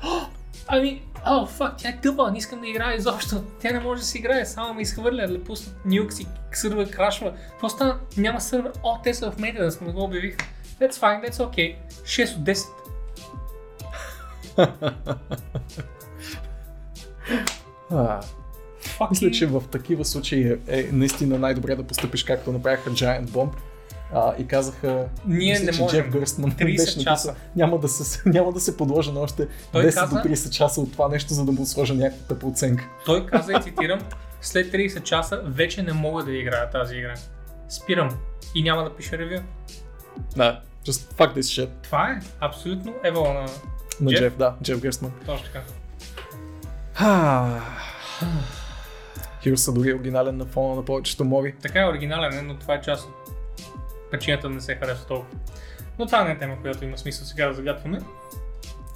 Oh, 0.05 0.27
ами, 0.67 1.03
о, 1.27 1.47
фак, 1.47 1.75
тя 1.79 1.89
е 1.89 2.01
тъпа, 2.01 2.31
не 2.31 2.39
искам 2.39 2.61
да 2.61 2.69
играя 2.69 2.97
изобщо. 2.97 3.45
Тя 3.61 3.73
не 3.73 3.81
може 3.81 4.01
да 4.01 4.07
си 4.07 4.19
играе, 4.19 4.45
само 4.45 4.75
ме 4.75 4.83
изхвърля, 4.83 5.27
да 5.27 5.45
пусна 5.45 5.73
нюкс 5.85 6.21
и 6.21 6.27
сървър 6.53 6.91
крашва. 6.91 7.33
Какво? 7.61 7.69
Няма 8.17 8.41
сървър. 8.41 8.73
О, 8.83 8.99
те 9.03 9.15
са 9.15 9.31
в 9.31 9.37
maintenance, 9.37 9.81
не 9.81 9.93
го 9.93 10.05
обявих. 10.05 10.37
That's 10.81 10.93
fine, 10.93 11.31
that's 11.31 11.37
okay. 11.37 11.77
6 12.03 12.37
от 12.37 12.45
10. 12.45 12.67
А, 17.91 18.21
Fucking... 18.83 19.11
мисля, 19.11 19.31
че 19.31 19.47
в 19.47 19.63
такива 19.71 20.05
случаи 20.05 20.53
е, 20.53 20.59
е 20.69 20.89
наистина 20.93 21.39
най-добре 21.39 21.77
да 21.77 21.83
постъпиш 21.83 22.25
както 22.25 22.53
направиха 22.53 22.91
Giant 22.91 23.27
Bomb 23.27 23.51
а, 24.15 24.35
и 24.39 24.47
казаха, 24.47 25.09
Ние 25.27 25.51
мисля, 25.53 25.65
не 25.65 25.73
че 25.73 25.83
можем. 25.83 26.01
Джеф 26.03 26.13
Гърстман 26.13 26.53
30 26.53 26.77
беше 26.77 27.01
часа. 27.01 27.35
няма 27.57 27.79
да, 27.79 27.89
се, 27.89 28.23
няма 28.27 28.53
да 28.53 28.61
се 28.61 28.77
подложа 28.77 29.13
на 29.13 29.21
още 29.21 29.49
Той 29.73 29.85
10 29.85 29.95
каза- 29.95 30.23
до 30.23 30.29
30 30.29 30.51
часа 30.51 30.81
от 30.81 30.93
това 30.93 31.09
нещо, 31.09 31.35
за 31.35 31.45
да 31.45 31.53
му 31.53 31.67
сложа 31.67 31.95
някаква 31.95 32.49
оценка. 32.49 32.89
Той 33.07 33.27
каза 33.27 33.53
и 33.53 33.63
цитирам, 33.63 34.01
след 34.41 34.73
30 34.73 35.03
часа 35.03 35.43
вече 35.45 35.83
не 35.83 35.93
мога 35.93 36.25
да 36.25 36.33
играя 36.33 36.71
тази 36.71 36.97
игра. 36.97 37.15
Спирам 37.69 38.11
и 38.55 38.63
няма 38.63 38.85
да 38.85 38.97
пиша 38.97 39.19
ревю. 39.19 39.43
Да, 40.37 40.61
just 40.87 41.13
fuck 41.15 41.35
this 41.37 41.41
shit. 41.41 41.69
Това 41.83 42.11
е 42.11 42.21
абсолютно 42.41 42.95
евала 43.05 43.35
на 43.35 43.47
На 44.01 44.11
Джеф? 44.11 44.19
Джеф, 44.21 44.37
да, 44.37 44.55
Джеф 44.63 44.81
Гърстман. 44.81 45.13
точно 45.27 45.47
така. 45.47 45.63
Хирос 49.43 49.65
са 49.65 49.73
дори 49.73 49.95
оригинален 49.95 50.37
на 50.37 50.47
фона 50.47 50.75
на 50.75 50.85
повечето 50.85 51.25
мови. 51.25 51.55
Така 51.63 51.81
е 51.81 51.89
оригинален, 51.89 52.39
е, 52.39 52.43
но 52.43 52.59
това 52.59 52.75
е 52.75 52.81
част 52.81 53.09
от 53.09 53.15
причината 54.11 54.49
да 54.49 54.55
не 54.55 54.61
се 54.61 54.75
харесва 54.75 55.07
толкова. 55.07 55.39
Но 55.99 56.07
това 56.07 56.25
не 56.25 56.31
е 56.31 56.39
тема, 56.39 56.61
която 56.63 56.85
има 56.85 56.99
смисъл 56.99 57.27
сега 57.27 57.49
да 57.49 57.55
загатваме. 57.55 57.99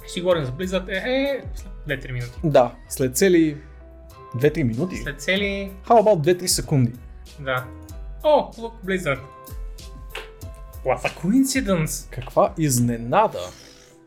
Ще 0.07 0.21
говорим 0.21 0.45
за 0.45 0.51
Blizzard 0.51 0.89
е, 0.89 1.09
е 1.09 1.43
след 1.55 2.01
2-3 2.03 2.11
минути. 2.11 2.39
Да, 2.43 2.75
след 2.89 3.17
цели 3.17 3.57
2-3 4.35 4.63
минути. 4.63 4.95
След 4.95 5.21
цели... 5.21 5.71
How 5.85 6.03
about 6.03 6.35
2-3 6.35 6.45
секунди? 6.45 6.91
Да. 7.39 7.65
О, 8.23 8.51
look, 8.57 8.71
Blizzard. 8.85 9.19
What 10.85 11.05
a 11.05 11.23
coincidence! 11.23 12.11
Каква 12.11 12.53
изненада! 12.57 13.39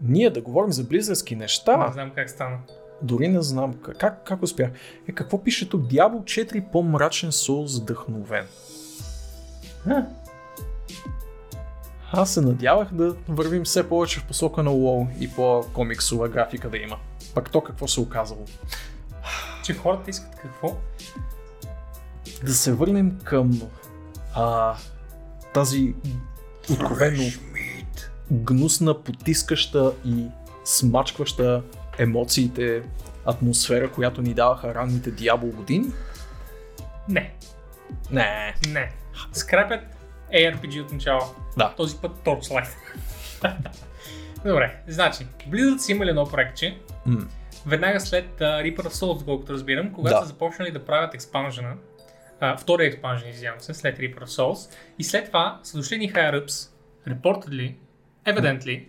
Ние 0.02 0.30
да 0.30 0.40
говорим 0.40 0.72
за 0.72 0.84
близърски 0.84 1.36
неща. 1.36 1.76
Не 1.76 1.92
знам 1.92 2.10
как 2.14 2.30
стана. 2.30 2.58
Дори 3.02 3.28
не 3.28 3.42
знам 3.42 3.74
как, 3.74 3.98
как, 3.98 4.24
как 4.24 4.42
успях. 4.42 4.70
Е, 5.08 5.12
какво 5.12 5.42
пише 5.42 5.68
тук? 5.68 5.82
Diablo 5.82 6.22
4 6.22 6.70
по-мрачен 6.72 7.30
Souls 7.30 7.80
вдъхновен. 7.80 8.46
Ха. 9.84 10.06
Аз 12.12 12.34
се 12.34 12.40
надявах 12.40 12.94
да 12.94 13.16
вървим 13.28 13.64
все 13.64 13.88
повече 13.88 14.20
в 14.20 14.24
посока 14.24 14.62
на 14.62 14.70
WoW 14.70 15.18
и 15.18 15.30
по-комиксова 15.30 16.28
графика 16.28 16.70
да 16.70 16.78
има. 16.78 16.96
Пак 17.34 17.50
то 17.50 17.60
какво 17.60 17.88
се 17.88 18.00
оказало? 18.00 18.44
Че 19.64 19.74
хората 19.74 20.10
искат 20.10 20.34
какво? 20.34 20.76
Да 22.44 22.54
се 22.54 22.72
върнем 22.72 23.18
към 23.24 23.60
а, 24.34 24.76
тази 25.54 25.94
откровено 26.70 27.24
гнусна, 28.32 29.02
потискаща 29.02 29.92
и 30.04 30.26
смачкваща 30.64 31.62
емоциите 31.98 32.82
атмосфера, 33.26 33.90
която 33.90 34.22
ни 34.22 34.34
даваха 34.34 34.74
ранните 34.74 35.12
Diablo 35.12 35.54
години? 35.54 35.86
Не, 37.08 37.34
Не. 38.10 38.54
не. 38.68 38.92
Скрапят 39.32 39.80
ARPG 40.32 40.82
от 40.82 40.92
начало. 40.92 41.20
Да. 41.56 41.74
Този 41.76 41.96
път 41.96 42.12
Torchlight. 42.16 42.68
Добре, 44.44 44.76
значи, 44.88 45.26
Blizzard 45.48 45.76
са 45.78 45.92
имали 45.92 46.10
едно 46.10 46.26
проектче, 46.26 46.78
М. 47.06 47.26
веднага 47.66 48.00
след 48.00 48.26
uh, 48.30 48.40
Reaper 48.40 48.80
of 48.80 48.88
Souls, 48.88 49.18
доколкото 49.18 49.52
разбирам, 49.52 49.92
когато 49.92 50.14
Да. 50.14 50.20
са 50.20 50.26
започнали 50.26 50.70
да 50.70 50.84
правят 50.84 51.14
експанжена, 51.14 51.74
uh, 52.42 52.58
втория 52.58 52.86
експанжен, 52.86 53.28
извинявам 53.28 53.60
се, 53.60 53.74
след 53.74 53.98
Reaper 53.98 54.18
of 54.18 54.26
Souls, 54.26 54.74
и 54.98 55.04
след 55.04 55.26
това 55.26 55.60
са 55.62 55.76
дошли 55.76 55.98
ни 55.98 56.12
higher 56.12 56.44
ups, 56.44 56.70
reportedly, 57.08 57.74
evidently, 58.26 58.84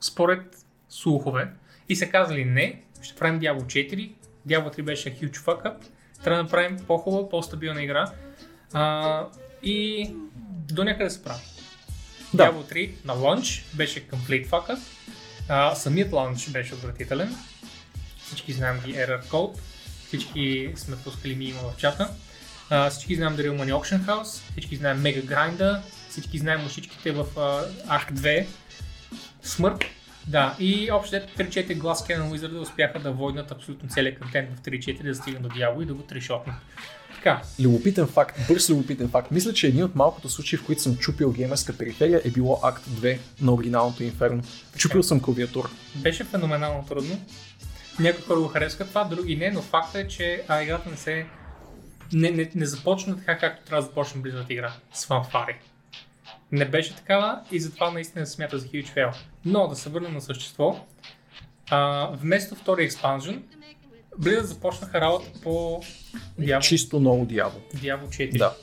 според 0.00 0.42
слухове, 0.88 1.48
и 1.88 1.96
са 1.96 2.06
казали 2.06 2.44
не, 2.44 2.82
ще 3.02 3.14
правим 3.14 3.40
Diablo 3.40 3.62
4, 3.62 4.10
Diablo 4.48 4.78
3 4.78 4.82
беше 4.82 5.14
huge 5.14 5.36
fuck 5.36 5.62
up, 5.62 5.76
трябва 6.24 6.36
да 6.36 6.42
направим 6.42 6.76
по-хубава, 6.86 7.28
по-стабилна 7.28 7.82
игра, 7.82 8.12
а, 8.72 9.26
и 9.62 10.10
до 10.72 10.84
някъде 10.84 11.10
се 11.10 11.24
прави. 11.24 11.40
Да. 12.34 12.44
Diablo 12.44 12.72
3 12.72 12.90
на 13.04 13.12
лънч 13.12 13.64
беше 13.74 14.08
complete 14.08 14.46
fuck 14.46 14.76
up, 14.76 14.78
а, 15.48 15.74
самият 15.74 16.12
лънч 16.12 16.50
беше 16.50 16.74
отвратителен, 16.74 17.36
всички 18.26 18.52
знаем 18.52 18.80
ги 18.84 18.94
error 18.94 19.24
code, 19.24 19.58
всички 20.06 20.72
сме 20.76 20.96
пускали 20.96 21.34
мима 21.34 21.58
в 21.58 21.76
чата, 21.76 22.10
а, 22.70 22.90
всички 22.90 23.14
знаем 23.14 23.36
The 23.36 23.40
Real 23.40 23.62
Money 23.62 23.72
Auction 23.72 24.00
House, 24.00 24.50
всички 24.50 24.76
знаем 24.76 24.98
Mega 24.98 25.24
Grinder, 25.24 25.80
всички 26.08 26.38
знаем 26.38 26.60
мушичките 26.60 27.12
в 27.12 27.26
а, 27.36 27.66
Arc 27.98 28.12
2, 28.12 28.46
смърт, 29.42 29.84
Да, 30.28 30.56
и 30.58 30.90
общо 30.90 31.10
дето 31.10 31.42
3-4 31.42 31.78
глас 31.78 32.06
Canon 32.06 32.30
Wizard 32.30 32.60
успяха 32.60 32.98
да 32.98 33.12
войнат 33.12 33.50
абсолютно 33.50 33.88
целият 33.88 34.18
контент 34.18 34.48
в 34.56 34.62
3-4, 34.62 35.02
да 35.02 35.14
стигнат 35.14 35.42
до 35.42 35.48
Diablo 35.48 35.82
и 35.82 35.86
да 35.86 35.94
го 35.94 36.02
трешотнат. 36.02 36.56
Така, 37.14 37.42
Любопитен 37.60 38.06
факт, 38.06 38.40
бърз 38.48 38.70
любопитен 38.70 39.08
факт. 39.08 39.30
Мисля, 39.30 39.52
че 39.52 39.66
един 39.66 39.84
от 39.84 39.94
малкото 39.94 40.28
случаи, 40.28 40.58
в 40.58 40.66
които 40.66 40.82
съм 40.82 40.96
чупил 40.96 41.32
геймерска 41.32 41.76
периферия 41.78 42.20
е 42.24 42.30
било 42.30 42.60
Акт 42.62 42.84
2 42.86 43.18
на 43.40 43.54
оригиналното 43.54 44.02
Инферно. 44.02 44.42
Чупил 44.76 45.02
съм 45.02 45.20
клавиатура. 45.20 45.68
беше 45.96 46.24
феноменално 46.24 46.86
трудно. 46.88 47.20
Някои 48.00 48.24
хора 48.24 48.40
го 48.40 48.48
харесват 48.48 48.88
това, 48.88 49.04
други 49.04 49.36
не, 49.36 49.50
но 49.50 49.62
факт 49.62 49.94
е, 49.94 50.08
че 50.08 50.42
а, 50.48 50.62
играта 50.62 50.90
не 50.90 50.96
се... 50.96 51.26
Не, 52.12 52.30
не, 52.30 52.50
не 52.54 52.66
започна 52.66 53.16
така, 53.16 53.38
както 53.38 53.64
трябва 53.64 53.82
да 53.82 53.88
започне 53.88 54.22
Blizzard 54.22 54.50
игра, 54.50 54.72
с 54.92 55.06
фанфари. 55.06 55.56
Не 56.52 56.64
беше 56.64 56.96
такава 56.96 57.40
и 57.50 57.60
затова 57.60 57.90
наистина 57.90 58.26
се 58.26 58.32
смята 58.32 58.58
за 58.58 58.66
huge 58.66 58.94
fail. 58.96 59.14
Но 59.44 59.68
да 59.68 59.76
се 59.76 59.90
върнем 59.90 60.14
на 60.14 60.20
същество. 60.20 60.86
А, 61.70 62.10
вместо 62.12 62.54
втори 62.54 62.84
експанжен, 62.84 63.42
Blizzard 64.20 64.42
започнаха 64.42 65.00
работа 65.00 65.30
по 65.42 65.82
Diablo, 66.40 66.60
Чисто 66.60 67.00
ново 67.00 67.26
дявол. 67.26 67.60
Diablo 67.74 68.06
4. 68.06 68.38
Да. 68.38 68.54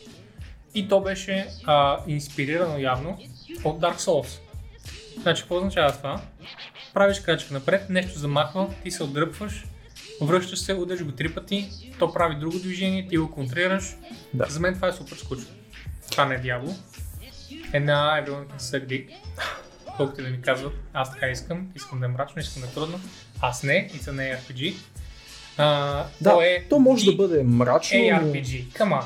И 0.76 0.88
то 0.88 1.02
беше 1.02 1.48
а, 1.66 2.00
инспирирано 2.08 2.78
явно 2.78 3.18
от 3.64 3.82
Dark 3.82 3.98
Souls. 3.98 4.40
Значи, 5.22 5.42
какво 5.42 5.58
означава 5.58 5.92
това? 5.92 6.22
Правиш 6.94 7.20
крачка 7.20 7.54
напред, 7.54 7.90
нещо 7.90 8.20
замахва, 8.20 8.74
ти 8.84 8.92
се 8.92 9.04
отдръпваш, 9.04 9.66
връщаш 10.22 10.60
се, 10.60 10.74
удариш 10.74 11.04
го 11.04 11.12
три 11.12 11.34
пъти, 11.34 11.70
то 12.00 12.14
прави 12.14 12.36
друго 12.36 12.60
движение, 12.60 13.08
ти 13.08 13.18
го 13.18 13.32
контрираш. 13.32 13.96
Да. 14.34 14.46
За 14.50 14.60
мен 14.60 14.74
това 14.76 14.88
е 14.88 14.92
супер 14.92 15.16
скучно. 15.16 15.48
Това 16.12 16.26
не 16.26 16.36
е 16.36 16.40
дявол. 16.40 16.76
Една 17.76 18.24
everyone 18.24 18.48
can 18.48 18.60
suck 18.60 18.88
dick. 18.88 19.10
Колкото 19.98 20.24
да 20.24 20.30
ми 20.30 20.42
казват, 20.42 20.74
аз 20.94 21.12
така 21.12 21.28
искам, 21.28 21.68
искам 21.76 22.00
да 22.00 22.06
е 22.06 22.10
мрачно, 22.10 22.42
искам 22.42 22.62
да 22.62 22.68
е 22.68 22.72
трудно. 22.72 23.00
Аз 23.42 23.64
не, 23.64 23.90
и 23.94 23.98
са 23.98 24.14
не 24.14 24.38
RPG. 24.38 24.76
А, 25.58 26.06
Да, 26.22 26.30
то 26.30 26.42
е 26.42 26.66
то 26.70 26.80
може 26.80 27.06
the 27.06 27.12
да 27.12 27.16
бъде 27.16 27.44
мрачно, 27.44 28.00
но... 28.00 28.06
ARPG. 28.06 28.68
Come 28.68 29.02
on. 29.02 29.04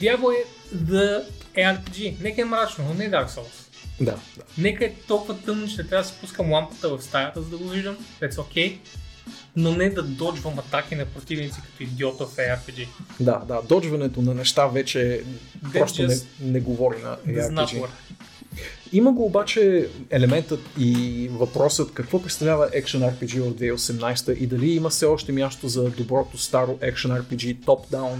Diablo 0.00 0.34
е 0.40 0.44
the 0.76 1.24
ARPG. 1.54 2.22
Нека 2.22 2.40
е 2.40 2.44
мрачно, 2.44 2.84
но 2.88 2.94
не 2.94 3.04
е 3.04 3.10
Dark 3.10 3.28
Souls. 3.28 3.68
Да, 4.00 4.04
да. 4.36 4.42
Нека 4.58 4.84
е 4.84 4.92
толкова 5.08 5.38
тъмно, 5.38 5.68
че 5.68 5.76
трябва 5.76 6.02
да 6.02 6.04
си 6.04 6.14
пускам 6.20 6.52
лампата 6.52 6.88
в 6.88 7.02
стаята, 7.02 7.42
за 7.42 7.50
да 7.50 7.58
го 7.58 7.68
виждам. 7.68 7.96
That's 8.20 8.34
okay. 8.34 8.78
Но 9.56 9.74
не 9.74 9.90
да 9.90 10.02
доджвам 10.02 10.58
атаки 10.58 10.94
на 10.94 11.04
противници 11.04 11.60
като 11.60 11.82
идиота 11.82 12.26
в 12.26 12.36
ARPG. 12.36 12.86
Да, 13.20 13.42
да, 13.48 13.62
доджването 13.68 14.22
на 14.22 14.34
неща 14.34 14.66
вече 14.66 15.22
просто 15.72 16.02
не, 16.02 16.14
не 16.40 16.60
говори 16.60 16.96
на 17.02 17.16
ARPG. 17.16 17.86
Има 18.92 19.12
го 19.12 19.24
обаче 19.24 19.88
елементът 20.10 20.60
и 20.78 21.28
въпросът 21.32 21.92
какво 21.92 22.22
представлява 22.22 22.70
Action 22.70 23.12
RPG 23.12 23.40
в 23.40 23.54
2018 23.54 24.38
и 24.38 24.46
дали 24.46 24.70
има 24.70 24.88
все 24.88 25.06
още 25.06 25.32
място 25.32 25.68
за 25.68 25.90
доброто 25.90 26.38
старо 26.38 26.78
Action 26.82 27.22
RPG, 27.22 27.56
top-down, 27.56 28.18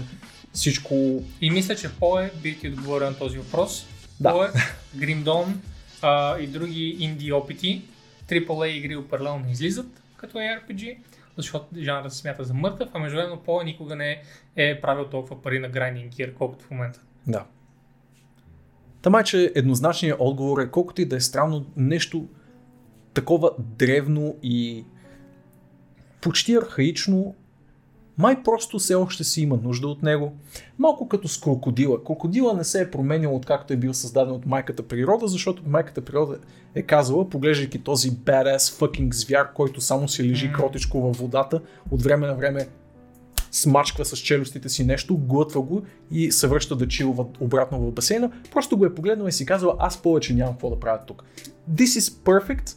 всичко... 0.53 1.23
И 1.41 1.51
мисля, 1.51 1.75
че 1.75 1.89
Пое 1.99 2.31
би 2.43 2.59
ти 2.59 2.67
отговорил 2.67 3.07
на 3.07 3.17
този 3.17 3.37
въпрос. 3.37 3.85
Да. 4.19 4.31
Пое, 4.31 4.47
Grim 4.97 5.23
Dawn 5.23 5.45
а, 6.01 6.39
и 6.39 6.47
други 6.47 6.95
инди 6.99 7.31
опити, 7.31 7.81
AAA 8.29 8.65
игри 8.65 8.97
не 9.45 9.51
излизат 9.51 9.87
като 10.19 10.37
ARPG, 10.37 10.97
защото 11.37 11.67
жанрът 11.77 12.13
се 12.13 12.17
смята 12.17 12.43
за 12.43 12.53
мъртъв, 12.53 12.89
а 12.93 12.99
междувременно 12.99 13.43
Пое 13.43 13.63
никога 13.63 13.95
не 13.95 14.21
е 14.55 14.81
правил 14.81 15.05
толкова 15.05 15.41
пари 15.41 15.59
на 15.59 15.71
Grinding 15.71 16.09
Gear, 16.09 16.33
колкото 16.33 16.65
в 16.65 16.71
момента. 16.71 17.01
Да. 17.27 17.45
Тама, 19.01 19.23
че 19.23 19.51
еднозначният 19.55 20.17
отговор 20.19 20.59
е 20.59 20.71
колкото 20.71 21.01
и 21.01 21.05
да 21.05 21.15
е 21.15 21.19
странно 21.19 21.65
нещо 21.75 22.27
такова 23.13 23.51
древно 23.59 24.35
и 24.43 24.85
почти 26.21 26.55
архаично, 26.55 27.35
май 28.19 28.43
просто 28.43 28.79
все 28.79 28.95
още 28.95 29.23
си 29.23 29.41
има 29.41 29.59
нужда 29.63 29.87
от 29.87 30.03
него. 30.03 30.33
Малко 30.79 31.07
като 31.07 31.27
с 31.27 31.39
крокодила. 31.39 32.03
Крокодила 32.03 32.53
не 32.53 32.63
се 32.63 32.81
е 32.81 32.91
променял 32.91 33.35
откакто 33.35 33.73
е 33.73 33.77
бил 33.77 33.93
създаден 33.93 34.33
от 34.33 34.45
майката 34.45 34.83
природа, 34.83 35.27
защото 35.27 35.63
майката 35.67 36.01
природа 36.01 36.37
е 36.75 36.81
казала, 36.81 37.29
поглеждайки 37.29 37.83
този 37.83 38.11
badass 38.11 38.57
fucking 38.57 39.13
звяр, 39.13 39.53
който 39.53 39.81
само 39.81 40.07
си 40.07 40.29
лежи 40.29 40.51
кротичко 40.51 41.01
във 41.01 41.17
водата, 41.17 41.61
от 41.91 42.01
време 42.01 42.27
на 42.27 42.35
време 42.35 42.67
смачква 43.51 44.05
с 44.05 44.17
челюстите 44.17 44.69
си 44.69 44.85
нещо, 44.85 45.17
глътва 45.17 45.61
го 45.61 45.81
и 46.11 46.31
се 46.31 46.47
връща 46.47 46.75
да 46.75 46.87
чилва 46.87 47.25
обратно 47.39 47.79
в 47.79 47.91
басейна. 47.91 48.31
Просто 48.51 48.77
го 48.77 48.85
е 48.85 48.95
погледнал 48.95 49.27
и 49.27 49.31
си 49.31 49.45
казва, 49.45 49.75
аз 49.79 50.01
повече 50.01 50.33
нямам 50.33 50.53
какво 50.53 50.69
да 50.69 50.79
правя 50.79 50.99
тук. 51.07 51.23
This 51.71 51.99
is 51.99 52.23
perfect, 52.23 52.75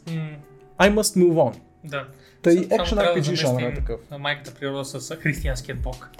I 0.80 0.94
must 0.94 1.20
move 1.20 1.34
on. 1.34 1.54
да. 1.84 2.06
Action 2.50 2.90
трябва 2.90 3.14
да 3.14 3.20
RPG 3.20 3.34
жанра 3.34 3.66
е 3.66 3.74
такъв. 3.74 4.00
Майката 4.18 4.54
природа 4.54 4.84
с 4.84 5.16
християнският 5.16 5.80
бог. 5.80 6.10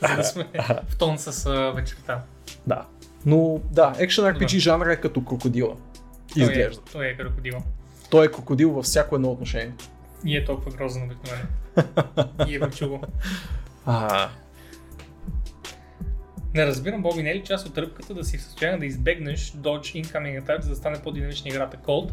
За 0.08 0.16
да 0.16 0.24
сме 0.24 0.46
в 0.88 0.96
тон 0.96 1.18
с 1.18 1.50
вечерта. 1.74 2.22
Да. 2.66 2.86
Но 3.26 3.60
да, 3.70 3.92
Action 3.92 4.34
RPG 4.34 4.58
жанра 4.58 4.92
е 4.92 4.96
като 4.96 5.24
крокодила. 5.24 5.76
Той 6.34 6.42
е, 6.42 6.44
Изглежда. 6.44 6.82
той 6.92 7.06
е 7.06 7.16
крокодил. 7.16 7.58
Той 8.10 8.26
е 8.26 8.32
крокодил 8.32 8.70
във 8.70 8.84
всяко 8.84 9.14
едно 9.14 9.30
отношение. 9.30 9.72
И 10.24 10.36
е 10.36 10.44
толкова 10.44 10.76
грозен 10.76 11.02
обикновено. 11.02 11.48
И 12.48 12.54
е 12.54 12.70
чуло. 12.70 13.00
А, 13.86 14.28
Не 16.54 16.66
разбирам, 16.66 17.02
Боби, 17.02 17.22
не 17.22 17.30
е 17.30 17.34
ли 17.34 17.42
част 17.42 17.66
от 17.66 17.74
тръпката 17.74 18.14
да 18.14 18.24
си 18.24 18.38
в 18.38 18.42
състояние 18.42 18.78
да 18.78 18.86
избегнеш 18.86 19.52
Dodge 19.52 20.04
Incoming 20.04 20.42
Attack, 20.42 20.60
за 20.60 20.70
да 20.70 20.76
стане 20.76 21.02
по-динамична 21.02 21.48
играта 21.48 21.76
Cold, 21.76 22.10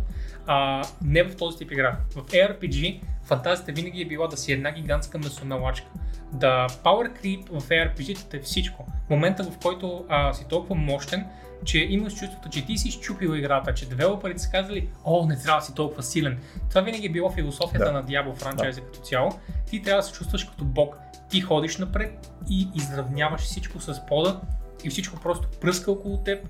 а 0.48 0.84
не 1.06 1.24
в 1.24 1.36
този 1.36 1.58
тип 1.58 1.72
игра. 1.72 1.98
В 2.16 2.16
ARPG 2.16 3.02
фантазията 3.24 3.72
винаги 3.72 4.02
е 4.02 4.06
била 4.06 4.28
да 4.28 4.38
си 4.38 4.52
една 4.52 4.72
гигантска 4.72 5.18
месоналачка. 5.18 5.88
Да 6.34 6.68
Power 6.70 7.22
Creep 7.22 7.60
в 7.60 7.70
ARPG-тата 7.70 8.38
е 8.38 8.40
всичко. 8.40 8.88
Момента 9.10 9.44
в 9.44 9.58
който 9.62 10.06
а, 10.10 10.34
си 10.34 10.46
толкова 10.50 10.76
мощен, 10.76 11.26
че 11.66 11.80
имаш 11.80 12.14
чувството, 12.14 12.50
че 12.50 12.66
ти 12.66 12.78
си 12.78 12.92
щупил 12.92 13.36
играта, 13.36 13.74
че 13.74 13.90
девелоперите 13.90 14.40
са 14.40 14.50
казали, 14.52 14.90
о, 15.06 15.26
не 15.26 15.38
трябва 15.42 15.60
да 15.60 15.66
си 15.66 15.76
толкова 15.76 16.04
силен. 16.04 16.40
Това 16.70 16.82
винаги 16.82 17.06
е 17.06 17.10
било 17.10 17.32
философията 17.32 17.86
Да. 17.86 17.92
на 17.92 18.04
Diablo 18.04 18.36
франчайза 18.36 18.82
като 18.82 19.00
цяло. 19.00 19.32
Ти 19.70 19.82
трябва 19.82 20.02
да 20.02 20.08
се 20.08 20.14
чувстваш 20.14 20.44
като 20.44 20.66
бог. 20.66 20.98
Ти 21.30 21.42
ходиш 21.42 21.78
напред 21.78 22.32
и 22.50 22.68
изравняваш 22.76 23.42
всичко 23.42 23.80
с 23.80 24.06
пода 24.08 24.42
и 24.84 24.90
всичко 24.90 25.20
просто 25.20 25.48
пръска 25.62 25.92
около 25.92 26.18
теб, 26.18 26.48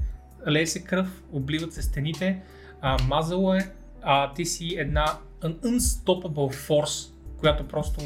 лее 0.47 0.65
се 0.65 0.83
кръв, 0.83 1.23
обливат 1.31 1.73
се 1.73 1.81
стените, 1.81 2.41
а, 2.81 2.97
мазало 3.03 3.53
е, 3.53 3.71
а 4.01 4.33
ти 4.33 4.45
си 4.45 4.75
една 4.77 5.05
an 5.41 5.55
unstoppable 5.59 6.67
force, 6.67 7.11
която 7.39 7.67
просто 7.67 8.01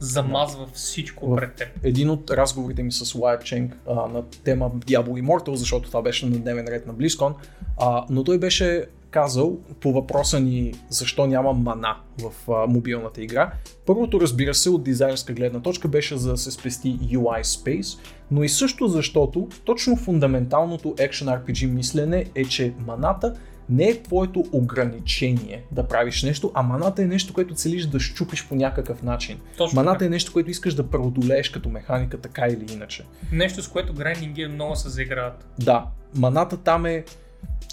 замазва 0.00 0.66
всичко 0.72 1.26
В- 1.30 1.36
пред 1.36 1.54
теб. 1.54 1.68
един 1.82 2.10
от 2.10 2.30
разговорите 2.30 2.82
ми 2.82 2.92
с 2.92 3.04
Wyatt 3.04 3.42
Cheng 3.42 3.70
а, 3.88 3.94
на 3.94 4.22
тема 4.44 4.70
Diablo 4.70 5.22
Immortal, 5.22 5.54
защото 5.54 5.88
това 5.88 6.02
беше 6.02 6.26
на 6.26 6.38
дневен 6.38 6.66
ред 6.68 6.86
на 6.86 6.94
BlizzCon, 6.94 7.32
а, 7.78 8.04
но 8.10 8.24
той 8.24 8.38
беше 8.38 8.84
казал 9.10 9.58
по 9.80 9.92
въпроса 9.92 10.40
ни 10.40 10.74
защо 10.88 11.26
няма 11.26 11.52
мана 11.52 11.96
в 12.22 12.52
а, 12.52 12.66
мобилната 12.66 13.22
игра. 13.22 13.52
Първото, 13.86 14.20
разбира 14.20 14.54
се, 14.54 14.70
от 14.70 14.82
дизайнерска 14.82 15.32
гледна 15.32 15.60
точка 15.60 15.88
беше 15.88 16.16
за 16.16 16.30
да 16.30 16.36
се 16.36 16.50
спести 16.50 16.98
UI 16.98 17.42
space, 17.42 17.98
но 18.30 18.42
и 18.42 18.48
също 18.48 18.86
защото 18.88 19.48
точно 19.64 19.96
фундаменталното 19.96 20.88
Action 20.88 21.42
RPG 21.42 21.66
мислене 21.66 22.24
е, 22.34 22.44
че 22.44 22.74
маната 22.86 23.34
не 23.70 23.84
е 23.84 24.02
твоето 24.02 24.44
ограничение 24.52 25.62
да 25.72 25.88
правиш 25.88 26.22
нещо, 26.22 26.50
а 26.54 26.62
маната 26.62 27.02
е 27.02 27.06
нещо, 27.06 27.32
което 27.34 27.54
целиш 27.54 27.86
да 27.86 28.00
щупиш 28.00 28.48
по 28.48 28.54
някакъв 28.54 29.02
начин. 29.02 29.40
Точно 29.56 29.76
Маната 29.76 29.92
така. 29.98 30.04
е 30.06 30.08
нещо, 30.08 30.32
което 30.32 30.50
искаш 30.50 30.74
да 30.74 30.90
преодолееш 30.90 31.48
като 31.50 31.68
механика, 31.68 32.20
така 32.20 32.46
или 32.46 32.72
иначе. 32.72 33.04
Нещо, 33.32 33.62
с 33.62 33.68
което 33.68 33.92
Gear 34.34 34.48
много 34.48 34.76
се 34.76 34.88
заиграват. 34.88 35.46
Да, 35.58 35.86
маната 36.16 36.56
там 36.56 36.86
е 36.86 37.04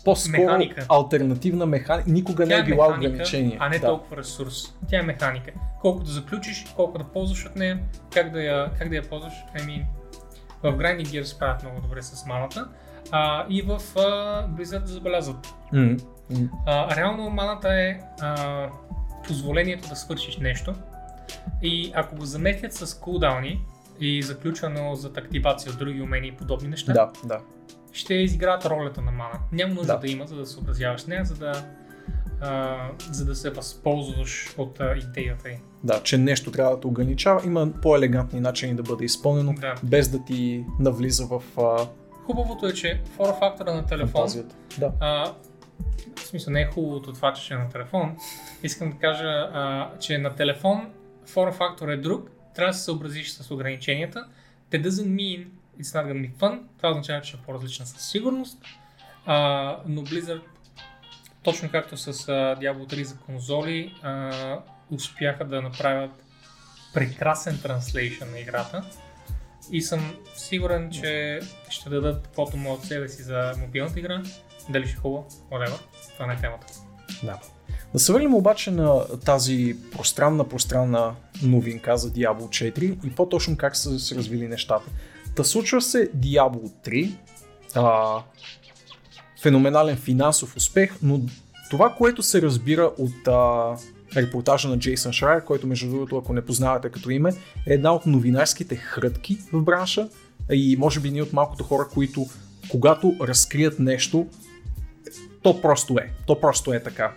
по-скоро 0.05 0.41
Механика. 0.41 0.85
альтернативна 0.89 1.65
механика. 1.65 2.09
Никога 2.11 2.43
не 2.45 2.49
Тя 2.49 2.57
е 2.57 2.59
е 2.59 2.63
била 2.63 2.87
механика, 2.87 3.09
ограничение. 3.11 3.57
а 3.59 3.69
не 3.69 3.79
да. 3.79 3.87
толкова 3.87 4.17
ресурс. 4.17 4.73
Тя 4.89 4.99
е 4.99 5.01
механика. 5.01 5.51
Колко 5.81 6.03
да 6.03 6.11
заключиш, 6.11 6.65
колко 6.75 6.97
да 6.97 7.03
ползваш 7.03 7.45
от 7.45 7.55
нея, 7.55 7.79
как 8.13 8.31
да 8.31 8.41
я, 8.43 8.71
как 8.79 8.89
да 8.89 8.95
я 8.95 9.09
ползваш. 9.09 9.33
I 9.57 9.61
mean, 9.61 9.83
в 10.63 10.77
Grinding 10.77 11.05
Gear 11.05 11.23
се 11.23 11.29
справят 11.29 11.63
много 11.63 11.81
добре 11.81 12.01
с 12.01 12.25
маната. 12.25 12.67
А, 13.11 13.45
и 13.49 13.61
в 13.61 13.69
а, 13.95 13.99
Blizzard 14.49 14.85
забелязват. 14.85 15.53
М, 15.73 15.97
А, 16.65 16.95
реално 16.95 17.29
маната 17.29 17.69
е 17.71 17.99
а, 18.21 18.67
позволението 19.27 19.89
да 19.89 19.95
свършиш 19.95 20.37
нещо. 20.37 20.73
И 21.61 21.91
ако 21.95 22.15
го 22.15 22.25
заместят 22.25 22.73
с 22.73 22.99
кулдауни 22.99 23.61
и 23.99 24.21
заключвано 24.21 24.95
за 24.95 25.07
активация 25.07 25.71
от 25.71 25.79
други 25.79 26.01
умения 26.01 26.27
и 26.27 26.35
подобни 26.35 26.67
неща, 26.67 26.93
Да, 26.93 27.11
да. 27.25 27.39
ще 27.91 28.13
изиграят 28.13 28.65
ролята 28.65 29.01
на 29.01 29.11
мана. 29.11 29.39
Няма 29.51 29.73
нужда 29.73 29.93
Да. 29.93 29.99
да, 29.99 30.07
има, 30.07 30.27
за 30.27 30.35
да 30.35 30.45
се 30.45 30.53
съобразяваш 30.53 31.01
с 31.01 31.07
нея, 31.07 31.25
за 31.25 31.35
да, 31.35 31.63
а, 32.41 32.77
за 33.11 33.25
да 33.25 33.35
се 33.35 33.49
възползваш 33.49 34.53
от 34.57 34.79
а, 34.79 34.95
идеята 34.99 35.49
й. 35.49 35.55
Да, 35.83 36.03
че 36.03 36.17
нещо 36.17 36.51
трябва 36.51 36.75
да 36.75 36.81
те 36.81 36.87
ограничава. 36.87 37.41
Има 37.45 37.67
по-елегантни 37.81 38.39
начини 38.39 38.75
да 38.75 38.83
бъде 38.83 39.05
изпълнено, 39.05 39.53
Да. 39.53 39.75
без 39.83 40.09
да 40.09 40.25
ти 40.25 40.65
навлиза 40.79 41.25
в 41.25 41.41
а, 41.57 41.87
Хубавото 42.25 42.67
е, 42.67 42.73
че 42.73 43.01
форм 43.15 43.35
фактора 43.39 43.73
на 43.73 43.85
телефон. 43.85 44.29
Да. 44.77 44.91
а, 44.99 45.33
в 46.15 46.27
смисъл 46.27 46.53
не 46.53 46.61
е 46.61 46.65
хубавото 46.65 47.13
това, 47.13 47.33
че 47.33 47.43
ще 47.43 47.53
е 47.53 47.57
на 47.57 47.69
телефон. 47.69 48.17
Искам 48.63 48.89
да 48.89 48.97
кажа, 48.97 49.49
а, 49.53 49.89
че 49.99 50.17
на 50.17 50.35
телефон 50.35 50.91
форм 51.25 51.53
фактор 51.53 51.89
е 51.89 51.97
друг, 51.97 52.29
трябва 52.55 52.71
да 52.71 52.77
се 52.77 52.83
съобразиш 52.83 53.31
с 53.31 53.51
ограниченията. 53.51 54.27
That 54.71 54.87
doesn't 54.87 55.07
mean 55.07 55.45
it's 55.79 55.95
not 55.95 56.05
gonna 56.07 56.31
be 56.31 56.35
fun. 56.35 56.59
Това 56.77 56.89
означава, 56.89 57.21
че 57.21 57.37
е 57.37 57.39
по-различна 57.45 57.85
със 57.85 58.09
сигурност. 58.09 58.57
А, 59.25 59.77
но 59.87 60.01
Blizzard, 60.01 60.41
точно 61.43 61.69
както 61.71 61.97
с 61.97 62.07
а, 62.07 62.11
Diablo 62.55 62.93
3 62.93 63.03
за 63.03 63.17
конзоли, 63.17 63.95
а, 64.01 64.59
успяха 64.91 65.45
да 65.45 65.61
направят 65.61 66.11
прекрасен 66.93 67.59
транслейшн 67.61 68.31
на 68.31 68.39
играта. 68.39 68.83
И 69.71 69.81
съм 69.81 70.15
сигурен, 70.35 70.91
че 70.91 71.39
ще 71.69 71.89
дадат 71.89 72.23
каквото 72.23 72.57
могат 72.57 72.79
от 72.79 72.87
себе 72.87 73.09
си 73.09 73.23
за 73.23 73.51
мобилната 73.59 73.99
игра. 73.99 74.23
Дали 74.69 74.87
ще 74.87 74.93
е 74.93 74.99
хубаво, 74.99 75.27
whatever. 75.51 75.79
Това 76.13 76.27
не 76.27 76.33
е 76.33 76.37
темата. 76.37 76.67
Да. 77.23 77.39
Да 77.93 77.99
се 77.99 78.13
върнем 78.13 78.33
обаче 78.33 78.71
на 78.71 79.19
тази 79.25 79.75
пространна, 79.91 80.49
пространна 80.49 81.15
новинка 81.43 81.97
за 81.97 82.11
Diablo 82.11 82.71
4 82.73 83.07
и 83.07 83.15
по-точно 83.15 83.57
как 83.57 83.75
са 83.75 83.99
се 83.99 84.15
развили 84.15 84.47
нещата. 84.47 84.85
Та 85.35 85.43
случва 85.43 85.81
се 85.81 86.11
Diablo 86.11 86.71
3, 86.85 87.15
а, 87.75 88.21
феноменален 89.41 89.97
финансов 89.97 90.55
успех, 90.55 90.97
но 91.03 91.21
това, 91.71 91.95
което 91.97 92.23
се 92.23 92.41
разбира 92.41 92.91
от 92.97 93.27
а, 93.27 93.75
репортажа 94.15 94.67
на 94.67 94.79
Джейсън 94.79 95.13
Шрайер, 95.13 95.43
който 95.43 95.67
между 95.67 95.89
другото, 95.89 96.17
ако 96.17 96.33
не 96.33 96.45
познавате 96.45 96.89
като 96.89 97.09
име, 97.09 97.29
е 97.67 97.73
една 97.73 97.93
от 97.93 98.05
новинарските 98.05 98.75
хрътки 98.75 99.37
в 99.53 99.61
бранша 99.61 100.09
и 100.51 100.77
може 100.79 100.99
би 100.99 101.11
ние 101.11 101.21
от 101.21 101.33
малкото 101.33 101.63
хора, 101.63 101.87
които 101.93 102.25
когато 102.69 103.15
разкрият 103.21 103.79
нещо, 103.79 104.27
то 105.41 105.61
просто 105.61 105.97
е. 105.97 106.11
То 106.27 106.39
просто 106.39 106.73
е 106.73 106.83
така. 106.83 107.13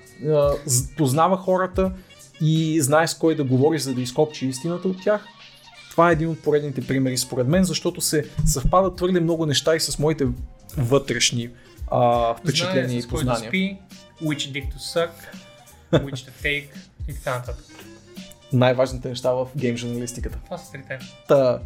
Познава 0.97 1.37
хората 1.37 1.93
и 2.41 2.81
знае 2.81 3.09
с 3.09 3.15
кой 3.15 3.35
да 3.35 3.45
говори, 3.45 3.79
за 3.79 3.95
да 3.95 4.01
изкопчи 4.01 4.47
истината 4.47 4.89
от 4.89 5.03
тях. 5.05 5.25
Това 5.91 6.11
е 6.11 6.13
един 6.13 6.29
от 6.29 6.43
поредните 6.43 6.87
примери 6.87 7.19
според 7.19 7.49
мен, 7.49 7.65
защото 7.65 8.01
се 8.01 8.31
съвпадат 8.47 8.97
твърде 8.97 9.21
много 9.21 9.47
неща 9.47 9.77
и 9.77 9.81
с 9.81 9.99
моите 9.99 10.27
вътрешни 10.77 11.49
а, 11.91 12.35
впечатления 12.35 12.89
Знае 12.89 12.99
и 12.99 13.03
с 13.03 13.07
кой 13.07 13.25
да 13.25 13.31
познания. 13.31 13.51
спи, 13.51 13.79
which 14.23 14.53
dick 14.53 14.75
to 14.75 14.79
suck, 14.79 15.11
which 15.93 16.29
to 16.29 16.31
take 16.43 16.69
и 17.09 17.15
така 17.15 17.39
нататък. 17.39 17.65
Най-важните 18.53 19.09
неща 19.09 19.33
в 19.33 19.49
гейм 19.57 19.77
журналистиката. 19.77 20.39
Това 20.45 20.59
са 20.59 20.73
трите. 20.73 20.99
Та, 21.29 21.61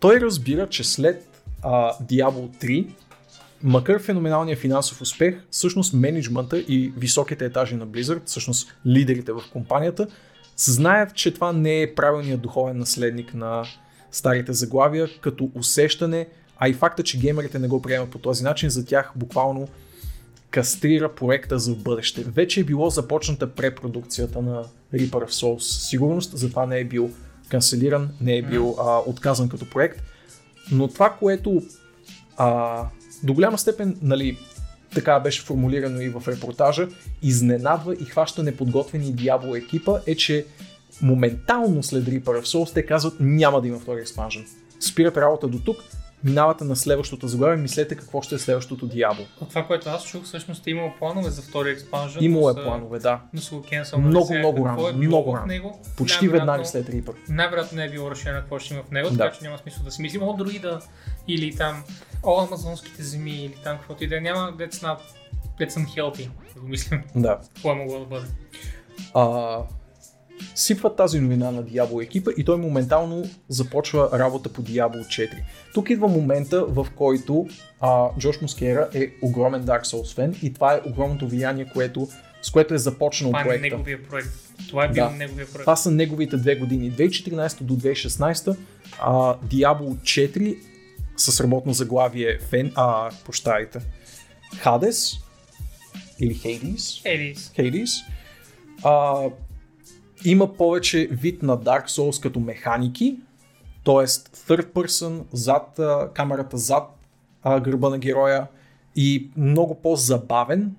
той 0.00 0.20
разбира, 0.20 0.68
че 0.68 0.84
след 0.84 1.28
а, 1.62 1.94
Diablo 2.02 2.64
3, 2.64 2.86
макар 3.62 4.02
феноменалния 4.02 4.56
финансов 4.56 5.00
успех, 5.00 5.34
всъщност 5.50 5.94
менеджмента 5.94 6.58
и 6.58 6.92
високите 6.96 7.44
етажи 7.44 7.74
на 7.74 7.86
Blizzard, 7.86 8.26
всъщност 8.26 8.74
лидерите 8.86 9.32
в 9.32 9.42
компанията, 9.52 10.06
знаят, 10.56 11.14
че 11.14 11.34
това 11.34 11.52
не 11.52 11.82
е 11.82 11.94
правилният 11.94 12.40
духовен 12.40 12.78
наследник 12.78 13.34
на 13.34 13.64
старите 14.10 14.52
заглавия, 14.52 15.08
като 15.20 15.50
усещане, 15.54 16.26
а 16.58 16.68
и 16.68 16.72
факта, 16.72 17.02
че 17.02 17.18
геймерите 17.18 17.58
не 17.58 17.68
го 17.68 17.82
приемат 17.82 18.10
по 18.10 18.18
този 18.18 18.44
начин, 18.44 18.70
за 18.70 18.86
тях 18.86 19.12
буквално 19.16 19.68
кастрира 20.50 21.14
проекта 21.14 21.58
за 21.58 21.74
бъдеще. 21.74 22.22
Вече 22.22 22.60
е 22.60 22.64
било 22.64 22.90
започната 22.90 23.54
препродукцията 23.54 24.42
на 24.42 24.64
Reaper 24.94 25.10
of 25.10 25.30
Souls. 25.30 25.88
Сигурност, 25.88 26.38
затова 26.38 26.66
не 26.66 26.78
е 26.78 26.84
бил 26.84 27.10
канцелиран, 27.48 28.10
не 28.20 28.36
е 28.36 28.42
бил 28.42 28.76
а, 28.80 28.98
отказан 29.06 29.48
като 29.48 29.70
проект. 29.70 30.02
Но 30.72 30.88
това, 30.88 31.10
което 31.10 31.62
а, 32.36 32.84
до 33.22 33.34
голяма 33.34 33.58
степен, 33.58 33.98
нали, 34.02 34.38
така 34.94 35.20
беше 35.20 35.42
формулирано 35.42 36.00
и 36.00 36.08
в 36.08 36.22
репортажа, 36.28 36.88
изненадва 37.22 37.94
и 37.94 38.04
хваща 38.04 38.42
неподготвени 38.42 39.14
Diablo 39.14 39.58
екипа 39.58 39.98
е, 40.06 40.14
че 40.14 40.46
моментално 41.02 41.82
след 41.82 42.04
Reaper 42.04 42.40
of 42.40 42.44
Souls 42.44 42.74
те 42.74 42.86
казват 42.86 43.14
няма 43.20 43.60
да 43.60 43.68
има 43.68 43.78
втори 43.78 44.00
експанжен. 44.00 44.46
Спират 44.80 45.16
работа 45.16 45.48
до 45.48 45.58
тук, 45.58 45.76
минавате 46.24 46.64
на 46.64 46.76
следващото 46.76 47.28
заглавие, 47.28 47.56
мислете 47.56 47.96
какво 47.96 48.22
ще 48.22 48.34
е 48.34 48.38
следващото 48.38 48.88
Diablo. 48.88 49.26
От 49.40 49.48
това, 49.48 49.66
което 49.66 49.88
аз 49.88 50.04
чух, 50.04 50.24
всъщност 50.24 50.66
е 50.66 50.70
имало 50.70 50.92
планове 50.98 51.30
за 51.30 51.42
втори 51.42 51.70
експанжен. 51.70 52.24
Имало 52.24 52.50
е 52.50 52.54
са- 52.54 52.62
планове, 52.62 52.98
да. 52.98 53.20
Но 53.32 53.40
са 53.40 53.54
го 53.54 53.62
кенсълнали 53.62 54.08
Много, 54.08 54.26
сега. 54.26 54.38
много 54.38 54.66
рано, 54.66 54.88
е 54.88 54.92
много 54.92 55.36
рано. 55.36 55.46
него? 55.46 55.80
Почти 55.96 56.28
веднага 56.28 56.64
след 56.64 56.86
Reaper. 56.86 57.14
Най-вероятно 57.28 57.76
не 57.76 57.84
е 57.84 57.90
било 57.90 58.10
решено 58.10 58.40
какво 58.40 58.58
ще 58.58 58.74
има 58.74 58.82
в 58.82 58.90
него, 58.90 59.10
Да. 59.10 59.16
така 59.18 59.32
че 59.32 59.44
няма 59.44 59.58
смисъл 59.58 59.84
да 59.84 59.90
си 59.90 60.02
мислим, 60.02 60.22
о, 60.22 60.32
други 60.32 60.58
да, 60.58 60.80
или 61.28 61.56
там, 61.56 61.82
о, 62.22 62.40
амазонските 62.40 63.02
земи, 63.02 63.30
или 63.34 63.54
там 63.54 63.76
каквото 63.76 64.04
и 64.04 64.08
да 64.08 64.16
е. 64.16 64.20
Няма, 64.20 64.52
that's 64.52 64.74
not, 64.74 64.98
that's 65.60 65.70
unhealthy, 65.76 66.28
да 66.54 66.60
го 66.60 66.68
мислим, 66.68 67.02
Да. 67.16 67.38
какво 67.44 67.72
е 67.72 67.76
могло 67.76 67.98
да 67.98 68.04
бъде. 68.06 68.26
а, 69.14 69.56
сипват 70.54 70.96
тази 70.96 71.20
новина 71.20 71.50
на 71.50 71.62
Diablo 71.64 72.02
екипа 72.02 72.30
и 72.36 72.44
той 72.44 72.56
моментално 72.56 73.24
започва 73.48 74.10
работа 74.12 74.48
по 74.48 74.62
Diablo 74.62 75.06
4. 75.06 75.30
Тук 75.74 75.90
идва 75.90 76.08
момента, 76.08 76.64
в 76.64 76.86
който 76.96 77.48
а, 77.80 78.08
Джош 78.18 78.40
Москера 78.40 78.88
е 78.94 79.10
огромен 79.22 79.64
Dark 79.64 79.84
Souls 79.84 80.14
фен 80.14 80.34
и 80.42 80.52
това 80.52 80.74
е 80.74 80.80
огромното 80.86 81.28
влияние, 81.28 81.64
което, 81.64 82.08
с 82.42 82.50
което 82.50 82.74
е 82.74 82.78
започнал 82.78 83.30
Това 83.30 83.40
е 83.40 83.44
проекта. 83.44 83.62
неговия 83.62 84.02
проект. 84.02 84.28
Това 84.68 84.84
е 84.84 84.88
бил 84.88 85.04
Да. 85.04 85.10
неговия 85.10 85.46
проект. 85.46 85.60
Това 85.60 85.76
са 85.76 85.90
неговите 85.90 86.36
две 86.36 86.54
години. 86.56 86.92
2014 86.92 87.62
до 87.62 87.76
2016 87.76 88.56
а, 89.00 89.12
Diablo 89.36 89.94
4 89.96 90.56
с 91.16 91.40
работно 91.40 91.72
заглавие 91.72 92.38
Фен, 92.40 92.72
а, 92.74 93.10
прощайте, 93.24 93.78
Hades 94.54 95.20
или 96.20 96.34
Hades. 96.34 96.80
Hades. 97.56 97.90
А, 98.82 99.14
има 100.24 100.54
повече 100.54 101.08
вид 101.10 101.42
на 101.42 101.58
Dark 101.58 101.88
Souls 101.88 102.22
като 102.22 102.40
механики, 102.40 103.16
т.е. 103.84 104.06
third 104.06 104.66
person, 104.66 105.22
зад 105.32 105.78
а, 105.78 106.10
камерата, 106.14 106.56
зад 106.56 106.84
а, 107.42 107.60
гърба 107.60 107.88
на 107.88 107.98
героя 107.98 108.46
и 108.96 109.30
много 109.36 109.74
по-забавен, 109.74 110.74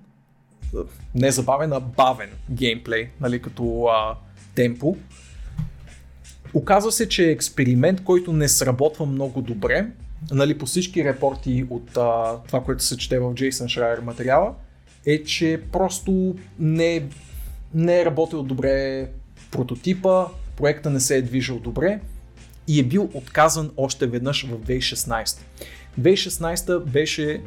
не 1.14 1.30
забавен, 1.30 1.72
а 1.72 1.80
бавен 1.80 2.30
геймплей, 2.50 3.10
нали, 3.20 3.42
като 3.42 3.84
а, 3.84 4.16
темпо. 4.54 4.96
Оказва 6.54 6.92
се, 6.92 7.08
че 7.08 7.28
е 7.28 7.32
експеримент, 7.32 8.04
който 8.04 8.32
не 8.32 8.48
сработва 8.48 9.06
много 9.06 9.42
добре. 9.42 9.86
Нали, 10.30 10.58
по 10.58 10.66
всички 10.66 11.04
репорти 11.04 11.66
от 11.70 11.96
а, 11.96 12.36
това, 12.46 12.62
което 12.62 12.84
се 12.84 12.96
чете 12.96 13.18
в 13.18 13.34
Джейсън 13.34 13.68
Шрайер 13.68 13.98
материала, 13.98 14.54
е, 15.06 15.22
че 15.22 15.62
просто 15.72 16.34
не, 16.58 17.08
не 17.74 18.00
е 18.00 18.04
работил 18.04 18.42
добре 18.42 19.08
прототипа, 19.52 20.26
проекта 20.56 20.90
не 20.90 21.00
се 21.00 21.16
е 21.16 21.22
движил 21.22 21.58
добре 21.58 22.00
и 22.68 22.80
е 22.80 22.82
бил 22.82 23.10
отказан 23.14 23.70
още 23.76 24.06
веднъж 24.06 24.46
в 24.46 24.58
2016. 24.58 25.38
2016 26.00 26.84
беше 26.84 27.42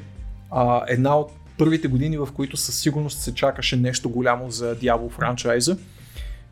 а, 0.52 0.84
една 0.88 1.18
от 1.18 1.32
първите 1.58 1.88
години, 1.88 2.18
в 2.18 2.28
които 2.36 2.58
със 2.58 2.80
сигурност 2.80 3.20
се 3.20 3.34
чакаше 3.34 3.76
нещо 3.76 4.10
голямо 4.10 4.52
за 4.52 4.76
Diablo 4.76 5.12
франчайза 5.12 5.78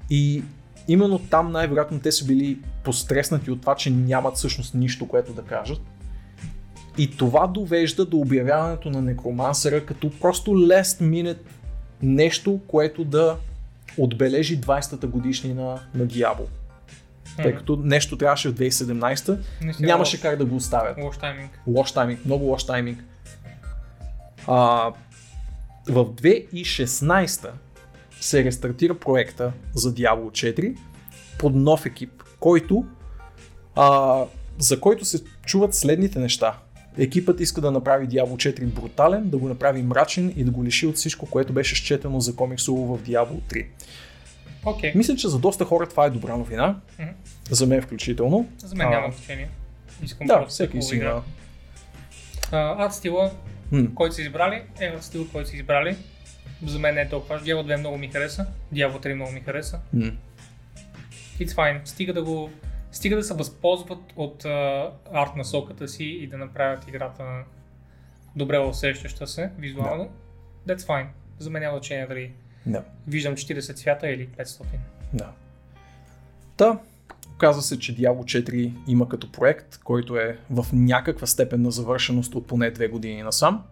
и 0.09 0.43
именно 0.87 1.19
там 1.19 1.51
най-вероятно 1.51 1.99
те 1.99 2.11
са 2.11 2.25
били 2.25 2.59
постреснати 2.83 3.51
от 3.51 3.61
това, 3.61 3.75
че 3.75 3.89
нямат 3.89 4.35
всъщност 4.35 4.73
нищо, 4.73 5.07
което 5.07 5.33
да 5.33 5.41
кажат. 5.41 5.81
И 6.97 7.17
това 7.17 7.47
довежда 7.47 8.05
до 8.05 8.17
обявяването 8.17 8.89
на 8.89 9.01
Некромансера 9.01 9.85
като 9.85 10.11
просто 10.19 10.51
last 10.51 11.01
minute 11.01 11.41
нещо, 12.01 12.59
което 12.67 13.03
да 13.03 13.37
отбележи 13.97 14.61
20-та 14.61 15.07
годишнина 15.07 15.63
на 15.93 16.07
Diablo. 16.07 16.45
Тъй 17.37 17.55
като 17.55 17.75
нещо 17.75 18.17
трябваше 18.17 18.49
в 18.49 18.53
2017, 18.53 19.39
Наистина 19.61 19.87
нямаше 19.87 20.17
лош- 20.17 20.21
как 20.21 20.37
да 20.37 20.45
го 20.45 20.55
оставят. 20.55 20.97
Лош 20.97 21.17
тайминг. 21.17 21.59
Лош 21.67 21.91
тайминг, 21.91 22.25
много 22.25 22.45
лош 22.45 22.65
тайминг. 22.65 23.03
А, 24.47 24.91
в 25.89 26.05
2016 26.05 27.49
се 28.19 28.43
рестартира 28.43 28.93
проекта 28.95 29.51
за 29.73 29.93
Diablo 29.93 30.31
4 30.31 30.77
под 31.39 31.55
нов 31.55 31.85
екип, 31.85 32.23
който, 32.39 32.85
а, 33.75 34.19
за 34.59 34.79
който 34.79 35.05
се 35.05 35.23
чуват 35.45 35.75
следните 35.75 36.19
неща. 36.19 36.57
Екипът 36.97 37.39
иска 37.39 37.61
да 37.61 37.71
направи 37.71 38.07
Diablo 38.07 38.35
4 38.53 38.65
брутален, 38.65 39.29
да 39.29 39.37
го 39.37 39.47
направи 39.47 39.83
мрачен 39.83 40.33
и 40.35 40.43
да 40.43 40.51
го 40.51 40.63
лиши 40.63 40.87
от 40.87 40.95
всичко, 40.95 41.25
което 41.25 41.53
беше 41.53 41.75
счетено 41.75 42.19
за 42.19 42.35
комиксово 42.35 42.97
в 42.97 43.03
Diablo 43.03 43.41
3. 43.53 43.65
Окей, 44.65 44.91
Мисля, 44.95 45.15
че 45.15 45.27
за 45.27 45.39
доста 45.39 45.65
хора 45.65 45.89
това 45.89 46.05
е 46.05 46.09
добра 46.09 46.37
новина. 46.37 46.75
Мгм. 46.99 47.09
За 47.49 47.67
мен 47.67 47.81
включително. 47.81 48.49
за 48.57 48.75
мен 48.75 48.87
а, 48.87 48.89
няма 48.89 49.11
значение. 49.11 49.49
Искам 50.03 50.27
Да, 50.27 50.45
всеки 50.45 50.81
си 50.81 50.95
игра. 50.95 51.21
А, 52.51 52.85
Ад 52.85 52.93
стила, 52.93 53.31
М, 53.71 53.87
който 53.95 54.15
са 54.15 54.21
избрали, 54.21 54.61
е 54.79 54.93
стил, 55.01 55.27
който 55.27 55.49
са 55.49 55.55
избрали. 55.55 55.95
За 56.65 56.79
мен 56.79 56.95
не 56.95 57.01
е 57.01 57.09
толкова. 57.09 57.39
Diablo 57.39 57.63
2 57.65 57.77
много 57.77 57.97
ми 57.97 58.07
хареса, 58.07 58.45
Diablo 58.73 59.05
3 59.05 59.13
много 59.13 59.31
ми 59.31 59.39
хареса. 59.39 59.79
м. 59.93 60.11
It's 61.39 61.51
fine. 61.51 61.79
Стига 61.85 62.13
да 62.13 62.23
го... 62.23 62.49
Стига 62.93 63.15
да 63.15 63.23
се 63.23 63.33
възползват 63.33 63.99
от 64.15 64.45
а, 64.45 64.91
арт 65.13 65.35
насоката 65.35 65.87
си 65.87 66.03
и 66.03 66.27
да 66.27 66.37
направят 66.37 66.87
играта 66.87 67.23
добре 68.35 68.59
усещаща 68.59 69.27
се 69.27 69.51
визуално. 69.57 70.09
That's 70.67 70.79
fine. 70.79 71.07
За 71.39 71.49
мен 71.49 71.61
няма 71.61 71.77
значение 71.77 72.07
дали 72.07 72.31
Да. 72.65 72.83
виждам 73.07 73.35
40 73.35 73.75
цвята 73.75 74.09
или 74.09 74.27
500. 74.27 74.63
Да. 75.13 75.31
Та, 76.57 76.79
оказва 77.33 77.61
се, 77.61 77.79
че 77.79 77.95
Diablo 77.95 78.23
4 78.49 78.73
има 78.87 79.09
като 79.09 79.31
проект, 79.31 79.79
който 79.83 80.17
е 80.17 80.37
в 80.49 80.65
някаква 80.73 81.27
степен 81.27 81.61
на 81.61 81.71
завършеност 81.71 82.35
от 82.35 82.47
поне 82.47 82.71
две 82.71 82.87
години 82.87 83.23
насам. 83.23 83.63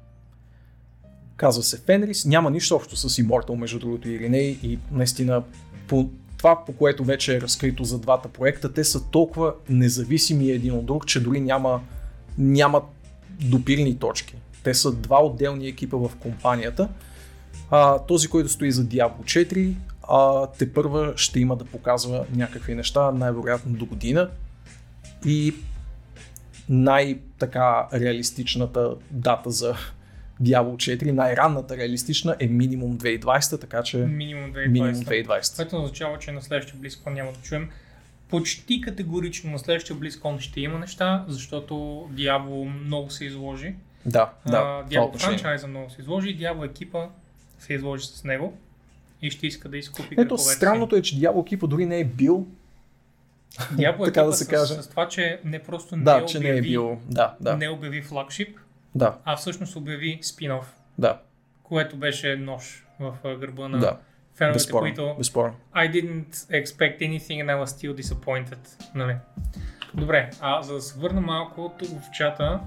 Казва 1.36 1.64
се 1.64 1.82
Фенрис, 1.82 2.26
няма 2.26 2.52
нищо 2.52 2.76
общо 2.76 2.96
с 2.96 3.10
Immortal, 3.10 3.56
между 3.56 3.80
другото 3.80 4.10
и 4.10 4.20
Риней 4.20 4.60
и 4.64 4.80
наистина 4.92 5.44
по 5.88 6.10
това, 6.42 6.66
по 6.66 6.74
което 6.74 7.04
вече 7.04 7.36
е 7.36 7.42
разкрито 7.42 7.84
за 7.84 8.00
двата 8.00 8.30
проекта, 8.30 8.74
те 8.74 8.84
са 8.84 9.10
толкова 9.10 9.54
независими 9.70 10.52
един 10.52 10.74
от 10.74 10.86
друг, 10.86 11.08
че 11.08 11.24
дори 11.24 11.42
няма, 11.42 11.82
няма 12.38 12.82
допирни 13.30 13.98
точки. 13.98 14.36
Те 14.64 14.74
са 14.74 14.92
два 14.92 15.26
отделни 15.26 15.68
екипа 15.68 15.98
в 15.98 16.12
компанията. 16.20 16.90
А, 17.72 18.00
този, 18.00 18.28
който 18.28 18.50
стои 18.50 18.72
за 18.72 18.86
Diablo 18.86 19.24
4, 19.24 19.76
а, 20.10 20.48
те 20.48 20.74
първа 20.74 21.14
ще 21.16 21.40
има 21.40 21.56
да 21.56 21.66
показва 21.66 22.26
някакви 22.36 22.76
неща, 22.76 23.12
най-вероятно 23.12 23.74
до 23.74 23.86
година. 23.86 24.30
И 25.26 25.54
най-така 26.70 27.88
реалистичната 27.94 28.96
дата 29.12 29.52
за 29.52 29.76
Diablo 30.42 30.76
4, 30.76 31.12
най-ранната 31.12 31.78
реалистична 31.78 32.36
е 32.40 32.48
минимум 32.48 32.98
2020, 32.98 33.62
така 33.62 33.84
че 33.84 33.98
Минимум 33.98 34.54
2020. 34.54 34.68
минимум 34.68 34.96
2020. 34.96 35.56
Което 35.56 35.76
означава, 35.76 36.20
че 36.20 36.32
на 36.32 36.42
следващия 36.42 36.80
BlizzCon 36.80 37.14
няма 37.14 37.32
да 37.32 37.40
чуем. 37.42 37.70
Почти 38.30 38.82
категорично 38.82 39.52
на 39.52 39.60
следващия 39.60 39.96
BlizzCon 39.96 40.40
ще 40.40 40.62
има 40.62 40.80
неща, 40.80 41.26
защото 41.28 41.74
Diablo 42.14 42.84
много 42.86 43.10
се 43.10 43.26
изложи. 43.26 43.76
Да, 44.06 44.34
да, 44.48 44.84
Diablo 44.90 45.20
франчайза 45.20 45.68
много 45.68 45.90
се 45.90 46.02
изложи, 46.02 46.38
Diablo 46.38 46.66
екипа 46.66 47.08
се 47.60 47.74
изложи 47.74 48.06
с 48.06 48.24
него 48.24 48.58
и 49.22 49.32
ще 49.32 49.48
иска 49.48 49.70
да 49.70 49.78
изкупи 49.78 50.16
Ето, 50.18 50.38
странното 50.38 50.96
е, 50.96 51.02
че 51.02 51.16
Diablo 51.16 51.42
екипа 51.42 51.68
дори 51.68 51.86
не 51.86 52.00
е 52.00 52.06
бил. 52.06 52.48
Diablo 53.60 54.06
така 54.06 54.24
да 54.24 54.34
се 54.34 54.44
с, 54.44 54.48
каже. 54.48 54.74
с, 54.74 54.88
това, 54.88 55.08
че 55.08 55.40
не 55.46 55.60
просто 55.60 55.96
не, 55.96 56.04
Да, 56.04 56.16
обяви, 56.16 56.28
че 56.28 56.40
не 56.40 56.50
е 56.50 56.62
бил. 56.62 57.00
Да, 57.10 57.36
да, 57.42 57.58
не 57.58 57.70
обяви 57.70 58.02
флагшип, 58.02 58.58
да, 58.96 59.18
а 59.26 59.36
всъщност 59.36 59.76
обяви 59.76 60.20
спин-оф, 60.22 60.66
да, 60.98 61.20
което 61.64 61.98
беше 61.98 62.36
нож 62.36 62.86
в 63.00 63.18
гърба 63.24 63.68
на 63.68 63.80
да. 63.80 63.98
феновете, 64.36 64.56
Безспорно, 64.56 64.82
които 64.82 65.16
безспорно. 65.18 65.56
I 65.76 65.92
didn't 65.92 66.32
expect 66.32 67.00
anything 67.00 67.46
and 67.46 67.46
I 67.46 67.64
was 67.64 67.66
still 67.66 68.02
disappointed. 68.02 68.94
Нали? 68.96 69.16
Добре, 69.94 70.30
а 70.42 70.62
за 70.62 70.74
да 70.74 70.82
се 70.82 71.00
върна 71.00 71.22
малко 71.22 71.74
тук 71.80 71.88
в 71.88 72.12
чата, 72.12 72.60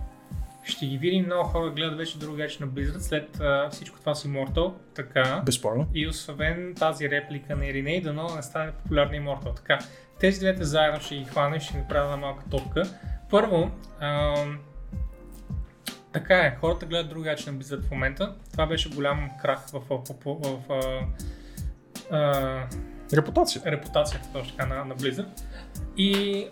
ще 0.64 0.86
ги 0.86 0.98
видим 0.98 1.24
много 1.24 1.48
хора 1.48 1.70
гледат 1.70 1.98
вече 1.98 2.18
друг 2.18 2.36
вече 2.36 2.64
на 2.64 2.68
Blizzard 2.68 2.98
след 2.98 3.40
а, 3.40 3.70
всичко 3.70 3.98
това 3.98 4.14
с 4.14 4.28
Immortal, 4.28 4.72
така. 4.94 5.42
Безспорно. 5.46 5.88
И 5.94 6.08
освен 6.08 6.74
тази 6.78 7.10
реплика 7.10 7.56
на 7.56 7.66
Ириней, 7.66 8.00
дано 8.00 8.26
да 8.26 8.36
не 8.36 8.42
стане 8.42 8.72
популярна 8.72 9.16
Immortal. 9.16 9.56
Така, 9.56 9.78
тези 10.20 10.40
двете 10.40 10.64
заедно 10.64 11.00
ще 11.00 11.16
ги 11.16 11.24
хванем, 11.24 11.60
ще 11.60 11.78
направя 11.78 12.04
една 12.04 12.16
малка 12.16 12.44
топка. 12.50 12.82
Първо, 13.30 13.70
ам, 14.00 14.58
така 16.14 16.34
е, 16.34 16.56
хората 16.60 16.86
гледат 16.86 17.08
другаче 17.08 17.50
на 17.50 17.58
Blizzard 17.58 17.82
в 17.82 17.90
момента. 17.90 18.34
Това 18.52 18.66
беше 18.66 18.90
голям 18.90 19.30
крах 19.42 19.66
в, 19.66 19.80
в, 19.90 20.02
в, 20.08 20.14
в, 20.24 20.58
в 20.68 21.04
а, 22.10 22.66
Репутация. 23.12 23.62
репутацията 23.66 24.28
точно 24.32 24.56
така 24.56 24.74
на, 24.74 24.84
на 24.84 24.96
Blizzard. 24.96 25.42
И 25.96 26.46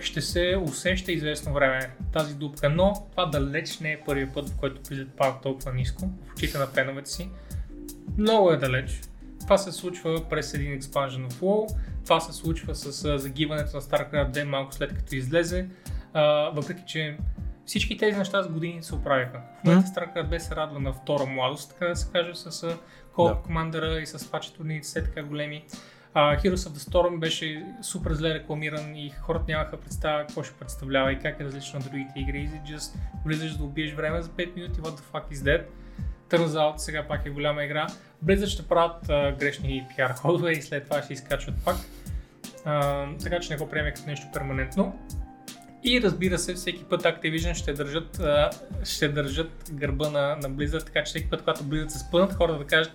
ще 0.00 0.20
се 0.20 0.56
усеща 0.62 1.12
известно 1.12 1.52
време 1.52 1.90
тази 2.12 2.34
дупка, 2.34 2.68
но 2.68 3.08
това 3.10 3.26
далеч 3.26 3.78
не 3.78 3.92
е 3.92 4.00
първият 4.06 4.34
път, 4.34 4.48
в 4.48 4.56
който 4.56 4.80
Blizzard 4.80 5.10
пада 5.10 5.38
толкова 5.42 5.72
ниско 5.72 6.10
в 6.26 6.32
очите 6.32 6.58
на 6.58 6.66
феновете 6.66 7.10
си. 7.10 7.30
Много 8.18 8.50
е 8.50 8.56
далеч. 8.56 9.00
Това 9.40 9.58
се 9.58 9.72
случва 9.72 10.28
през 10.28 10.54
един 10.54 10.80
expansion 10.80 11.30
в 11.30 11.40
WoW, 11.40 11.76
това 12.04 12.20
се 12.20 12.32
случва 12.32 12.74
с 12.74 13.18
загиването 13.18 13.76
на 13.76 13.82
StarCraft 13.82 14.30
2 14.30 14.44
малко 14.44 14.74
след 14.74 14.94
като 14.94 15.14
излезе, 15.14 15.68
а, 16.12 16.22
въпреки 16.54 16.82
че 16.86 17.16
всички 17.68 17.96
тези 17.96 18.18
неща 18.18 18.42
с 18.42 18.48
години 18.48 18.82
се 18.82 18.94
оправиха. 18.94 19.40
В 19.60 19.64
момента 19.64 19.88
StarCraft 19.88 20.28
2 20.28 20.38
се 20.38 20.56
радва 20.56 20.80
на 20.80 20.92
втора 20.92 21.26
младост, 21.26 21.70
така 21.70 21.86
да 21.86 21.96
се 21.96 22.12
каже, 22.12 22.34
с 22.34 22.62
а, 22.62 22.66
Call 23.14 23.34
of 23.34 23.48
Commander 23.48 23.98
и 23.98 24.06
с 24.06 24.26
това, 24.26 24.40
че 24.40 24.54
турнирите 24.54 24.88
са 24.88 25.04
така 25.04 25.22
големи. 25.22 25.64
Uh, 26.14 26.42
Heroes 26.42 26.56
of 26.56 26.72
the 26.72 26.90
Storm 26.90 27.18
беше 27.18 27.66
супер 27.82 28.12
зле 28.12 28.34
рекламиран 28.34 28.96
и 28.96 29.10
хората 29.10 29.44
нямаха 29.48 29.76
представа 29.76 30.20
какво 30.20 30.42
ще 30.42 30.54
представлява 30.54 31.12
и 31.12 31.18
как 31.18 31.40
е 31.40 31.44
различно 31.44 31.78
от 31.78 31.84
другите 31.84 32.12
игри. 32.16 32.38
И 32.38 32.72
just 32.72 32.94
влизаш 33.24 33.56
да 33.56 33.64
убиеш 33.64 33.92
време 33.92 34.22
за 34.22 34.28
5 34.28 34.54
минути, 34.54 34.80
what 34.80 35.00
the 35.00 35.02
fuck 35.12 35.32
is 35.32 35.36
that? 35.36 35.64
Turns 36.30 36.46
out 36.46 36.76
сега 36.76 37.08
пак 37.08 37.26
е 37.26 37.30
голяма 37.30 37.64
игра. 37.64 37.86
Blizzard 38.24 38.46
ще 38.46 38.68
правят 38.68 39.06
uh, 39.06 39.38
грешни 39.38 39.86
PR 39.98 40.16
ходове 40.16 40.52
и 40.52 40.62
след 40.62 40.84
това 40.84 41.02
ще 41.02 41.12
изкачват 41.12 41.64
пак. 41.64 41.76
Uh, 42.66 43.22
така 43.22 43.40
че 43.40 43.52
не 43.52 43.58
го 43.58 43.68
приеме 43.68 43.94
като 43.94 44.06
нещо 44.06 44.26
перманентно. 44.32 44.98
И 45.84 46.02
разбира 46.02 46.38
се, 46.38 46.54
всеки 46.54 46.84
път 46.84 47.02
Activision 47.02 47.54
ще 47.54 47.72
държат, 47.72 48.20
ще 48.84 49.08
държат 49.08 49.70
гърба 49.72 50.10
на, 50.10 50.36
на 50.42 50.50
Blizzard, 50.50 50.86
така 50.86 51.04
че 51.04 51.10
всеки 51.10 51.30
път, 51.30 51.40
когато 51.40 51.64
Blizzard 51.64 51.88
се 51.88 51.98
спънат, 51.98 52.32
хората 52.32 52.58
да 52.58 52.64
кажат, 52.64 52.92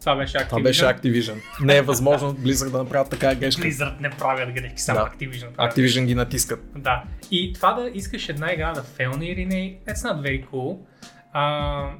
това 0.00 0.16
беше 0.16 0.38
Activision. 0.38 0.48
Това 0.48 0.60
беше 0.60 0.84
Activision. 0.84 1.40
Не 1.60 1.76
е 1.76 1.82
възможно 1.82 2.34
Blizzard 2.34 2.70
да 2.70 2.78
направят 2.78 3.10
така 3.10 3.34
грешка. 3.34 3.62
Blizzard 3.62 4.00
не 4.00 4.10
правят 4.10 4.54
грешки, 4.54 4.80
само 4.80 5.00
Да. 5.00 5.06
Activision 5.06 5.52
правят. 5.52 5.76
Activision 5.76 6.04
ги 6.04 6.14
натискат. 6.14 6.60
Да. 6.76 7.04
И 7.30 7.52
това 7.52 7.72
да 7.72 7.90
искаш 7.94 8.28
една 8.28 8.52
игра 8.52 8.72
да 8.72 8.82
фелне 8.82 9.26
или 9.26 9.46
не, 9.46 9.78
that's 9.86 9.94
not 9.94 10.20
very 10.20 10.46
cool. 10.46 10.78
Uh, 11.34 11.92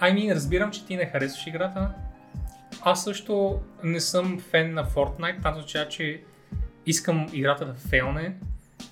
I 0.00 0.14
mean, 0.14 0.34
разбирам, 0.34 0.70
че 0.70 0.86
ти 0.86 0.96
не 0.96 1.06
харесваш 1.06 1.46
играта. 1.46 1.90
Аз 2.82 3.04
също 3.04 3.60
не 3.84 4.00
съм 4.00 4.40
фен 4.50 4.74
на 4.74 4.84
Fortnite, 4.86 5.38
това 5.38 5.50
означава, 5.50 5.88
че 5.88 6.20
искам 6.86 7.26
играта 7.32 7.64
да 7.66 7.74
фелне, 7.74 8.34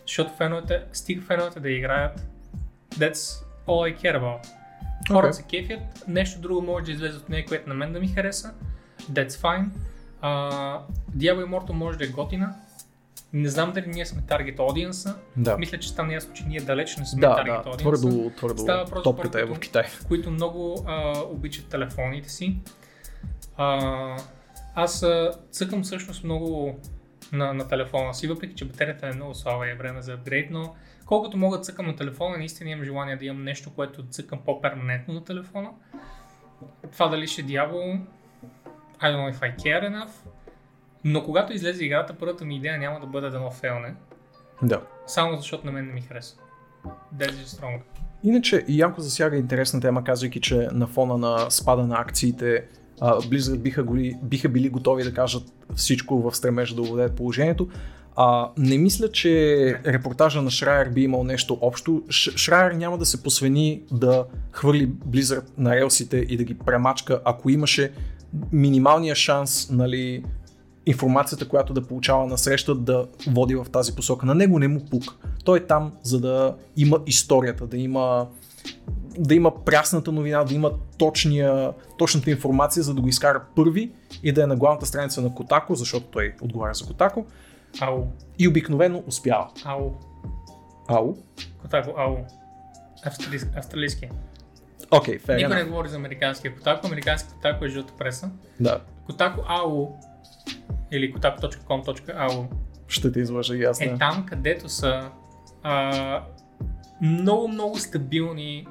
защото 0.07 0.35
феновете, 0.35 0.83
стига 0.93 1.23
феновете 1.23 1.61
да 1.61 1.71
играят. 1.71 2.27
That's 2.91 3.45
all 3.67 3.95
I 3.95 3.99
care 3.99 4.21
about. 4.21 4.47
Хората 5.11 5.33
Okay. 5.33 5.37
се 5.37 5.43
кефят, 5.43 5.81
нещо 6.09 6.41
друго 6.41 6.63
може 6.63 6.85
да 6.85 6.93
излезе 6.93 7.17
от 7.19 7.29
нея, 7.29 7.45
което 7.47 7.69
на 7.69 7.75
мен 7.75 7.93
да 7.93 8.01
ми 8.01 8.09
хареса. 8.09 8.55
That's 9.13 9.29
fine. 9.31 9.67
Uh, 10.23 10.81
Diablo 11.17 11.45
Immortal 11.47 11.71
може 11.73 11.99
да 11.99 12.05
е 12.05 12.09
готина. 12.09 12.55
Не 13.33 13.49
знам 13.49 13.73
дали 13.73 13.87
ние 13.87 14.07
сме 14.07 14.23
target 14.23 14.57
audience 14.57 15.15
Да. 15.37 15.59
Мисля, 15.59 15.79
че 15.79 15.89
стана 15.89 16.13
ясно, 16.15 16.33
че 16.35 16.45
ние 16.47 16.61
далеч 16.61 16.97
не 16.97 17.07
сме 17.07 17.21
Да, 17.21 17.27
target 17.27 17.65
да, 17.65 17.71
audience 17.71 17.79
твърдо, 17.79 18.31
твърдо 18.37 18.59
Става 18.59 19.03
топката 19.03 19.41
е 19.41 19.45
в 19.45 19.59
Китай. 19.61 19.85
които 20.09 20.31
много 20.31 20.85
а, 20.87 21.19
обичат 21.21 21.67
телефоните 21.67 22.29
си. 22.29 22.57
А, 23.57 24.17
аз 24.75 25.03
а, 25.03 25.33
цъкам 25.51 25.83
всъщност 25.83 26.25
много 26.25 26.79
на, 27.33 27.55
на 27.55 27.69
телефона 27.69 28.15
си, 28.15 28.27
въпреки 28.27 28.55
че 28.55 28.65
батерията 28.65 29.09
е 29.09 29.13
много 29.13 29.35
слаба 29.35 29.67
и 29.67 29.71
е 29.71 29.75
време 29.75 30.03
за 30.03 30.13
апгрейд, 30.13 30.51
но 30.51 30.75
колкото 31.07 31.37
мога 31.37 31.57
да 31.57 31.63
цъкам 31.63 31.87
на 31.87 31.97
телефона, 31.97 32.39
наистина 32.39 32.71
имам 32.71 32.85
желание 32.85 33.17
да 33.17 33.25
имам 33.25 33.45
нещо, 33.45 33.71
което 33.75 34.07
цъкам 34.07 34.39
по-перманентно 34.45 35.15
на 35.15 35.25
телефона. 35.25 35.71
Това 36.93 37.09
дали 37.09 37.27
ще 37.27 37.43
е 37.43 37.45
Diablo, 37.45 38.01
I 39.01 39.05
don't 39.05 39.17
know 39.17 39.35
if 39.35 39.41
I 39.41 39.57
care 39.57 39.91
enough, 39.91 40.11
но 41.05 41.25
когато 41.25 41.53
излезе 41.53 41.85
играта, 41.85 42.15
първата 42.19 42.45
ми 42.45 42.57
идея 42.57 42.79
няма 42.79 43.01
да 43.01 43.07
бъде 43.07 43.31
да 43.31 43.41
но 43.41 43.51
фейлне, 43.51 43.95
Да. 44.63 44.83
само 45.07 45.37
защото 45.37 45.67
на 45.67 45.73
мен 45.73 45.87
не 45.87 45.93
ми 45.93 46.01
харесва. 46.01 46.43
That's 47.17 47.33
just. 47.33 47.81
Иначе, 48.25 48.65
Янко 48.69 49.01
засяга 49.01 49.37
интересна 49.37 49.81
тема, 49.81 50.05
казвайки, 50.05 50.41
че 50.41 50.69
на 50.73 50.87
фона 50.87 51.19
на 51.19 51.51
спада 51.51 51.87
на 51.87 52.01
акциите, 52.01 52.65
а, 53.01 53.21
Blizzard 53.21 53.59
биха, 53.59 53.85
биха 54.23 54.49
били 54.49 54.69
готови 54.69 55.05
да 55.05 55.15
кажат 55.15 55.53
всичко 55.75 56.23
в 56.23 56.37
стремежа 56.37 56.75
да 56.75 56.83
овладеят 56.83 57.17
положението. 57.17 57.69
А, 58.17 58.51
не 58.59 58.79
мисля, 58.79 59.13
че 59.13 59.81
репортажа 59.87 60.43
на 60.43 60.51
Шрайер 60.51 60.89
би 60.89 61.03
имал 61.03 61.25
нещо 61.25 61.59
общо. 61.61 62.03
Ш- 62.09 62.37
Шрайер 62.37 62.73
няма 62.73 62.99
да 62.99 63.07
се 63.07 63.23
посвени 63.23 63.83
да 63.93 64.25
хвърли 64.53 64.89
Blizzard 64.89 65.45
на 65.59 65.77
релсите 65.77 66.17
и 66.17 66.37
да 66.37 66.45
ги 66.45 66.55
премачка, 66.55 67.21
ако 67.25 67.51
имаше 67.51 67.93
минималния 68.53 69.15
шанс, 69.15 69.71
нали, 69.71 70.25
информацията, 70.87 71.49
която 71.49 71.73
да 71.73 71.83
получава 71.83 72.27
на 72.27 72.39
среща, 72.39 72.75
да 72.75 73.07
води 73.27 73.55
в 73.55 73.67
тази 73.73 73.95
посока. 73.95 74.27
На 74.27 74.35
него 74.35 74.59
не 74.59 74.69
му 74.69 74.85
пука. 74.91 75.15
Той 75.45 75.59
е 75.59 75.67
там, 75.67 75.93
за 76.03 76.21
да 76.21 76.57
има 76.77 77.01
историята, 77.07 77.67
да 77.67 77.77
има 77.77 78.27
да 79.19 79.35
има 79.35 79.65
прясната 79.65 80.13
новина, 80.13 80.45
да 80.45 80.55
има 80.55 80.71
точния, 80.99 81.73
точната 81.99 82.31
информация, 82.31 82.83
за 82.83 82.95
да 82.95 83.01
го 83.01 83.09
изкара 83.09 83.43
първи 83.57 83.93
и 84.23 84.33
да 84.33 84.43
е 84.43 84.47
на 84.47 84.57
главната 84.57 84.87
страница 84.87 85.23
на 85.23 85.35
Котако, 85.35 85.75
защото 85.75 86.07
той 86.07 86.35
отговаря 86.43 86.75
за 86.75 86.87
Котако. 86.87 87.27
Ау, 87.81 88.05
И 88.39 88.49
обикновено 88.49 89.03
успява. 89.07 89.49
ау. 89.65 89.91
Ау. 90.89 91.17
Котако, 91.63 91.95
ау. 91.97 92.17
Австралийски. 93.07 93.49
австралийски. 93.57 94.09
Окей, 94.91 95.19
okay, 95.19 95.37
Никой 95.37 95.57
не 95.57 95.65
говори 95.65 95.89
за 95.89 95.97
американския 95.97 96.55
Котако. 96.55 96.87
Американски 96.87 97.29
Котако 97.33 97.65
е 97.65 97.69
жълта 97.69 97.93
преса. 97.99 98.31
Да, 98.61 98.81
Котако 99.07 99.41
ау 99.49 99.89
или 100.93 101.15
kotako.com.au 101.15 102.47
ще 102.89 103.13
те 103.13 103.21
излъжа 103.21 103.57
и 103.57 103.65
аз. 103.65 103.81
е 103.81 103.97
там, 103.99 104.27
където 104.27 104.69
са 104.69 105.11
а, 105.63 106.23
много, 107.03 107.49
много 107.49 107.79
стабилни 107.79 108.67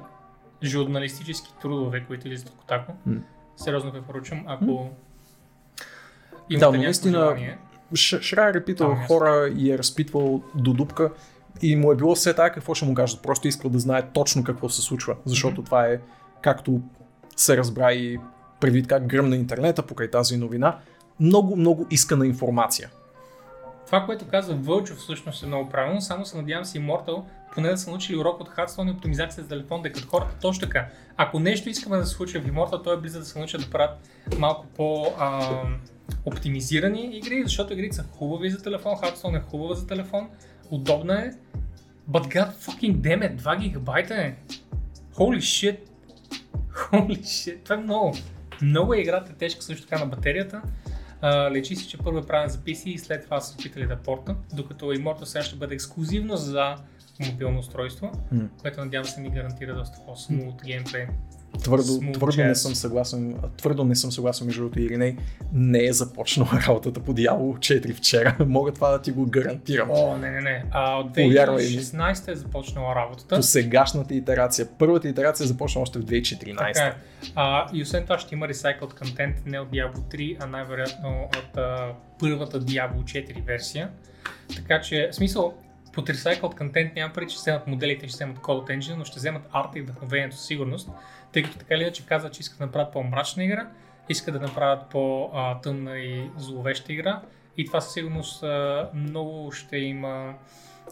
журналистически 0.62 1.54
трудове, 1.62 2.04
които 2.04 2.28
излизат 2.28 2.48
от 2.48 2.56
Котако. 2.56 2.92
М. 3.06 3.20
сериозно 3.56 3.92
препоръчвам, 3.92 4.44
ако 4.46 4.90
имате 6.50 6.66
Да, 6.66 6.72
но 6.72 6.78
наистина- 6.78 7.18
желание. 7.18 7.58
Ш- 7.92 8.20
Шрайер 8.20 8.54
е 8.54 8.64
питал 8.64 8.88
Там 8.88 9.00
е 9.00 9.06
хора 9.06 9.50
и 9.56 9.72
е 9.72 9.78
разпитвал 9.78 10.42
до 10.54 10.72
дупка 10.72 11.12
и 11.62 11.76
му 11.76 11.92
е 11.92 11.96
било 11.96 12.14
все 12.14 12.34
така 12.34 12.54
какво 12.54 12.74
ще 12.74 12.84
му 12.84 12.94
кажат. 12.94 13.22
Просто 13.22 13.48
искал 13.48 13.70
да 13.70 13.78
знае 13.78 14.10
точно 14.10 14.44
какво 14.44 14.68
се 14.68 14.82
случва, 14.82 15.16
защото 15.24 15.62
това 15.62 15.86
е 15.86 16.00
както 16.42 16.80
се 17.36 17.56
разбра 17.56 17.92
и 17.92 18.18
предвид 18.60 18.86
как 18.86 19.06
гръмна 19.06 19.36
интернета 19.36 19.82
покрай 19.82 20.10
тази 20.10 20.36
новина, 20.36 20.78
много, 21.20 21.56
много 21.56 21.86
искана 21.90 22.26
информация. 22.26 22.90
Това, 23.86 24.06
което 24.06 24.28
казва 24.28 24.54
Вълчо 24.54 24.94
всъщност 24.94 25.42
е 25.42 25.46
много 25.46 25.70
правилно, 25.70 26.00
само 26.00 26.26
се 26.26 26.36
надявам 26.36 26.64
си 26.64 26.80
Immortal 26.80 27.22
поне 27.54 27.68
да 27.68 27.78
са 27.78 27.90
научили 27.90 28.16
урок 28.16 28.40
от 28.40 28.48
хардстоун 28.48 28.88
и 28.88 28.90
оптимизация 28.90 29.42
за 29.42 29.48
телефон, 29.48 29.82
да 29.82 29.88
е 29.88 29.92
като 29.92 30.08
хората 30.08 30.36
точно 30.40 30.60
така. 30.60 30.88
Ако 31.16 31.40
нещо 31.40 31.68
искаме 31.68 31.96
да 31.96 32.06
се 32.06 32.14
случи 32.14 32.38
в 32.38 32.46
Immortal, 32.46 32.84
то 32.84 32.92
е 32.92 33.00
близо 33.00 33.18
да 33.18 33.24
се 33.24 33.38
научат 33.38 33.60
да 33.60 33.70
правят 33.70 33.98
малко 34.38 34.66
по 34.66 35.06
а, 35.18 35.62
оптимизирани 36.24 37.16
игри, 37.16 37.42
защото 37.42 37.72
игрите 37.72 37.96
са 37.96 38.04
хубави 38.12 38.50
за 38.50 38.62
телефон, 38.62 38.96
хардстоун 38.96 39.36
е 39.36 39.40
хубава 39.40 39.74
за 39.74 39.86
телефон, 39.86 40.28
удобна 40.70 41.22
е, 41.22 41.30
but 42.10 42.34
god 42.34 42.52
fucking 42.54 42.96
damn 42.96 43.36
it, 43.36 43.40
2 43.40 43.58
гигабайта 43.58 44.14
е. 44.14 44.34
Holy 45.14 45.38
shit. 45.38 45.78
Holy 46.92 47.20
shit. 47.20 47.62
Това 47.62 47.76
е 47.76 47.78
много. 47.78 48.14
Много 48.62 48.94
е 48.94 49.00
играта 49.00 49.32
тежка 49.32 49.62
също 49.62 49.86
така 49.86 50.04
на 50.04 50.06
батерията. 50.06 50.62
А, 51.28 51.50
лечи 51.50 51.76
се, 51.76 51.88
че 51.88 51.98
първо 51.98 52.18
е 52.18 52.26
правен 52.26 52.48
за 52.48 52.58
PC 52.58 52.86
и 52.86 52.98
след 52.98 53.24
това 53.24 53.40
са 53.40 53.54
опитали 53.54 53.86
да 53.86 53.96
порта, 53.96 54.36
докато 54.54 54.84
Immortal 54.84 55.24
сега 55.24 55.44
ще 55.44 55.56
бъде 55.56 55.74
ексклюзивно 55.74 56.36
за 56.36 56.76
мобилно 57.26 57.58
устройство, 57.58 58.12
М. 58.32 58.48
което 58.60 58.80
надявам 58.80 59.04
се 59.04 59.20
ми 59.20 59.30
гарантира 59.30 59.74
доста 59.74 59.98
по-смут 60.06 60.62
геймплей. 60.64 61.06
Твърдо, 61.62 62.12
твърдо 62.12 62.44
не 62.44 62.54
съм 62.54 62.74
съгласен, 62.74 63.36
твърдо 63.56 63.84
не 63.84 63.94
съм 63.94 64.12
съгласен 64.12 64.46
между 64.46 64.60
другото 64.60 64.80
или 64.80 65.16
не, 65.52 65.84
е 65.84 65.92
започнала 65.92 66.50
работата 66.68 67.00
по 67.00 67.14
Diablo 67.14 67.58
4 67.58 67.94
вчера. 67.94 68.36
Мога 68.46 68.72
това 68.72 68.90
да 68.90 69.02
ти 69.02 69.10
го 69.10 69.26
гарантирам. 69.26 69.88
О, 69.90 70.16
не, 70.16 70.30
не, 70.30 70.40
не. 70.40 70.64
А, 70.70 70.96
от 70.96 71.14
Повярвай 71.14 71.64
ми. 71.64 71.70
2016 71.70 72.32
е 72.32 72.34
започнала 72.34 72.94
работата. 72.94 73.36
По 73.36 73.42
сегашната 73.42 74.14
итерация. 74.14 74.68
Първата 74.78 75.08
итерация 75.08 75.46
започна 75.46 75.80
още 75.80 75.98
в 75.98 76.02
2014. 76.02 76.56
Така 76.56 76.80
е. 76.80 76.94
А, 77.34 77.66
и 77.72 77.82
освен 77.82 78.02
това 78.02 78.18
ще 78.18 78.34
има 78.34 78.46
recycled 78.46 78.98
контент 78.98 79.36
не 79.46 79.60
от 79.60 79.68
Diablo 79.68 79.98
3, 79.98 80.36
а 80.40 80.46
най-вероятно 80.46 81.28
от 81.36 81.56
а, 81.56 81.92
първата 82.18 82.60
Diablo 82.60 83.02
4 83.02 83.46
версия. 83.46 83.90
Така 84.56 84.80
че, 84.80 85.08
в 85.12 85.14
смисъл, 85.14 85.54
под 85.96 86.08
recycled 86.08 86.58
контент 86.58 86.94
няма 86.96 87.12
преди, 87.12 87.32
че 87.32 87.36
вземат 87.36 87.66
моделите, 87.66 88.08
ще 88.08 88.16
вземат 88.16 88.38
Code 88.38 88.78
Engine, 88.78 88.94
но 88.96 89.04
ще 89.04 89.18
вземат 89.18 89.42
арта 89.52 89.78
и 89.78 89.82
вдъхновението 89.82 90.36
със 90.36 90.46
сигурност, 90.46 90.90
тъй 91.36 91.42
като 91.42 91.58
така 91.58 91.74
или 91.74 91.82
иначе 91.82 92.06
казват, 92.06 92.32
че 92.32 92.40
искат 92.40 92.58
да 92.58 92.66
направят 92.66 92.92
по-мрачна 92.92 93.44
игра, 93.44 93.68
искат 94.08 94.34
да 94.34 94.40
направят 94.40 94.86
по-тъмна 94.90 95.98
и 95.98 96.30
зловеща 96.38 96.92
игра 96.92 97.20
и 97.56 97.66
това 97.66 97.80
със 97.80 97.92
сигурност 97.92 98.44
много 98.94 99.52
ще 99.52 99.76
има 99.76 100.34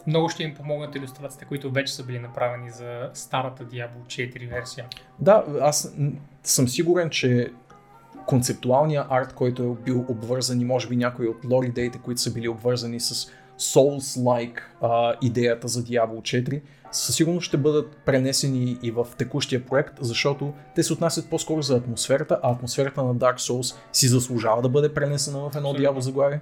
много 0.07 0.29
ще 0.29 0.43
им 0.43 0.55
помогнат 0.55 0.95
иллюстрациите, 0.95 1.45
които 1.45 1.71
вече 1.71 1.93
са 1.93 2.03
били 2.03 2.19
направени 2.19 2.71
за 2.71 3.09
старата 3.13 3.65
Diablo 3.65 4.05
4 4.05 4.49
версия. 4.49 4.85
Да, 5.19 5.43
аз 5.61 5.95
съм 6.43 6.67
сигурен, 6.67 7.09
че 7.09 7.51
концептуалният 8.25 9.07
арт, 9.09 9.33
който 9.33 9.63
е 9.63 9.83
бил 9.83 10.05
обвързан 10.09 10.61
и 10.61 10.65
може 10.65 10.87
би 10.87 10.95
някои 10.95 11.27
от 11.27 11.45
лор 11.49 11.63
идеите, 11.63 11.99
които 12.03 12.21
са 12.21 12.33
били 12.33 12.47
обвързани 12.47 12.99
с 12.99 13.31
Souls-like 13.59 14.59
а, 14.81 15.13
идеята 15.21 15.67
за 15.67 15.83
Diablo 15.83 16.21
4, 16.21 16.61
със 16.91 17.15
сигурност 17.15 17.45
ще 17.45 17.57
бъдат 17.57 17.97
пренесени 18.05 18.77
и 18.83 18.91
в 18.91 19.07
текущия 19.17 19.65
проект, 19.65 19.93
защото 20.01 20.53
те 20.75 20.83
се 20.83 20.93
отнасят 20.93 21.29
по-скоро 21.29 21.61
за 21.61 21.75
атмосферата, 21.75 22.39
а 22.43 22.51
атмосферата 22.51 23.03
на 23.03 23.15
Dark 23.15 23.37
Souls 23.37 23.75
си 23.93 24.07
заслужава 24.07 24.61
да 24.61 24.69
бъде 24.69 24.93
пренесена 24.93 25.39
в 25.39 25.55
едно 25.55 25.69
Абсолютно. 25.69 25.93
Diablo 25.93 25.99
заглавие. 25.99 26.39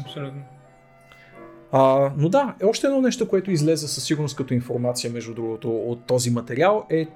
Абсолютно. 0.00 0.42
А, 1.72 2.12
но 2.16 2.28
да, 2.28 2.54
е 2.62 2.64
още 2.64 2.86
едно 2.86 3.00
нещо, 3.00 3.28
което 3.28 3.50
излезе 3.50 3.88
със 3.88 4.04
сигурност 4.04 4.36
като 4.36 4.54
информация, 4.54 5.10
между 5.10 5.34
другото, 5.34 5.76
от 5.76 6.04
този 6.06 6.30
материал 6.30 6.86
е 6.90 7.06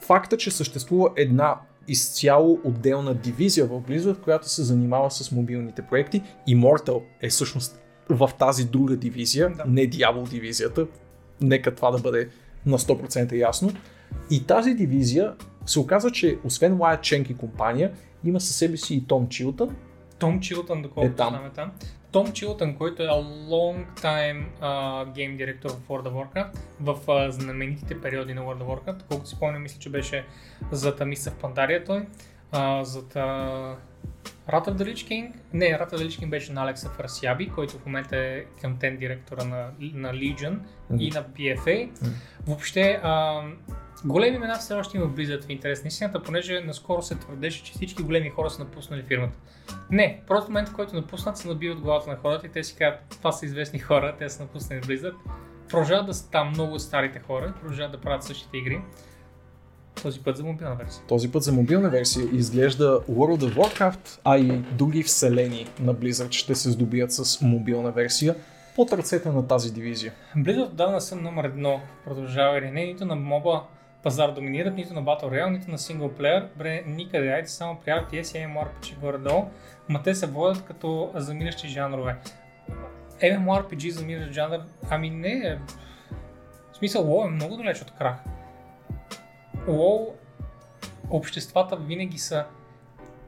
факта, 0.00 0.36
че 0.36 0.50
съществува 0.50 1.10
една 1.16 1.56
изцяло 1.88 2.60
отделна 2.64 3.14
дивизия 3.14 3.66
в 3.66 3.80
Blizzard, 3.80 4.20
която 4.20 4.48
се 4.48 4.62
занимава 4.62 5.10
с 5.10 5.32
мобилните 5.32 5.82
проекти. 5.82 6.22
Immortal 6.48 7.02
е 7.20 7.28
всъщност 7.28 7.80
в 8.08 8.30
тази 8.38 8.64
друга 8.64 8.96
дивизия, 8.96 9.52
Да. 9.56 9.64
не 9.66 9.90
Diablo 9.90 10.28
дивизията. 10.28 10.86
Нека 11.40 11.74
това 11.74 11.90
да 11.90 11.98
бъде 11.98 12.28
на 12.66 12.78
100% 12.78 13.32
ясно. 13.32 13.72
И 14.30 14.46
тази 14.46 14.74
дивизия 14.74 15.34
се 15.66 15.80
оказа, 15.80 16.10
че 16.10 16.38
освен 16.44 16.78
Wyatt 16.78 17.00
Cheng 17.00 17.30
и 17.30 17.36
компания, 17.36 17.92
има 18.24 18.40
със 18.40 18.56
себе 18.56 18.76
си 18.76 18.94
и 18.94 19.06
Том 19.06 19.28
Чилтън, 19.28 19.76
Том 20.18 20.40
Чилтън, 20.40 20.82
доколкото 20.82 21.12
Е 21.12 21.16
там. 21.16 21.28
знам 21.28 21.46
е 21.46 21.50
там. 21.50 21.72
Том 22.12 22.32
Чилтън, 22.32 22.74
който 22.76 23.02
е 23.02 23.06
long 23.06 23.84
time 23.96 24.44
uh, 24.62 25.12
гейм 25.12 25.36
директор 25.36 25.70
в 25.70 25.88
World 25.88 26.08
of 26.08 26.12
Warcraft, 26.12 26.58
в 26.80 26.96
uh, 27.06 27.28
знаменитите 27.28 28.00
периоди 28.00 28.34
на 28.34 28.40
World 28.40 28.62
of 28.62 28.64
Warcraft, 28.64 29.02
колкото 29.08 29.28
си 29.30 29.36
спомням, 29.36 29.62
мисля, 29.62 29.78
че 29.78 29.90
беше 29.90 30.24
зад 30.72 31.00
Амиса 31.00 31.30
в 31.30 31.34
Пандария 31.34 31.84
той, 31.84 32.06
uh, 32.52 33.76
Rat 34.52 34.66
of 34.66 34.76
the 34.78 34.84
Lich 34.84 35.04
King, 35.08 35.34
не, 35.52 35.78
of 35.78 35.90
the 35.90 35.96
Lich 35.96 36.18
King 36.18 36.30
беше 36.30 36.52
на 36.52 36.62
Алекса 36.62 36.88
Фарсяби, 36.88 37.48
който 37.48 37.78
в 37.78 37.86
момента 37.86 38.16
е 38.16 38.44
контент 38.60 39.00
директора 39.00 39.44
на, 39.44 39.70
на 39.80 40.12
Legion 40.12 40.58
и 40.98 41.10
на 41.10 41.24
PFA. 41.24 41.90
Въобще, 42.46 43.00
а, 43.02 43.42
големи 44.04 44.36
имена 44.36 44.54
все 44.54 44.74
още 44.74 44.96
има 44.96 45.06
Blizzard 45.06 45.44
в 45.44 45.50
интерес 45.50 45.84
на 45.84 45.88
истината, 45.88 46.22
понеже 46.22 46.60
наскоро 46.60 47.02
се 47.02 47.14
твърдеше, 47.14 47.64
че 47.64 47.72
всички 47.72 48.02
големи 48.02 48.30
хора 48.30 48.50
са 48.50 48.64
напуснали 48.64 49.02
фирмата. 49.02 49.38
Не, 49.90 50.22
просто 50.26 50.46
в 50.46 50.48
момента, 50.48 50.70
в 50.70 50.74
който 50.74 50.94
напуснат, 50.94 51.36
се 51.36 51.48
набиват 51.48 51.80
главата 51.80 52.10
на 52.10 52.16
хората 52.16 52.46
и 52.46 52.50
те 52.50 52.64
си 52.64 52.76
казват, 52.76 53.00
това 53.10 53.32
са 53.32 53.46
известни 53.46 53.78
хора, 53.78 54.16
те 54.18 54.28
са 54.28 54.42
напуснали 54.42 54.80
Blizzard. 54.80 55.14
Продължават 55.68 56.06
да 56.06 56.14
са 56.14 56.30
там 56.30 56.48
много 56.48 56.78
старите 56.78 57.18
хора, 57.18 57.54
продължават 57.60 57.92
да 57.92 58.00
правят 58.00 58.22
същите 58.22 58.56
игри. 58.56 58.80
Този 60.02 60.20
път 60.20 60.36
за 60.36 60.44
мобилна 60.44 60.74
версия. 60.74 61.02
Този 61.08 61.32
път 61.32 61.42
за 61.42 61.52
мобилна 61.52 61.90
версия 61.90 62.26
изглежда 62.32 63.00
World 63.10 63.40
of 63.40 63.54
Warcraft, 63.54 64.20
а 64.24 64.38
и 64.38 64.58
други 64.58 65.02
вселени 65.02 65.66
на 65.80 65.94
Blizzard 65.94 66.32
ще 66.32 66.54
се 66.54 66.70
здобият 66.70 67.12
с 67.12 67.40
мобилна 67.40 67.90
версия 67.90 68.34
под 68.76 68.92
ръцете 68.92 69.28
на 69.28 69.46
тази 69.46 69.72
дивизия. 69.72 70.12
Blizzard 70.36 70.66
отдавна 70.66 71.00
са 71.00 71.16
номер 71.16 71.44
едно, 71.44 71.80
продължава 72.04 72.58
или 72.58 72.70
не, 72.70 72.84
нито 72.84 73.04
на 73.04 73.16
моба 73.16 73.62
пазар 74.02 74.30
доминират, 74.30 74.74
нито 74.74 74.94
на 74.94 75.02
Battle 75.02 75.24
Royale, 75.24 75.50
нито 75.50 75.70
на 75.70 75.78
синглплеер, 75.78 76.48
бре, 76.56 76.84
никъде, 76.86 77.28
айде 77.28 77.48
само 77.48 77.78
при 77.84 77.90
RTS 77.90 78.38
и 78.38 78.46
MMORPG 78.46 79.00
горе-долу, 79.00 79.44
ма 79.88 80.02
те 80.02 80.14
се 80.14 80.26
водят 80.26 80.64
като 80.64 81.10
замиращи 81.14 81.68
жанрове. 81.68 82.16
MMORPG 83.22 83.90
замиращ 83.90 84.32
жанр, 84.32 84.58
ами 84.90 85.10
не 85.10 85.32
е... 85.32 85.58
В 86.72 86.76
смисъл, 86.76 87.04
WoW 87.04 87.26
е 87.26 87.30
много 87.30 87.56
далеч 87.56 87.80
от 87.82 87.90
крах. 87.90 88.16
WoW, 89.68 90.08
обществата 91.10 91.76
винаги 91.76 92.18
са 92.18 92.44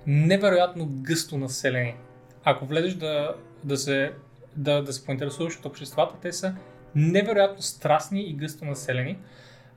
невероятно 0.07 0.89
гъсто 0.91 1.39
населени. 1.39 1.95
Ако 2.45 2.67
влезеш 2.67 2.95
да, 2.95 3.35
да 3.65 3.77
се 3.77 4.13
да, 4.57 4.83
да 4.83 4.93
се 4.93 5.07
поинтересуваш 5.07 5.59
от 5.59 5.65
обществата, 5.65 6.15
те 6.23 6.33
са 6.33 6.55
невероятно 6.95 7.63
страстни 7.63 8.23
и 8.23 8.35
гъсто 8.35 8.65
населени. 8.65 9.19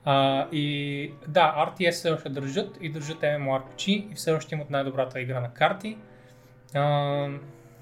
А, 0.04 0.48
и 0.52 1.12
да, 1.28 1.54
RTS 1.68 1.90
все 1.90 2.10
още 2.10 2.28
държат 2.28 2.78
и 2.80 2.88
държат 2.88 3.20
MMORPG 3.20 3.88
и 3.88 4.14
все 4.14 4.32
още 4.32 4.54
имат 4.54 4.70
най-добрата 4.70 5.20
игра 5.20 5.40
на 5.40 5.54
карти. 5.54 5.98
А, 6.74 7.28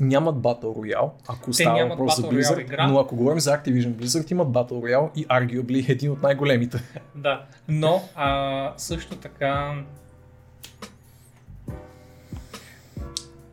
Нямат 0.01 0.37
Battle 0.37 0.63
Royale, 0.63 1.11
ако 1.29 1.51
Те 1.51 1.53
става 1.53 1.87
въпрос 1.87 2.17
за 2.17 2.23
Battle 2.23 2.27
Royale 2.27 2.43
Blizzard, 2.43 2.61
игра. 2.61 2.87
но 2.87 2.99
ако 2.99 3.17
говорим 3.17 3.41
за 3.41 3.51
Activision 3.51 3.93
Blizzard, 3.93 4.33
имат 4.33 4.49
Battle 4.49 4.73
Royale 4.73 5.11
и 5.17 5.27
arguably 5.27 5.89
един 5.89 6.11
от 6.11 6.23
най-големите. 6.23 6.83
да, 7.15 7.45
но 7.69 8.03
а, 8.15 8.73
също 8.77 9.17
така 9.17 9.75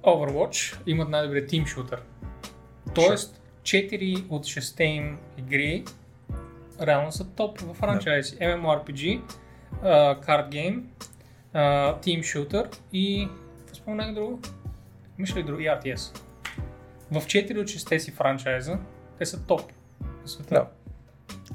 Overwatch 0.03 0.77
имат 0.87 1.09
най-добрия 1.09 1.47
тим 1.47 1.65
шутър. 1.65 2.01
Тоест, 2.95 3.41
4 3.61 4.25
от 4.29 4.45
6 4.45 4.81
им 4.83 5.17
игри 5.37 5.83
реално 6.81 7.11
са 7.11 7.29
топ 7.29 7.59
в 7.59 7.73
франчайзи. 7.73 8.37
MMORPG, 8.37 9.21
uh, 9.83 10.25
Card 10.25 10.49
Game, 10.49 10.81
uh, 11.55 12.03
Team 12.03 12.19
Shooter 12.19 12.77
и... 12.93 13.27
какво 13.59 13.75
Спомнях 13.75 14.13
друго? 14.13 14.39
Имаш 15.19 15.35
ли 15.35 15.43
друго? 15.43 15.59
И 15.59 15.65
RTS. 15.65 16.28
В 17.11 17.21
4 17.21 17.61
от 17.61 17.67
6 17.67 17.97
си 17.97 18.11
франчайза 18.11 18.77
те 19.17 19.25
са 19.25 19.39
топ. 19.39 19.61
Да. 20.51 20.67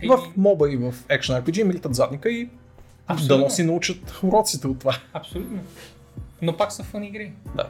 Еми, 0.02 0.08
В 0.08 0.36
моба 0.36 0.72
и 0.72 0.76
в 0.76 0.92
Action 0.92 1.42
RPG 1.42 1.62
милитат 1.62 1.94
задника 1.94 2.30
и 2.30 2.48
Абсолютно. 3.06 3.36
да 3.36 3.42
носи 3.42 3.62
научат 3.62 4.20
уроците 4.22 4.66
от 4.66 4.78
това. 4.78 4.96
Абсолютно. 5.12 5.58
Но 6.42 6.56
пак 6.56 6.72
са 6.72 6.82
фън 6.82 7.02
игри. 7.02 7.32
Да. 7.56 7.68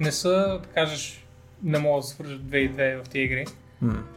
Не 0.00 0.12
са, 0.12 0.28
да 0.62 0.68
кажеш, 0.74 1.26
не 1.62 1.78
могат 1.78 2.02
да 2.02 2.06
свържат 2.06 2.40
2 2.42 2.56
и 2.56 2.70
2 2.72 3.04
в 3.04 3.08
тези 3.08 3.22
игри. 3.24 3.46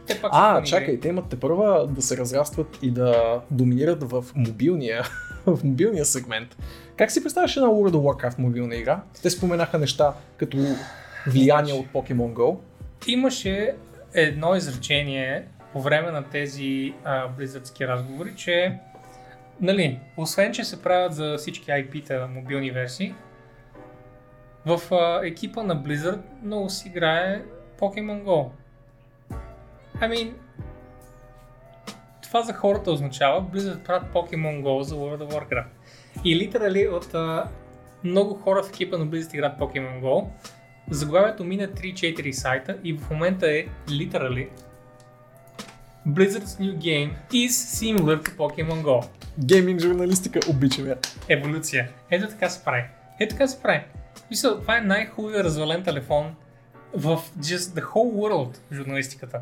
Те 0.06 0.20
пак 0.20 0.34
са 0.34 0.40
А, 0.40 0.62
чакай, 0.62 0.94
игри. 0.94 1.00
те 1.00 1.08
имат 1.08 1.28
те 1.28 1.40
първа 1.40 1.86
да 1.86 2.02
се 2.02 2.16
разрастват 2.16 2.78
и 2.82 2.90
да 2.90 3.40
доминират 3.50 4.10
в 4.10 4.24
мобилния 4.34 5.04
в 5.46 5.64
мобилния 5.64 6.04
сегмент. 6.04 6.56
Как 6.96 7.10
си 7.10 7.22
представяш 7.22 7.56
една 7.56 7.68
World 7.68 7.92
of 7.92 7.96
Warcraft 8.30 8.38
мобилна 8.38 8.76
игра? 8.76 9.02
Те 9.22 9.30
споменаха 9.30 9.78
неща 9.78 10.14
като 10.36 10.58
влияние 11.26 11.72
от 11.72 11.86
Pokemon 11.86 12.32
Go. 12.32 12.58
Имаше 13.06 13.74
едно 14.14 14.54
изречение 14.54 15.44
по 15.72 15.80
време 15.80 16.10
на 16.10 16.22
тези 16.22 16.94
а, 17.04 17.28
близъцки 17.28 17.88
разговори, 17.88 18.32
че 18.36 18.78
нали, 19.60 20.00
освен, 20.16 20.52
че 20.52 20.64
се 20.64 20.82
правят 20.82 21.14
за 21.14 21.36
всички 21.38 21.70
IP-та 21.70 22.26
мобилни 22.26 22.70
версии, 22.70 23.14
в 24.66 24.94
а, 24.94 25.26
екипа 25.26 25.62
на 25.62 25.76
Blizzard 25.76 26.20
много 26.42 26.70
си 26.70 26.88
играе 26.88 27.42
Pokemon 27.78 28.24
Go. 28.24 28.48
I 29.96 30.08
mean, 30.08 30.32
това 32.22 32.42
за 32.42 32.52
хората 32.52 32.90
означава 32.90 33.42
Blizzard 33.42 33.82
правят 33.82 34.12
Pokemon 34.12 34.62
Go 34.62 34.80
за 34.80 34.94
World 34.94 35.28
of 35.28 35.32
Warcraft. 35.32 35.66
И 36.24 36.36
литерали 36.36 36.88
от 36.88 37.14
а, 37.14 37.48
много 38.04 38.34
хора 38.34 38.62
в 38.62 38.68
екипа 38.68 38.98
на 38.98 39.06
Blizzard 39.06 39.34
играят 39.34 39.58
Pokemon 39.58 40.00
Go. 40.00 40.26
Заглавието 40.90 41.44
мина 41.44 41.68
3-4 41.68 42.32
сайта 42.32 42.78
и 42.84 42.98
в 42.98 43.10
момента 43.10 43.46
е 43.46 43.66
literally 43.88 44.48
Blizzard's 46.08 46.60
new 46.60 46.76
game 46.78 47.10
is 47.32 47.50
similar 47.50 48.22
to 48.22 48.36
Pokemon 48.36 48.82
Go. 48.82 49.06
Гейминг 49.38 49.80
журналистика, 49.80 50.40
обичам 50.50 50.86
я. 50.86 50.96
Еволюция. 51.28 51.88
Ето 52.10 52.28
така 52.28 52.50
се 52.50 52.64
прави. 52.64 52.82
Ето 53.20 53.34
така 53.34 53.48
се 53.48 53.62
прави. 53.62 53.80
Мисля, 54.30 54.60
това 54.60 54.76
е 54.76 54.80
най-хубавият 54.80 55.44
развален 55.44 55.82
телефон 55.82 56.34
в 56.94 57.20
just 57.38 57.56
the 57.56 57.82
whole 57.82 58.12
world 58.14 58.58
журналистиката. 58.72 59.40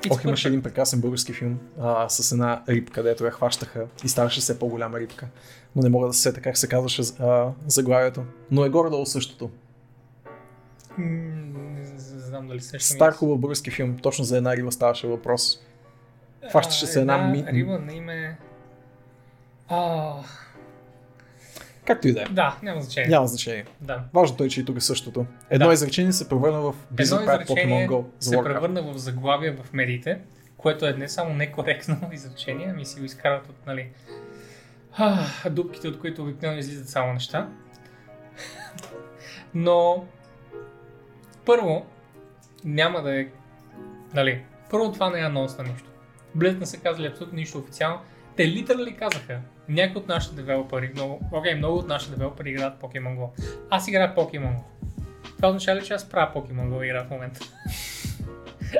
It's 0.00 0.12
Ох, 0.12 0.24
имаше 0.24 0.48
един 0.48 0.62
прекрасен 0.62 1.00
български 1.00 1.32
филм 1.32 1.58
а, 1.80 2.08
с 2.08 2.32
една 2.32 2.62
рибка, 2.68 2.92
където 2.92 3.24
я 3.24 3.30
хващаха 3.30 3.86
и 4.04 4.08
ставаше 4.08 4.40
все 4.40 4.58
по-голяма 4.58 5.00
рибка. 5.00 5.26
Но 5.76 5.82
не 5.82 5.88
мога 5.88 6.06
да 6.06 6.12
се 6.12 6.22
сета 6.22 6.40
как 6.40 6.58
се 6.58 6.68
казваше 6.68 7.02
а, 7.20 7.48
заглавието. 7.66 8.22
Но 8.50 8.64
е 8.64 8.68
горе-долу 8.68 9.06
същото. 9.06 9.50
Не 10.98 11.84
знам 11.96 12.48
дали 12.48 12.60
сещам. 12.60 12.96
Стар 12.96 13.12
хубав 13.12 13.38
български 13.38 13.70
филм, 13.70 13.96
точно 13.96 14.24
за 14.24 14.36
една 14.36 14.56
риба 14.56 14.72
ставаше 14.72 15.06
въпрос. 15.06 15.60
Хващаше 16.50 16.86
се 16.86 17.00
една 17.00 17.18
ми- 17.18 17.44
Риба 17.44 17.78
на 17.78 17.92
име... 17.92 18.38
А, 19.68 20.12
Както 21.86 22.08
и 22.08 22.12
да 22.12 22.22
е. 22.22 22.24
да, 22.24 22.58
няма 22.62 22.82
значение. 22.82 23.08
Няма 23.08 23.26
значение. 23.26 23.64
Да. 23.80 24.04
Важното 24.14 24.44
е, 24.44 24.48
че 24.48 24.60
и 24.60 24.64
тук 24.64 24.76
е 24.76 24.80
същото. 24.80 25.26
Едно 25.50 25.66
Да. 25.66 25.72
изречение 25.72 26.12
се 26.12 26.28
превърна 26.28 26.60
в 26.60 26.74
Blizzard 26.94 27.02
изречение 27.34 27.46
Pokemon 27.46 27.90
Go 27.90 28.04
за 28.18 28.30
се 28.30 28.36
Warcraft. 28.36 28.44
превърна 28.44 28.82
в 28.84 28.96
заглавие 28.96 29.50
в 29.52 29.72
медиите, 29.72 30.18
което 30.56 30.86
е 30.86 30.92
не 30.92 31.08
само 31.08 31.34
некоректно 31.34 31.96
изречение, 32.12 32.66
ами 32.70 32.84
си 32.86 32.98
го 32.98 33.04
изкарат 33.04 33.48
от, 33.48 33.66
нали, 33.66 33.88
а, 34.92 35.18
дупките, 35.50 35.88
от 35.88 35.98
които 35.98 36.22
обикновено 36.22 36.58
излизат 36.58 36.88
само 36.88 37.12
неща. 37.12 37.48
Но, 39.54 40.04
първо, 41.50 41.86
няма 42.64 43.02
да 43.02 43.20
е, 43.20 43.26
нали, 44.14 44.42
първо 44.70 44.92
това 44.92 45.10
не 45.10 45.20
е 45.20 45.24
анонс 45.24 45.58
на 45.58 45.64
нищо. 45.64 45.88
Blizzard 46.36 46.58
не 46.58 46.66
са 46.66 46.76
казали 46.76 47.06
абсолютно 47.06 47.36
нищо 47.36 47.58
официално. 47.58 48.00
Те 48.36 48.48
литерали 48.48 48.96
казаха, 48.96 49.38
някои 49.68 50.00
от 50.02 50.08
нашите 50.08 50.36
девелопери, 50.36 50.90
много, 50.94 51.20
окей, 51.32 51.54
много 51.54 51.78
от 51.78 51.88
нашите 51.88 52.12
девелопери 52.12 52.50
играят 52.50 52.80
Pokemon 52.80 53.18
Go. 53.18 53.28
Аз 53.70 53.88
играя 53.88 54.14
Pokemon 54.14 54.54
Go. 54.54 54.62
Това 55.36 55.48
означава 55.48 55.80
ли, 55.80 55.84
че 55.84 55.94
аз 55.94 56.08
правя 56.08 56.32
Pokemon 56.34 56.68
Go 56.68 56.84
игра 56.84 57.04
в 57.04 57.10
момента? 57.10 57.40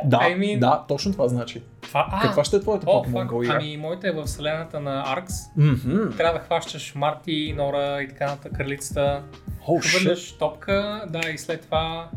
Да, 0.05 0.19
I 0.21 0.39
mean- 0.39 0.59
да, 0.59 0.85
точно 0.89 1.13
това 1.13 1.29
значи. 1.29 1.63
Това, 1.83 2.09
а, 2.13 2.21
Каква 2.23 2.45
ще 2.45 2.57
е 2.57 2.61
твоята 2.61 2.87
о, 2.91 3.05
Pokemon 3.05 3.27
Go 3.27 3.45
игра? 3.45 3.55
Ами, 3.55 3.77
моята 3.77 4.09
е 4.09 4.13
в 4.13 4.23
вселената 4.23 4.81
на 4.81 5.05
Arx. 5.05 5.31
Мгм. 5.57 6.17
Трябва 6.17 6.39
да 6.39 6.45
хващаш 6.45 6.95
Марти, 6.95 7.55
Нора 7.57 8.03
и 8.03 8.09
така 8.09 8.27
нататък, 8.27 8.53
кралицата. 8.57 9.23
Oh. 9.69 9.99
Хвърляш 9.99 10.33
топка, 10.33 11.05
да, 11.09 11.31
и 11.31 11.39
след 11.39 11.61
това 11.61 12.11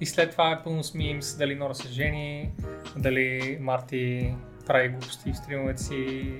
и 0.00 0.06
след 0.06 0.30
това 0.30 0.50
е 0.50 0.62
пълно 0.64 0.82
с 0.84 0.94
мимс, 0.94 1.36
дали 1.36 1.54
Нора 1.54 1.74
се 1.74 1.88
жени, 1.88 2.50
дали 2.96 3.58
Марти 3.60 4.34
прави 4.66 4.88
глупости 4.88 5.32
в 5.32 5.36
стримовете 5.36 5.82
си, 5.82 6.32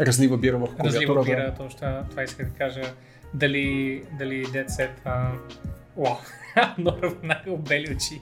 Разлива 0.00 0.38
бира 0.38 0.58
в 0.58 0.68
разлива 0.80 1.24
бира, 1.24 1.54
точно 1.54 1.76
това- 1.78 2.04
това 2.10 2.22
иска 2.22 2.44
да 2.44 2.50
кажа. 2.50 2.82
Дали, 3.34 4.02
дали 4.18 4.46
Dead 4.46 4.68
Set, 4.68 4.90
а... 5.04 5.32
Уау, 5.96 6.14
Нора 6.78 7.08
веднага 7.08 7.52
обели 7.52 7.94
очи. 7.96 8.20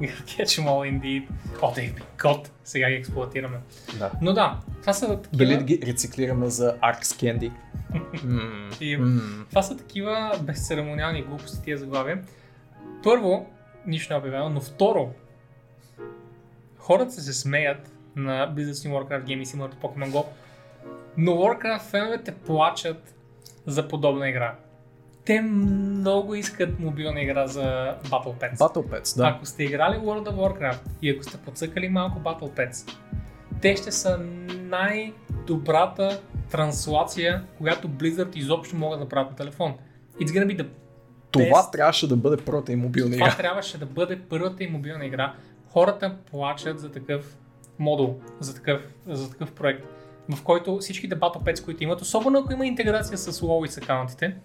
Catch 0.00 0.44
them 0.44 0.66
all 0.66 0.84
indeed. 0.92 1.28
О, 1.62 1.72
they've 1.72 1.94
been 1.94 2.16
caught. 2.18 2.48
Сега 2.64 2.88
ги 2.90 2.94
експлуатираме. 2.94 3.58
Да. 3.98 4.10
Но 4.22 4.32
да, 4.32 4.60
това 4.80 4.92
са 4.92 5.06
такива... 5.22 5.44
Дали 5.44 5.56
да 5.56 5.64
ги 5.64 5.80
рециклираме 5.86 6.46
за 6.48 6.76
Arx 6.76 7.00
Candy? 7.02 7.50
И- 8.80 8.96
м. 8.96 9.20
Това 9.50 9.62
са 9.62 9.76
такива 9.76 10.38
безцеремониални 10.42 11.22
глупости 11.22 11.64
тия 11.64 11.78
заглавия. 11.78 12.22
Първо, 13.04 13.46
нищо 13.86 14.12
не 14.12 14.16
е 14.16 14.18
обявено, 14.18 14.48
но 14.48 14.60
второ, 14.60 15.10
хората 16.78 17.10
се 17.10 17.32
смеят 17.32 17.92
на 18.16 18.54
Blizzard 18.54 18.88
New 18.88 18.92
Warcraft 18.92 19.24
Game 19.24 19.42
и 19.42 19.46
Similar 19.46 19.74
to 19.74 19.76
Pokemon 19.76 20.10
Go, 20.10 20.24
но 21.16 21.32
Warcraft 21.32 21.82
феновете 21.82 22.34
плачат 22.34 23.14
за 23.66 23.88
подобна 23.88 24.28
игра. 24.28 24.54
Те 25.24 25.40
много 25.40 26.34
искат 26.34 26.80
мобилна 26.80 27.22
игра 27.22 27.46
за 27.46 27.96
Battle 28.04 28.40
Pets. 28.40 28.56
Battle 28.56 28.86
Pets, 28.86 29.16
да. 29.16 29.28
Ако 29.28 29.46
сте 29.46 29.64
играли 29.64 29.96
World 29.96 30.30
of 30.30 30.34
Warcraft 30.34 30.80
и 31.02 31.10
ако 31.10 31.22
сте 31.22 31.38
подсъкали 31.38 31.88
малко 31.88 32.18
Battle 32.18 32.50
Pets, 32.50 32.98
те 33.60 33.76
ще 33.76 33.92
са 33.92 34.18
най-добрата 34.54 36.20
транслация, 36.50 37.44
която 37.58 37.88
Blizzard 37.88 38.36
изобщо 38.36 38.76
могат 38.76 39.00
да 39.00 39.08
правят 39.08 39.30
на 39.30 39.36
телефон. 39.36 39.74
It's 40.20 40.28
gonna 40.28 40.56
be 40.56 40.62
the 40.62 40.66
Това 41.38 41.62
best. 41.62 41.72
трябваше 41.72 42.08
да 42.08 42.16
бъде 42.16 42.36
първата 42.44 42.72
и 42.72 42.76
мобилна 42.76 43.12
Това 43.16 43.26
игра. 43.26 43.36
трябваше 43.36 43.78
да 43.78 43.86
бъде 43.86 44.20
първата 44.20 44.64
и 44.64 44.66
мобилна 44.66 45.06
игра. 45.06 45.34
Хората 45.68 46.16
плачат 46.30 46.80
за 46.80 46.92
такъв 46.92 47.36
модул, 47.78 48.20
за 48.40 48.54
такъв, 48.54 48.82
за 49.06 49.30
такъв 49.30 49.52
проект, 49.52 49.84
в 50.36 50.42
който 50.42 50.78
всичките 50.78 51.16
Battle 51.16 51.42
Pets, 51.42 51.64
които 51.64 51.82
имат, 51.84 52.00
особено 52.00 52.38
ако 52.38 52.52
има 52.52 52.66
интеграция 52.66 53.18
с 53.18 53.40
WoW 53.40 53.64
и 53.66 53.68
с 53.68 53.78
акаунтите, 53.78 54.36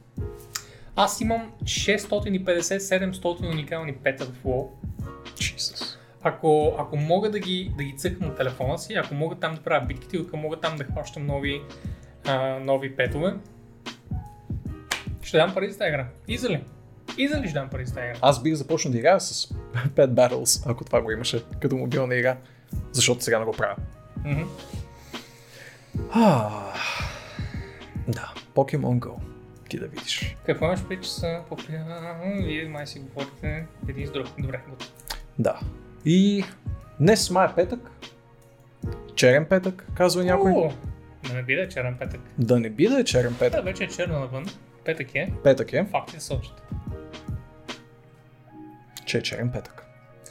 аз 0.96 1.22
имам 1.22 1.52
650-700 1.64 3.52
уникални 3.54 3.94
пета 3.94 4.26
в 4.26 4.44
WoW. 4.44 4.68
Jesus. 5.36 5.96
Ако, 6.22 6.76
ако 6.80 6.98
мога 6.98 7.30
да 7.32 7.40
ги, 7.40 7.72
да 7.78 7.84
ги 7.84 7.98
цъкам 7.98 8.28
на 8.28 8.36
телефона 8.36 8.78
си, 8.80 8.94
ако 8.94 9.14
мога 9.14 9.36
там 9.36 9.56
да 9.56 9.62
правя 9.62 9.86
битките, 9.86 10.18
ако 10.28 10.38
мога 10.38 10.60
там 10.60 10.76
да 10.76 10.84
хващам 10.84 11.26
нови, 11.26 11.62
а, 12.28 12.60
нови 12.60 12.96
петове, 12.96 13.34
ще 15.22 15.38
дам 15.38 15.54
пари 15.54 15.72
за 15.72 15.78
тази 15.78 15.90
игра. 15.90 16.08
Изали. 16.28 16.64
Изали 17.18 17.48
ще 17.48 17.54
дам 17.54 17.70
пари 17.70 17.86
за 17.86 18.00
игра. 18.00 18.14
Аз 18.22 18.44
бих 18.44 18.54
започнал 18.54 18.92
да 18.92 18.98
играя 18.98 19.20
с 19.20 19.48
Pet 19.88 20.08
Battles, 20.08 20.72
ако 20.72 20.86
това 20.86 21.02
го 21.02 21.12
имаше 21.12 21.44
като 21.62 21.76
мобилна 21.76 22.16
игра. 22.16 22.38
Защото 22.92 23.24
сега 23.24 23.40
не 23.40 23.46
го 23.46 23.52
правя. 23.52 23.76
А, 26.12 26.50
да, 28.08 28.34
Pokemon 28.56 29.00
Go. 29.00 29.14
Ти 29.70 29.80
да 29.80 29.88
видиш. 29.88 30.36
Какво 30.46 30.66
имаш 30.66 30.80
предвид, 30.80 31.04
че 31.04 31.12
са 31.12 31.42
популярни? 31.50 32.46
Вие 32.46 32.66
май 32.66 32.88
си 32.88 33.00
говорите 33.00 33.66
един 33.88 34.08
с 34.08 34.12
друг. 34.12 34.28
Добре, 34.40 34.60
готово. 34.70 34.92
Да. 35.40 35.60
И 36.06 36.44
днес 37.00 37.30
май 37.30 37.48
е 37.48 37.56
петък. 37.56 37.80
Черен 39.16 39.46
петък, 39.46 39.88
казва 39.94 40.24
някой. 40.24 40.52
О, 40.52 40.72
Да 41.28 41.34
не 41.34 41.44
биде 41.44 41.70
черен 41.70 41.96
петък. 42.00 42.22
Да 42.38 42.60
не 42.60 42.70
би 42.70 42.88
да 42.88 43.00
е 43.00 43.04
черен 43.04 43.32
Да, 43.34 43.40
петък. 43.40 43.64
вече 43.64 43.84
е 43.84 43.88
черно 43.88 44.20
навън. 44.20 44.46
Петък 44.86 45.16
е. 45.16 45.34
Петък 45.44 45.74
е, 45.74 45.86
Фактите 45.86 46.20
сочат. 46.20 46.62
Че 49.10 49.18
е 49.18 49.22
черен 49.22 49.52
петък. 49.52 49.84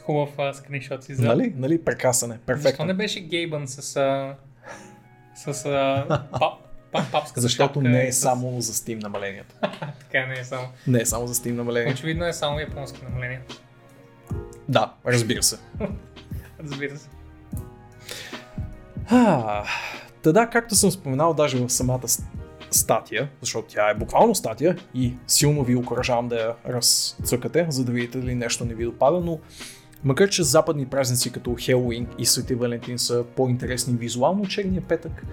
Хубав 0.03 0.29
а, 0.39 0.53
скриншот 0.53 1.03
си 1.03 1.15
за... 1.15 1.25
Нали? 1.25 1.53
Нали? 1.57 1.83
Прекрасен 1.83 2.31
е. 2.31 2.33
Защо 2.33 2.45
Перфектно. 2.45 2.85
не 2.85 2.93
беше 2.93 3.19
Гейбън 3.19 3.67
с... 3.67 3.95
А, 3.95 4.35
с... 5.35 5.65
А, 5.65 6.05
пап, 6.31 6.53
пап, 6.91 7.11
папската 7.11 7.41
Защото 7.41 7.81
не 7.81 8.07
е 8.07 8.11
с- 8.11 8.17
само 8.17 8.61
за 8.61 8.73
Steam 8.73 9.01
намаленията. 9.03 9.55
Така 9.99 10.25
не 10.25 10.39
е 10.39 10.43
само. 10.43 10.67
Не 10.87 11.01
е 11.01 11.05
само 11.05 11.27
за 11.27 11.33
Steam 11.33 11.51
намаления. 11.51 11.93
Очевидно 11.93 12.25
е 12.25 12.33
само 12.33 12.59
японски 12.59 13.03
намаления. 13.03 13.41
Да, 14.69 14.93
разбира 15.05 15.43
се. 15.43 15.57
Разбира 16.59 16.97
се. 16.97 17.09
А, 19.09 19.63
Та 20.23 20.31
да, 20.31 20.47
както 20.47 20.75
съм 20.75 20.91
споменал 20.91 21.33
даже 21.33 21.57
в 21.57 21.69
самата 21.69 22.07
статия, 22.71 23.29
защото 23.41 23.67
тя 23.67 23.89
е 23.89 23.95
буквално 23.95 24.35
статия 24.35 24.77
и 24.93 25.13
силно 25.27 25.63
ви 25.63 25.75
окоръжавам 25.75 26.27
да 26.27 26.35
я 26.35 26.53
разцъкате, 26.67 27.65
за 27.69 27.85
да 27.85 27.91
видите 27.91 28.17
дали 28.17 28.35
нещо 28.35 28.65
не 28.65 28.73
ви 28.73 28.85
допада, 28.85 29.19
но 29.19 29.39
макар 30.03 30.29
че 30.29 30.43
западни 30.43 30.85
празници 30.85 31.31
като 31.31 31.55
Хелуин 31.59 32.07
и 32.17 32.25
Свети 32.25 32.55
Валентин 32.55 32.99
са 32.99 33.25
по-интересни 33.35 33.97
визуално, 33.97 34.47
черния 34.47 34.81
петък 34.81 35.25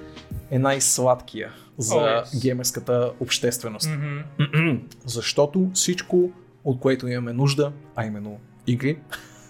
е 0.50 0.58
най-сладкия 0.58 1.52
за 1.78 1.94
О, 1.94 1.98
yes. 1.98 2.42
геймерската 2.42 3.12
общественост. 3.20 3.90
Мгм. 4.38 4.78
Защото 5.04 5.70
всичко, 5.74 6.30
от 6.64 6.80
което 6.80 7.08
имаме 7.08 7.32
нужда, 7.32 7.72
а 7.96 8.06
именно 8.06 8.38
игри 8.66 8.98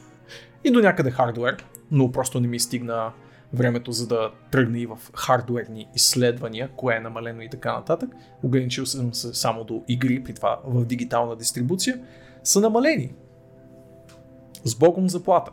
и 0.65 0.71
до 0.71 0.81
някъде 0.81 1.11
хардвер, 1.11 1.65
но 1.91 2.13
просто 2.13 2.41
не 2.41 2.49
ми 2.49 2.61
стигна 2.61 3.13
времето 3.53 3.93
за 3.93 4.09
да 4.09 4.31
тръгне 4.51 4.79
и 4.79 4.87
в 4.87 4.99
хардуерни 5.15 5.89
изследвания, 5.95 6.71
кое 6.77 6.97
е 6.97 7.01
намалено 7.01 7.43
и 7.43 7.51
така 7.51 7.73
нататък, 7.73 8.11
ограничил 8.43 8.87
съм 8.87 9.15
се 9.15 9.35
само 9.35 9.65
до 9.65 9.85
игри, 9.89 10.25
при 10.25 10.35
това 10.35 10.61
в 10.65 10.85
дигитална 10.85 11.37
дистрибуция, 11.37 12.01
са 12.43 12.61
намалени. 12.61 13.15
С 14.65 14.75
богом 14.75 15.09
заплата. 15.09 15.53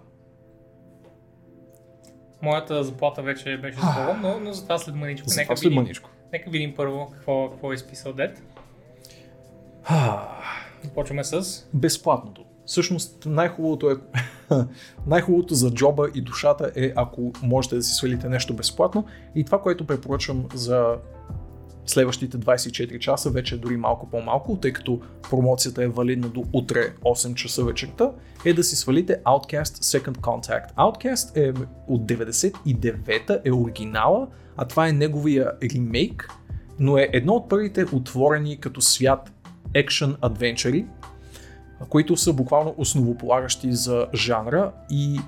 Моята 2.42 2.84
заплата 2.84 3.22
вече 3.22 3.58
беше 3.58 3.78
с 3.78 3.82
Богом, 3.82 4.22
но, 4.22 4.40
но 4.40 4.54
за 4.54 4.64
това 4.64 4.78
след 4.78 4.96
мъничко. 4.96 5.30
За 5.30 5.42
Нека 5.42 5.58
след 5.58 5.64
видим, 5.64 5.82
мъничко. 5.82 6.10
нека 6.34 6.50
видим 6.50 6.74
първо 6.76 7.12
какво, 7.14 7.50
какво 7.52 7.72
е 7.72 7.76
изписал 7.76 8.14
Дед. 8.14 8.44
Започваме 10.84 11.24
с... 11.24 11.64
Безплатното. 11.74 12.46
Всъщност 12.66 13.26
най-хубавото 13.26 13.90
е 13.90 13.96
най-хубавото 15.08 15.54
за 15.54 15.72
джоба 15.72 16.08
и 16.16 16.22
душата 16.22 16.72
е 16.76 16.94
ако 16.96 17.32
можете 17.44 17.76
да 17.76 17.84
си 17.84 17.94
свалите 17.94 18.30
нещо 18.30 18.54
безплатно 18.54 19.06
и 19.36 19.44
това, 19.44 19.62
което 19.62 19.88
препоръчвам 19.88 20.46
за 20.54 20.96
следващите 21.86 22.38
24 22.38 23.00
часа, 23.00 23.30
вече 23.30 23.56
е 23.56 23.58
дори 23.58 23.78
малко 23.78 24.10
по-малко, 24.10 24.58
тъй 24.58 24.74
като 24.74 25.02
промоцията 25.30 25.84
е 25.84 25.88
валидна 25.88 26.30
до 26.30 26.44
утре 26.54 26.94
8 27.02 27.34
часа 27.34 27.64
вечерта, 27.64 28.12
е 28.46 28.54
да 28.54 28.64
си 28.64 28.76
свалите 28.76 29.20
Outcast 29.26 29.64
Second 29.64 30.18
Contact. 30.18 30.76
Outcast 30.76 31.38
е 31.38 31.54
от 31.88 32.02
99-та, 32.02 33.40
е 33.46 33.52
оригинала, 33.52 34.28
а 34.58 34.66
това 34.66 34.88
е 34.88 34.92
неговия 34.92 35.52
ремейк, 35.74 36.30
но 36.80 36.98
е 36.98 37.10
едно 37.14 37.34
от 37.34 37.50
първите 37.50 37.86
отворени 37.94 38.60
като 38.60 38.82
свят 38.82 39.32
екшен 39.74 40.16
адвенчари, 40.22 40.86
които 41.90 42.18
са 42.18 42.34
буквално 42.34 42.76
основополагащи 42.78 43.74
за 43.74 44.08
жанра 44.14 44.72
и 44.90 45.20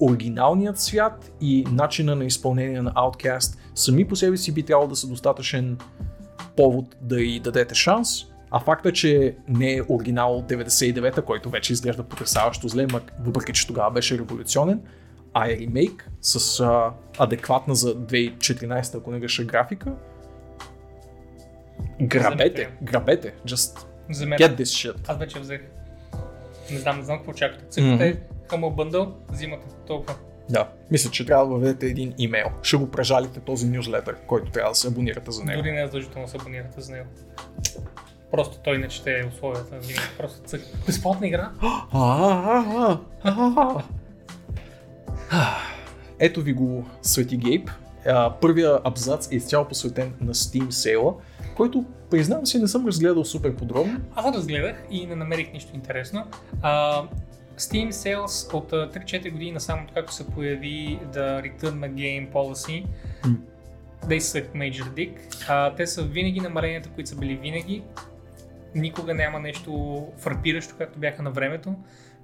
оригиналният 0.00 0.78
свят 0.78 1.32
и 1.40 1.64
начина 1.70 2.16
на 2.16 2.24
изпълнение 2.24 2.82
на 2.82 2.92
Outcast 2.92 3.58
сами 3.74 4.08
по 4.08 4.16
себе 4.16 4.36
си 4.36 4.54
би 4.54 4.62
трябвало 4.62 4.88
да 4.88 4.96
са 4.96 5.08
достатъчен 5.08 5.78
повод 6.56 6.96
да 7.00 7.20
й 7.20 7.40
дадете 7.40 7.74
шанс. 7.74 8.08
А 8.50 8.60
факта, 8.60 8.92
че 8.92 9.36
не 9.48 9.74
е 9.74 9.82
оригинал 9.88 10.36
от 10.36 10.50
99-та, 10.50 11.22
който 11.22 11.50
вече 11.50 11.72
изглежда 11.72 12.02
потрясаващо 12.02 12.68
зле, 12.68 12.86
мак, 12.92 13.12
въпреки 13.20 13.52
че 13.52 13.66
тогава 13.66 13.90
беше 13.90 14.18
революционен, 14.18 14.80
а 15.32 15.50
е 15.50 15.56
ремейк 15.56 16.10
с 16.20 16.60
а, 16.60 16.92
адекватна 17.18 17.74
за 17.74 17.94
2014, 17.94 18.98
ако 18.98 19.10
не 19.10 19.20
греша 19.20 19.44
графика, 19.44 19.92
грабете, 22.02 22.70
грабете, 22.82 23.34
just 23.46 23.86
get 24.10 24.56
this 24.56 24.62
shit. 24.62 24.96
Аз 25.08 25.18
вече 25.18 25.40
взех. 25.40 25.60
Не 26.70 26.78
знам, 26.78 26.98
не 26.98 27.04
знам 27.04 27.18
какво 27.18 27.32
чакате. 27.32 27.64
Цъкате 27.64 28.20
Humble 28.48 28.74
Bundle, 28.74 29.12
взимате 29.30 29.66
толкова. 29.86 30.14
Да, 30.50 30.68
мисля, 30.90 31.10
че 31.10 31.26
трябва 31.26 31.46
да 31.46 31.50
въведете 31.50 31.86
един 31.86 32.14
имейл. 32.18 32.46
Ще 32.62 32.76
го 32.76 32.90
прежалите 32.90 33.40
този 33.40 33.66
нюзлетър, 33.66 34.16
който 34.26 34.50
трябва 34.50 34.70
да 34.70 34.74
се 34.74 34.88
абонирате 34.88 35.30
за 35.30 35.44
него. 35.44 35.62
Дори 35.62 35.72
не 35.72 35.82
е 35.82 35.86
задължително 35.86 36.26
да 36.26 36.30
се 36.30 36.36
абонирате 36.40 36.80
за 36.80 36.92
него. 36.92 37.06
Просто 38.30 38.58
той 38.58 38.78
не 38.78 38.88
чете 38.88 39.30
условията. 39.34 39.78
Винаги 39.78 40.08
просто 40.18 40.40
цък. 40.40 40.60
Безплатна 40.86 41.26
игра? 41.26 41.50
Ето 46.18 46.42
ви 46.42 46.52
го 46.52 46.84
Свети 47.02 47.36
Гейб. 47.36 47.70
Първия 48.40 48.80
абзац 48.84 49.32
е 49.32 49.34
изцяло 49.34 49.68
посветен 49.68 50.14
на 50.20 50.34
Steam 50.34 50.70
сейла, 50.70 51.14
който 51.56 51.84
признавам 52.14 52.46
си 52.46 52.58
не 52.58 52.68
съм 52.68 52.86
разгледал 52.86 53.24
супер 53.24 53.56
подробно. 53.56 54.00
Аз 54.14 54.36
разгледах 54.36 54.76
и 54.90 55.06
не 55.06 55.14
намерих 55.14 55.52
нищо 55.52 55.70
интересно. 55.74 56.26
А, 56.62 57.02
Steam 57.58 57.90
Sales 57.90 58.54
от 58.54 58.72
а, 58.72 58.90
3-4 58.90 59.32
години 59.32 59.52
насам, 59.52 59.86
както 59.94 60.14
се 60.14 60.26
появи 60.26 60.98
The 61.12 61.42
Return 61.42 61.74
на 61.74 61.88
Game 61.90 62.32
Policy, 62.32 62.84
М. 63.26 63.36
they 64.06 64.18
suck 64.18 64.52
major 64.54 64.84
dick. 64.84 65.18
А, 65.48 65.74
те 65.74 65.86
са 65.86 66.02
винаги 66.02 66.40
намаленията, 66.40 66.88
които 66.88 67.10
са 67.10 67.16
били 67.16 67.36
винаги. 67.36 67.82
Никога 68.74 69.14
няма 69.14 69.40
нещо 69.40 70.02
фрапиращо, 70.18 70.74
както 70.78 70.98
бяха 70.98 71.22
на 71.22 71.30
времето. 71.30 71.74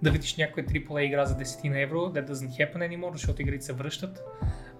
Да 0.02 0.10
видиш 0.10 0.36
някоя 0.36 0.66
AAA 0.66 1.00
игра 1.00 1.26
за 1.26 1.34
10 1.34 1.68
на 1.68 1.80
евро, 1.80 1.98
that 1.98 2.30
doesn't 2.30 2.50
happen 2.50 2.76
anymore, 2.76 3.12
защото 3.12 3.42
игрите 3.42 3.64
се 3.64 3.72
връщат. 3.72 4.22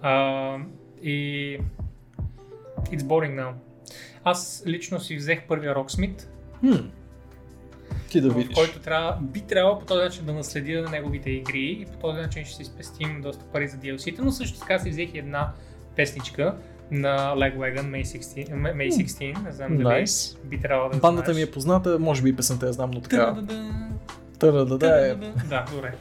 А, 0.03 0.57
и 1.03 1.59
it's 2.91 3.03
boring 3.03 3.41
now. 3.41 3.53
Аз 4.25 4.63
лично 4.67 5.01
си 5.01 5.17
взех 5.17 5.43
първия 5.49 5.75
Rocksmith, 5.75 6.23
Хм. 6.61 6.73
Ти 8.11 8.21
да 8.21 8.31
видиш. 8.31 8.55
който 8.55 8.79
трябва, 8.79 9.19
би 9.21 9.41
трябвало 9.41 9.79
по 9.79 9.87
този 9.87 10.01
начин 10.01 10.25
да 10.25 10.33
наследя 10.33 10.83
на 10.83 10.91
неговите 10.91 11.31
игри 11.31 11.79
и 11.81 11.87
по 11.93 11.99
този 11.99 12.21
начин 12.21 12.45
ще 12.45 12.55
си 12.57 12.65
спестим 12.65 13.21
доста 13.23 13.45
пари 13.45 13.69
за 13.69 13.77
DLC-та, 13.77 14.23
но 14.25 14.31
също 14.33 14.59
така 14.61 14.79
си 14.79 14.91
взех 14.91 15.15
една 15.15 15.53
песничка 15.97 16.57
на 16.91 17.17
Lagwagon 17.37 17.83
May 17.83 18.19
16, 18.19 18.49
May 18.51 19.05
16 19.05 19.43
не 19.45 19.53
знам 19.53 19.77
дали 19.77 19.87
Nice. 19.87 20.45
би 20.45 20.61
трябвало 20.61 20.91
да 20.91 20.99
Бандата 20.99 21.25
знаеш. 21.33 21.37
ми 21.37 21.51
е 21.51 21.53
позната, 21.53 21.99
може 21.99 22.23
би 22.23 22.37
песента 22.37 22.67
я 22.67 22.73
знам, 22.73 22.91
но 22.91 23.01
така. 23.01 23.37
Та-да-да-да, 24.41 24.79
Та-да-да-да 24.79 25.07
е. 25.07 25.11
та-да-да-да. 25.11 25.49
Да, 25.49 25.65
добре. 25.75 25.95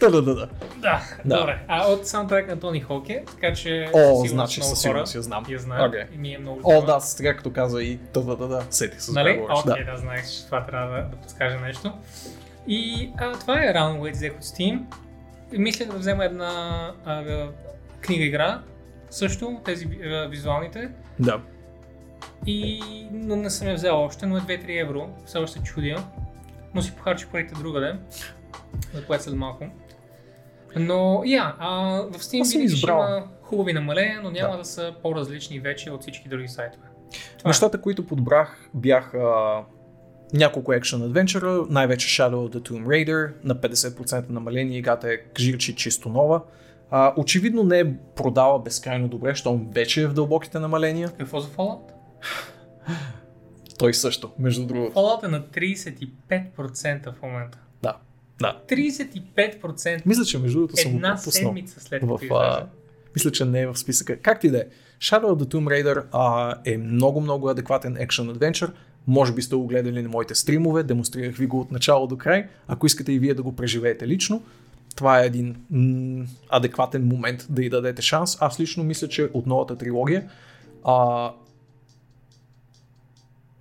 Та-да-да-да. 0.00 0.48
Да, 0.76 1.00
Да. 1.24 1.38
добре. 1.38 1.58
А 1.68 1.86
от 1.92 2.06
саундтрак 2.06 2.48
на 2.48 2.60
Тони 2.60 2.80
Хоук 2.80 3.08
е, 3.10 3.24
така 3.26 3.54
че 3.54 3.90
О, 3.94 4.24
значи 4.26 4.60
много 4.60 4.74
хора 4.76 5.04
я 5.14 5.22
знам. 5.22 5.44
Я 5.48 5.58
знаят 5.58 5.88
Окей. 5.88 6.04
и 6.14 6.18
ми 6.18 6.34
е 6.34 6.38
много 6.38 6.60
О, 6.64 6.82
да, 6.82 7.00
сега 7.00 7.36
като 7.36 7.52
каза 7.52 7.82
и 7.82 7.98
та-да-да-да, 7.98 8.62
сетих 8.70 9.02
се 9.02 9.12
Нали? 9.12 9.40
Окей, 9.50 9.84
Да. 9.84 9.92
да, 9.92 9.98
знаех, 9.98 10.30
че 10.30 10.46
това 10.46 10.66
трябва 10.66 10.96
да, 10.96 11.02
да 11.02 11.16
подскажа 11.16 11.58
нещо. 11.60 11.92
И 12.68 13.10
а, 13.18 13.32
това 13.32 13.64
е 13.64 13.74
взех 14.10 14.32
от 14.36 14.42
Steam. 14.42 14.80
И 15.52 15.58
мислех 15.58 15.88
да 15.88 15.98
взема 15.98 16.24
една 16.24 16.50
а, 17.04 17.12
а, 17.12 17.48
книга 18.00 18.24
игра, 18.24 18.60
също, 19.10 19.60
тези 19.64 19.86
а, 20.04 20.28
визуалните. 20.28 20.90
Да. 21.18 21.40
И, 22.46 22.80
но 23.12 23.36
не 23.36 23.50
съм 23.50 23.68
я 23.68 23.74
взел 23.74 24.02
още, 24.02 24.26
но 24.26 24.36
е 24.36 24.40
2-3 24.40 24.82
евро, 24.82 25.08
все 25.26 25.38
още 25.38 25.62
чудя. 25.62 26.02
Но 26.76 26.82
си 26.82 26.92
похарчи 26.96 27.26
парите 27.32 27.54
другаде, 27.54 27.94
за 28.94 29.04
което 29.06 29.24
след 29.24 29.34
малко. 29.34 29.64
Но, 30.76 31.22
я, 31.24 31.54
а, 31.58 31.70
в 32.02 32.18
Steam 32.18 32.40
Аз 32.40 32.52
винаги 32.52 32.76
ще 32.76 32.90
има 32.90 33.24
хубави 33.42 33.72
намаления, 33.72 34.20
но 34.22 34.30
няма 34.30 34.52
Да. 34.52 34.58
да. 34.58 34.64
са 34.64 34.94
по-различни 35.02 35.60
вече 35.60 35.90
от 35.90 36.02
всички 36.02 36.28
други 36.28 36.48
сайтове. 36.48 36.86
Това 37.38 37.48
е. 37.48 37.50
Нещата, 37.50 37.80
които 37.80 38.06
подбрах 38.06 38.68
бяха 38.74 39.44
няколко 40.32 40.72
екшен 40.72 41.02
адвенчъра, 41.02 41.64
най-вече 41.70 42.22
Shadow 42.22 42.34
of 42.34 42.56
the 42.56 42.70
Tomb 42.70 42.84
Raider, 42.86 43.32
на 43.44 43.56
50% 43.56 44.30
намаление, 44.30 44.78
играта 44.78 45.12
е 45.12 45.16
кажирчи 45.16 45.74
чисто 45.74 46.08
нова. 46.08 46.42
А, 46.90 47.14
очевидно 47.16 47.62
не 47.62 47.80
е 47.80 47.94
продала 48.16 48.58
безкрайно 48.62 49.08
добре, 49.08 49.34
щом 49.34 49.68
вече 49.72 50.02
е 50.02 50.06
в 50.06 50.12
дълбоките 50.12 50.58
намаления. 50.58 51.10
Какво 51.18 51.40
за 51.40 51.48
Fallout? 51.48 51.90
Той 53.78 53.94
също, 53.94 54.30
между 54.38 54.66
другото. 54.66 54.92
Fallout 54.92 55.24
е 55.24 55.28
на 55.28 55.42
35% 56.30 57.12
в 57.12 57.22
момента. 57.22 57.58
Да, 57.82 57.96
да. 58.40 58.60
35% 58.68 60.02
Мисля, 60.06 60.24
че 60.24 60.38
между 60.38 60.58
другото 60.58 60.76
съм 60.76 60.94
една 60.94 61.16
седмица 61.16 61.80
след 61.80 62.02
в, 62.02 62.20
а, 62.30 62.66
мисля, 63.16 63.32
че 63.32 63.44
не 63.44 63.60
е 63.60 63.66
в 63.66 63.76
списъка. 63.76 64.16
Както 64.20 64.46
и 64.46 64.50
да 64.50 64.58
е. 64.58 64.64
Shadow 65.00 65.24
of 65.24 65.42
the 65.42 65.54
Tomb 65.54 65.84
Raider 65.84 66.04
а, 66.12 66.54
е 66.64 66.78
много, 66.78 67.20
много 67.20 67.48
адекватен 67.48 67.96
екшен 67.98 68.30
адвенчър. 68.30 68.72
Може 69.06 69.32
би 69.32 69.42
сте 69.42 69.56
го 69.56 69.66
гледали 69.66 70.02
на 70.02 70.08
моите 70.08 70.34
стримове, 70.34 70.82
демонстрирах 70.82 71.36
ви 71.36 71.46
го 71.46 71.60
от 71.60 71.70
начало 71.70 72.06
до 72.06 72.18
край. 72.18 72.46
Ако 72.68 72.86
искате 72.86 73.12
и 73.12 73.18
вие 73.18 73.34
да 73.34 73.42
го 73.42 73.56
преживеете 73.56 74.08
лично, 74.08 74.42
това 74.96 75.22
е 75.22 75.26
един 75.26 75.56
м- 75.70 76.26
адекватен 76.48 77.06
момент 77.06 77.46
да 77.50 77.64
й 77.64 77.68
дадете 77.68 78.02
шанс. 78.02 78.36
Аз 78.40 78.60
лично 78.60 78.84
мисля, 78.84 79.08
че 79.08 79.28
от 79.34 79.46
новата 79.46 79.76
трилогия 79.76 80.30
а, 80.84 81.30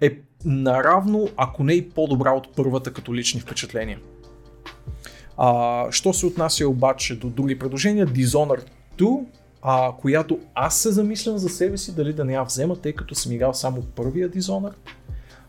е 0.02 0.20
наравно, 0.46 1.30
ако 1.38 1.64
не 1.64 1.74
и 1.74 1.90
по-добра 1.90 2.32
от 2.32 2.56
първата 2.56 2.94
като 2.94 3.16
лични 3.16 3.40
впечатления. 3.40 4.00
А, 5.38 5.92
що 5.92 6.14
се 6.14 6.26
отнася 6.26 6.70
обаче 6.70 7.16
до 7.16 7.30
други 7.30 7.60
предложения, 7.60 8.08
Dishonored 8.08 8.66
2, 8.98 9.26
а, 9.62 9.92
която 9.92 10.40
аз 10.56 10.78
се 10.78 10.92
замислям 10.92 11.38
за 11.38 11.50
себе 11.50 11.78
си 11.78 11.96
дали 11.96 12.14
да 12.14 12.26
не 12.26 12.34
я 12.34 12.44
взема, 12.44 12.76
тъй 12.76 12.94
като 12.94 13.16
съм 13.16 13.32
играл 13.32 13.54
само 13.54 13.82
първия 13.82 14.30
Dishonored, 14.30 14.76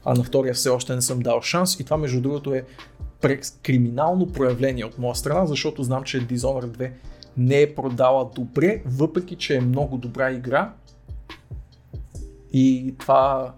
а 0.04 0.14
на 0.14 0.24
втория 0.24 0.54
все 0.54 0.68
още 0.68 0.94
не 0.94 1.02
съм 1.02 1.20
дал 1.20 1.42
шанс 1.42 1.80
и 1.80 1.84
това 1.84 1.96
между 1.96 2.20
другото 2.20 2.54
е 2.54 2.64
криминално 3.62 4.32
проявление 4.32 4.84
от 4.84 4.98
моя 4.98 5.14
страна, 5.14 5.46
защото 5.46 5.82
знам, 5.82 6.02
че 6.02 6.26
Dishonored 6.26 6.76
2 6.76 6.90
не 7.36 7.62
е 7.62 7.74
продала 7.74 8.30
добре, 8.34 8.82
въпреки 8.86 9.36
че 9.36 9.56
е 9.56 9.60
много 9.60 9.96
добра 9.96 10.30
игра. 10.30 10.72
И 12.52 12.94
това 12.98 13.54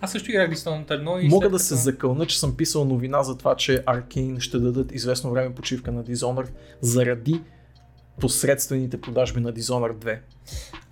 Аз 0.00 0.12
също 0.12 0.30
играх 0.30 0.50
Dishonored 0.50 0.86
1 0.86 1.20
и 1.20 1.28
Мога 1.28 1.44
след 1.44 1.52
да 1.52 1.58
се 1.58 1.74
закълна, 1.74 2.26
че 2.26 2.40
съм 2.40 2.56
писал 2.56 2.84
новина 2.84 3.22
за 3.22 3.38
това, 3.38 3.54
че 3.56 3.84
Arkane 3.84 4.40
ще 4.40 4.58
дадат 4.58 4.92
известно 4.92 5.30
време 5.30 5.54
почивка 5.54 5.92
на 5.92 6.04
Dishonored 6.04 6.50
заради 6.80 7.42
посредствените 8.20 9.00
продажби 9.00 9.40
на 9.40 9.52
Dishonored 9.52 9.94
2. 9.94 10.18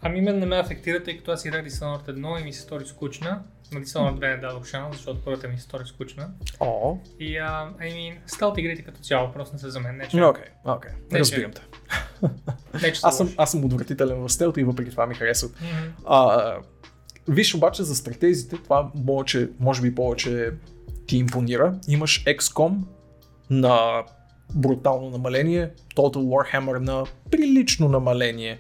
Ами 0.03 0.21
мен 0.21 0.39
не 0.39 0.47
ме 0.47 0.57
афектира, 0.57 1.03
тъй 1.03 1.17
като 1.17 1.31
аз 1.31 1.45
играх 1.45 1.67
Dishonored 1.67 2.07
1 2.11 2.41
и 2.41 2.45
ми 2.45 2.53
се 2.53 2.61
стори 2.61 2.87
скучна. 2.87 3.43
На 3.73 3.81
Dishonored 3.81 4.19
2 4.19 4.35
не 4.35 4.37
дадох 4.37 4.67
шанс, 4.67 4.97
защото 4.97 5.21
първата 5.25 5.49
ми 5.49 5.57
се 5.57 5.63
стори 5.63 5.83
скучна. 5.87 6.29
О, 6.61 6.97
И, 7.21 7.37
а, 7.39 7.71
I 7.81 7.93
mean, 7.95 8.17
сталт 8.27 8.59
игрите 8.59 8.83
като 8.83 9.01
цяло 9.01 9.33
просто 9.33 9.53
не 9.55 9.59
са 9.59 9.71
за 9.71 9.81
мен. 9.81 9.97
Не, 9.97 10.09
че... 10.09 10.23
окей, 10.23 10.45
окей, 10.65 10.91
Не, 11.11 11.19
че- 11.19 11.21
разбирам 11.21 11.53
те. 11.53 11.63
Не, 12.83 12.93
че 12.93 13.01
Аз 13.03 13.17
съм, 13.17 13.35
аз 13.37 13.51
съм 13.51 13.65
отвратителен 13.65 14.19
в 14.19 14.29
стелта 14.33 14.61
и 14.61 14.65
въпреки 14.65 14.91
това 14.91 15.07
ми 15.07 15.15
харесват. 15.15 15.53
Мгм. 15.61 15.93
А, 16.07 16.57
виж 17.29 17.55
обаче 17.55 17.83
за 17.83 17.95
стратезите, 17.97 18.57
това 18.57 18.91
може, 18.95 19.49
може 19.61 19.83
би 19.83 19.95
повече 19.95 20.51
ти 21.07 21.17
импонира. 21.17 21.79
Имаш 21.89 22.25
XCOM 22.25 22.79
на 23.51 24.03
брутално 24.55 25.11
намаление, 25.11 25.71
Total 25.97 26.17
Warhammer 26.17 26.79
на 26.79 27.05
прилично 27.31 27.89
намаление. 27.89 28.59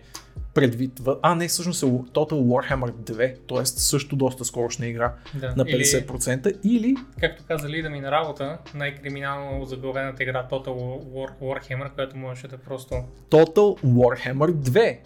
Предвид, 0.55 1.01
а 1.23 1.35
не, 1.35 1.49
всъщност 1.49 1.83
е 1.83 1.87
Total 1.87 2.33
Warhammer 2.33 2.93
2, 2.93 3.37
т.е. 3.49 3.67
също 3.67 4.17
доста 4.17 4.45
скорошна 4.45 4.87
игра 4.87 5.15
Да. 5.35 5.55
на 5.57 5.65
Или, 5.69 5.85
50% 5.85 6.59
или 6.65 6.97
както 7.21 7.45
каза 7.49 7.69
лида 7.69 7.91
ми 7.91 8.01
на 8.01 8.11
работа, 8.11 8.59
най-криминално 8.75 9.65
заглавената 9.65 10.23
игра 10.23 10.49
Total 10.51 10.67
War, 11.05 11.31
Warhammer, 11.43 11.95
която 11.95 12.17
можеше 12.17 12.49
да 12.49 12.59
просто... 12.59 12.95
Total 13.31 13.85
Warhammer 13.85 14.53
2. 14.53 14.99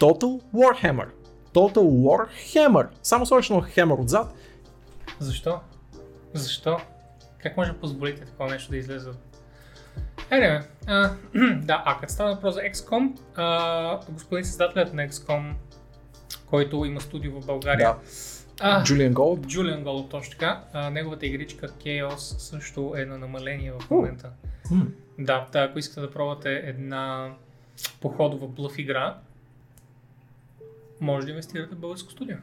Total 0.00 0.40
Warhammer. 0.54 1.06
Total 1.56 1.82
Warhammer. 1.82 2.86
Само 3.02 3.26
сложиш 3.26 3.50
на 3.50 3.56
Hammer 3.56 4.00
отзад. 4.00 4.34
Защо? 5.18 5.60
Защо? 6.34 6.80
Как 7.38 7.56
може 7.56 7.72
да 7.72 7.78
позволите 7.78 8.24
такова 8.24 8.50
нещо 8.50 8.70
да 8.70 8.76
излезе? 8.76 9.10
Anyway, 10.30 10.62
а, 10.86 11.10
да, 11.62 11.82
а 11.86 12.00
като 12.00 12.12
става 12.12 12.34
въпрос 12.34 12.54
за 12.54 12.60
XCOM, 12.60 13.12
а, 13.36 14.00
господин 14.08 14.44
създателят 14.44 14.94
на 14.94 15.08
XCOM, 15.08 15.52
който 16.46 16.84
има 16.84 17.00
студио 17.00 17.40
в 17.40 17.46
България, 17.46 17.94
Да. 17.94 17.98
а, 18.60 18.84
Julian 18.84 19.12
Gold. 19.12 19.40
Julian 19.46 19.84
Gold, 19.84 20.10
точно 20.10 20.30
така, 20.30 20.64
а, 20.72 20.90
неговата 20.90 21.26
игричка 21.26 21.68
Chaos 21.68 22.16
също 22.38 22.94
е 22.96 23.04
на 23.04 23.18
намаление 23.18 23.72
в 23.72 23.90
момента. 23.90 24.30
М. 24.70 24.86
Да, 25.18 25.46
да, 25.52 25.60
ако 25.62 25.78
искате 25.78 26.00
да 26.00 26.10
пробвате 26.10 26.52
една 26.52 27.32
походова 28.00 28.46
блъф 28.46 28.78
игра, 28.78 29.18
може 31.00 31.26
да 31.26 31.30
инвестирате 31.30 31.74
в 31.74 31.78
българско 31.78 32.12
студио. 32.12 32.36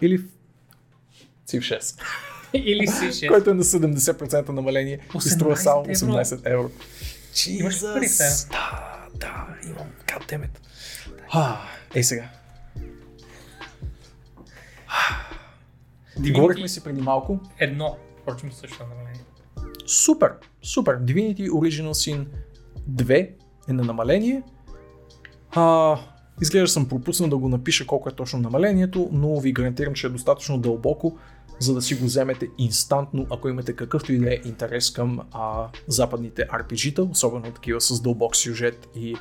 Или 0.00 0.18
в 0.18 0.24
Civ 1.46 1.78
6. 1.78 2.00
Или 2.54 2.86
си 2.86 3.04
6. 3.04 3.28
който 3.28 3.50
е 3.50 3.54
на 3.54 3.64
70% 3.64 4.48
намаление 4.48 4.98
и 5.16 5.20
струва 5.20 5.56
само 5.56 5.84
18 5.84 6.40
евро. 6.44 6.44
18 6.44 6.52
евро. 6.52 6.70
Имаш 7.48 7.80
пари? 7.80 8.06
Да, 8.50 9.06
да, 9.14 9.46
имам. 9.64 9.88
Goddammit. 10.06 10.58
А, 11.30 11.60
ей 11.94 12.02
сега. 12.02 12.28
Говорихме 16.18 16.68
си 16.68 16.84
преди 16.84 17.00
малко. 17.00 17.40
Едно, 17.58 17.96
впрочем 18.22 18.52
също 18.52 18.82
е 18.82 18.86
намаление. 18.86 19.20
Супер, 19.86 20.32
супер. 20.62 20.98
Divinity 20.98 21.50
Original 21.50 21.90
Sin 21.90 22.26
2 22.90 23.34
е 23.68 23.72
на 23.72 23.84
намаление. 23.84 24.42
А, 25.54 25.98
изглежда 26.42 26.68
съм 26.68 26.88
пропуснал 26.88 27.30
да 27.30 27.36
го 27.36 27.48
напиша 27.48 27.86
колко 27.86 28.08
е 28.08 28.12
точно 28.12 28.38
намалението, 28.38 29.08
но 29.12 29.40
ви 29.40 29.52
гарантирам, 29.52 29.94
че 29.94 30.06
е 30.06 30.10
достатъчно 30.10 30.58
дълбоко, 30.58 31.18
за 31.60 31.74
да 31.74 31.82
си 31.82 31.94
го 31.94 32.04
вземете 32.04 32.48
инстантно, 32.58 33.26
ако 33.30 33.48
имате 33.48 33.72
какъвто 33.72 34.12
и 34.12 34.18
да 34.18 34.34
е 34.34 34.38
интерес 34.44 34.90
към 34.90 35.20
а, 35.32 35.68
западните 35.88 36.42
RPG-та, 36.42 37.02
особено 37.02 37.52
такива 37.52 37.80
с 37.80 38.00
дълбок 38.00 38.36
сюжет 38.36 38.88
и 38.96 39.16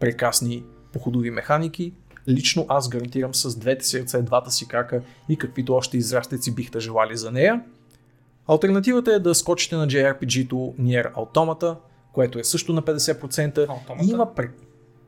прекрасни 0.00 0.62
походови 0.92 1.30
механики. 1.30 1.92
Лично 2.28 2.66
аз 2.68 2.88
гарантирам 2.88 3.34
с 3.34 3.58
двете 3.58 3.84
си 3.84 4.00
ръце, 4.00 4.22
двата 4.22 4.50
си 4.50 4.68
крака 4.68 5.02
и 5.28 5.36
каквито 5.36 5.74
още 5.74 5.96
израстеци 5.96 6.54
бихте 6.54 6.80
желали 6.80 7.16
за 7.16 7.30
нея. 7.30 7.62
Альтернативата 8.46 9.12
е 9.12 9.18
да 9.18 9.34
скочите 9.34 9.76
на 9.76 9.86
JRPG-то 9.86 10.74
Nier 10.80 11.14
Automata, 11.14 11.76
което 12.12 12.38
е 12.38 12.44
също 12.44 12.72
на 12.72 12.82
50%. 12.82 13.66
Automata? 13.66 14.06
И 14.06 14.10
има 14.10 14.34
пре... 14.34 14.48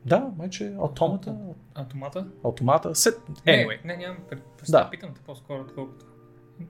Да, 0.05 0.29
майче, 0.37 0.63
Automata, 0.63 1.35
Автомата? 1.75 2.27
Automata, 2.43 2.87
set... 2.87 3.17
Anyway, 3.45 3.85
Не, 3.85 3.93
не, 3.93 3.97
нямам 3.97 4.17
пред... 4.29 4.43
Да. 4.69 4.89
Питам 4.89 5.13
те 5.13 5.21
по-скоро, 5.21 5.61
отколкото. 5.61 6.05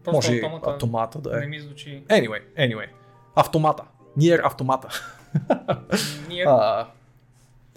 Просто 0.04 0.18
може 0.32 0.36
автомата, 0.36 0.70
Automata 0.70 1.18
да 1.22 1.38
не 1.40 1.46
е. 1.46 1.48
ми 1.48 1.60
звучи. 1.60 2.04
Anyway, 2.08 2.42
anyway. 2.58 2.88
Автомата. 3.36 3.84
Nier 4.18 4.42
Автомата. 4.44 5.02
Ние 6.30 6.44
А, 6.48 6.88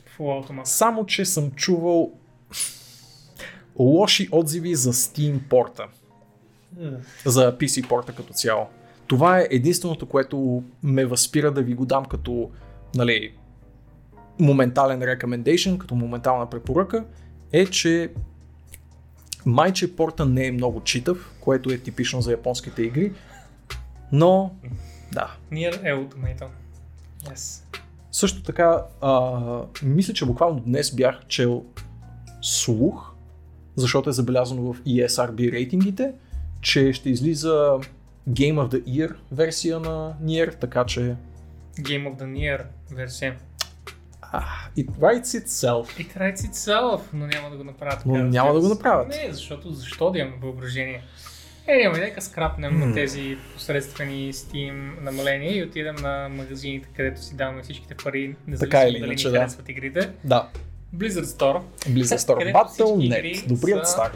фул 0.06 0.38
автомат. 0.38 0.66
само, 0.66 1.06
че 1.06 1.24
съм 1.24 1.50
чувал 1.50 2.12
лоши 3.78 4.28
отзиви 4.32 4.74
за 4.74 4.92
Steam 4.92 5.48
порта. 5.48 5.86
за 7.24 7.58
PC 7.58 7.88
порта 7.88 8.14
като 8.14 8.32
цяло. 8.32 8.66
Това 9.06 9.38
е 9.40 9.48
единственото, 9.50 10.06
което 10.06 10.62
ме 10.82 11.04
възпира 11.04 11.50
да 11.52 11.62
ви 11.62 11.74
го 11.74 11.86
дам 11.86 12.04
като 12.04 12.50
нали, 12.94 13.34
моментален 14.38 15.00
recommendation, 15.00 15.78
като 15.78 15.94
моментална 15.94 16.50
препоръка, 16.50 17.04
е, 17.52 17.66
че 17.66 18.12
майче 19.46 19.96
порта 19.96 20.26
не 20.26 20.46
е 20.46 20.52
много 20.52 20.80
читав, 20.80 21.32
което 21.40 21.70
е 21.70 21.78
типично 21.78 22.22
за 22.22 22.30
японските 22.30 22.82
игри, 22.82 23.12
но 24.12 24.54
да. 25.12 25.36
Nier 25.52 25.82
е 25.82 25.94
Ultimate. 25.94 26.46
Yes. 27.24 27.62
Също 28.12 28.42
така, 28.42 28.82
а, 29.00 29.40
мисля, 29.82 30.14
че 30.14 30.26
буквално 30.26 30.60
днес 30.60 30.94
бях 30.94 31.26
чел 31.28 31.64
слух, 32.42 33.14
защото 33.76 34.10
е 34.10 34.12
забелязано 34.12 34.72
в 34.72 34.82
ESRB 34.82 35.52
рейтингите, 35.52 36.12
че 36.60 36.92
ще 36.92 37.10
излиза 37.10 37.78
Game 38.28 38.54
of 38.54 38.68
the 38.68 38.84
Year 38.84 39.14
версия 39.32 39.80
на 39.80 40.14
Nier, 40.22 40.60
така 40.60 40.84
че 40.84 41.16
Game 41.78 42.08
of 42.08 42.16
the 42.16 42.24
Nier 42.24 42.64
версия. 42.90 43.36
It 44.76 44.90
writes 44.90 45.44
itself. 45.44 45.86
It 45.98 46.18
writes 46.18 46.36
itself, 46.50 47.00
но 47.12 47.26
няма 47.26 47.50
да 47.50 47.56
го 47.56 47.64
направят. 47.64 48.06
Но 48.06 48.14
така, 48.14 48.24
няма 48.24 48.52
да 48.54 48.60
го 48.60 48.68
направят. 48.68 49.08
Не, 49.08 49.28
защото 49.32 49.72
защо 49.72 50.10
да 50.10 50.18
имаме 50.18 50.36
въображение? 50.42 51.02
Е, 51.66 51.76
няма, 51.76 51.98
нека 51.98 52.22
скрапнем 52.22 52.80
на 52.80 52.94
тези 52.94 53.36
посредствени 53.54 54.32
Steam 54.32 55.00
намаления 55.00 55.56
и 55.58 55.62
отидем 55.62 55.94
на 55.94 56.28
магазините, 56.28 56.88
където 56.96 57.22
си 57.22 57.36
даваме 57.36 57.62
всичките 57.62 57.94
пари, 57.94 58.36
независимо 58.46 58.70
Така 58.70 58.88
или 58.88 58.98
дали 59.00 59.10
иначе, 59.10 59.26
ни 59.28 59.32
да. 59.32 59.38
харесват 59.38 59.68
игрите. 59.68 60.10
Да, 60.24 60.48
Blizzard 60.96 61.24
Store. 61.24 61.62
Blizzard 61.88 62.16
Store 62.16 62.52
Battle.net, 62.52 63.46
добрият 63.48 63.86
са- 63.86 63.92
стар. 63.92 64.12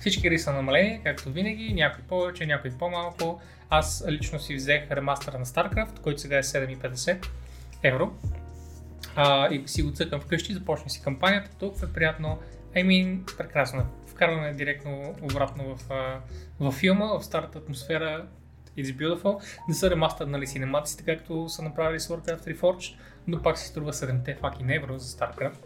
Всички 0.00 0.26
игри 0.26 0.38
са 0.38 0.52
намалени, 0.52 1.00
както 1.04 1.30
винаги, 1.30 1.74
някои 1.74 2.02
повече, 2.02 2.46
някои 2.46 2.70
по-малко. 2.70 3.40
Аз 3.70 4.04
лично 4.08 4.38
си 4.40 4.54
взех 4.54 4.90
ремастъра 4.90 5.38
на 5.38 5.46
StarCraft, 5.46 6.00
който 6.02 6.20
сега 6.20 6.38
е 6.38 6.42
7,50 6.42 7.26
евро. 7.82 8.10
А, 9.16 9.48
и 9.48 9.62
си 9.66 9.82
го 9.82 9.92
цъкам 9.92 10.20
вкъщи, 10.20 10.54
започна 10.54 10.90
си 10.90 11.02
кампанията, 11.02 11.50
толкова 11.50 11.86
е 11.86 11.92
приятно. 11.92 12.38
I 12.74 12.84
mean, 12.84 13.36
прекрасно. 13.36 13.80
е. 13.80 13.84
Вкарване 14.06 14.52
директно 14.52 15.14
обратно 15.22 15.76
в, 15.76 15.90
а, 15.90 16.20
в 16.60 16.72
филма, 16.72 17.06
в 17.06 17.24
старата 17.24 17.58
атмосфера. 17.58 18.26
It's 18.78 18.92
beautiful. 18.94 19.38
Не 19.68 19.74
са 19.74 19.90
ремастърнали 19.90 20.46
синематиците, 20.46 21.04
както 21.04 21.48
са 21.48 21.62
направили 21.62 22.00
с 22.00 22.08
Warcraft 22.08 22.54
Reforged, 22.54 22.94
но 23.26 23.42
пак 23.42 23.58
си 23.58 23.66
струва 23.68 23.92
7 23.92 24.40
fucking 24.40 24.76
евро 24.76 24.98
за 24.98 25.16
StarCraft. 25.18 25.58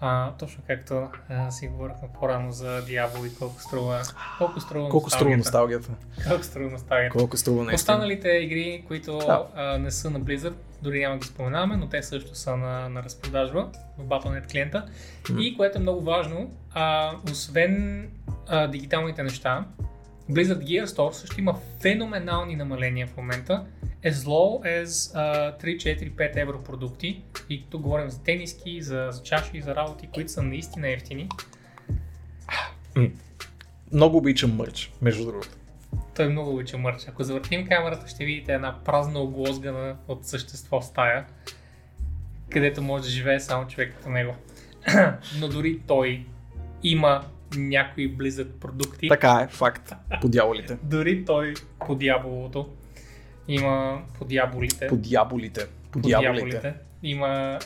А, 0.00 0.32
точно 0.32 0.62
както 0.66 1.08
а, 1.28 1.50
си 1.50 1.68
говорихме 1.68 2.08
по-рано 2.14 2.52
за 2.52 2.82
Diablo 2.82 3.26
и 3.26 3.38
колко 3.38 3.60
струва, 3.60 4.02
колко 4.38 4.60
струва 4.60 4.88
Колко 4.88 5.10
струва 5.10 5.36
носталгията. 5.36 5.90
носталгията? 5.90 6.28
Колко 6.28 6.44
струва 6.44 6.70
носталгията. 6.70 7.18
Колко 7.18 7.36
струва 7.36 7.64
наистина? 7.64 7.74
Останалите 7.94 8.28
игри, 8.28 8.84
които 8.88 9.18
Да. 9.18 9.46
а, 9.54 9.78
не 9.78 9.90
са 9.90 10.10
на 10.10 10.20
Blizzard, 10.20 10.54
дори 10.82 11.00
няма 11.00 11.14
да 11.14 11.18
ги 11.18 11.26
споменаваме, 11.26 11.76
но 11.76 11.88
те 11.88 12.02
също 12.02 12.34
са 12.34 12.56
на, 12.56 12.88
на 12.88 13.02
разпродажба 13.02 13.68
в 13.98 14.04
Battle.net 14.04 14.50
клиента. 14.50 14.86
И 15.40 15.56
което 15.56 15.78
е 15.78 15.80
много 15.80 16.00
важно, 16.00 16.50
а, 16.74 17.12
освен 17.30 18.06
а, 18.48 18.66
дигиталните 18.66 19.22
неща, 19.22 19.64
Blizzard 20.30 20.64
Gear 20.64 20.84
Store 20.84 21.12
също 21.12 21.40
има 21.40 21.54
феноменални 21.80 22.56
намаления 22.56 23.06
в 23.06 23.16
момента, 23.16 23.66
as 24.04 24.12
low 24.12 24.82
as 24.82 25.14
а, 25.14 25.58
3, 25.58 25.76
4, 25.76 26.12
5 26.12 26.42
евро 26.42 26.62
продукти. 26.62 27.22
И 27.50 27.64
тук 27.70 27.82
говорим 27.82 28.10
за 28.10 28.22
тениски, 28.22 28.82
за, 28.82 29.08
за 29.10 29.22
чаши, 29.22 29.62
за 29.62 29.76
работи, 29.76 30.08
които 30.14 30.32
са 30.32 30.42
наистина 30.42 30.88
ефтини. 30.88 31.28
Много 33.92 34.16
обичам 34.16 34.56
мърч, 34.56 34.92
между 35.02 35.24
другото. 35.24 35.59
Той 36.20 36.28
много 36.28 36.54
обича 36.54 36.78
мърч. 36.78 37.08
Ако 37.08 37.22
завъртим 37.22 37.66
камерата, 37.66 38.08
ще 38.08 38.24
видите 38.24 38.52
една 38.52 38.84
празна 38.84 39.20
оглозгана 39.20 39.96
от 40.08 40.24
същество 40.24 40.80
стая, 40.80 41.26
където 42.50 42.82
може 42.82 43.04
да 43.04 43.10
живее 43.10 43.40
само 43.40 43.66
човек 43.66 43.94
като 43.96 44.08
него. 44.08 44.34
Но 45.40 45.48
дори 45.48 45.80
той 45.86 46.26
има 46.82 47.24
някои 47.56 48.16
Blizzard 48.16 48.50
продукти. 48.50 49.08
Така 49.08 49.40
е, 49.44 49.52
факт. 49.52 49.92
По 50.20 50.28
дяволите. 50.28 50.78
Дори 50.82 51.24
той 51.24 51.54
по 51.86 51.94
дяволото 51.94 52.70
има 53.48 54.02
по 54.18 54.24
дяволите. 54.24 54.86
По 54.86 54.96
дяволите. 54.96 55.66
По 55.90 56.00
дяволите. 56.00 56.74
Има, 57.02 57.58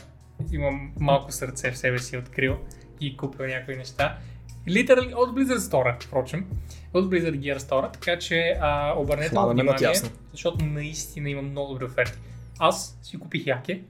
има 0.51 0.71
малко 0.99 1.31
сърце 1.31 1.71
в 1.71 1.77
себе 1.77 1.99
си 1.99 2.17
открил 2.17 2.57
и 3.01 3.17
купил 3.17 3.47
някои 3.47 3.75
неща. 3.75 4.17
Литерали 4.67 5.13
от 5.13 5.29
Blizzard 5.29 5.57
Store, 5.57 6.03
впрочем. 6.03 6.45
От 6.93 7.05
Blizzard 7.05 7.39
Gear 7.39 7.57
Store, 7.57 7.93
така 7.93 8.19
че 8.19 8.57
а, 8.61 8.93
обърнете 8.97 9.35
му 9.35 9.41
Хванаме 9.41 9.63
внимание, 9.63 10.01
защото 10.31 10.65
наистина 10.65 11.29
има 11.29 11.41
много 11.41 11.73
добри 11.73 11.85
оферти. 11.85 12.17
Аз 12.59 12.99
си 13.03 13.19
купих 13.19 13.47
яке 13.47 13.81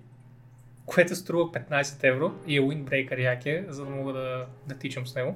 което 0.86 1.16
струва 1.16 1.52
15 1.52 2.04
евро 2.04 2.32
и 2.48 2.58
е 2.58 2.62
Windbreaker 2.62 3.20
як 3.20 3.46
е, 3.46 3.66
за 3.68 3.86
да 3.86 3.92
мога 3.92 4.14
да, 4.14 4.46
да 4.68 4.78
тичам 4.78 5.08
с 5.08 5.16
него. 5.16 5.36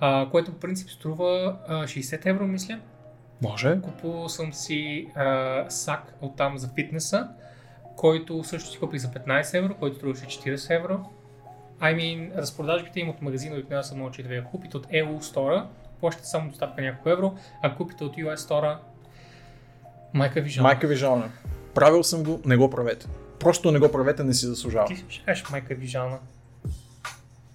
А, 0.00 0.28
което 0.30 0.52
по 0.52 0.58
принцип 0.58 0.90
струва 0.90 1.58
а, 1.68 1.82
60 1.82 2.26
евро, 2.26 2.46
мисля. 2.46 2.80
Може. 3.42 3.80
Купувал 3.80 4.28
съм 4.28 4.52
си 4.52 5.08
а, 5.14 5.64
сак 5.70 6.14
от 6.20 6.36
там 6.36 6.58
за 6.58 6.68
фитнеса, 6.74 7.28
който 7.96 8.44
също 8.44 8.70
си 8.70 8.78
купих 8.78 9.00
за 9.00 9.08
15 9.08 9.58
евро, 9.58 9.74
който 9.74 9.96
струваше 9.96 10.26
40 10.26 10.76
евро. 10.76 11.10
I 11.80 11.96
mean, 11.96 12.36
разпродажбите 12.36 13.00
им 13.00 13.08
от 13.08 13.22
магазина 13.22 13.54
обикновено 13.54 13.82
са 13.82 13.94
много 13.94 14.10
че 14.10 14.22
да 14.22 14.28
ви 14.28 14.34
я 14.34 14.44
купите 14.44 14.76
от 14.76 14.86
EU 14.86 15.20
Store, 15.20 15.64
плащате 16.00 16.26
само 16.26 16.48
доставка 16.48 16.82
няколко 16.82 17.08
евро, 17.10 17.34
а 17.62 17.74
купите 17.74 18.04
от 18.04 18.16
US 18.16 18.36
Store, 18.36 18.76
майка 20.14 20.40
ви 20.40 20.50
жал. 20.50 20.62
Майка 20.62 20.86
ви 20.86 20.96
жална. 20.96 21.30
Правил 21.74 22.02
съм 22.02 22.22
го, 22.22 22.40
не 22.44 22.56
го 22.56 22.70
правете. 22.70 23.06
Просто 23.40 23.72
не 23.72 23.78
го 23.78 23.92
правете, 23.92 24.24
не 24.24 24.34
си 24.34 24.46
заслужава. 24.46 24.86
Ти 24.86 25.04
ще 25.08 25.24
кажеш 25.24 25.50
майка 25.50 25.74
ви 25.74 25.86
жална. 25.86 26.18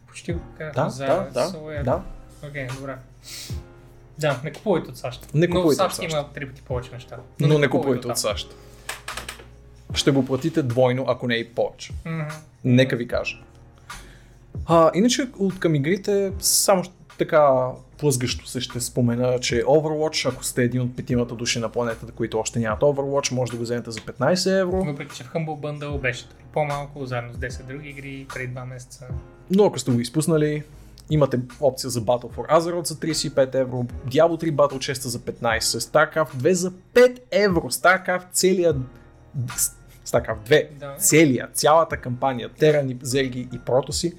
Почти 0.07 0.33
го 0.33 0.39
казах 0.57 0.73
Да, 0.73 0.89
за 0.89 1.05
да, 1.05 1.29
да, 1.33 1.47
so, 1.47 1.83
да. 1.83 2.03
Окей, 2.47 2.67
добре. 2.79 2.97
Да, 4.17 4.39
не 4.43 4.53
купувайте 4.53 4.89
от 4.89 4.97
САЩ. 4.97 5.33
Не 5.33 5.47
Но 5.47 5.55
купувайте 5.55 5.83
от 5.83 5.91
САЩ 5.91 5.95
САЩ. 5.95 6.11
има 6.11 6.33
три 6.33 6.47
пъти 6.47 6.61
повече 6.61 6.91
неща. 6.91 7.17
Но 7.39 7.59
не 7.59 7.69
купувайте 7.69 8.07
от 8.07 8.17
САЩ. 8.17 8.55
Ще 9.93 10.11
го 10.11 10.25
платите 10.25 10.63
двойно, 10.63 11.05
ако 11.07 11.27
не 11.27 11.35
и 11.35 11.53
повече. 11.53 11.93
Мгм. 12.05 12.21
Нека 12.63 12.95
ви 12.95 13.07
кажа. 13.07 13.37
А, 14.65 14.91
иначе 14.93 15.27
от 15.39 15.59
към 15.59 15.75
игрите, 15.75 16.31
само 16.39 16.83
така 17.17 17.69
плъзгащо 17.97 18.47
се 18.47 18.61
ще 18.61 18.79
спомена, 18.79 19.39
че 19.39 19.63
Overwatch, 19.63 20.29
ако 20.29 20.43
сте 20.43 20.63
един 20.63 20.81
от 20.81 20.95
петимата 20.95 21.35
души 21.35 21.59
на 21.59 21.69
планетата, 21.69 22.11
които 22.11 22.39
още 22.39 22.59
нямат 22.59 22.81
Overwatch, 22.81 23.31
може 23.31 23.51
да 23.51 23.57
го 23.57 23.63
вземете 23.63 23.91
за 23.91 23.99
15 23.99 24.61
евро. 24.61 24.83
Въпреки, 24.85 25.15
че 25.15 25.23
в 25.23 25.33
Humble 25.33 25.59
Bundle 25.59 25.99
беше 26.01 26.25
по-малко, 26.53 27.05
заедно 27.05 27.33
с 27.33 27.37
10 27.37 27.63
други 27.63 27.89
игри, 27.89 28.27
преди 28.33 28.53
2 28.53 28.65
месеца. 28.65 29.05
Но 29.51 29.65
ако 29.65 29.79
сте 29.79 29.91
го 29.91 29.99
изпуснали, 29.99 30.63
имате 31.09 31.39
опция 31.61 31.89
за 31.89 32.01
Battle 32.01 32.35
for 32.35 32.59
Azeroth 32.59 32.87
за 32.87 32.95
35 32.95 33.55
евро, 33.55 33.85
Diablo 34.07 34.43
3 34.43 34.51
Battle 34.51 34.91
Chest 34.91 35.07
за 35.07 35.19
15, 35.19 35.59
StarCraft 35.59 36.35
2 36.35 36.51
за 36.51 36.71
5 36.71 37.19
евро, 37.31 37.61
StarCraft 37.61 38.25
целият 38.31 38.77
StarCraft 40.05 40.49
2, 40.49 40.67
Да. 40.79 40.95
целия, 40.97 41.49
цялата 41.53 41.97
кампания, 41.97 42.49
Терани, 42.49 42.97
Зерги 43.01 43.47
и 43.53 43.59
Протоси 43.59 44.13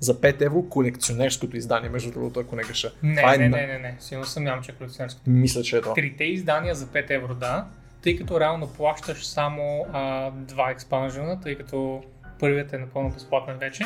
за 0.00 0.20
5 0.20 0.42
евро, 0.42 0.68
колекционерското 0.68 1.56
издание, 1.56 1.90
между 1.90 2.10
другото, 2.10 2.40
ако 2.40 2.56
не 2.56 2.62
греша. 2.62 2.92
Не, 3.02 3.16
Това 3.16 3.34
е 3.34 3.38
не, 3.38 3.48
не, 3.48 3.66
не, 3.66 3.78
не, 3.78 3.96
сигурно 4.00 4.26
съм 4.26 4.44
нямам, 4.44 4.64
че 4.64 4.72
е 4.72 4.74
колекционерско. 4.74 5.20
Мисля, 5.26 5.62
че 5.62 5.76
е 5.76 5.80
това. 5.80 5.94
Трите 5.94 6.24
издания 6.24 6.74
за 6.74 6.86
5 6.86 7.10
евро, 7.10 7.34
да, 7.34 7.66
тъй 8.02 8.16
като 8.16 8.40
реално 8.40 8.68
плащаш 8.68 9.26
само 9.26 9.86
а, 9.92 10.30
два 10.30 10.70
експанжена, 10.70 11.40
тъй 11.40 11.54
като 11.54 12.02
първият 12.38 12.72
е 12.72 12.78
напълно 12.78 13.10
безплатен 13.10 13.58
вече. 13.58 13.84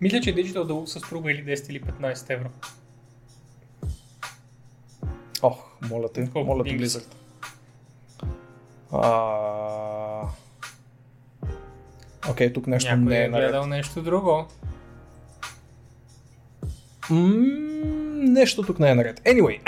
Мисля, 0.00 0.20
че 0.20 0.34
Digital 0.34 0.54
Deluxe 0.58 1.04
струва 1.06 1.32
или 1.32 1.44
10 1.44 1.70
или 1.70 1.82
15 1.82 2.34
евро. 2.34 2.48
Ох, 5.42 5.64
моля 5.90 6.08
те, 6.12 6.30
Колко 6.32 6.46
моля 6.46 6.64
те? 6.64 6.70
Blizzard. 6.70 7.14
А... 8.92 10.22
Окей, 12.30 12.52
тук 12.52 12.66
нещо 12.66 12.90
Някой 12.90 13.04
не 13.04 13.20
е 13.20 13.24
е 13.24 13.28
наред. 13.28 13.48
гледал 13.48 13.66
нещо 13.66 14.02
друго. 14.02 14.46
Нещо 17.10 18.62
тук 18.62 18.78
не 18.78 18.90
е 18.90 18.94
наред. 18.94 19.20
Anyway, 19.20 19.60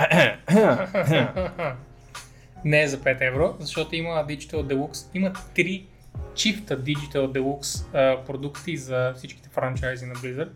Не 2.64 2.82
е 2.82 2.88
за 2.88 2.98
5 2.98 3.28
евро, 3.28 3.56
защото 3.60 3.96
има 3.96 4.10
Digital 4.10 4.54
Deluxe. 4.54 5.06
Има 5.14 5.32
три 5.54 5.86
чифта 6.34 6.78
Digital 6.78 7.32
Deluxe 7.38 7.94
а, 7.94 8.24
продукти 8.24 8.76
за 8.76 9.14
всичките 9.16 9.48
франчайзи 9.48 10.06
на 10.06 10.14
Blizzard. 10.14 10.50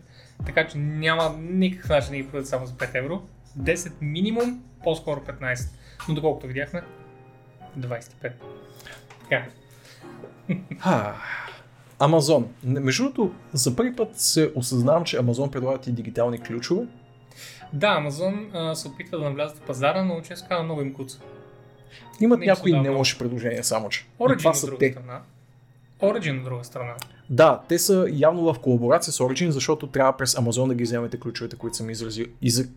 Така 0.45 0.67
че 0.67 0.77
няма 0.77 1.35
никакъв 1.39 1.89
начин 1.89 2.11
да 2.11 2.17
ги 2.17 2.23
продадат 2.23 2.47
само 2.47 2.65
за 2.65 2.73
5 2.73 2.95
евро. 2.95 3.21
10 3.59 3.91
минимум, 4.01 4.63
по-скоро 4.83 5.19
15. 5.19 5.69
Но 6.09 6.15
доколкото 6.15 6.47
видяхме, 6.47 6.81
25. 7.79 8.31
Така. 9.21 9.45
Амазон. 11.99 12.47
Между 12.63 13.03
другото, 13.03 13.31
за 13.53 13.75
първи 13.75 13.95
път 13.95 14.09
се 14.13 14.51
осъзнавам, 14.55 15.03
че 15.03 15.17
Амазон 15.17 15.51
предлагат 15.51 15.87
и 15.87 15.91
дигитални 15.91 16.39
ключове. 16.39 16.87
Да, 17.73 17.87
Amazon 17.87 18.49
а, 18.53 18.75
се 18.75 18.87
опитва 18.87 19.17
да 19.17 19.23
навлязат 19.23 19.57
в 19.57 19.61
пазара, 19.61 20.03
но 20.03 20.21
често 20.21 20.47
казвам 20.49 20.65
много 20.65 20.81
им 20.81 20.93
куца. 20.93 21.19
Имат 22.19 22.39
Не 22.39 22.45
някои 22.45 22.79
не 22.79 22.89
лоши 22.89 23.17
предложения, 23.17 23.63
само 23.63 23.89
че. 23.89 24.05
Origin 24.19 24.37
това 24.37 24.49
от 24.49 24.57
са 24.57 24.65
друга 24.65 24.79
те. 24.79 24.91
страна. 24.91 25.21
Origin 26.01 26.37
от 26.37 26.43
друга 26.43 26.63
страна. 26.63 26.93
Да, 27.29 27.61
те 27.69 27.79
са 27.79 28.07
явно 28.11 28.53
в 28.53 28.59
колаборация 28.59 29.13
с 29.13 29.19
Origin, 29.19 29.49
защото 29.49 29.87
трябва 29.87 30.17
през 30.17 30.37
Амазон 30.37 30.69
да 30.69 30.75
ги 30.75 30.83
вземете 30.83 31.19
ключовете, 31.19 31.55
които 31.55 31.77
съм 31.77 31.89
изразил, 31.89 32.25
из, 32.41 32.69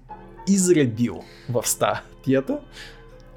изредил 0.48 1.22
в 1.51 1.66
статията, 1.66 2.59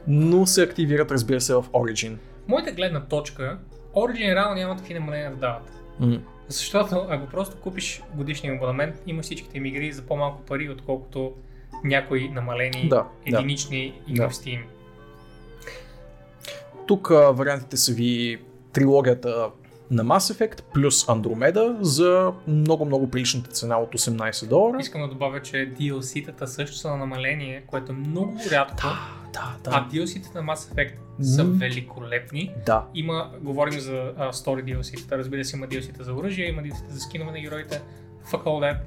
но 0.07 0.45
се 0.45 0.63
активират, 0.63 1.11
разбира 1.11 1.41
се, 1.41 1.53
в 1.53 1.65
Origin. 1.73 2.17
Моята 2.47 2.71
гледна 2.71 3.05
точка, 3.05 3.59
Origin 3.95 4.35
реално 4.35 4.55
няма 4.55 4.75
такива 4.77 4.99
намаления 4.99 5.31
да 5.31 5.35
дават. 5.37 5.71
М. 5.99 6.17
Защото 6.47 7.05
ако 7.09 7.27
просто 7.27 7.57
купиш 7.61 8.01
годишния 8.15 8.55
абонамент, 8.55 8.95
имаш 9.07 9.25
всичките 9.25 9.57
им 9.57 9.65
игри 9.65 9.91
за 9.91 10.01
по-малко 10.01 10.41
пари, 10.41 10.69
отколкото 10.69 11.33
някои 11.83 12.29
намалени 12.29 12.89
Да, 12.89 12.95
да. 12.95 13.05
единични 13.25 14.01
игри 14.07 14.17
Да. 14.21 14.29
в 14.29 14.33
Steam. 14.33 14.61
Тук 16.87 17.11
а, 17.11 17.31
вариантите 17.31 17.77
са 17.77 17.93
ви 17.93 18.41
трилогията 18.73 19.49
на 19.91 20.05
Mass 20.05 20.33
Effect 20.33 20.61
плюс 20.63 21.05
Andromeda 21.05 21.77
за 21.81 22.31
много-много 22.47 23.09
приличната 23.11 23.49
цена 23.49 23.77
от 23.77 23.89
18 23.89 24.47
долара. 24.47 24.77
Искам 24.79 25.01
да 25.01 25.07
добавя, 25.07 25.41
че 25.41 25.73
DLC-тата 25.73 26.45
също 26.45 26.77
са 26.77 26.89
на 26.89 26.97
намаление, 26.97 27.63
което 27.67 27.91
е 27.91 27.95
много 27.95 28.37
рядко. 28.51 28.87
да, 29.33 29.55
А 29.65 29.89
DLC-тата 29.89 30.35
на 30.35 30.43
Mass 30.45 30.73
Effect 30.73 30.93
са 31.23 31.43
М. 31.43 31.49
великолепни. 31.53 32.51
да. 32.65 32.85
Има, 32.95 33.31
говорим 33.41 33.79
за 33.79 34.13
а, 34.17 34.31
story 34.31 34.63
DLC-тата, 34.65 35.11
разбира 35.11 35.45
се 35.45 35.57
има 35.57 35.67
DLC-та 35.67 36.03
за 36.03 36.13
оръжие, 36.13 36.49
има 36.49 36.61
DLC-та 36.61 36.93
за 36.93 36.99
скинове 36.99 37.31
на 37.31 37.39
героите, 37.39 37.81
fuck 38.31 38.43
all 38.43 38.73
that. 38.73 38.77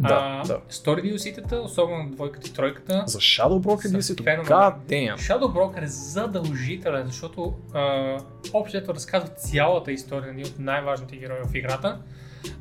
Да, 0.00 0.42
а, 0.44 0.46
да. 0.46 0.58
Story 0.70 1.02
DLC-тата, 1.02 1.60
особено 1.60 2.10
двойката 2.10 2.48
и 2.48 2.52
тройката, 2.52 3.02
За 3.06 3.18
Shadow 3.18 3.60
Broker 3.60 3.86
DLC-то. 3.86 4.22
God 4.24 4.74
damn. 4.88 5.16
Shadow 5.16 5.52
Broker 5.52 5.82
е 5.82 5.86
задължителен, 5.86 7.06
защото 7.06 7.54
а, 7.74 8.18
общото 8.52 8.94
разказва 8.94 9.28
цялата 9.28 9.92
история 9.92 10.32
на 10.32 10.40
един 10.40 10.46
от 10.52 10.58
най-важните 10.58 11.16
герои 11.16 11.38
в 11.44 11.54
играта. 11.54 11.98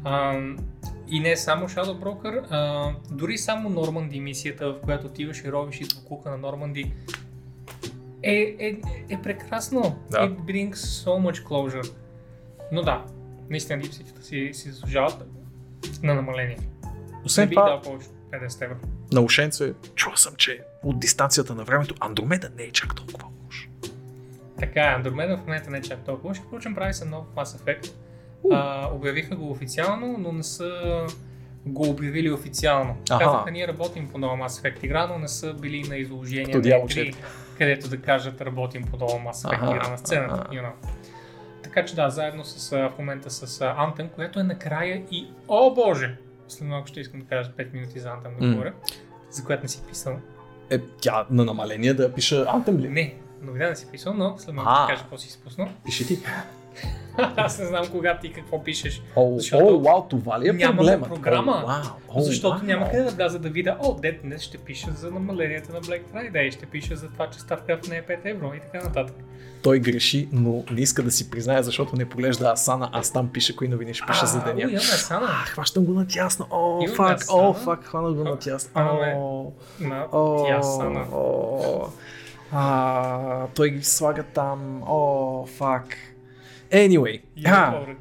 А, 0.04 0.40
и 1.08 1.20
не 1.20 1.38
само 1.38 1.68
Shadow 1.68 2.00
Broker, 2.04 2.46
а, 2.50 2.92
дори 3.12 3.38
само 3.38 3.70
Норманди 3.70 4.20
мисията, 4.20 4.74
в 4.74 4.82
която 4.82 5.08
отиваш 5.08 5.44
и 5.44 5.52
ровиш 5.52 5.82
из 5.82 5.94
буклука 5.94 6.30
на 6.30 6.38
Норманди, 6.38 6.94
е, 8.24 8.56
е, 8.60 8.78
е 9.10 9.22
прекрасно. 9.22 10.00
Да. 10.12 10.18
It 10.18 10.36
brings 10.40 10.74
so 10.74 11.32
much 11.32 11.44
closure. 11.44 11.92
Но 12.72 12.82
да, 12.82 13.06
наистина 13.50 13.82
дипситите 13.82 14.24
си, 14.24 14.50
си 14.54 14.72
заслужават 14.72 15.26
на 16.04 16.14
намаление. 16.14 16.58
Освен 17.26 17.50
това, 17.50 17.66
дал 17.66 17.82
повече 17.82 18.08
от 18.08 18.42
50 18.42 18.66
евро. 18.66 18.76
на 19.12 19.22
ушенце, 19.22 19.74
чул 19.96 20.16
съм, 20.16 20.34
че 20.38 20.62
от 20.84 21.00
дистанцията 21.00 21.56
на 21.56 21.64
времето 21.64 21.96
Андромеда 22.00 22.50
не 22.58 22.64
е 22.64 22.72
чак 22.72 22.96
толкова 22.96 23.28
лош. 23.46 23.70
Така, 24.60 24.82
е, 24.82 25.04
Andromeda 25.04 25.38
в 25.38 25.42
момента 25.42 25.70
не 25.70 25.78
е 25.78 25.82
чак 25.82 26.00
толкова 26.06 26.30
лош. 26.30 26.38
Впрочем, 26.38 26.76
прави 26.76 26.94
се 26.94 27.06
нов 27.06 27.26
Mass 27.36 27.44
Effect. 27.44 27.94
А, 28.52 28.90
обявиха 28.94 29.36
го 29.36 29.52
официално, 29.52 30.16
но 30.20 30.32
не 30.32 30.44
са 30.44 30.72
го 31.66 31.90
обявили 31.90 32.32
официално. 32.32 32.96
Аха. 33.10 33.26
Казаха, 33.26 33.52
ние 33.52 33.68
работим 33.68 34.10
по 34.10 34.18
нова 34.18 34.38
Mass 34.38 34.48
Effect 34.48 34.84
игра, 34.84 35.08
но 35.08 35.18
не 35.20 35.28
са 35.28 35.54
били 35.54 35.84
на 35.90 35.98
изложение 35.98 36.56
на 36.56 36.78
игри, 36.78 37.16
където 37.58 37.90
да 37.90 37.98
кажат 37.98 38.42
работим 38.42 38.84
по 38.84 38.98
нова 38.98 39.14
Mass 39.14 39.32
Effect 39.32 39.54
Аха, 39.54 39.76
игра 39.76 39.90
на 39.90 39.98
сцената. 39.98 40.34
аха. 40.34 40.54
You 40.54 40.62
know. 40.62 40.72
Така 41.64 41.86
че 41.86 41.96
да, 41.96 42.10
заедно 42.10 42.46
с, 42.46 42.70
в 42.70 42.92
момента 42.98 43.30
с 43.32 43.62
а, 43.62 43.66
Anthem, 43.66 44.10
което 44.10 44.40
е 44.40 44.44
накрая 44.44 45.04
и, 45.12 45.28
о 45.48 45.74
боже, 45.74 46.18
след 46.52 46.68
малко 46.68 46.88
ще 46.88 47.00
искам 47.00 47.20
да 47.20 47.26
кажа 47.26 47.52
5 47.52 47.74
минути 47.74 48.00
за 48.00 48.10
Anthem 48.10 48.40
да 48.40 48.48
говоря, 48.52 48.74
за 49.30 49.44
която 49.44 49.64
не 49.64 49.70
си 49.70 49.82
писал. 49.90 50.20
Е, 50.70 50.80
тя 50.80 51.26
на 51.30 51.46
намаление 51.46 51.94
да 51.94 52.14
пише 52.14 52.36
Anthem 52.36 52.78
ли? 52.80 52.90
Не, 52.90 53.16
новина 53.42 53.70
не 53.70 53.76
си 53.76 53.88
писал, 53.92 54.14
но 54.14 54.38
след 54.38 54.56
малко 54.56 54.84
ще 54.84 54.94
кажа 54.94 55.02
какво 55.02 55.18
си 55.18 55.28
изпуснал. 55.28 55.68
Пиши 55.86 56.08
ти. 56.08 56.20
Аз 57.36 57.60
не 57.60 57.66
знам 57.66 57.88
кога 57.88 58.18
ти 58.18 58.34
какво 58.34 58.64
пишеш. 58.64 59.02
О, 59.16 59.34
Защото 59.34 59.66
о, 59.68 59.80
вау, 59.80 60.02
това 60.02 60.40
ли 60.40 60.50
е 60.50 60.54
нямаме 60.54 61.02
програма. 61.02 61.62
О, 61.64 61.68
вау, 61.68 61.82
о, 62.10 62.22
защото 62.22 62.58
вау. 62.58 62.68
няма 62.68 62.86
къде 62.86 63.04
да 63.04 63.10
вляза 63.10 63.40
да 63.40 63.50
видя, 63.50 63.78
о, 63.80 63.94
дет 63.94 64.20
днес 64.24 64.42
ще 64.42 64.58
пише 64.58 64.88
за 64.92 65.12
намаленията 65.12 65.74
на 65.74 65.82
Black 65.82 66.02
Friday, 66.06 66.52
ще 66.52 66.66
пише 66.66 66.96
за 66.96 67.08
това, 67.08 67.28
че 67.28 67.40
StarCraft 67.40 67.90
не 67.90 67.98
е 67.98 68.04
5 68.04 68.20
евро 68.26 68.52
и 68.54 68.60
така 68.62 68.86
нататък. 68.86 69.16
Той 69.64 69.80
греши, 69.80 70.30
но 70.32 70.64
не 70.72 70.82
иска 70.82 71.04
да 71.04 71.12
си 71.12 71.30
признае, 71.30 71.64
защото 71.64 71.96
не 71.96 72.06
поглежда 72.06 72.52
Асана, 72.52 72.90
аз 72.94 73.12
там 73.12 73.30
пише 73.30 73.56
кои 73.56 73.68
новини 73.68 73.94
ще 73.94 74.06
пише 74.08 74.26
за 74.26 74.38
А, 74.38 74.42
О, 74.42 74.46
деня. 74.46 74.62
имаме 74.62 74.80
Сана. 74.80 75.28
А, 75.30 75.46
хващам 75.46 75.86
го 75.86 75.94
на 75.94 76.08
тясно. 76.08 76.48
О, 76.52 76.80
Имаме 76.82 76.96
фак, 76.96 77.18
Асана. 77.18 77.42
о, 77.42 77.54
фак, 77.54 77.84
хванах 77.84 78.14
го 78.14 78.24
на 78.24 78.40
тясно. 78.40 78.72
О, 78.76 79.52
На 79.80 80.06
о, 80.12 80.46
тя 80.48 80.64
Сана. 80.64 81.06
о, 81.14 81.88
а, 82.52 83.48
той 83.48 83.70
ги 83.70 83.84
слага 83.84 84.24
там. 84.24 84.84
О, 84.84 85.46
фак. 85.48 85.98
Anyway, 86.72 87.22
И 87.38 87.44
а, 87.46 87.70
отворен. 87.72 87.98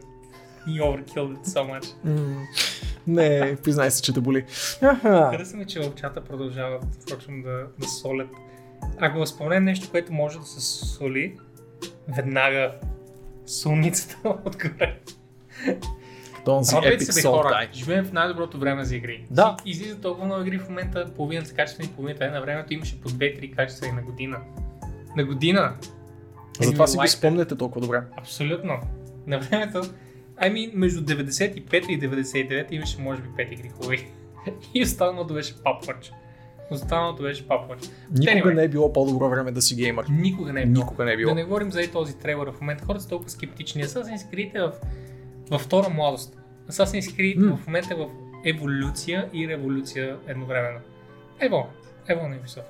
You 0.68 0.82
overkilled 0.82 1.36
it 1.36 1.46
so 1.46 1.60
much. 1.70 1.94
Не, 3.06 3.56
признай 3.56 3.90
се, 3.90 4.02
че 4.02 4.12
те 4.12 4.20
боли. 4.20 4.44
Хареса 5.02 5.56
ми, 5.56 5.66
че 5.66 5.80
в 5.80 5.94
чата 5.94 6.20
продължават 6.20 6.82
впрочем 6.94 7.42
да, 7.42 7.66
да 7.78 7.88
солят. 7.88 8.28
Ако 8.98 9.18
възпомням 9.18 9.64
нещо, 9.64 9.90
което 9.90 10.12
може 10.12 10.38
да 10.38 10.44
се 10.44 10.60
соли, 10.86 11.36
веднага 12.08 12.72
солницата 13.46 14.16
отгоре. 14.44 14.98
Този 16.44 16.76
Радвайте 16.76 17.04
Epic 17.04 17.22
Salt 17.22 17.30
хора. 17.32 17.68
Живеем 17.72 18.04
в 18.04 18.12
най-доброто 18.12 18.58
време 18.58 18.84
за 18.84 18.96
игри. 18.96 19.26
Да. 19.30 19.56
И- 19.64 19.70
Излизат 19.70 20.00
толкова 20.00 20.26
много 20.26 20.42
игри 20.42 20.58
в 20.58 20.68
момента, 20.68 21.06
половината 21.16 21.48
са 21.48 21.54
качествени, 21.54 21.88
половината 21.88 22.24
е 22.24 22.30
на 22.30 22.40
времето 22.40 22.74
имаше 22.74 23.00
по 23.00 23.08
2-3 23.08 23.56
качествени 23.56 23.92
на 23.92 24.02
година. 24.02 24.38
На 25.16 25.24
година! 25.24 25.74
Затова 26.60 26.86
си 26.86 26.96
that. 26.98 27.06
спомняте 27.06 27.56
толкова 27.56 27.80
добре. 27.80 28.02
Абсолютно. 28.16 28.74
На 29.26 29.38
времето, 29.38 29.80
ами 30.36 30.70
между 30.74 31.00
95 31.00 31.86
и 31.86 32.00
99 32.00 32.66
имаше 32.70 33.00
може 33.00 33.22
би 33.22 33.28
5 33.28 33.52
игри 33.52 33.68
хубави. 33.68 34.08
И 34.74 34.82
останалото 34.82 35.34
беше 35.34 35.62
папвач. 35.64 36.12
Останалото 36.70 37.22
беше 37.22 37.48
папвач. 37.48 37.78
Никога 38.10 38.50
Anyway. 38.50 38.54
не 38.54 38.64
е 38.64 38.68
било 38.68 38.92
по-добро 38.92 39.28
време 39.30 39.52
да 39.52 39.62
си 39.62 39.74
геймър. 39.74 40.06
Никога 40.10 40.52
не 40.52 40.62
е 40.62 40.66
било. 40.66 40.84
Никога 40.84 41.04
не 41.04 41.10
е 41.12 41.16
Да 41.16 41.18
било. 41.18 41.34
не 41.34 41.44
говорим 41.44 41.72
за 41.72 41.82
и 41.82 41.88
този 41.88 42.18
трейлър 42.18 42.50
в 42.50 42.60
момента. 42.60 42.84
Хората 42.84 43.02
са 43.02 43.08
толкова 43.08 43.30
скептични. 43.30 43.84
Assassin's 43.84 44.34
Creed 44.34 44.54
е 44.56 44.60
в, 44.60 44.72
във 45.50 45.60
втора 45.60 45.88
младост. 45.88 46.36
Assassin's 46.68 47.00
Creed 47.10 47.36
М. 47.38 47.56
в 47.56 47.66
момента 47.66 47.94
е 47.94 47.96
в 47.96 48.08
еволюция 48.46 49.28
и 49.32 49.48
революция 49.48 50.16
едновременно. 50.26 50.78
Ево, 51.40 51.66
ево 52.08 52.28
на 52.28 52.36
Ubisoft. 52.36 52.62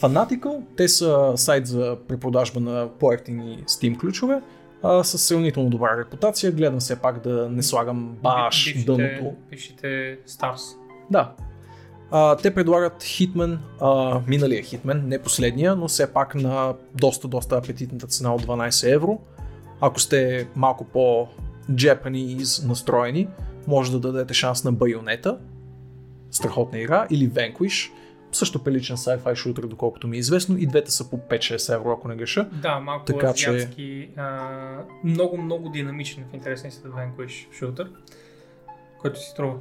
Fanatical, 0.00 0.62
те 0.76 0.88
са 0.88 1.32
сайт 1.36 1.66
за 1.66 1.96
препродажба 2.08 2.60
на 2.60 2.88
по-ефтини 2.98 3.64
Steam 3.66 3.98
ключове, 3.98 4.40
а, 4.82 5.04
с 5.04 5.18
сравнително 5.18 5.70
добра 5.70 5.98
репутация. 5.98 6.52
Гледам 6.52 6.80
все 6.80 6.96
пак 6.96 7.22
да 7.22 7.48
не 7.50 7.62
слагам 7.62 8.16
баш 8.22 8.64
Бившите- 8.64 8.84
дъното. 8.86 9.36
Бившите 9.50 10.18
Stars. 10.28 10.76
Да. 11.10 11.32
А, 12.10 12.36
те 12.36 12.54
предлагат 12.54 13.02
Hitman, 13.02 13.58
а, 13.80 14.20
миналия 14.28 14.62
Hitman, 14.62 15.02
не 15.04 15.18
последния, 15.18 15.76
но 15.76 15.88
все 15.88 16.12
пак 16.12 16.34
на 16.34 16.74
доста, 16.94 17.28
доста 17.28 17.56
апетитната 17.56 18.06
цена 18.06 18.34
от 18.34 18.42
12 18.42 18.92
евро. 18.94 19.18
Ако 19.80 20.00
сте 20.00 20.48
малко 20.56 20.84
по-Japanese 20.84 22.66
настроени, 22.68 23.28
може 23.66 23.92
да 23.92 24.00
дадете 24.00 24.34
шанс 24.34 24.64
на 24.64 24.72
Bayonetta, 24.72 25.36
страхотна 26.30 26.78
игра, 26.78 27.06
или 27.10 27.30
Vanquish, 27.30 27.90
също 28.36 28.64
приличен 28.64 28.96
sci-fi 28.96 29.34
шутер, 29.34 29.62
доколкото 29.62 30.08
ми 30.08 30.16
е 30.16 30.20
известно. 30.20 30.56
И 30.58 30.66
двете 30.66 30.90
са 30.90 31.10
по 31.10 31.18
5-6 31.18 31.74
евро, 31.74 31.90
ако 31.90 32.08
не 32.08 32.16
греша. 32.16 32.48
Да, 32.52 32.80
малко 32.80 33.04
Така 33.04 33.32
че- 33.34 34.08
а, 34.16 34.78
много, 35.04 35.36
много 35.36 35.68
динамичен 35.68 36.24
в 36.24 36.34
интересен 36.34 36.70
си 36.70 36.82
да 36.82 36.88
Vanquish 36.88 37.52
шутър, 37.52 37.90
който 38.98 39.20
си 39.20 39.30
струва 39.30 39.54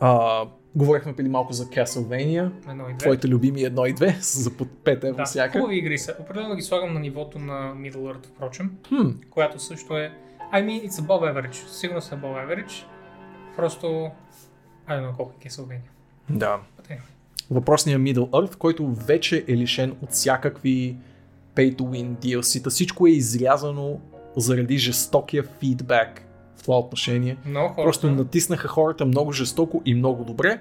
А, 0.00 0.44
говорихме 0.74 1.16
преди 1.16 1.28
малко 1.28 1.52
за 1.52 1.64
Castlevania, 1.64 2.50
едно 2.70 2.84
две. 2.84 2.96
твоите 2.98 3.28
любими 3.28 3.60
1 3.60 3.88
и 3.88 3.94
2 3.94 4.20
са 4.20 4.40
за 4.40 4.56
по 4.56 4.64
5 4.64 5.04
евро 5.04 5.16
да, 5.16 5.24
всяка. 5.24 5.58
хубави 5.58 5.76
игри 5.76 5.98
са. 5.98 6.16
Определено 6.20 6.54
ги 6.54 6.62
слагам 6.62 6.94
на 6.94 7.00
нивото 7.00 7.38
на 7.38 7.74
Middle 7.74 7.96
Earth, 7.96 8.26
впрочем, 8.26 8.70
Хм, 8.88 9.08
която 9.30 9.58
също 9.58 9.96
е... 9.96 10.12
I 10.54 10.64
mean, 10.64 10.88
it's 10.88 11.02
above 11.02 11.34
average. 11.34 11.66
Сигурно 11.68 12.00
са 12.02 12.14
above 12.14 12.46
average. 12.46 12.84
Просто... 13.56 13.86
I 13.86 14.10
don't 14.90 15.02
know 15.02 15.16
колко 15.16 15.34
е 15.40 15.48
Castlevania. 15.48 15.80
да. 16.30 16.58
But 16.80 16.90
anyway. 16.90 17.00
Въпросния 17.50 17.98
Middle 17.98 18.30
Earth, 18.30 18.56
който 18.56 18.86
вече 18.86 19.44
е 19.48 19.56
лишен 19.56 19.96
от 20.02 20.10
всякакви 20.10 20.96
pay 21.54 21.76
to 21.76 21.80
win 21.80 22.16
DLC-та. 22.16 22.70
Всичко 22.70 23.06
е 23.06 23.10
изрязано 23.10 24.00
заради 24.36 24.78
жестокия 24.78 25.44
фидбак 25.60 26.22
в 26.56 26.62
това 26.62 26.78
отношение. 26.78 27.36
Много 27.46 27.74
хора. 27.74 27.84
Просто 27.84 28.10
натиснаха 28.10 28.68
хората 28.68 29.06
много 29.06 29.32
жестоко 29.32 29.82
и 29.84 29.94
много 29.94 30.24
добре 30.24 30.60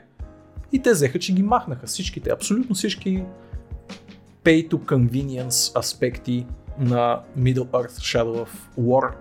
и 0.71 0.81
те 0.81 0.91
взеха, 0.91 1.19
че 1.19 1.33
ги 1.33 1.43
махнаха 1.43 1.87
всичките, 1.87 2.29
абсолютно 2.29 2.75
всички 2.75 3.23
pay 4.43 4.69
to 4.69 4.73
convenience 4.73 5.79
аспекти 5.79 6.45
на 6.79 7.21
Middle 7.39 7.65
Earth 7.65 7.99
Shadow 7.99 8.45
of 8.45 8.49
War 8.79 9.11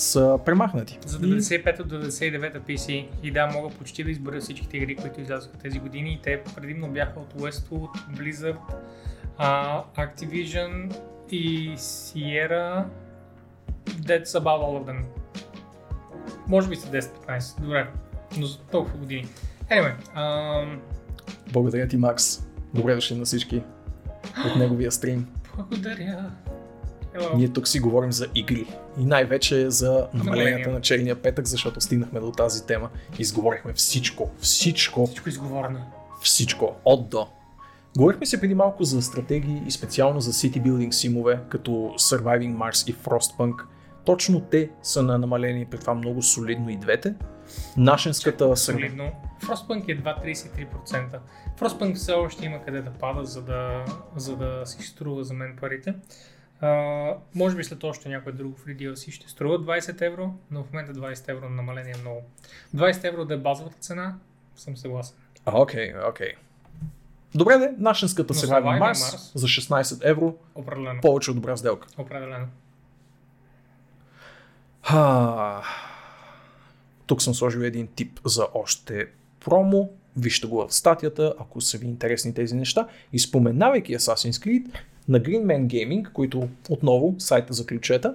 са 0.00 0.38
премахнати. 0.44 0.98
За 1.06 1.18
И- 1.18 1.20
95 1.20 1.76
до 1.78 2.00
99 2.00 2.60
PC 2.60 3.08
и 3.22 3.30
да, 3.30 3.46
мога 3.46 3.68
почти 3.70 4.04
да 4.04 4.10
избера 4.10 4.40
всичките 4.40 4.76
игри, 4.76 4.96
които 4.96 5.20
излязоха 5.20 5.56
тези 5.56 5.78
години 5.78 6.12
и 6.12 6.22
те 6.22 6.42
предимно 6.56 6.88
бяха 6.88 7.20
от 7.20 7.34
Westwood, 7.34 7.88
Blizzard, 8.10 8.56
а, 9.38 9.82
Activision 9.96 10.96
и 11.30 11.74
Sierra. 11.76 12.84
That's 13.86 14.24
about 14.24 14.60
all 14.60 14.80
of 14.80 14.86
them. 14.86 15.02
Може 16.48 16.68
би 16.68 16.76
са 16.76 16.88
10-15, 16.88 17.60
добре, 17.60 17.88
но 18.38 18.46
за 18.46 18.58
толкова 18.58 18.98
години. 18.98 19.26
Anyway, 19.70 19.92
ам, 20.14 20.80
Благодаря 21.52 21.88
ти, 21.88 21.96
Макс. 21.96 22.46
Добре 22.74 22.94
дошли 22.94 23.14
на 23.14 23.24
всички 23.24 23.62
от 24.46 24.56
неговия 24.56 24.92
стрим. 24.92 25.26
благодаря. 25.56 26.30
Hello. 27.20 27.36
Ние 27.36 27.48
тук 27.48 27.68
си 27.68 27.80
говорим 27.80 28.12
за 28.12 28.26
игри. 28.34 28.66
И 28.98 29.04
най-вече 29.04 29.70
за 29.70 29.90
намаленията 29.90 30.18
Намаления. 30.18 30.68
на 30.72 30.80
черния 30.80 31.22
петък, 31.22 31.46
защото 31.46 31.80
стигнахме 31.80 32.20
до 32.20 32.32
тази 32.32 32.66
тема. 32.66 32.88
Изговорихме 33.18 33.72
всичко, 33.72 34.30
всичко, 34.40 35.06
Всичко 35.06 35.28
изговорено. 35.28 35.78
всичко, 36.22 36.74
от 36.84 37.08
до. 37.08 37.26
Говорихме 37.96 38.26
се 38.26 38.40
преди 38.40 38.54
малко 38.54 38.84
за 38.84 39.02
стратегии 39.02 39.62
и 39.66 39.70
специално 39.70 40.20
за 40.20 40.32
City 40.32 40.62
Building 40.62 40.90
симове, 40.90 41.40
като 41.48 41.70
Surviving 41.98 42.56
Mars 42.56 42.90
и 42.90 42.94
Frostpunk. 42.94 43.54
Точно 44.04 44.40
те 44.40 44.70
са 44.82 45.02
на 45.02 45.18
намаление, 45.18 45.66
при 45.70 45.78
това 45.78 45.94
много 45.94 46.22
солидно 46.22 46.70
и 46.70 46.76
двете. 46.76 47.14
Нашенската. 47.76 48.56
Солидно. 48.56 49.12
Frostpunk 49.42 49.88
е 49.88 50.02
2-33%. 50.02 51.18
Frostpunk 51.58 51.94
все 51.94 52.12
още 52.12 52.44
има 52.46 52.62
къде 52.64 52.80
да 52.82 52.90
пада, 52.90 53.24
за 53.24 53.42
да, 53.42 53.84
за 54.16 54.36
да 54.36 54.62
си 54.66 54.82
струва 54.82 55.24
за 55.24 55.34
мен 55.34 55.56
парите. 55.60 55.94
Може 57.34 57.56
би 57.56 57.64
след 57.64 57.84
още 57.84 58.08
някой 58.08 58.32
друг 58.32 58.58
free 58.58 58.76
DLC 58.76 59.10
ще 59.10 59.28
струва 59.28 59.58
20 59.60 60.06
евро, 60.06 60.34
но 60.50 60.64
в 60.64 60.72
момента 60.72 60.94
20 60.94 61.28
евро 61.28 61.44
на 61.48 61.56
намаление 61.56 61.94
е 61.96 62.00
много. 62.00 62.22
20 62.76 63.08
евро 63.08 63.24
да 63.24 63.34
е 63.34 63.38
базовата 63.38 63.76
цена, 63.80 64.14
съм 64.56 64.76
съгласен. 64.76 65.16
А, 65.44 65.60
окей, 65.60 65.92
окей. 66.08 66.32
Добре 67.34 67.58
де, 67.58 67.70
Surviving 67.78 68.62
Surviving 68.62 68.92
Mars 68.92 68.94
Mars- 68.94 69.36
за 69.38 69.46
16 69.46 70.00
евро, 70.10 70.34
Определено. 70.54 71.00
повече 71.00 71.30
от 71.30 71.36
добра 71.36 71.56
сделка. 71.56 71.88
Определено. 71.98 72.46
Ха... 74.82 75.62
Тук 77.06 77.22
съм 77.22 77.34
сложил 77.34 77.60
един 77.60 77.86
тип 77.86 78.20
за 78.24 78.46
още 78.54 79.06
промо. 79.44 79.88
Вижте 80.16 80.46
го 80.46 80.66
в 80.66 80.74
статията, 80.74 81.34
ако 81.40 81.60
са 81.60 81.78
ви 81.78 81.86
интересни 81.86 82.34
тези 82.34 82.54
неща. 82.54 82.88
И 83.12 83.18
споменавайки 83.18 83.98
Assassin's 83.98 84.30
Creed, 84.46 84.78
на 85.08 85.20
Green 85.20 85.44
Man 85.44 85.66
Gaming, 85.66 86.12
които 86.12 86.48
отново 86.70 87.14
сайта 87.18 87.52
за 87.52 87.66
ключета, 87.66 88.14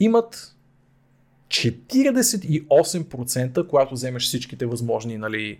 имат 0.00 0.56
48%, 1.48 3.66
когато 3.66 3.94
вземеш 3.94 4.22
всичките 4.22 4.66
възможни 4.66 5.18
нали, 5.18 5.58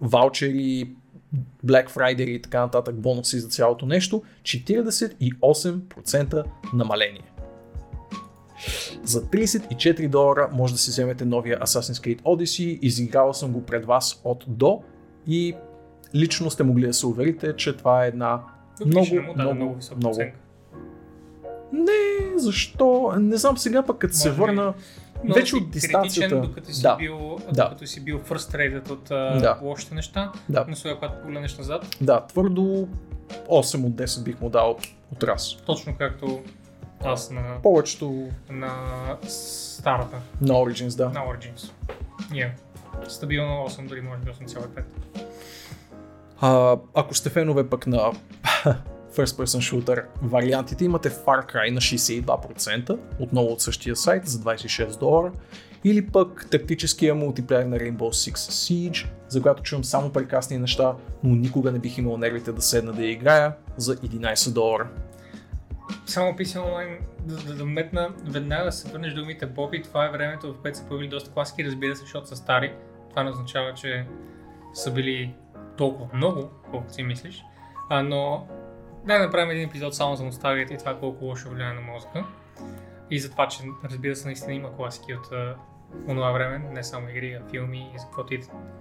ваучери, 0.00 0.90
Black 1.64 1.90
Friday 1.90 2.28
и 2.28 2.42
така 2.42 2.60
нататък, 2.60 2.94
бонуси 2.94 3.40
за 3.40 3.48
цялото 3.48 3.86
нещо, 3.86 4.22
48% 4.42 6.44
намаление. 6.74 7.32
За 9.02 9.22
34 9.22 10.08
долара 10.08 10.50
може 10.52 10.74
да 10.74 10.78
си 10.78 10.90
вземете 10.90 11.24
новия 11.24 11.60
Assassin's 11.60 12.04
Creed 12.04 12.22
Odyssey. 12.22 12.78
Изиграл 12.82 13.34
съм 13.34 13.52
го 13.52 13.62
пред 13.62 13.86
вас 13.86 14.20
от 14.24 14.44
до 14.48 14.82
и 15.26 15.54
лично 16.14 16.50
сте 16.50 16.62
могли 16.62 16.86
да 16.86 16.94
се 16.94 17.06
уверите, 17.06 17.56
че 17.56 17.76
това 17.76 18.04
е 18.04 18.08
една 18.08 18.42
много, 18.80 19.06
не 19.12 19.20
му 19.20 19.26
даде 19.28 19.42
много, 19.42 19.54
много 19.54 19.74
висока 19.74 19.96
много. 19.96 20.12
оценка. 20.12 20.38
Не, 21.72 21.92
защо? 22.38 23.12
Не 23.18 23.36
знам 23.36 23.58
сега 23.58 23.82
пък 23.82 23.98
като 23.98 24.14
се 24.14 24.28
Може 24.28 24.36
би. 24.36 24.40
върна 24.42 24.74
Но 25.24 25.34
вече 25.34 25.46
си 25.46 25.56
от 25.56 25.70
дистанцията. 25.70 26.28
Критичен, 26.28 26.40
докато 26.42 26.72
си 26.72 26.82
Да. 26.82 26.96
бил, 26.96 27.38
Да. 27.46 27.64
докато 27.64 27.86
си 27.86 28.00
бил 28.00 28.18
frustrated 28.20 28.90
от 28.90 29.04
Да. 29.40 29.58
лошите 29.62 29.94
неща, 29.94 30.32
Да. 30.48 30.64
но 30.68 30.76
сега 30.76 30.94
когато 30.94 31.22
погледнеш 31.22 31.58
назад, 31.58 31.96
Да, 32.00 32.20
твърдо 32.20 32.88
8 33.48 33.84
от 33.84 33.92
10 33.92 34.22
бих 34.22 34.40
му 34.40 34.50
дал 34.50 34.76
от 35.12 35.22
раз. 35.22 35.56
точно 35.56 35.94
както 35.98 36.40
аз 37.04 37.30
на, 37.30 37.42
Повечето 37.62 38.28
на 38.50 38.72
старата, 39.28 40.16
на 40.40 40.54
Origins, 40.54 40.96
да. 40.96 41.08
на 41.08 41.20
Origins. 41.20 41.70
Yeah. 42.30 42.50
Стабилно 43.08 43.64
8, 43.68 43.88
дори 43.88 44.00
може 44.00 44.20
би 44.20 44.30
8,5. 44.30 44.82
А, 46.40 46.76
ако 46.94 47.14
сте 47.14 47.30
фенове 47.30 47.68
пък 47.68 47.86
на 47.86 47.98
First 49.16 49.44
Person 49.44 49.82
Shooter 49.82 50.04
вариантите, 50.22 50.84
имате 50.84 51.10
Far 51.10 51.52
Cry 51.52 51.70
на 51.70 51.80
62%, 51.80 52.98
отново 53.18 53.52
от 53.52 53.60
същия 53.60 53.96
сайт 53.96 54.26
за 54.26 54.38
26 54.38 54.98
долара, 54.98 55.32
или 55.84 56.06
пък 56.06 56.46
тактическия 56.50 57.14
мултиплеер 57.14 57.64
на 57.64 57.78
Rainbow 57.78 57.96
Six 57.96 58.34
Siege, 58.34 59.06
за 59.28 59.42
която 59.42 59.62
чувам 59.62 59.84
само 59.84 60.10
прекрасни 60.12 60.58
неща, 60.58 60.94
но 61.24 61.34
никога 61.34 61.72
не 61.72 61.78
бих 61.78 61.98
имал 61.98 62.16
нервите 62.16 62.52
да 62.52 62.62
седна 62.62 62.92
да 62.92 63.02
я 63.02 63.10
играя 63.10 63.52
за 63.76 63.96
11 63.96 64.52
долара. 64.52 64.88
само 66.06 66.32
PC 66.32 66.58
Online 66.58 66.98
да, 67.20 67.36
да, 67.36 67.54
да 67.54 67.64
метна 67.64 68.08
веднага 68.24 68.72
се 68.72 68.88
върнеш 68.88 69.14
думите 69.14 69.46
Боби. 69.46 69.82
Това 69.82 70.06
е 70.06 70.10
времето, 70.10 70.52
в 70.52 70.62
което 70.62 70.78
са 70.78 70.84
появили 70.84 71.08
доста 71.08 71.30
класики, 71.30 71.64
разбира 71.64 71.96
се, 71.96 72.02
защото 72.02 72.28
са 72.28 72.36
стари. 72.36 72.72
Това 73.10 73.22
не 73.22 73.30
означава, 73.30 73.74
че 73.74 74.06
са 74.74 74.92
били 74.92 75.34
толкова 75.76 76.16
много, 76.16 76.50
колкото 76.70 76.94
си 76.94 77.02
мислиш. 77.02 77.44
А, 77.90 78.02
но 78.02 78.46
да 79.06 79.18
направим 79.18 79.50
един 79.50 79.68
епизод 79.68 79.94
само 79.94 80.16
за 80.16 80.24
носталгията 80.24 80.74
и 80.74 80.78
това 80.78 80.98
колко 80.98 81.24
лошо 81.24 81.50
влияе 81.50 81.72
на 81.72 81.80
мозъка. 81.80 82.24
И 83.10 83.18
за 83.18 83.30
това, 83.30 83.48
че 83.48 83.62
разбира 83.84 84.16
се, 84.16 84.26
наистина 84.26 84.54
има 84.54 84.76
класики 84.76 85.14
от 85.14 85.30
онова 86.08 86.30
време, 86.32 86.58
не 86.58 86.84
само 86.84 87.08
игри, 87.08 87.32
а 87.32 87.50
филми 87.50 87.90
и 87.94 87.98
за 87.98 88.04
каквото 88.04 88.34
и 88.34 88.40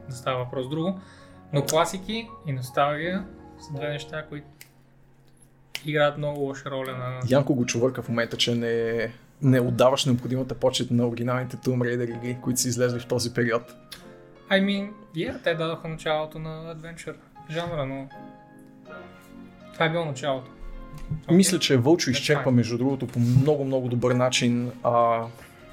да 0.10 0.16
става 0.16 0.44
въпрос 0.44 0.70
друго. 0.70 1.00
Но 1.54 1.66
класики 1.66 2.28
и 2.48 2.52
носталгия 2.52 3.26
са 3.60 3.74
две 3.74 3.90
неща, 3.90 4.26
които 4.30 4.48
играят 5.86 6.18
много 6.18 6.40
лоша 6.40 6.72
роля 6.72 6.92
на... 6.92 7.20
Янко 7.30 7.56
го 7.56 7.66
чувърка 7.66 8.02
в 8.02 8.10
момента, 8.10 8.38
че 8.38 8.56
не, 8.56 9.12
не 9.42 9.60
отдаваш 9.60 10.06
необходимата 10.06 10.56
почет 10.56 10.92
на 10.92 11.08
оригиналните 11.08 11.58
Tomb 11.58 11.78
Raider 11.78 12.18
игри, 12.18 12.38
които 12.42 12.60
са 12.60 12.68
излезли 12.68 13.00
в 13.00 13.08
този 13.08 13.34
период. 13.34 13.76
I 14.52 14.62
mean, 14.62 14.90
yeah, 15.16 15.44
те 15.44 15.54
дадоха 15.54 15.88
началото 15.88 16.40
на 16.40 16.76
Adventure 16.76 17.16
жанра, 17.52 17.86
но 17.86 18.08
това 19.74 19.86
е 19.86 19.90
било 19.90 20.06
началото. 20.06 20.52
Okay. 21.28 21.36
Мисля, 21.36 21.60
че 21.60 21.78
Вълчо 21.78 22.10
изчерпа, 22.10 22.52
между 22.52 22.78
другото, 22.78 23.08
по 23.08 23.20
много-много 23.20 23.88
добър 23.88 24.12
начин 24.12 24.72
а, 24.84 25.24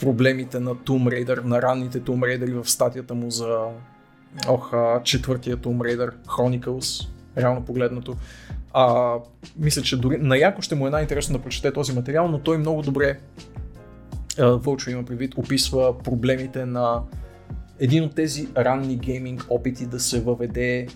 проблемите 0.01 0.61
на 0.61 0.75
Tomb 0.75 1.25
Raider, 1.25 1.45
на 1.45 1.63
ранните 1.63 2.01
Tomb 2.01 2.19
Raider 2.19 2.63
в 2.63 2.71
статията 2.71 3.15
му 3.15 3.31
за 3.31 3.59
ох, 4.49 4.73
а, 4.73 5.01
четвъртия 5.05 5.57
Tomb 5.57 5.79
Raider 5.79 6.15
Chronicles, 6.15 7.09
реално 7.37 7.65
погледнато. 7.65 8.17
А, 8.73 9.15
мисля, 9.57 9.83
че 9.83 9.97
дори 9.97 10.19
на 10.19 10.39
Яко 10.39 10.63
ще 10.63 10.75
му 10.75 10.87
е 10.87 10.91
най-интересно 10.91 11.37
да 11.37 11.43
прочете 11.43 11.73
този 11.73 11.95
материал, 11.95 12.29
но 12.29 12.39
той 12.39 12.59
много 12.59 12.83
добре, 12.83 13.19
а, 14.39 14.47
Вълчо 14.47 14.91
има 14.91 15.05
предвид, 15.05 15.35
описва 15.37 15.99
проблемите 15.99 16.67
на 16.67 17.03
един 17.83 18.05
от 18.05 18.15
тези 18.15 18.49
ранни 18.57 18.97
гейминг 18.97 19.47
опити 19.49 19.87
да 19.87 20.01
се 20.01 20.21
въведе 20.21 20.87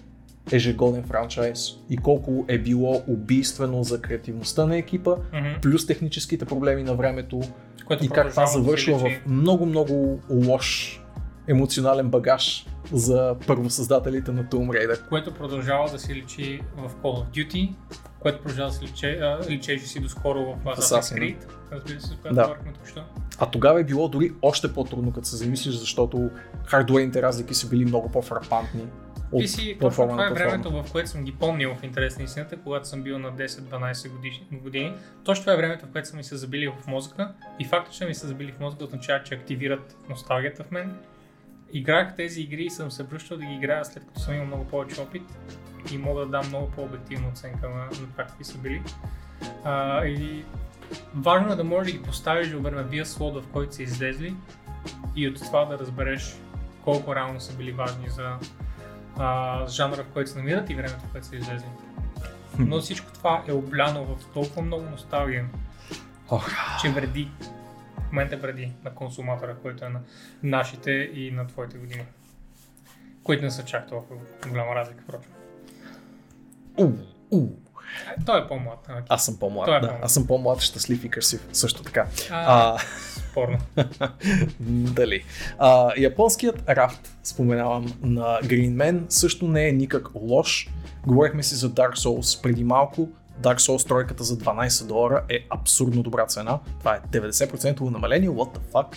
ежегоден 0.53 1.03
франчайз 1.05 1.59
и 1.91 1.97
колко 1.97 2.45
е 2.49 2.59
било 2.59 3.03
убийствено 3.09 3.83
за 3.83 4.01
креативността 4.01 4.67
на 4.67 4.77
екипа, 4.77 5.11
Мгм. 5.33 5.49
плюс 5.63 5.87
техническите 5.87 6.45
проблеми 6.45 6.83
на 6.83 6.95
времето 6.95 7.41
Което 7.87 8.05
и 8.05 8.09
как 8.09 8.31
това 8.31 8.47
завършва 8.47 8.99
в 8.99 9.11
много-много 9.27 10.21
лош 10.31 11.01
емоционален 11.49 12.09
багаж 12.09 12.67
за 12.93 13.37
първосъздателите 13.47 14.33
на 14.33 14.45
Tomb 14.45 14.69
Raider. 14.69 15.09
което 15.09 15.35
продължава 15.35 15.91
да 15.91 15.99
се 15.99 16.15
личи 16.15 16.61
в 16.77 16.95
Call 16.95 17.25
of 17.25 17.27
Duty, 17.29 17.75
което 18.21 18.39
продължава 18.39 18.69
да 18.69 18.75
се 18.75 18.83
личеше 19.51 19.87
си 19.87 20.01
доскоро 20.01 20.41
в 20.41 20.65
Assassin's 20.67 21.01
Assassin. 21.01 21.19
Creed, 21.19 21.37
разбира 21.73 22.01
се, 22.01 22.07
за 22.07 22.17
която 22.17 22.35
Да. 22.35 22.43
говорихме 22.43 22.73
току-що. 22.73 23.03
А 23.39 23.51
тогава 23.51 23.81
е 23.81 23.85
било 23.85 24.09
дори 24.09 24.33
още 24.43 24.73
по-трудно, 24.73 25.13
като 25.13 25.27
се 25.27 25.37
замислиш, 25.37 25.75
защото 25.75 26.31
хардуерните 26.65 27.23
разлики 27.23 27.55
са 27.55 27.69
били 27.69 27.85
много 27.85 28.11
по-фрапантни 28.11 28.83
от 29.33 29.43
И 29.43 29.49
си, 29.49 29.77
платформа 29.81 30.13
това 30.13 30.27
е 30.27 30.31
времето, 30.31 30.71
в 30.71 30.93
което 30.93 31.11
съм 31.11 31.25
ги 31.25 31.33
помнил 31.33 31.75
в 31.75 31.83
интерес 31.83 32.19
на 32.19 32.25
истината, 32.25 32.57
когато 32.57 32.89
съм 32.89 33.03
бил 33.03 33.19
на 33.19 33.33
10-12 33.33 34.11
години, 34.11 34.49
години. 34.53 34.95
Точно 35.25 35.43
това 35.43 35.53
е 35.53 35.57
времето, 35.57 35.87
в 35.87 35.89
което 35.89 36.09
са 36.09 36.17
ми 36.17 36.25
се 36.25 36.37
забили 36.37 36.69
в 36.69 36.87
мозъка 36.87 37.33
и 37.59 37.65
факта, 37.65 37.93
че 37.93 38.05
ми 38.05 38.15
се 38.15 38.27
забили 38.27 38.53
в 38.53 38.61
мозъка 38.61 38.85
означава, 38.85 39.25
че 39.25 39.35
активират 39.35 39.97
носталгията 40.09 40.65
в 40.65 40.71
мен. 40.71 40.97
Играх 41.73 42.17
тези 42.17 42.41
игри 42.41 42.65
и 42.65 42.71
съм 42.71 42.91
се 42.91 43.03
връщал 43.03 43.39
да 43.39 43.45
ги 43.45 43.55
играя 43.55 43.85
след 43.85 44.07
като 44.07 44.21
съм 44.21 44.35
имал 44.35 44.47
много 44.47 44.65
повече 44.65 45.01
опит 45.01 45.23
и 45.93 45.99
мога 45.99 46.21
да 46.21 46.27
дам 46.27 46.49
много 46.49 46.71
по-обективна 46.71 47.29
оценка 47.29 47.69
на, 47.69 47.85
на 47.85 47.91
това 47.91 48.25
какви 48.25 48.45
са 48.45 48.59
били. 48.59 48.83
А, 49.65 50.07
и 50.07 50.45
важно 51.15 51.53
е 51.53 51.57
да 51.57 51.65
можеш 51.65 51.93
да 51.93 51.99
ги 51.99 52.05
поставиш 52.05 52.53
във 52.53 52.63
времевия 52.63 53.07
слот, 53.07 53.45
в 53.45 53.49
който 53.53 53.75
са 53.75 53.83
излезли 53.83 54.35
и 55.17 55.29
от 55.29 55.35
това 55.35 55.65
да 55.65 55.79
разбереш 55.79 56.37
колко 56.85 57.15
реално 57.15 57.41
са 57.41 57.57
били 57.57 57.73
важни 57.73 58.09
за 58.09 58.37
а, 59.19 59.69
жанра, 59.69 60.05
в 60.05 60.13
който 60.13 60.31
се 60.31 60.39
намират 60.39 60.71
и 60.71 60.75
времето, 60.75 61.01
в 61.01 61.13
което 61.13 61.27
са 61.27 61.37
излезли. 61.37 61.69
Но 62.59 62.81
всичко 62.81 63.13
това 63.13 63.43
е 63.49 63.53
обляно 63.53 64.05
в 64.05 64.33
толкова 64.33 64.63
много 64.63 64.85
носталгия, 64.91 65.47
Ох, 66.31 66.51
че 66.83 66.89
вреди. 66.89 67.29
В 67.99 68.13
момента 68.13 68.37
вреди 68.37 68.73
на 68.85 68.95
консуматора, 68.95 69.55
който 69.55 69.85
е 69.85 69.89
на 69.89 70.01
нашите 70.43 70.91
и 70.91 71.31
на 71.31 71.47
твоите 71.47 71.79
години. 71.79 72.05
Които 73.23 73.45
не 73.45 73.51
са 73.51 73.65
чак 73.65 73.89
толкова 73.89 74.21
голяма 74.49 74.75
разлика, 74.75 75.03
впрочем. 75.03 75.33
у, 76.79 76.93
у. 77.31 77.66
Той 78.27 78.41
е 78.41 78.49
по-млад. 78.49 78.79
а, 78.89 79.03
Аз 79.09 79.25
съм 79.25 79.37
по-млад, 79.37 79.67
Той 79.67 79.77
е 79.77 79.81
да. 79.81 79.87
по-млад. 79.87 80.05
Аз 80.05 80.15
съм 80.15 80.27
по-млад, 80.27 80.61
щастлив 80.61 81.05
и 81.05 81.09
красив, 81.09 81.49
също 81.53 81.83
така. 81.83 82.07
А, 82.31 82.75
А, 82.75 82.79
спорно. 83.31 83.59
Дали. 84.61 85.25
А, 85.59 85.93
японският 85.97 86.69
рафт, 86.69 87.13
споменавам, 87.23 87.93
на 88.03 88.23
Green 88.43 88.73
Man 88.73 89.01
също 89.09 89.49
не 89.49 89.69
е 89.69 89.73
никак 89.73 90.09
лош. 90.15 90.69
Говорихме 91.07 91.43
си 91.43 91.55
за 91.55 91.71
Dark 91.71 91.95
Souls 91.95 92.43
преди 92.43 92.65
малко. 92.65 93.09
Dark 93.41 93.57
Souls 93.57 93.89
тройката 93.89 94.25
за 94.25 94.39
12 94.39 94.87
долара 94.87 95.25
е 95.29 95.39
абсурдно 95.51 96.03
добра 96.03 96.27
цена. 96.27 96.59
Това 96.79 96.95
е 96.95 97.01
90% 97.11 97.81
намаление, 97.81 98.29
what 98.29 98.59
the 98.59 98.73
fuck. 98.73 98.97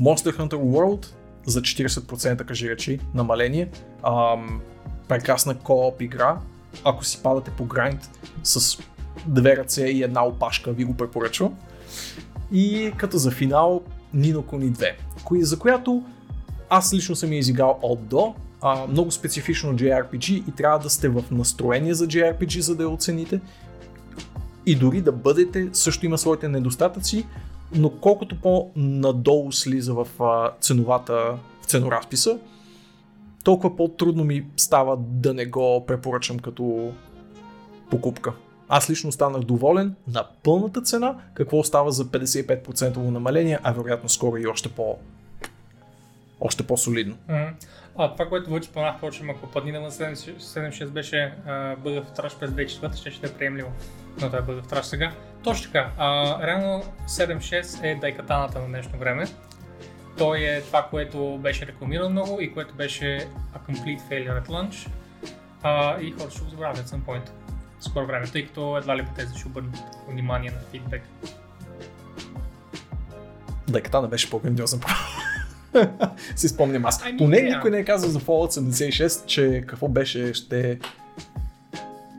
Monster 0.00 0.36
Hunter 0.38 0.54
World 0.54 1.06
за 1.46 1.62
40% 1.62 2.44
кажи 2.44 2.70
речи 2.70 3.00
намаление. 3.14 3.68
Ам, 4.02 4.60
прекрасна 5.08 5.58
кооп 5.58 6.02
игра. 6.02 6.38
Ако 6.84 7.04
си 7.04 7.22
падате 7.22 7.50
по 7.50 7.64
грайнд 7.64 8.10
с 8.42 8.78
две 9.26 9.56
ръце 9.56 9.84
и 9.84 10.02
една 10.02 10.26
опашка, 10.26 10.72
ви 10.72 10.84
го 10.84 10.94
препоръчвам. 10.94 11.54
И 12.52 12.92
като 12.96 13.18
за 13.18 13.30
финал 13.30 13.82
Nino 14.16 14.38
Kuni 14.38 14.72
2, 14.72 14.92
кои, 15.24 15.44
за 15.44 15.58
която 15.58 16.02
аз 16.70 16.92
лично 16.94 17.16
съм 17.16 17.32
я 17.32 17.38
изиграл 17.38 17.78
от 17.82 18.06
до. 18.06 18.34
А, 18.62 18.86
много 18.86 19.10
специфично 19.10 19.72
JRPG 19.72 20.30
и 20.48 20.52
трябва 20.56 20.78
да 20.78 20.90
сте 20.90 21.08
в 21.08 21.24
настроение 21.30 21.94
за 21.94 22.06
JRPG, 22.06 22.60
за 22.60 22.76
да 22.76 22.82
я 22.82 22.88
оцените. 22.88 23.40
И 24.66 24.74
дори 24.74 25.00
да 25.00 25.12
бъдете, 25.12 25.68
също 25.72 26.06
има 26.06 26.18
своите 26.18 26.48
недостатъци, 26.48 27.26
но 27.74 27.90
колкото 27.90 28.40
по-надолу 28.40 29.52
слиза 29.52 29.94
в 29.94 30.22
а, 30.22 30.50
ценовата, 30.60 31.34
в 31.62 31.64
ценоразписа, 31.66 32.38
толкова 33.44 33.76
по-трудно 33.76 34.24
ми 34.24 34.46
става 34.56 34.96
да 34.98 35.34
не 35.34 35.46
го 35.46 35.86
препоръчам 35.86 36.38
като 36.38 36.92
покупка. 37.90 38.32
Аз 38.68 38.90
лично 38.90 39.08
останах 39.08 39.42
доволен 39.42 39.94
на 40.12 40.26
пълната 40.42 40.82
цена, 40.82 41.16
какво 41.34 41.58
остава 41.58 41.90
за 41.90 42.04
55% 42.04 42.96
намаление, 42.96 43.58
а 43.62 43.72
вероятно 43.72 44.08
скоро 44.08 44.36
и 44.36 44.46
още 44.46 44.68
по 44.68 44.98
още 46.40 46.66
по-солидно. 46.66 47.16
А, 47.96 48.12
това, 48.12 48.28
което 48.28 48.50
вече 48.50 48.68
споменах, 48.68 48.96
впрочем, 48.96 49.30
ако 49.30 49.46
паднина 49.46 49.80
на 49.80 49.90
7.6 49.90 50.88
беше 50.88 51.34
а, 51.46 51.76
бъга 51.76 52.02
в 52.02 52.12
траш 52.12 52.38
през 52.38 52.50
2004, 52.50 52.96
ще 52.96 53.10
ще 53.10 53.26
е 53.26 53.32
приемливо. 53.32 53.72
Но 54.20 54.26
това 54.26 54.38
е 54.38 54.42
бъга 54.42 54.62
в 54.62 54.68
траш 54.68 54.86
сега. 54.86 55.12
Точно 55.44 55.72
така. 55.72 55.90
А, 55.98 56.38
реално 56.46 56.82
7.6 57.06 57.84
е 57.84 57.94
дайкатаната 57.94 58.60
на 58.60 58.66
днешно 58.66 58.98
време. 58.98 59.26
Той 60.18 60.38
е 60.38 60.60
това, 60.60 60.86
което 60.90 61.38
беше 61.38 61.66
рекламирано 61.66 62.10
много 62.10 62.40
и 62.40 62.52
което 62.54 62.74
беше 62.74 63.28
a 63.54 63.70
complete 63.70 64.00
failure 64.10 64.44
at 64.44 64.48
launch. 64.48 64.88
А, 65.62 66.00
и 66.00 66.12
хората 66.12 66.30
ще 66.30 66.44
го 66.44 66.50
забравят 66.50 66.78
at 66.78 66.86
some 66.86 67.00
point. 67.00 67.30
Скоро 67.80 68.06
време, 68.06 68.26
тъй 68.26 68.46
като 68.46 68.76
едва 68.78 68.96
ли 68.96 69.06
те 69.16 69.26
ще 69.38 69.48
обърнат 69.48 69.76
внимание 70.08 70.50
на 70.50 70.58
фидбек. 70.70 71.02
Дайката 73.68 74.02
не 74.02 74.08
беше 74.08 74.30
по-грандиозен 74.30 74.80
си 76.36 76.48
спомням 76.48 76.86
аз. 76.86 77.02
Ами, 77.04 77.16
Поне 77.16 77.40
да. 77.40 77.56
никой 77.56 77.70
не 77.70 77.78
е 77.78 77.84
казал 77.84 78.10
за 78.10 78.20
Fallout 78.20 78.60
76, 78.60 79.26
че 79.26 79.64
какво 79.66 79.88
беше, 79.88 80.34
ще 80.34 80.78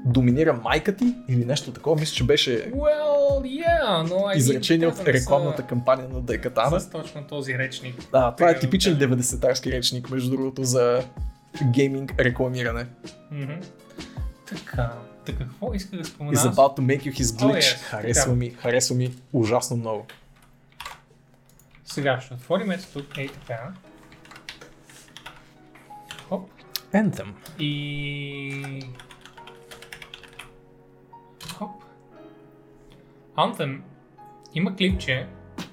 доминира 0.05 0.53
майка 0.53 0.95
ти 0.95 1.15
или 1.27 1.45
нещо 1.45 1.71
такова. 1.71 1.99
Мисля, 1.99 2.15
че 2.15 2.23
беше 2.23 2.71
Well, 2.71 3.41
yeah, 3.41 4.09
но... 4.09 4.15
I 4.15 4.35
изречение 4.35 4.87
от 4.87 5.07
рекламната 5.07 5.67
кампания 5.67 6.09
на 6.09 6.21
Дайкатана. 6.21 6.79
С 6.79 6.89
точно 6.89 7.23
този 7.23 7.57
речник. 7.57 7.95
Да, 8.11 8.35
това 8.35 8.49
е 8.49 8.59
типичен 8.59 8.99
кажем. 8.99 9.11
90-тарски 9.11 9.71
речник, 9.71 10.09
между 10.09 10.29
другото, 10.29 10.63
за 10.63 11.03
гейминг 11.63 12.13
рекламиране. 12.19 12.85
Мгм. 13.31 13.53
Така, 14.49 14.93
така 15.25 15.39
какво 15.39 15.73
иска 15.73 15.97
да 15.97 16.05
спомена? 16.05 16.37
Is 16.37 16.51
about 16.51 16.77
to 16.77 16.79
make 16.79 17.03
you 17.03 17.13
his 17.13 17.23
glitch. 17.23 17.59
Oh, 17.59 17.59
yes, 17.59 17.81
харесва 17.81 18.23
така. 18.23 18.35
ми, 18.35 18.49
харесва 18.49 18.95
ми 18.95 19.11
ужасно 19.33 19.77
много. 19.77 20.05
Сега 21.85 22.21
ще 22.21 22.33
отворим 22.33 22.71
ето 22.71 22.85
тук, 22.93 23.17
ей 23.17 23.27
така. 23.27 23.73
Хоп. 26.29 26.49
Anthem. 26.93 27.27
И... 27.59 28.83
Хоп. 31.59 31.83
Anthem 33.37 33.81
има 34.53 34.75
клипче 34.75 35.27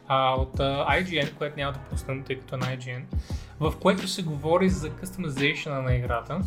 а, 0.08 0.34
от 0.34 0.60
а, 0.60 0.86
IGN, 0.88 1.34
което 1.34 1.56
няма 1.56 1.72
да 1.72 1.78
пуснем, 1.78 2.24
тъй 2.24 2.38
като 2.38 2.54
е 2.54 2.58
на 2.58 2.66
IGN, 2.66 3.02
в 3.60 3.74
което 3.80 4.08
се 4.08 4.22
говори 4.22 4.68
за 4.68 4.90
customization 4.90 5.80
на 5.80 5.94
играта. 5.94 6.40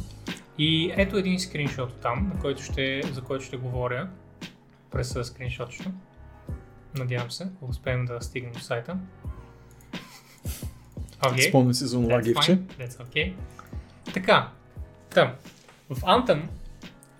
И 0.57 0.93
ето 0.95 1.17
един 1.17 1.39
скриншот 1.39 2.01
там, 2.01 2.31
на 2.33 2.41
който 2.41 2.63
ще, 2.63 3.01
за 3.11 3.21
който 3.21 3.45
ще 3.45 3.57
говоря 3.57 4.09
през 4.91 5.17
скриншотчето. 5.23 5.91
Надявам 6.97 7.31
се, 7.31 7.43
ако 7.43 7.65
успеем 7.65 8.05
да 8.05 8.21
стигнем 8.21 8.51
до 8.51 8.59
сайта. 8.59 8.97
Okay. 11.21 11.49
Спомня 11.49 11.73
си 11.73 11.85
за 11.85 12.01
това 12.01 12.21
гифче. 12.21 12.57
That's 12.57 12.89
okay. 12.89 13.33
Така, 14.13 14.49
там. 15.09 15.33
В 15.89 16.01
Anthem 16.01 16.41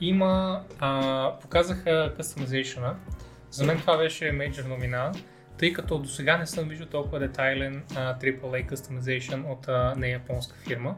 има, 0.02 0.64
а, 0.80 1.34
показаха 1.42 2.14
customization 2.20 2.94
За 3.52 3.66
мен 3.66 3.80
това 3.80 3.98
беше 3.98 4.26
major 4.26 4.68
новина, 4.68 5.12
тъй 5.58 5.74
като 5.74 6.00
до 6.00 6.10
сега 6.10 6.38
не 6.38 6.48
съм 6.48 6.70
виждал 6.70 6.88
толкова 6.88 7.20
детайлен 7.20 7.84
а, 7.96 8.20
AAA 8.20 8.72
customization 8.72 9.52
от 9.52 9.68
а, 9.68 9.96
не 9.98 10.10
японска 10.10 10.56
фирма. 10.68 10.96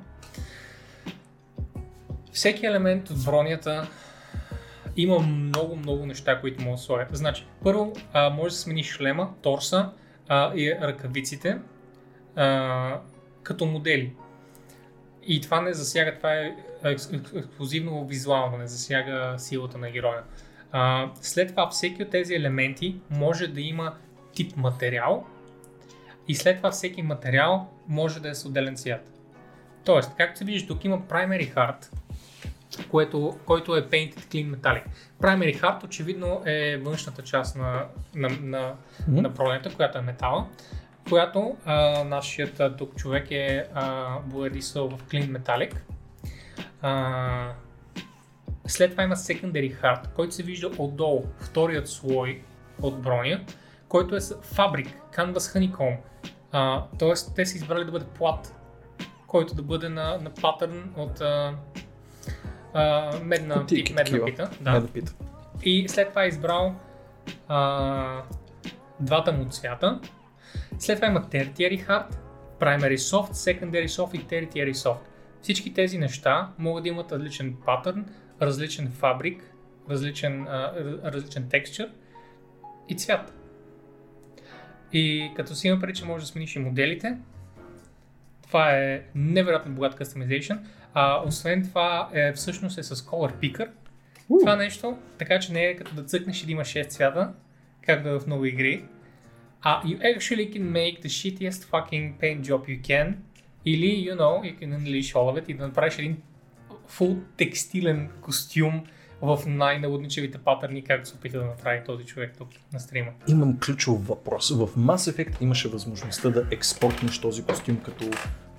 Всеки 2.32 2.66
елемент 2.66 3.10
от 3.10 3.26
бронята 3.26 3.88
има 4.98 5.20
много, 5.20 5.76
много 5.76 6.06
неща, 6.06 6.42
които 6.42 6.64
могат 6.64 6.80
да 6.80 6.84
слагат. 6.84 7.08
Значи, 7.12 7.46
първо, 7.64 7.94
а, 8.14 8.30
може 8.30 8.56
да 8.56 8.60
смениш 8.60 8.92
шлема, 8.92 9.34
торса 9.42 9.90
а, 10.28 10.52
и 10.56 10.76
ръкавиците 10.82 11.58
а, 12.36 13.00
като 13.44 13.66
модели. 13.66 14.14
И 15.28 15.42
това 15.42 15.62
не 15.62 15.74
засяга, 15.74 16.16
това 16.16 16.34
е 16.34 16.56
екс- 16.84 17.16
екс- 17.16 17.40
ексклюзивно 17.40 18.06
визуално, 18.06 18.58
не 18.58 18.68
засяга 18.68 19.36
силата 19.38 19.78
на 19.78 19.90
героя. 19.92 20.24
А, 20.72 21.10
след 21.22 21.50
това 21.50 21.70
всеки 21.70 22.04
от 22.04 22.10
тези 22.10 22.34
елементи 22.36 22.96
може 23.10 23.48
да 23.48 23.62
има 23.62 23.94
тип 24.34 24.58
материал 24.58 25.26
и 26.28 26.36
след 26.36 26.58
това 26.58 26.72
всеки 26.72 27.02
материал 27.02 27.70
може 27.88 28.20
да 28.20 28.30
е 28.30 28.36
с 28.36 28.46
отделен 28.46 28.76
цвят. 28.76 29.12
Тоест, 29.86 30.12
както 30.18 30.38
се 30.38 30.46
вижда, 30.46 30.68
тук 30.68 30.86
има 30.86 31.02
Primary 31.02 31.54
Heart, 31.54 31.92
което, 32.90 33.38
който 33.46 33.76
е 33.76 33.82
Painted 33.82 34.20
Clean 34.20 34.56
Metallic. 34.56 34.84
Primary 35.22 35.62
Heart 35.62 35.84
очевидно 35.84 36.42
е 36.46 36.78
външната 36.78 37.22
част 37.22 37.56
на, 37.56 37.86
на, 38.16 38.30
на, 38.42 38.74
Мгм. 39.08 39.22
на 39.22 39.30
бронята, 39.30 39.76
която 39.76 39.98
е 39.98 40.02
метала, 40.02 40.48
която 41.10 41.58
а, 41.66 42.04
нашият 42.04 42.60
а, 42.60 42.76
тук 42.76 42.96
човек 42.96 43.32
е 43.32 43.68
а, 43.74 44.20
боядисал 44.20 44.90
в 44.90 45.04
Clean 45.04 45.38
Metallic. 45.38 45.76
А, 46.82 47.54
след 48.68 48.92
това 48.92 49.04
има 49.04 49.16
Secondary 49.16 49.82
Heart, 49.82 50.14
който 50.14 50.36
се 50.36 50.44
вижда 50.44 50.72
отдолу, 50.78 51.26
вторият 51.40 51.88
слой 51.88 52.42
от 52.82 53.02
броня, 53.02 53.46
който 53.88 54.16
е 54.16 54.22
с 54.22 54.36
фабрик, 54.42 54.88
Canvas 55.16 55.38
Honeycomb. 55.38 55.98
А, 56.52 56.84
тоест, 57.00 57.36
те 57.36 57.46
са 57.46 57.58
избрали 57.58 57.86
да 57.86 57.92
бъде 57.92 58.06
плат, 58.06 58.56
който 59.28 59.56
да 59.56 59.62
бъде 59.62 59.90
на, 59.90 60.18
на 60.18 60.34
патърн 60.34 60.94
от 60.98 61.22
а, 61.22 61.56
а, 62.74 63.12
медна, 63.24 63.56
Кутийки 63.56 63.84
тип 63.84 63.96
медна 63.96 64.26
пита. 64.26 64.50
Да. 64.62 64.80
да 64.80 64.88
пита. 64.88 65.14
И 65.64 65.90
след 65.90 66.10
това 66.10 66.24
е 66.24 66.28
избрал 66.28 66.76
а, 67.48 68.22
двата 69.00 69.32
му 69.32 69.46
цвята. 69.50 70.00
След 70.82 70.98
това 70.98 71.08
има 71.08 71.22
Tertiary 71.22 71.88
Hard, 71.88 72.16
Primary 72.60 72.98
Soft, 72.98 73.32
Secondary 73.32 73.88
Soft 73.88 74.16
и 74.16 74.26
Tertiary 74.26 74.74
Soft. 74.74 75.00
Всички 75.42 75.74
тези 75.74 75.98
неща 75.98 76.50
могат 76.58 76.84
да 76.84 76.90
имат 76.90 77.12
различен 77.12 77.56
патърн, 77.66 78.06
различен 78.42 78.92
фабрик, 78.92 79.54
различен, 79.90 80.48
а, 80.48 80.74
раз- 80.76 81.14
различен 81.14 81.50
текстчер 81.50 81.92
и 82.90 82.96
цвят. 82.96 83.34
И 84.94 85.32
като 85.36 85.56
си 85.56 85.68
има 85.68 85.80
преди, 85.80 85.94
че 85.94 86.06
можеш 86.06 86.28
да 86.28 86.32
смениш 86.32 86.56
и 86.56 86.60
моделите, 86.60 87.18
това 88.48 88.72
е 88.78 89.04
невероятно 89.16 89.72
богат 89.76 90.00
customization. 90.00 90.60
А, 90.94 91.24
освен 91.26 91.64
това, 91.64 92.10
е, 92.14 92.34
всъщност 92.34 92.78
е 92.78 92.84
с 92.84 92.96
Color 92.96 93.34
Picker, 93.36 93.70
У, 94.30 94.40
това 94.40 94.56
нещо, 94.56 94.98
така 95.18 95.40
че 95.40 95.54
не 95.54 95.66
е 95.66 95.76
като 95.76 95.96
да 95.96 96.04
цъкнеш 96.04 96.44
и 96.44 96.46
да 96.46 96.52
има 96.52 96.62
6 96.62 96.90
цвята, 96.90 97.34
както 97.86 98.10
е 98.10 98.20
в 98.20 98.28
много 98.28 98.46
игри. 98.46 98.86
А 99.64 99.82
you 99.84 100.00
actually 100.00 100.54
can 100.54 100.72
make 100.72 101.02
the 101.02 101.10
shittiest 101.10 101.62
fucking 101.72 102.14
paint 102.22 102.42
job 102.42 102.62
you 102.68 102.82
can, 102.82 103.14
или, 103.66 104.10
you 104.10 104.16
know, 104.16 104.44
you 104.44 104.60
can 104.60 104.70
unleash 104.80 105.16
all 105.16 105.34
of 105.34 105.44
it 105.44 105.50
и 105.50 105.54
да 105.54 105.68
направиш 105.68 105.98
един 105.98 106.18
full 106.90 107.18
текстилен 107.38 108.10
костюм 108.22 108.84
в 109.22 109.40
най-налудничевите 109.48 110.38
патърни, 110.38 110.84
както 110.84 111.10
се 111.10 111.16
опита 111.16 111.40
да 111.40 111.46
направи 111.46 111.82
този 111.86 112.06
човек 112.06 112.34
тук 112.38 112.50
на 112.74 112.80
стрима. 112.80 113.12
Имам 113.28 113.60
ключов 113.60 114.08
въпрос. 114.08 114.50
В 114.50 114.68
Mass 114.78 115.12
Effect 115.12 115.42
имаше 115.42 115.68
възможността 115.68 116.30
да 116.30 116.48
експортнеш 116.52 117.22
този 117.22 117.44
костюм 117.44 117.78
като 117.78 118.06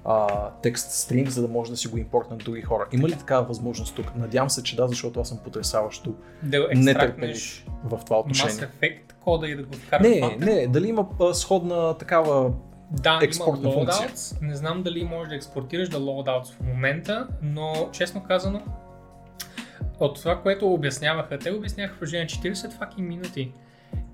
а, 0.04 0.50
текст 0.62 0.90
стринг, 0.90 1.28
за 1.28 1.42
да 1.42 1.48
може 1.48 1.70
да 1.70 1.76
си 1.76 1.88
го 1.88 1.98
импортнат 1.98 2.38
други 2.38 2.62
хора. 2.62 2.86
Има 2.92 3.08
ли 3.08 3.12
такава 3.12 3.46
възможност 3.46 3.94
тук? 3.94 4.16
Надявам 4.16 4.50
се, 4.50 4.62
че 4.62 4.76
да, 4.76 4.88
защото 4.88 5.20
аз 5.20 5.28
съм 5.28 5.38
потрясаващо 5.38 6.14
Да 6.42 6.68
нетърпелив 6.74 7.66
в 7.84 8.00
това 8.04 8.18
отношение. 8.18 8.54
Mass 8.54 8.68
Effect 8.80 9.12
кода 9.20 9.48
и 9.48 9.56
да 9.56 9.62
го 9.62 9.72
вкараш 9.72 10.08
Не, 10.08 10.20
патърн. 10.20 10.44
не, 10.44 10.66
дали 10.66 10.88
има 10.88 11.06
а, 11.20 11.34
сходна 11.34 11.98
такава... 11.98 12.52
Да, 12.90 13.18
експортна 13.22 13.62
има 13.62 13.72
функция. 13.72 14.10
Не 14.42 14.56
знам 14.56 14.82
дали 14.82 15.04
можеш 15.04 15.28
да 15.28 15.34
експортираш 15.34 15.88
да 15.88 15.98
loadouts 15.98 16.52
в 16.52 16.60
момента, 16.60 17.28
но 17.42 17.88
честно 17.92 18.24
казано, 18.24 18.62
от 20.00 20.14
това, 20.14 20.42
което 20.42 20.72
обясняваха, 20.72 21.38
те 21.38 21.50
обясняха 21.50 21.94
в 21.94 21.98
продължение 21.98 22.24
на 22.44 22.54
40 22.54 22.54
fucking 22.54 23.00
минути, 23.00 23.52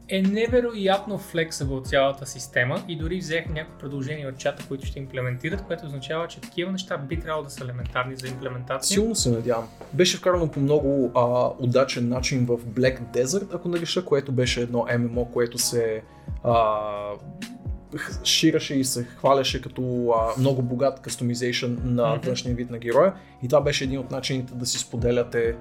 е 0.08 0.22
невероятно 0.22 1.18
flexible 1.18 1.84
цялата 1.84 2.26
система 2.26 2.84
и 2.88 2.96
дори 2.96 3.18
взех 3.18 3.48
някои 3.48 3.78
предложения 3.78 4.28
от 4.28 4.38
чата, 4.38 4.64
които 4.68 4.86
ще 4.86 4.98
имплементират, 4.98 5.62
което 5.62 5.86
означава, 5.86 6.28
че 6.28 6.40
такива 6.40 6.72
неща 6.72 6.98
би 6.98 7.20
трябвало 7.20 7.44
да 7.44 7.50
са 7.50 7.64
елементарни 7.64 8.16
за 8.16 8.28
имплементация. 8.28 8.94
Силно 8.94 9.14
се 9.14 9.30
надявам. 9.30 9.68
Беше 9.92 10.16
вкарано 10.16 10.50
по 10.50 10.60
много 10.60 11.10
а, 11.14 11.50
удачен 11.58 12.08
начин 12.08 12.46
в 12.46 12.58
Black 12.58 13.00
Desert, 13.00 13.54
ако 13.54 13.68
не 13.68 13.78
което 14.04 14.32
беше 14.32 14.60
едно 14.60 14.86
ММО, 14.98 15.30
което 15.32 15.58
се 15.58 16.02
а, 16.44 16.78
шираше 18.24 18.74
и 18.74 18.84
се 18.84 19.04
хваляше 19.04 19.62
като 19.62 20.10
а, 20.10 20.40
много 20.40 20.62
богат 20.62 21.00
customization 21.00 21.84
на 21.84 22.20
външния 22.24 22.54
вид 22.54 22.70
на 22.70 22.78
героя. 22.78 23.14
И 23.42 23.48
това 23.48 23.60
беше 23.60 23.84
един 23.84 23.98
от 23.98 24.10
начините 24.10 24.54
да 24.54 24.66
си 24.66 24.78
споделяте 24.78 25.56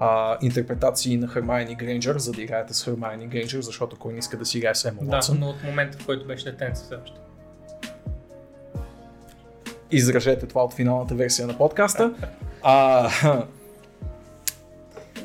а, 0.00 0.38
интерпретации 0.42 1.16
на 1.16 1.28
Hermione 1.28 1.76
Granger, 1.76 2.16
за 2.16 2.32
да 2.32 2.42
играете 2.42 2.74
с 2.74 2.84
Hermione 2.86 3.28
Granger, 3.28 3.60
защото 3.60 3.96
кой 3.96 4.12
не 4.12 4.18
иска 4.18 4.36
да 4.36 4.46
си 4.46 4.58
играе 4.58 4.74
с 4.74 4.90
Emma 4.90 5.04
Да, 5.04 5.34
но 5.38 5.48
от 5.48 5.62
момента, 5.62 5.98
в 5.98 6.06
който 6.06 6.26
беше 6.26 6.44
детенце 6.44 6.82
все 6.84 6.94
още. 7.04 7.16
изражете 9.90 10.46
това 10.46 10.64
от 10.64 10.74
финалната 10.74 11.14
версия 11.14 11.46
на 11.46 11.58
подкаста. 11.58 12.14
А, 12.62 13.08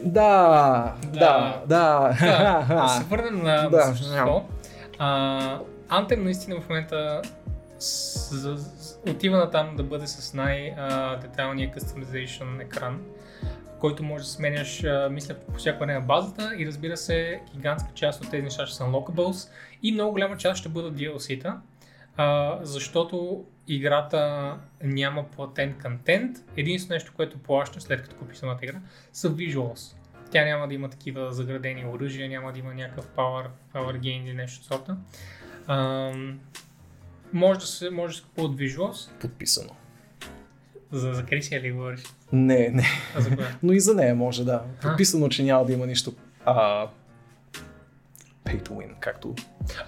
да, 0.04 0.94
да, 1.14 1.62
да. 1.68 2.16
Да, 2.20 2.66
да 2.70 2.88
се 2.88 3.04
върнем 3.04 3.44
на 3.44 3.70
Да, 3.70 3.84
същество. 3.84 4.46
А, 5.00 5.60
Anthem 5.90 6.24
наистина 6.24 6.62
в 6.62 6.70
момента 6.70 7.22
с, 7.80 8.30
с, 8.58 9.00
отива 9.10 9.38
на 9.38 9.52
там 9.52 9.76
да 9.76 9.84
бъде 9.84 10.08
с 10.08 10.34
най-детайлния 10.34 11.72
customization 11.72 12.62
екран, 12.62 13.02
който 13.80 14.04
може 14.04 14.24
да 14.24 14.30
сменяш, 14.30 14.84
мисля, 15.12 15.36
по 15.36 15.60
всяко 15.60 15.80
време 15.80 15.94
на 15.94 16.02
базата 16.02 16.56
и 16.58 16.68
разбира 16.68 16.98
се, 16.98 17.42
гигантска 17.56 17.90
част 17.94 18.24
от 18.24 18.32
тези 18.32 18.44
неща 18.44 18.66
ще 18.66 18.76
са 18.76 18.84
unlockables 18.84 19.50
и 19.84 19.92
много 19.92 20.12
голяма 20.12 20.38
част 20.38 20.60
ще 20.60 20.70
бъдат 20.70 20.98
DLC-та, 20.98 21.62
а, 22.18 22.60
защото 22.62 23.46
играта 23.68 24.54
няма 24.84 25.26
платен 25.32 25.76
контент. 25.82 26.38
Единственото 26.58 26.94
нещо, 26.94 27.14
което 27.16 27.38
плаща 27.38 27.82
след 27.82 28.02
като 28.02 28.16
купи 28.16 28.36
самата 28.36 28.60
игра, 28.62 28.80
са 29.14 29.30
visuals. 29.30 29.96
Тя 30.32 30.46
няма 30.46 30.68
да 30.68 30.74
има 30.74 30.90
такива 30.90 31.34
заградени 31.34 31.86
оръжия, 31.86 32.30
няма 32.30 32.54
да 32.54 32.60
има 32.60 32.74
някакъв 32.74 33.08
power, 33.08 33.48
power 33.74 34.00
gain 34.00 34.24
или 34.24 34.34
нещо 34.34 34.66
сорта. 34.66 34.98
Може 37.34 37.60
да 37.60 37.66
се, 37.66 37.90
може 37.90 38.14
да 38.14 38.18
се 38.18 38.24
купуват 38.24 38.58
visuals. 38.58 39.20
Подписано. 39.20 39.76
За, 40.92 41.14
за 41.14 41.26
Крисия 41.26 41.62
ли 41.62 41.72
говориш? 41.72 42.04
Не, 42.36 42.70
не. 42.70 42.84
А 43.18 43.22
за 43.22 43.36
коя? 43.36 43.48
Но 43.64 43.74
и 43.74 43.80
за 43.80 43.96
нея 43.96 44.16
може, 44.16 44.46
да. 44.46 44.64
Подписано, 44.82 45.30
че 45.30 45.44
няма 45.44 45.66
да 45.66 45.74
има 45.74 45.86
нищо. 45.88 46.14
А, 46.46 46.88
pay 48.46 48.62
to 48.62 48.70
win, 48.70 48.90
както. 49.00 49.36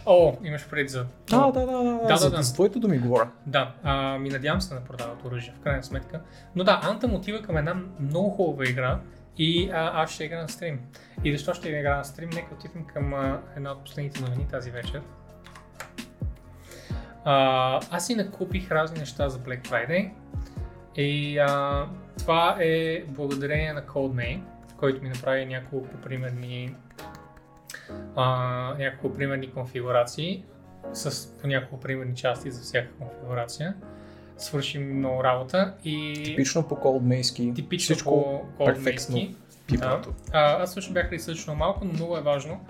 О, 0.06 0.36
имаш 0.44 0.68
пред 0.70 0.90
за... 0.90 1.06
Да, 1.30 1.52
да, 1.52 1.66
да, 1.66 1.84
да, 1.84 2.00
Да, 2.08 2.18
за, 2.18 2.30
да, 2.30 2.38
да. 2.38 2.44
за 2.44 2.54
твоите 2.54 2.80
думи 2.80 2.98
говоря. 2.98 3.30
Да, 3.46 3.74
а, 3.84 4.18
ми 4.18 4.30
надявам 4.30 4.62
се 4.62 4.74
да 4.74 4.82
продават 4.82 5.26
оръжие, 5.26 5.54
в 5.58 5.64
крайна 5.64 5.84
сметка. 5.84 6.22
Но 6.56 6.64
да, 6.64 6.82
Anthem 6.84 7.16
отива 7.16 7.42
към 7.42 7.58
една 7.58 7.76
много 8.00 8.30
хубава 8.30 8.70
игра 8.70 9.00
и 9.38 9.70
а, 9.74 10.04
аз 10.04 10.12
ще 10.12 10.24
игра 10.24 10.42
на 10.42 10.50
стрим. 10.50 10.80
И 11.24 11.32
защо 11.38 11.54
ще 11.54 11.70
игра 11.70 11.98
на 11.98 12.04
стрим? 12.04 12.30
Нека 12.30 12.54
отидем 12.54 12.86
към 12.86 13.14
а, 13.14 13.40
една 13.56 13.72
от 13.72 13.84
последните 13.84 14.22
новини 14.22 14.48
тази 14.52 14.72
вечер. 14.72 15.02
А, 17.26 17.80
аз 17.92 18.06
си 18.08 18.16
накупих 18.16 18.72
разни 18.72 19.00
неща 19.00 19.30
за 19.30 19.40
Black 19.40 19.68
Friday 19.68 20.12
и 20.96 21.38
а, 21.38 21.86
това 22.18 22.58
е 22.60 23.04
благодарение 23.08 23.74
на 23.74 23.82
CodeMay, 23.82 24.40
който 24.78 25.04
ми 25.04 25.10
направи 25.10 25.46
няколко 25.46 25.98
примерни 26.04 26.76
а, 28.16 28.76
няколко 28.80 29.18
примерни 29.18 29.52
конфигурации 29.52 30.44
с 30.94 31.38
по 31.42 31.48
няколко 31.48 31.80
примерни 31.80 32.16
части 32.16 32.52
за 32.52 32.62
всяка 32.62 32.92
конфигурация. 32.92 33.76
Свърши 34.38 34.80
много 34.80 35.24
работа 35.24 35.74
и 35.84 36.24
Типично 36.24 36.68
по 36.68 36.76
Cold 36.76 37.56
типично 37.56 37.94
всичко 37.94 38.46
по 38.58 38.64
CodeMay. 38.66 39.36
пипнато. 39.68 40.14
А, 40.32 40.64
аз 40.64 40.74
също 40.74 40.94
бях 40.94 41.12
ресърчнал 41.12 41.56
малко, 41.56 41.86
но 41.86 41.94
много 41.94 42.18
е 42.18 42.22
важно 42.22 42.66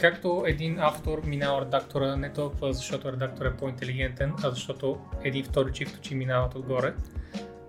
както 0.00 0.44
един 0.46 0.78
автор 0.80 1.22
минава 1.24 1.60
редактора 1.60 2.16
не 2.16 2.32
толкова 2.32 2.72
защото 2.72 3.12
редактор 3.12 3.46
е 3.46 3.56
по-интелигентен, 3.56 4.32
а 4.44 4.50
защото 4.50 4.98
един 5.24 5.44
втори 5.44 5.72
чифт 5.72 5.96
очи 5.96 6.14
минават 6.14 6.54
отгоре. 6.54 6.94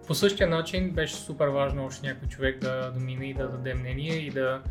По 0.10 0.16
същия 0.16 0.48
начин 0.48 0.92
беше 0.92 1.16
супер 1.16 1.48
важно 1.48 1.86
още 1.86 2.08
някой 2.08 2.28
човек 2.28 2.60
да, 2.60 2.92
да 2.92 3.00
мине 3.00 3.26
и 3.26 3.34
да 3.34 3.48
даде 3.48 3.74
мнение 3.74 4.16
и 4.16 4.30
да, 4.30 4.62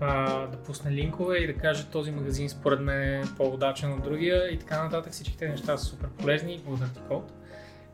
а, 0.00 0.46
да 0.46 0.56
пусне 0.56 0.92
линкове 0.92 1.38
и 1.38 1.46
да 1.46 1.54
каже 1.54 1.86
този 1.86 2.10
магазин 2.10 2.48
според 2.48 2.80
мен 2.80 3.02
е 3.02 3.24
по-удачен 3.36 3.92
от 3.92 4.02
другия 4.02 4.54
и 4.54 4.58
така 4.58 4.82
нататък. 4.82 5.12
Всичките 5.12 5.48
неща 5.48 5.76
са 5.76 5.84
супер 5.84 6.08
полезни, 6.08 6.62
благодаря 6.64 6.88
ти 6.88 7.00
код. 7.08 7.32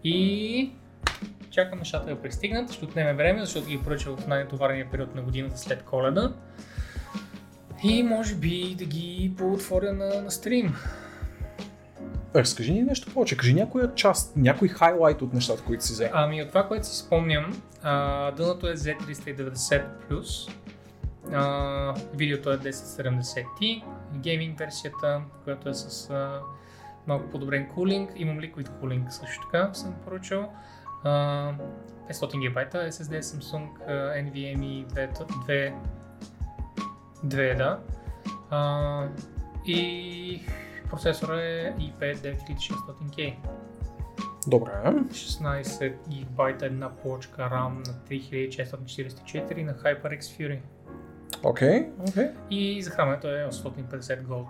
И 0.05 0.73
чакам 1.51 1.79
нещата 1.79 2.07
да 2.07 2.23
пристигнат, 2.23 2.73
ще 2.73 2.85
отнеме 2.85 3.15
време, 3.15 3.41
защото 3.41 3.69
ги 3.69 3.83
поръча 3.83 4.17
в 4.17 4.27
най-товарния 4.27 4.91
период 4.91 5.15
на 5.15 5.23
годината 5.23 5.59
след 5.59 5.83
коледа. 5.83 6.33
И 7.85 8.03
може 8.03 8.35
би 8.35 8.75
да 8.79 8.85
ги 8.85 9.35
поотворя 9.39 9.93
на, 9.93 10.23
на 10.23 10.31
стрим. 10.31 10.75
Разкажи 12.35 12.73
ни 12.73 12.83
нещо 12.83 13.11
повече, 13.15 13.37
кажи 13.37 13.55
някоя 13.55 13.95
част, 13.95 14.37
някой 14.37 14.69
хайлайт 14.69 15.23
от 15.23 15.33
нещата, 15.33 15.63
които 15.63 15.85
си 15.85 15.93
взе. 15.93 16.11
Ами 16.13 16.43
от 16.43 16.49
това, 16.49 16.69
което 16.69 16.87
си 16.87 16.97
спомням, 16.97 17.63
а, 17.83 18.31
дъното 18.31 18.69
е 18.69 18.77
Z390+, 18.77 20.51
а, 21.33 21.95
видеото 22.15 22.53
е 22.53 22.59
1070Ti, 22.59 23.85
гейминг 24.15 24.59
версията, 24.59 25.21
която 25.45 25.69
е 25.69 25.75
с 25.75 26.11
а, 26.11 26.41
малко 27.07 27.31
подобрен 27.31 27.69
кулинг, 27.69 28.11
имам 28.17 28.39
Liquid 28.39 28.69
Cooling 28.69 29.09
също 29.09 29.49
така, 29.53 29.75
съм 29.75 29.95
поръчал. 30.05 30.53
А, 31.05 31.53
500 32.11 32.49
ГБ 32.49 32.75
SSD 32.75 33.21
Samsung 33.21 33.69
NVMe 34.25 34.87
2, 34.87 35.13
2, 35.47 35.75
2 37.25 37.57
да. 37.57 37.79
А, 38.51 39.09
и 39.67 40.41
процесора 40.91 41.41
е 41.41 41.75
i5 41.79 42.17
9600K. 42.17 43.35
Добре. 44.47 44.71
16 45.11 45.95
ГБ 46.09 46.63
една 46.63 46.97
плочка 46.97 47.43
RAM 47.43 47.87
на 47.87 47.95
3444 48.11 49.63
на 49.63 49.75
HyperX 49.75 50.21
Fury. 50.21 50.59
Окей, 51.43 51.87
окей. 52.09 52.29
И 52.51 52.83
захранването 52.83 53.29
е 53.29 53.49
850 53.53 54.23
голд. 54.23 54.49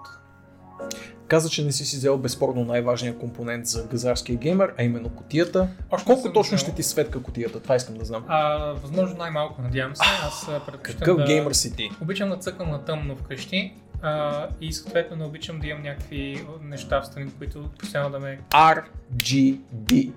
Каза, 1.29 1.49
че 1.49 1.65
не 1.65 1.73
си 1.73 1.85
си 1.85 1.97
взел 1.97 2.19
безспорно 2.19 2.65
най-важния 2.65 3.19
компонент 3.19 3.67
за 3.67 3.87
газарския 3.87 4.39
геймер, 4.39 4.75
а 4.79 4.83
именно 4.83 5.09
котията. 5.09 5.69
Още 5.91 6.07
Колко 6.07 6.33
точно 6.33 6.59
ще 6.59 6.75
ти 6.75 6.83
светка 6.83 7.23
котията? 7.23 7.61
Това 7.61 7.75
искам 7.75 7.95
да 7.95 8.05
знам. 8.05 8.25
А, 8.29 8.57
възможно 8.73 9.17
най-малко, 9.19 9.63
надявам 9.63 9.97
се. 9.97 10.03
Аз 10.23 10.51
предпочитам 10.67 10.99
Какъв 10.99 11.17
да... 11.17 11.25
геймер 11.25 11.53
си 11.53 11.77
ти? 11.77 11.91
Обичам 12.03 12.29
да 12.29 12.37
цъкам 12.37 12.71
на 12.71 12.85
тъмно 12.85 13.17
вкъщи 13.17 13.75
а, 14.05 14.49
и 14.61 14.73
съответно 14.73 15.17
не 15.17 15.25
обичам 15.25 15.61
да 15.61 15.67
имам 15.67 15.83
някакви 15.83 16.47
неща 16.63 17.01
в 17.01 17.07
страни, 17.07 17.31
които 17.39 17.71
постоянно 17.79 18.11
да 18.11 18.19
ме... 18.21 18.41
RGB. 18.51 20.13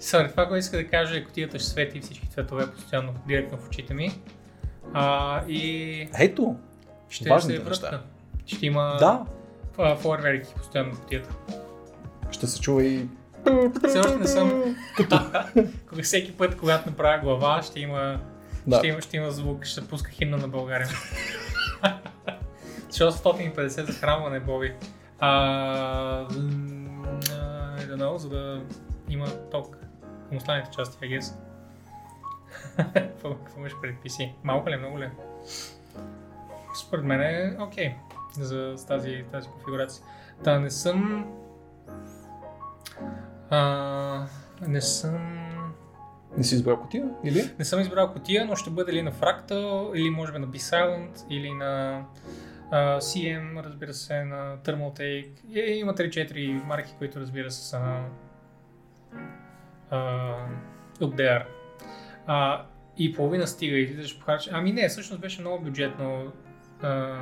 Сър, 0.00 0.28
това, 0.30 0.46
което 0.48 0.58
иска 0.58 0.76
да 0.76 0.88
кажа 0.88 1.16
е 1.16 1.24
котията 1.24 1.58
ще 1.58 1.68
свети 1.68 2.00
всички 2.00 2.28
цветове 2.28 2.70
постоянно 2.70 3.14
директно 3.26 3.58
в 3.58 3.66
очите 3.66 3.94
ми. 3.94 4.12
А, 4.94 5.42
и 5.48 6.08
Ето, 6.18 6.56
ще 7.08 7.28
Важните 7.28 7.56
се 7.56 7.62
връзка. 7.62 7.90
неща. 7.90 8.04
Ще 8.46 8.66
има 8.66 8.96
да, 8.98 9.24
фойерверки 9.96 10.54
постоянно 10.56 10.94
в 10.94 11.00
котията. 11.00 11.34
ще 12.30 12.46
се 12.46 12.60
чува 12.60 12.84
и... 12.84 13.08
Все 13.88 13.98
още 13.98 14.16
не 14.16 14.26
съм... 14.26 14.76
Кога 15.88 16.02
всеки 16.02 16.32
път, 16.32 16.56
когато 16.56 16.90
направя 16.90 17.18
глава, 17.22 17.62
ще 17.62 17.80
има, 17.80 18.20
Да. 18.66 18.78
ще 18.78 18.86
има, 18.86 19.00
ще 19.00 19.16
има 19.16 19.30
звук, 19.30 19.64
ще 19.64 19.86
пуска 19.88 20.10
химна 20.10 20.36
на 20.36 20.48
България. 20.48 20.88
650 22.88 23.68
захранване, 23.68 24.40
Боби. 24.40 24.74
А, 25.18 26.28
I 27.78 27.88
don't 27.88 27.96
know, 27.96 28.16
за 28.16 28.28
да 28.28 28.62
има 29.08 29.26
ток 29.50 29.76
към 30.28 30.36
останалите 30.36 30.70
части, 30.70 30.98
I 30.98 31.18
guess. 31.18 31.34
Какво 32.94 33.36
имаш 33.58 33.72
пред 33.82 33.96
PC? 34.04 34.32
Малко 34.42 34.68
ли, 34.68 34.74
е, 34.74 34.76
много 34.76 34.98
ли? 34.98 35.04
е? 35.04 35.10
Според 36.74 37.04
мен 37.04 37.20
е 37.20 37.56
окей 37.60 37.94
за 38.32 38.74
с 38.76 38.84
тази, 38.84 39.24
тази 39.32 39.48
конфигурация. 39.48 40.04
Та 40.44 40.58
не 40.60 40.70
съм... 40.70 41.26
А, 43.50 44.26
не 44.66 44.80
съм... 44.80 45.38
Не 46.36 46.44
си 46.44 46.54
избрал 46.54 46.80
котия, 46.80 47.08
или? 47.24 47.50
Не 47.58 47.64
съм 47.64 47.80
избрал 47.80 48.12
котия, 48.12 48.44
но 48.44 48.56
ще 48.56 48.70
бъде 48.70 48.92
или 48.92 49.02
на 49.02 49.12
Fractal, 49.12 49.94
или 49.94 50.10
може 50.10 50.32
би 50.32 50.38
на 50.38 50.46
B-Silent, 50.46 51.24
или 51.30 51.52
на 51.52 52.02
CM, 52.76 53.64
разбира 53.64 53.94
се, 53.94 54.24
на 54.24 54.56
Thermaltake. 54.56 55.30
И, 55.54 55.60
има 55.60 55.94
3-4 55.94 56.64
марки, 56.64 56.94
които 56.98 57.20
разбира 57.20 57.50
се 57.50 57.68
са 57.68 57.80
на 57.80 58.04
а, 59.90 59.98
up 61.00 61.14
there. 61.14 61.44
А, 62.26 62.64
и 62.98 63.12
половина 63.12 63.46
стига 63.46 63.76
и 63.76 63.82
излизаш 63.82 64.18
похарч. 64.18 64.48
Ами 64.52 64.72
не, 64.72 64.88
всъщност 64.88 65.20
беше 65.20 65.40
много 65.40 65.64
бюджетно 65.64 66.32
а, 66.82 67.16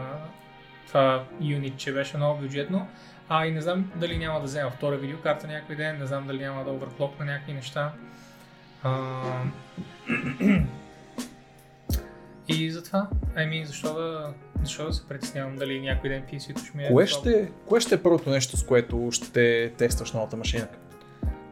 това 0.86 1.24
юнит, 1.40 1.76
че 1.76 1.92
беше 1.92 2.16
много 2.16 2.40
бюджетно. 2.40 2.88
А 3.28 3.46
и 3.46 3.52
не 3.52 3.60
знам 3.60 3.92
дали 3.96 4.18
няма 4.18 4.40
да 4.40 4.44
взема 4.44 4.70
втора 4.70 4.96
видеокарта 4.96 5.46
някой 5.46 5.76
ден, 5.76 5.98
не 5.98 6.06
знам 6.06 6.26
дали 6.26 6.38
няма 6.38 6.64
да 6.64 6.70
оверклок 6.70 7.18
на 7.18 7.24
някакви 7.24 7.52
неща. 7.52 7.92
А, 8.82 9.20
и 12.48 12.70
затова, 12.70 13.08
ами 13.36 13.64
защо 13.64 13.94
да, 13.94 14.32
защо 14.62 14.86
да 14.86 14.92
се 14.92 15.08
притеснявам 15.08 15.56
дали 15.56 15.80
някой 15.80 16.10
ден 16.10 16.22
PC-то 16.22 16.64
ще 16.64 16.76
ми 16.76 16.84
е 16.84 16.88
Кое 16.88 17.06
ще, 17.06 17.48
кое 17.66 17.80
ще 17.80 17.94
е 17.94 18.02
първото 18.02 18.30
нещо, 18.30 18.56
с 18.56 18.66
което 18.66 19.08
ще 19.12 19.72
тестваш 19.76 20.12
новата 20.12 20.36
машина? 20.36 20.66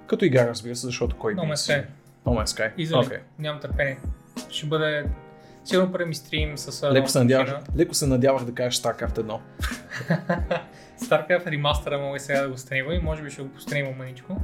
Като 0.06 0.24
игра, 0.24 0.46
разбира 0.46 0.76
се, 0.76 0.86
защото 0.86 1.16
кой 1.16 1.36
No 1.36 1.54
Man's 1.54 1.72
Sky. 1.72 1.86
No 2.26 2.42
Man's 2.42 2.58
Sky. 2.58 2.72
Изали. 2.76 3.06
Окей. 3.06 3.18
Нямам 3.38 3.60
търпение. 3.60 3.98
Ще 4.50 4.66
бъде 4.66 5.04
сигурно 5.64 5.92
първи 5.92 6.04
ми 6.04 6.14
стрим 6.14 6.58
с 6.58 6.92
Леко 6.92 7.08
се, 7.08 7.18
надявах, 7.18 7.54
леко 7.76 7.94
се 7.94 8.06
надявах 8.06 8.44
да 8.44 8.54
кажеш 8.54 8.80
StarCraft 8.80 9.14
1. 9.14 9.38
StarCraft 11.02 11.46
ремастера 11.46 11.98
мога 11.98 12.16
и 12.16 12.20
сега 12.20 12.42
да 12.42 12.48
го 12.48 12.58
стримам 12.58 12.92
и 12.92 12.98
може 12.98 13.22
би 13.22 13.30
ще 13.30 13.42
го 13.42 13.48
постримам 13.48 13.94
маничко. 13.98 14.36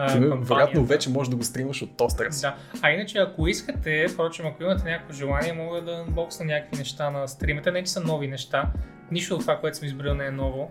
А, 0.00 0.06
Ти, 0.06 0.12
кампанията. 0.12 0.54
вероятно 0.54 0.84
вече 0.84 1.10
можеш 1.10 1.30
да 1.30 1.36
го 1.36 1.44
стримаш 1.44 1.82
от 1.82 1.96
тостера 1.96 2.32
си. 2.32 2.40
Да. 2.40 2.56
А 2.82 2.90
иначе, 2.90 3.18
ако 3.18 3.48
искате, 3.48 4.08
впрочем, 4.08 4.46
ако 4.46 4.62
имате 4.62 4.90
някакво 4.90 5.12
желание, 5.12 5.52
мога 5.52 5.82
да 5.82 5.92
анбоксна 5.92 6.44
някакви 6.44 6.78
неща 6.78 7.10
на 7.10 7.28
стримите. 7.28 7.70
Не, 7.70 7.84
че 7.84 7.92
са 7.92 8.00
нови 8.00 8.28
неща. 8.28 8.64
Нищо 9.10 9.34
от 9.34 9.40
това, 9.40 9.56
което 9.60 9.76
съм 9.76 9.88
избрал 9.88 10.14
не 10.14 10.26
е 10.26 10.30
ново. 10.30 10.70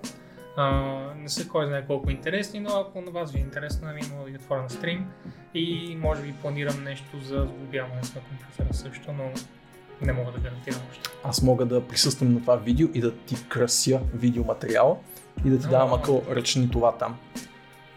А, 0.58 0.96
не 1.16 1.30
са 1.30 1.48
кой 1.48 1.68
знае 1.68 1.86
колко 1.88 2.12
интересни, 2.12 2.60
но 2.60 2.70
ако 2.70 3.02
на 3.02 3.12
вас 3.12 3.32
ви 3.32 3.38
е 3.40 3.42
интересно, 3.42 3.88
ами 3.92 4.02
мога 4.12 4.24
да 4.24 4.30
ги 4.32 4.36
отворя 4.38 4.62
на 4.62 4.70
стрим. 4.70 5.08
И 5.54 5.98
може 6.00 6.22
би 6.22 6.34
планирам 6.34 6.84
нещо 6.84 7.20
за 7.24 7.48
сглобяването 7.48 8.08
на 8.16 8.22
компютъра 8.22 8.74
също, 8.74 9.12
но 9.14 9.24
не 10.02 10.14
мога 10.14 10.32
да 10.32 10.40
гарантирам 10.40 10.82
още. 10.92 11.10
Аз 11.24 11.42
мога 11.42 11.66
да 11.66 11.88
присъствам 11.88 12.34
на 12.34 12.42
това 12.42 12.56
видео 12.56 12.88
и 12.94 13.02
да 13.02 13.16
ти 13.16 13.36
крася 13.50 14.00
видеоматериал 14.14 15.00
и 15.46 15.50
да 15.50 15.60
ти 15.60 15.68
давам 15.68 15.94
ако 15.94 16.24
ръчни 16.32 16.70
това 16.72 16.92
там. 16.98 17.18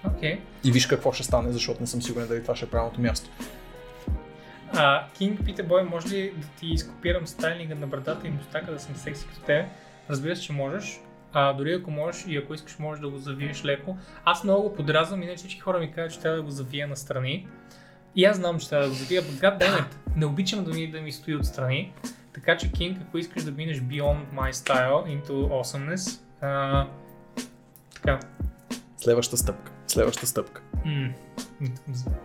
Окей. 0.04 0.40
И 0.64 0.72
виж 0.72 0.86
какво 0.86 1.12
ще 1.12 1.24
стане, 1.24 1.52
защото 1.52 1.80
не 1.80 1.86
съм 1.86 2.02
сигурен 2.02 2.28
дали 2.28 2.42
това 2.42 2.56
ще 2.56 2.64
е 2.64 2.68
правилното 2.68 3.00
място. 3.00 3.30
А, 4.72 5.06
Кинг 5.18 5.44
пита 5.44 5.62
Бой, 5.62 5.82
може 5.82 6.08
ли 6.08 6.32
да 6.36 6.46
ти 6.46 6.66
изкопирам 6.66 7.26
стайлинга 7.26 7.74
на 7.74 7.86
брадата 7.86 8.26
и 8.26 8.30
мустака 8.30 8.72
да 8.72 8.80
съм 8.80 8.96
секси 8.96 9.26
като 9.26 9.40
тебе? 9.40 9.68
Разбира 10.10 10.36
се, 10.36 10.42
че 10.42 10.52
можеш. 10.52 11.00
А, 11.32 11.52
дори 11.52 11.74
ако 11.74 11.90
можеш 11.90 12.24
и 12.26 12.36
ако 12.36 12.54
искаш, 12.54 12.78
можеш 12.78 13.00
да 13.00 13.08
го 13.08 13.18
завиеш 13.18 13.64
леко. 13.64 13.96
Аз 14.24 14.44
много 14.44 14.62
го 14.62 14.74
подразвам, 14.74 15.22
иначе 15.22 15.36
всички 15.36 15.60
хора 15.60 15.78
ми 15.78 15.92
казват, 15.92 16.12
че 16.12 16.20
трябва 16.20 16.36
да 16.36 16.42
го 16.42 16.50
завия 16.50 16.88
настрани. 16.88 17.48
И 18.16 18.24
аз 18.24 18.36
знам, 18.36 18.58
че 18.58 18.68
трябва 18.68 18.84
да 18.84 18.90
го 18.90 18.96
завия, 18.96 19.22
but 19.22 19.58
goddammit, 19.58 19.86
не 20.16 20.26
обичам 20.26 20.64
да 20.64 20.70
ми, 20.70 20.90
да 20.90 21.00
ми 21.00 21.12
стои 21.12 21.36
отстрани. 21.36 21.92
Така 22.32 22.56
че, 22.56 22.72
Кинг, 22.72 22.98
ако 23.08 23.18
искаш 23.18 23.42
да 23.42 23.50
минеш 23.50 23.78
beyond 23.78 24.24
my 24.34 24.52
style 24.52 25.20
into 25.20 25.30
awesomeness, 25.30 26.20
а, 26.40 26.86
така, 27.94 28.20
Следваща 28.96 29.36
стъпка. 29.36 29.72
Следваща 29.90 30.26
стъпка. 30.26 30.62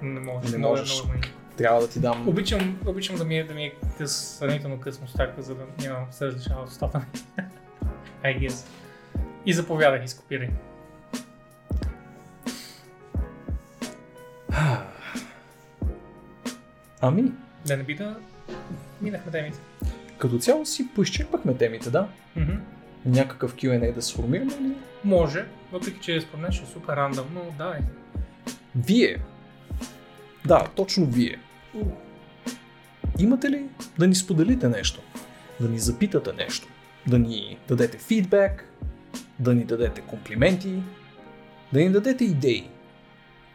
не 0.02 0.20
можеш. 0.20 0.52
Не 0.52 0.58
много, 0.58 0.76
е- 0.76 0.80
можеш. 0.80 0.94
много 0.94 1.10
е 1.10 1.12
мъничко. 1.12 1.34
Трябва 1.58 1.82
да 1.82 1.90
ти 1.90 2.00
дам... 2.00 2.28
Обичам, 2.30 2.80
обичам 2.86 3.16
да 3.16 3.26
ми 3.26 3.38
е, 3.38 3.44
да 3.44 3.54
ми 3.54 3.66
е 3.66 3.74
къс, 3.98 4.16
сравнително 4.16 4.80
къс 4.80 5.02
мустака, 5.02 5.42
за 5.42 5.56
да 5.56 5.64
няма 5.80 6.08
се 6.12 6.26
различава 6.26 6.62
от 6.62 6.70
устата 6.70 7.00
ми. 7.00 7.06
I 8.24 8.40
guess. 8.40 8.66
И 9.46 9.54
заповядай, 9.54 10.04
изкопирай. 10.04 10.50
Ами, 17.02 17.32
Да 17.66 17.78
не 17.78 17.84
би 17.84 17.96
да 17.96 18.16
минахме 19.02 19.32
темите. 19.32 19.60
като 20.18 20.38
цяло 20.38 20.66
си 20.66 20.88
поизчерпахме 20.96 21.58
темите, 21.58 21.90
да? 21.90 22.08
Мгм. 22.36 22.54
Някакъв 23.06 23.56
Q&A 23.56 23.94
да 23.94 24.02
сформираме 24.02 24.54
или? 24.62 24.76
Може, 25.06 25.46
въпреки 25.72 26.00
че 26.00 26.22
според 26.22 26.42
мен 26.42 26.52
ще 26.52 26.64
е 26.64 26.68
супер 26.68 26.96
рандъм, 26.96 27.26
но 27.34 27.42
давай. 27.58 27.80
Вие. 28.76 29.18
Да, 30.46 30.68
точно 30.76 31.06
вие. 31.06 31.40
Имате 33.20 33.50
ли 33.50 33.66
да 34.00 34.08
ни 34.08 34.16
споделите 34.16 34.70
нещо? 34.70 35.02
Да 35.60 35.70
ни 35.70 35.80
запитате 35.80 36.34
нещо? 36.34 36.68
да 37.08 37.20
ни 37.20 37.58
дадете 37.68 37.98
фидбек, 37.98 38.66
да 39.40 39.54
ни 39.54 39.64
дадете 39.64 40.02
комплименти, 40.02 40.74
да 41.74 41.80
ни 41.80 41.90
дадете 41.90 42.24
идеи 42.24 42.70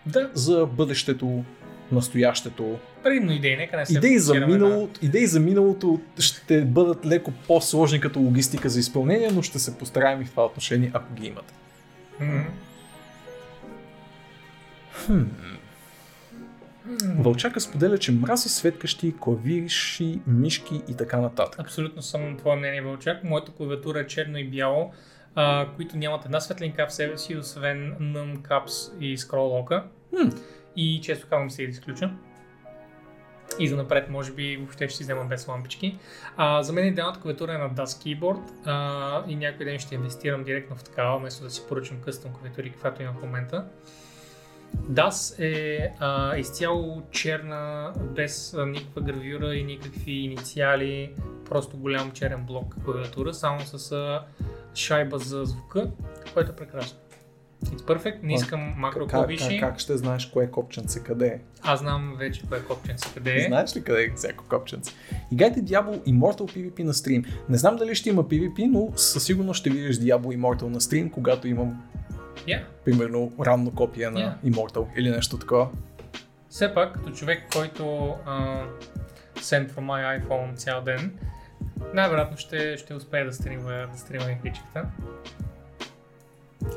Да, 0.06 0.30
за 0.34 0.66
бъдещето, 0.66 1.44
настоящето. 1.92 2.78
Предимно 3.02 3.32
идеи, 3.32 3.56
нека 3.56 3.76
не 3.76 3.86
се 3.86 3.96
Идеи 3.96 4.18
за, 4.18 4.34
миналото, 4.34 5.00
идеи 5.02 5.26
за 5.26 5.40
миналото 5.40 6.00
ще 6.18 6.64
бъдат 6.64 7.06
леко 7.06 7.32
по-сложни 7.46 8.00
като 8.00 8.20
логистика 8.20 8.68
за 8.68 8.80
изпълнение, 8.80 9.30
но 9.32 9.42
ще 9.42 9.58
се 9.58 9.78
постараем 9.78 10.22
и 10.22 10.24
в 10.24 10.30
това 10.30 10.44
отношение, 10.44 10.90
ако 10.94 11.14
ги 11.14 11.26
имате. 11.26 11.54
На... 12.20 12.44
М. 15.08 15.26
Вълчака 17.18 17.60
споделя, 17.60 17.98
че 17.98 18.12
мрази 18.12 18.48
светкащи, 18.48 19.14
клавиши, 19.20 20.20
мишки 20.26 20.82
и 20.88 20.96
така 20.96 21.20
нататък. 21.20 21.60
Абсолютно 21.60 22.02
съм 22.02 22.30
на 22.30 22.36
твое 22.36 22.56
мнение, 22.56 22.82
Вълчак. 22.82 23.24
Моята 23.24 23.52
клавиатура 23.52 24.00
е 24.00 24.06
черно 24.06 24.38
и 24.38 24.44
бяло, 24.44 24.92
а, 25.34 25.68
които 25.76 25.96
нямат 25.96 26.24
една 26.24 26.40
светлинка 26.40 26.86
в 26.86 26.92
себе 26.92 27.18
си, 27.18 27.36
освен 27.36 27.94
NumCaps 28.00 28.98
и 29.00 29.18
ScrollLock. 29.18 29.82
Хм. 30.10 30.28
И 30.76 31.00
често 31.02 31.26
казвам 31.30 31.50
се 31.50 31.62
изключа. 31.62 32.10
И 33.60 33.68
за 33.68 33.76
напред, 33.76 34.10
може 34.10 34.32
би, 34.32 34.56
въобще 34.56 34.88
ще 34.88 34.96
си 34.96 35.02
взема 35.02 35.24
без 35.24 35.48
лампички. 35.48 35.98
А, 36.36 36.62
за 36.62 36.72
мен 36.72 36.86
идеалната 36.86 37.20
клавиатура 37.20 37.54
е 37.54 37.58
на 37.58 37.70
DAS 37.70 37.84
Keyboard 37.84 38.40
а, 38.64 39.24
и 39.28 39.36
някой 39.36 39.66
ден 39.66 39.78
ще 39.78 39.94
инвестирам 39.94 40.44
директно 40.44 40.76
в 40.76 40.84
такава, 40.84 41.18
вместо 41.18 41.44
да 41.44 41.50
си 41.50 41.62
поръчам 41.68 42.00
къстъм 42.00 42.32
клавиатури, 42.32 42.70
каквато 42.70 43.02
имам 43.02 43.14
в 43.14 43.22
момента. 43.22 43.64
DAS 44.76 45.38
е 45.38 45.92
а, 45.98 46.36
изцяло 46.36 47.02
черна, 47.10 47.92
без 48.00 48.54
а, 48.54 48.66
никаква 48.66 49.02
гравюра 49.02 49.54
и 49.54 49.64
никакви 49.64 50.12
инициали, 50.12 51.12
просто 51.48 51.76
голям 51.76 52.10
черен 52.10 52.44
блок 52.46 52.74
клавиатура, 52.84 53.34
само 53.34 53.60
с 53.60 53.92
а, 53.92 54.24
шайба 54.74 55.18
за 55.18 55.44
звука, 55.44 55.90
което 56.34 56.52
е 56.52 56.56
прекрасно. 56.56 56.98
It's 57.64 57.82
perfect, 57.82 58.22
не 58.22 58.34
искам 58.34 58.74
макро 58.76 59.00
Как, 59.00 59.08
как, 59.10 59.18
клавиши. 59.18 59.60
как 59.60 59.78
ще 59.78 59.96
знаеш 59.96 60.26
кое 60.26 60.50
копченце 60.50 61.02
къде 61.02 61.26
е? 61.26 61.40
Аз 61.62 61.80
знам 61.80 62.16
вече 62.18 62.42
кое 62.48 62.62
копченце 62.64 63.08
къде 63.14 63.36
е. 63.36 63.40
Знаеш 63.40 63.76
ли 63.76 63.84
къде 63.84 64.02
е 64.02 64.12
всяко 64.16 64.44
копченце? 64.48 64.92
Играйте 65.32 65.60
Diablo 65.64 65.98
Immortal 65.98 66.40
PvP 66.56 66.82
на 66.82 66.94
стрим. 66.94 67.24
Не 67.48 67.56
знам 67.58 67.76
дали 67.76 67.94
ще 67.94 68.08
има 68.08 68.24
PvP, 68.24 68.66
но 68.70 68.88
със 68.96 69.24
сигурност 69.24 69.60
ще 69.60 69.70
видиш 69.70 69.96
Diablo 69.96 70.38
Immortal 70.38 70.62
на 70.62 70.80
стрим, 70.80 71.10
когато 71.10 71.48
имам, 71.48 71.82
Yeah. 72.46 72.62
примерно, 72.84 73.32
ранно 73.46 73.74
копие 73.74 74.10
на 74.10 74.20
Yeah. 74.20 74.52
Immortal 74.52 74.86
или 74.96 75.10
нещо 75.10 75.38
такова. 75.38 75.68
Все 76.50 76.74
пак, 76.74 76.94
като 76.94 77.10
човек, 77.10 77.42
който 77.52 78.14
а, 78.26 78.62
send 79.38 79.70
from 79.70 79.80
my 79.80 80.20
iPhone 80.20 80.54
цял 80.56 80.80
ден, 80.82 81.18
най-вероятно 81.94 82.36
ще, 82.36 82.76
ще 82.76 82.94
успее 82.94 83.24
да 83.24 83.32
стримва, 83.32 83.88
да 83.92 83.98
стримва 83.98 84.32
игричката. 84.32 84.84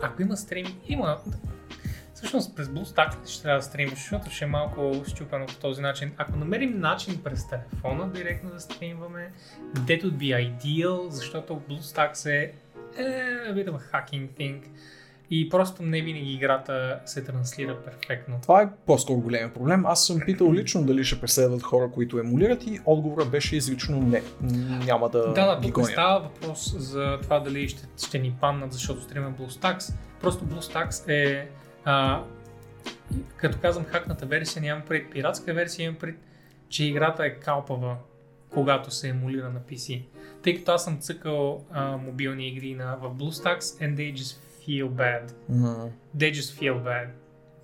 Ако 0.02 0.22
има 0.22 0.38
стрим, 0.38 0.66
има... 0.88 1.18
Всъщност 2.14 2.56
през 2.56 2.68
BlueStacks 2.68 3.28
ще 3.28 3.44
трябва 3.44 3.60
да 3.60 3.64
стримваш, 3.64 4.00
защото 4.00 4.32
ще 4.32 4.46
е 4.46 4.48
малко 4.48 5.04
щупено 5.08 5.46
по 5.46 5.56
този 5.56 5.82
начин. 5.82 6.12
Ако 6.18 6.38
намерим 6.38 6.80
начин 6.80 7.24
през 7.24 7.48
телефона 7.48 8.10
директно 8.10 8.50
да 8.50 8.60
стримваме, 8.60 9.32
that 9.76 10.04
would 10.04 10.14
be 10.14 10.58
ideal, 10.58 11.08
защото 11.10 11.62
BlueStacks 11.70 12.30
е, 12.30 12.54
е 12.98 13.04
a 13.50 13.54
bit 13.54 13.70
of 13.70 13.78
a 13.78 13.92
hacking 13.92 14.30
thing 14.40 14.64
и 15.30 15.50
просто 15.50 15.84
не 15.84 16.02
винаги 16.02 16.34
играта 16.34 17.00
се 17.06 17.24
транслира 17.24 17.78
перфектно. 17.82 18.40
Това 18.42 18.62
е 18.62 18.70
по-скоро 18.86 19.18
големия 19.18 19.54
проблем. 19.54 19.86
Аз 19.86 20.06
съм 20.06 20.20
питал 20.26 20.54
лично 20.54 20.86
дали 20.86 21.04
ще 21.04 21.22
преследват 21.22 21.64
хора, 21.64 21.92
които 21.92 22.20
емулират 22.20 22.68
и 22.68 22.80
отговорът 22.86 23.32
беше 23.32 23.56
изрично 23.56 24.02
не. 24.02 24.24
Няма 24.86 25.10
да, 25.10 25.34
Да, 25.34 25.56
да, 25.56 25.62
тук 25.62 25.88
става 25.88 26.20
въпрос 26.20 26.76
за 26.78 27.20
това 27.22 27.40
дали 27.40 27.70
ще, 27.70 27.88
ще 28.08 28.20
ни 28.20 28.36
паннат, 28.42 28.74
защото 28.74 29.02
стримаме 29.02 29.36
BlueStacks. 29.36 29.94
Просто 30.22 30.46
BlueStacks 30.46 31.10
е, 31.10 31.48
а, 31.86 32.24
като 33.38 33.58
казвам 33.62 33.86
хакната 33.86 34.26
версия, 34.26 34.62
нямам 34.62 34.84
пред 34.88 35.12
пиратска 35.12 35.54
версия, 35.54 35.84
имам 35.84 35.96
пред, 35.96 36.16
че 36.70 36.86
играта 36.86 37.26
е 37.26 37.36
калпава, 37.36 37.96
когато 38.50 38.92
се 38.92 39.10
емулира 39.10 39.50
на 39.50 39.60
PC. 39.60 40.04
Тъй 40.44 40.58
като 40.58 40.72
аз 40.72 40.84
съм 40.84 40.98
цъкал 41.00 41.66
а, 41.72 41.98
мобилни 41.98 42.48
игри 42.48 42.76
на, 42.76 42.98
в 43.02 43.16
BlueStacks 43.16 43.60
and 43.60 43.96
they 43.96 44.14
just 44.14 44.38
feel 44.68 44.90
bad. 44.90 45.34
Мгм. 45.50 45.90
They 46.18 46.32
just 46.32 46.60
feel 46.62 46.84
bad. 46.84 47.08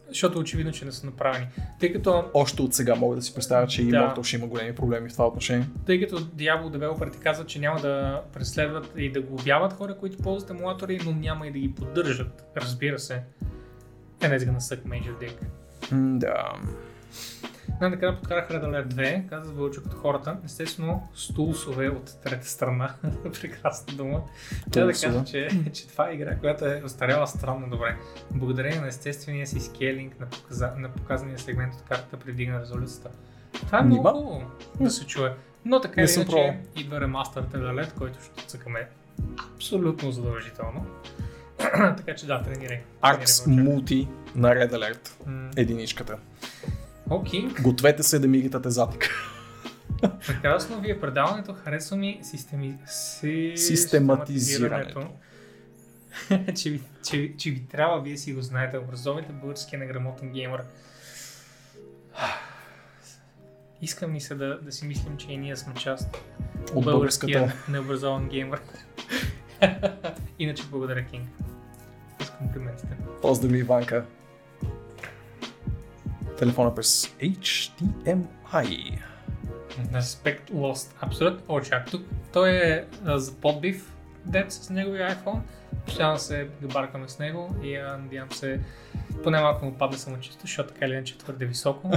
Защото 0.10 0.40
очевидно, 0.40 0.72
че 0.72 0.86
не 0.86 0.92
са 0.92 1.06
направени. 1.06 1.48
Тъй 1.80 1.94
като 1.94 2.24
Още 2.34 2.61
от 2.61 2.74
сега 2.74 2.95
мога 2.95 3.16
да 3.16 3.22
си 3.22 3.34
представя, 3.34 3.68
че 3.68 3.84
Да. 3.84 3.88
Immortal 3.88 4.24
ще 4.24 4.36
има 4.36 4.48
големи 4.48 4.76
проблеми 4.76 5.10
в 5.10 5.11
това 5.11 5.28
отношение. 5.28 5.68
Тъй 5.86 6.00
като 6.00 6.19
Diablo 6.19 7.11
ти 7.11 7.19
казват, 7.19 7.48
че 7.48 7.60
няма 7.60 7.80
да 7.80 8.22
преследват 8.34 8.94
и 8.98 9.11
да 9.11 9.22
глобяват 9.22 9.74
хора, 9.74 9.98
които 9.98 10.18
ползват 10.18 10.50
емулатори, 10.50 11.00
но 11.06 11.11
няма 11.11 11.48
и 11.48 11.52
да 11.52 11.60
ги 11.60 11.76
поддържат, 11.76 12.44
разбира 12.58 13.00
се. 13.00 13.24
And 14.19 14.38
it's 14.38 14.45
gonna 14.45 14.60
suck 14.60 14.84
major 14.84 15.14
dick. 15.22 15.36
Да. 16.19 16.53
Най-накрая 17.82 18.16
подкарах 18.16 18.49
Red 18.49 18.64
Alert 18.64 18.88
2, 18.88 19.30
каза 19.30 19.51
Вълчо 19.51 19.83
като 19.83 19.98
хората. 19.98 20.38
Естествено, 20.45 21.09
стулсове 21.16 21.90
от 21.90 22.22
трета 22.24 22.48
страна. 22.48 22.95
Прекрасна 23.41 23.93
дума. 23.93 24.22
Трябва 24.72 24.91
да 24.91 24.99
кажа, 24.99 25.24
че, 25.24 25.49
че 25.74 25.88
това 25.88 26.09
е 26.09 26.14
игра, 26.14 26.38
която 26.38 26.66
е 26.66 26.82
остаряла 26.85 27.27
странно 27.27 27.69
добре. 27.69 27.98
Благодарение 28.32 28.80
на 28.80 28.88
естествения 28.88 29.48
си 29.48 29.59
скейлинг 29.59 30.19
на, 30.19 30.30
показа, 30.30 30.74
на 30.77 30.90
показания 30.90 31.40
сегмент 31.40 31.74
от 31.74 31.82
картата 31.82 32.17
предигна 32.17 32.61
резолюцията. 32.61 33.09
Това 33.53 33.80
е 33.80 33.82
много 33.82 34.01
Нима? 34.01 34.11
хубаво 34.11 34.51
да 34.80 34.90
се 34.90 35.06
чуе. 35.06 35.33
Но 35.66 35.82
така 35.82 36.01
или 36.01 36.11
иначе 36.16 36.58
идва 36.75 37.01
ремастър 37.01 37.43
Alert, 37.64 37.93
който 37.93 38.19
ще 38.24 38.48
цъкаме 38.48 38.88
абсолютно 39.56 40.11
задължително. 40.11 40.85
така 41.98 42.16
че 42.16 42.25
да, 42.25 42.43
тренирай. 42.43 42.82
Вълчо. 43.01 43.45
Multi 43.48 44.08
на 44.35 44.49
Red 44.49 44.72
Alert. 44.72 45.27
М, 45.27 45.49
Единичката. 45.58 46.17
Окей. 47.10 47.48
Гответе 47.62 48.04
се 48.04 48.20
да 48.20 48.28
мигитате 48.28 48.70
задик. 48.70 49.10
Прекрасно 50.28 50.82
ви 50.82 50.92
е 50.92 51.00
предаването, 51.00 51.54
харесва 51.54 51.98
ми 51.98 52.20
системи... 52.24 52.78
си... 52.88 53.54
Систематизирането. 53.56 55.08
че, 56.56 56.70
ви, 56.70 56.82
че, 57.10 57.34
че 57.38 57.52
ви 57.52 57.66
трябва, 57.66 58.02
вие 58.02 58.18
си 58.18 58.34
го 58.34 58.42
знаете, 58.42 58.78
образовайте 58.78 59.32
българския 59.32 59.80
неграмотен 59.80 60.32
геймър. 60.32 60.64
Искам 63.82 64.12
ми 64.12 64.22
се 64.22 64.36
да, 64.36 64.60
да 64.62 64.72
си 64.72 64.86
мислим, 64.86 65.18
че 65.18 65.32
и 65.32 65.38
ние 65.38 65.56
сме 65.56 65.74
част 65.74 66.18
От 66.74 66.86
българския 66.86 67.54
необразован 67.70 68.30
геймър. 68.30 68.62
Иначе 70.40 70.64
благодаря, 70.72 71.06
Кинг. 71.06 71.30
С 72.22 72.30
комплиментите. 72.30 72.98
Поздрави, 73.22 73.60
Иванка. 73.60 74.06
Телефона 76.40 76.76
през 76.76 77.06
HDMI. 77.22 79.00
Aspect 79.93 80.51
Lost. 80.51 80.92
Абсолютно. 81.01 81.61
Тук. 81.92 82.01
Той 82.34 82.50
е 82.50 82.85
а, 83.06 83.19
за 83.19 83.34
подбив 83.34 83.93
дет 84.26 84.51
с 84.51 84.69
неговия 84.69 85.16
iPhone. 85.16 85.40
Постоянно 85.85 86.19
се 86.19 86.48
габаркаме 86.61 87.09
с 87.09 87.19
него 87.19 87.56
и 87.64 87.76
а, 87.76 87.98
надявам 87.98 88.32
се 88.32 88.59
поне 89.24 89.42
малко 89.42 89.66
му 89.66 89.74
падне 89.74 89.98
самочувство, 89.98 90.42
защото 90.42 90.74
така 90.74 90.85
или 90.85 90.93
иначе 90.93 91.14
е 91.14 91.18
твърде 91.18 91.45
високо. 91.45 91.92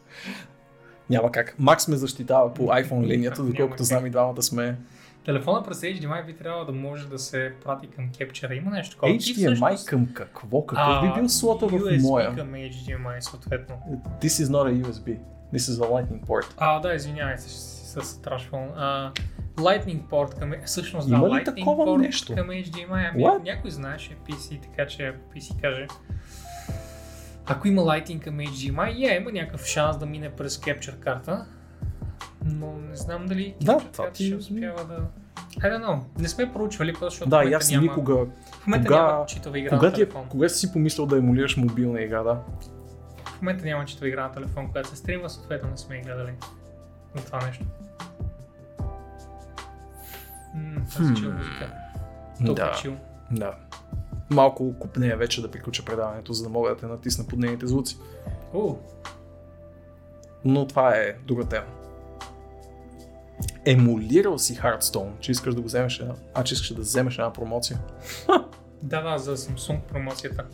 Няма 1.10 1.32
как. 1.32 1.54
Макс 1.58 1.88
ме 1.88 1.96
защитава 1.96 2.54
по 2.54 2.62
iPhone 2.62 3.06
линията, 3.06 3.42
доколкото 3.42 3.84
знам 3.84 4.06
и 4.06 4.10
двамата 4.10 4.42
сме. 4.42 4.76
Телефона 5.26 5.62
през 5.62 5.80
HDMI 5.80 6.26
би 6.26 6.36
трябвало 6.36 6.64
да 6.64 6.72
може 6.72 7.08
да 7.08 7.18
се 7.18 7.52
прати 7.64 7.86
към 7.86 8.10
кепчера. 8.18 8.54
Има 8.54 8.70
нещо 8.70 8.94
такова. 8.96 9.12
HDMI 9.12 9.54
всъщност- 9.54 9.86
към 9.88 10.08
какво? 10.14 10.66
Какъв 10.66 11.02
би 11.02 11.20
бил 11.20 11.28
слота 11.28 11.66
в 11.66 11.72
USB 11.72 12.02
моя? 12.02 12.34
към 12.34 12.52
HDMI 12.52 13.20
съответно. 13.20 13.76
This 14.20 14.44
is 14.44 14.44
not 14.44 14.72
a 14.72 14.84
USB. 14.84 15.18
This 15.54 15.58
is 15.58 15.84
a 15.84 15.88
lightning 15.90 16.26
port. 16.26 16.54
А, 16.56 16.80
да, 16.80 16.94
извинявай 16.94 17.38
се, 17.38 17.48
ще 17.48 17.58
си 17.58 17.86
с 17.86 18.22
трашфон. 18.22 18.68
А, 18.76 19.12
Lightning 19.56 20.02
port 20.02 20.38
към... 20.38 20.52
Всъщност, 20.64 21.08
да, 21.10 21.16
Има 21.16 21.28
ли 21.28 21.32
Lightning 21.32 21.56
такова 21.56 21.84
port 21.84 22.00
нещо? 22.00 22.34
към 22.34 22.48
HDMI. 22.48 23.10
Ами, 23.12 23.24
What? 23.24 23.42
някой 23.42 23.70
знаеше 23.70 24.16
PC, 24.28 24.62
така 24.62 24.86
че 24.86 25.14
PC 25.34 25.60
каже... 25.60 25.86
Ако 27.46 27.68
има 27.68 27.82
Lightning 27.82 28.20
към 28.20 28.34
HDMI, 28.38 28.92
я 28.96 29.16
има 29.16 29.32
някакъв 29.32 29.64
шанс 29.66 29.98
да 29.98 30.06
мине 30.06 30.30
през 30.30 30.58
Capture 30.58 30.98
карта. 30.98 31.46
Но 32.44 32.72
не 32.72 32.96
знам 32.96 33.26
дали 33.26 33.54
Да, 33.60 33.78
това 33.92 34.10
ти- 34.10 34.26
ще 34.26 34.34
успява 34.34 34.84
да... 34.84 35.00
I 35.56 35.62
don't 35.62 35.84
know. 35.84 36.00
Не 36.18 36.28
сме 36.28 36.52
проучвали, 36.52 36.94
защото 37.00 37.30
Да, 37.30 37.36
аз 37.46 37.70
няма, 37.70 37.82
никога. 37.82 38.14
в 38.52 38.66
момента 38.66 38.86
кога- 38.86 39.06
няма 39.06 39.26
читава 39.26 39.58
игра 39.58 39.70
Кога, 39.70 39.82
на 39.82 39.88
е- 39.88 39.94
телефон. 39.94 40.28
кога 40.28 40.48
си 40.48 40.58
си 40.58 40.72
помислил 40.72 41.06
да 41.06 41.18
емулираш 41.18 41.56
мобилна 41.56 42.00
игра, 42.00 42.22
да? 42.22 42.40
В 43.26 43.42
момента 43.42 43.64
няма 43.64 43.84
читава 43.84 44.08
игра 44.08 44.22
на 44.22 44.32
телефон, 44.32 44.72
която 44.72 44.88
се 44.88 44.96
стримва, 44.96 45.30
съответно 45.30 45.70
не 45.70 45.76
сме 45.76 46.00
гледали 46.00 46.32
на 47.14 47.22
това 47.22 47.46
нещо. 47.46 47.64
Това 50.90 51.10
е 51.10 51.14
чил 51.14 51.32
музика. 51.32 51.72
Толкова 52.38 52.54
Да. 52.66 52.72
чил. 52.72 52.96
Да. 53.30 53.54
Малко 54.30 54.74
купнея 54.74 55.16
вече 55.16 55.42
да 55.42 55.50
приключа 55.50 55.84
предаването, 55.84 56.32
за 56.32 56.42
да 56.42 56.48
мога 56.48 56.68
да 56.68 56.76
те 56.76 56.86
натисна 56.86 57.24
под 57.26 57.38
нейните 57.38 57.66
звуци. 57.66 57.98
О, 58.54 58.76
Но 60.44 60.66
това 60.66 60.90
е 60.90 61.12
друга 61.26 61.44
тема. 61.44 61.66
Емулирал 63.66 64.38
си 64.38 64.56
Hearthstone, 64.56 65.18
че 65.20 65.30
искаш 65.32 65.54
да 65.54 65.60
го 65.60 65.66
вземеш, 65.66 66.02
а 66.34 66.44
че 66.44 66.54
искаш 66.54 66.72
да 66.72 66.80
вземеш 66.80 67.18
една 67.18 67.32
промоция. 67.32 67.78
Да, 68.82 69.02
да, 69.02 69.18
за 69.18 69.36
Samsung 69.36 69.80
промоцията. 69.80 70.44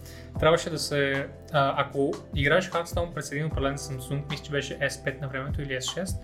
Трябваше 0.41 0.71
да 0.71 0.79
се... 0.79 1.29
А, 1.53 1.75
ако 1.83 2.13
играеш 2.35 2.71
Hearthstone 2.71 3.15
през 3.15 3.33
един 3.33 3.47
определен 3.47 3.77
Samsung, 3.77 4.31
мисля, 4.31 4.45
че 4.45 4.51
беше 4.51 4.79
S5 4.79 5.21
на 5.21 5.29
времето 5.29 5.63
или 5.63 5.73
S6, 5.73 6.17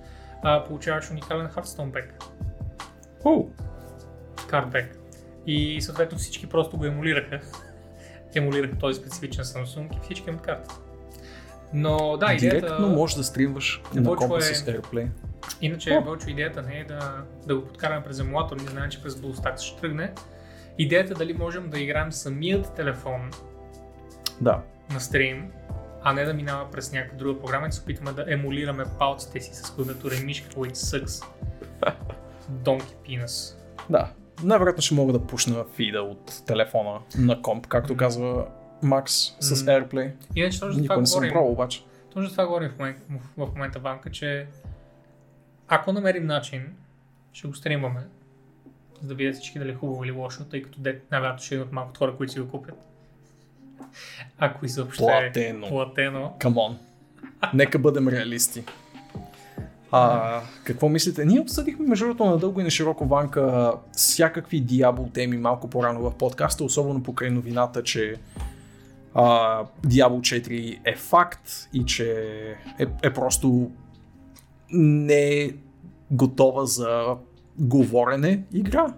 а, 0.42 0.64
получаваш 0.64 1.10
уникален 1.10 1.46
Hearthstone 1.46 1.92
бек, 1.92 2.24
О, 3.24 3.46
картбек. 4.48 4.98
И 5.46 5.82
съответно 5.82 6.18
всички 6.18 6.48
просто 6.48 6.76
го 6.76 6.84
емулираха. 6.84 7.40
емулираха 8.34 8.78
този 8.78 9.00
специфичен 9.00 9.44
Samsung 9.44 9.96
и 9.96 10.00
всички 10.02 10.30
имат 10.30 10.42
карта. 10.42 10.74
Но 11.72 12.16
да, 12.16 12.32
идеята... 12.32 12.56
директно 12.60 12.88
можеш 12.88 13.16
да 13.16 13.24
стримваш 13.24 13.82
на 13.94 14.16
компа 14.16 14.38
е- 14.38 14.40
с 14.40 14.64
AirPlay. 14.64 15.08
Иначе, 15.60 15.92
О. 15.92 16.00
Вълчо, 16.04 16.30
идеята 16.30 16.62
не 16.62 16.78
е 16.78 16.84
да, 16.84 17.22
да 17.46 17.56
го 17.56 17.66
подкараме 17.66 18.04
през 18.04 18.18
емулатор, 18.20 18.56
ние 18.56 18.68
знаем, 18.68 18.90
че 18.90 19.02
през 19.02 19.14
BlueStacks 19.14 19.58
ще 19.58 19.80
тръгне. 19.80 20.12
Идеята 20.78 21.12
е 21.12 21.16
дали 21.16 21.32
можем 21.32 21.70
да 21.70 21.80
играем 21.80 22.12
самият 22.12 22.74
телефон 22.74 23.30
Да. 24.40 24.60
на 24.92 25.00
стрим, 25.00 25.50
а 26.02 26.12
не 26.12 26.24
да 26.24 26.34
минава 26.34 26.70
през 26.70 26.92
някаква 26.92 27.18
друга 27.18 27.40
програма 27.40 27.66
и 27.66 27.68
да 27.68 27.74
се 27.74 27.82
опитваме 27.82 28.12
да 28.12 28.24
емулираме 28.28 28.84
палците 28.98 29.40
си 29.40 29.54
с 29.54 29.70
клавиатура 29.70 30.14
и 30.14 30.24
мишка, 30.24 30.48
which 30.50 30.74
sucks. 30.74 31.24
Donkey 32.52 32.94
penis. 33.08 33.56
Да. 33.90 34.10
Най-вероятно 34.42 34.82
ще 34.82 34.94
мога 34.94 35.12
да 35.12 35.26
пусна 35.26 35.64
фида 35.76 36.02
от 36.02 36.42
телефона 36.46 36.98
на 37.18 37.42
комп, 37.42 37.66
както 37.66 37.96
казва 37.96 38.46
Макс 38.82 39.12
с 39.40 39.62
Мгм. 39.62 39.70
AirPlay. 39.70 40.10
Иначе 40.36 40.60
точно 40.60 40.80
Никога 40.80 41.00
не 41.00 41.06
съм 41.06 41.16
говорим, 41.16 41.32
пробвал 41.32 41.52
обаче. 41.52 41.82
точно 42.10 42.30
това 42.30 42.46
говорим 42.46 42.70
в 42.70 42.78
момента, 42.78 43.02
в 43.36 43.48
момента 43.48 43.78
Ванка, 43.78 44.10
че 44.10 44.46
ако 45.68 45.92
намерим 45.92 46.26
начин, 46.26 46.62
ще 47.32 47.48
го 47.48 47.54
стримваме, 47.54 48.00
за 49.02 49.08
да 49.08 49.14
видят 49.14 49.34
всички 49.34 49.58
дали 49.58 49.70
е 49.70 49.74
хубаво 49.74 50.04
или 50.04 50.10
лошо, 50.12 50.44
тъй 50.44 50.62
като 50.62 50.80
най-вероятно 50.80 51.44
ще 51.44 51.54
имат 51.54 51.72
малко 51.72 51.98
хора, 51.98 52.16
които 52.16 52.32
си 52.32 52.40
го 52.40 52.48
купят. 52.48 52.74
Ако 54.38 54.66
изобщо 54.66 55.02
Платено. 55.02 55.66
е 55.66 55.68
платено. 55.68 56.34
Камон. 56.38 56.78
Нека 57.54 57.78
бъдем 57.78 58.08
реалисти. 58.08 58.64
А, 59.92 60.40
какво 60.64 60.88
мислите? 60.88 61.24
Ние 61.24 61.40
обсъдихме 61.40 61.86
между 61.86 62.04
другото 62.04 62.24
надълго 62.24 62.60
и 62.60 62.64
на 62.64 62.70
широко 62.70 63.06
ванка 63.06 63.72
всякакви 63.92 64.62
Diablo 64.62 65.12
теми 65.12 65.36
малко 65.36 65.70
по-рано 65.70 66.00
в 66.00 66.14
подкаста, 66.14 66.64
особено 66.64 67.02
покрай 67.02 67.30
новината, 67.30 67.82
че 67.82 68.14
а, 69.14 69.22
Diablo 69.84 70.20
4 70.20 70.80
е 70.84 70.96
факт 70.96 71.68
и 71.72 71.84
че 71.84 72.12
е, 72.78 72.86
е 73.02 73.12
просто 73.12 73.70
не 74.70 75.52
готова 76.10 76.66
за 76.66 77.16
говорене 77.58 78.44
игра. 78.52 78.94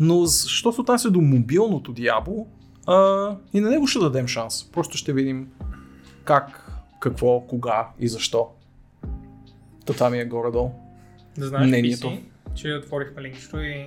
Но 0.00 0.26
з- 0.26 0.48
що 0.48 0.72
се 0.72 0.80
отнася 0.80 1.10
до 1.10 1.20
мобилното 1.20 1.94
Diablo, 1.94 2.44
а, 2.86 3.36
и 3.52 3.60
на 3.60 3.70
него 3.70 3.86
ще 3.86 3.98
дадем 3.98 4.28
шанс. 4.28 4.64
Просто 4.64 4.96
ще 4.96 5.12
видим 5.12 5.48
как, 6.24 6.70
какво, 7.00 7.40
кога 7.40 7.88
и 7.98 8.08
защо. 8.08 8.48
Та 9.86 9.92
това 9.92 10.10
ми 10.10 10.18
е 10.18 10.24
горе-долу. 10.24 10.70
Да 11.38 11.46
знаеш 11.48 11.66
Мнението. 11.66 12.06
PC, 12.06 12.20
че 12.54 12.72
отворихме 12.74 13.22
линкчето 13.22 13.60
и 13.60 13.86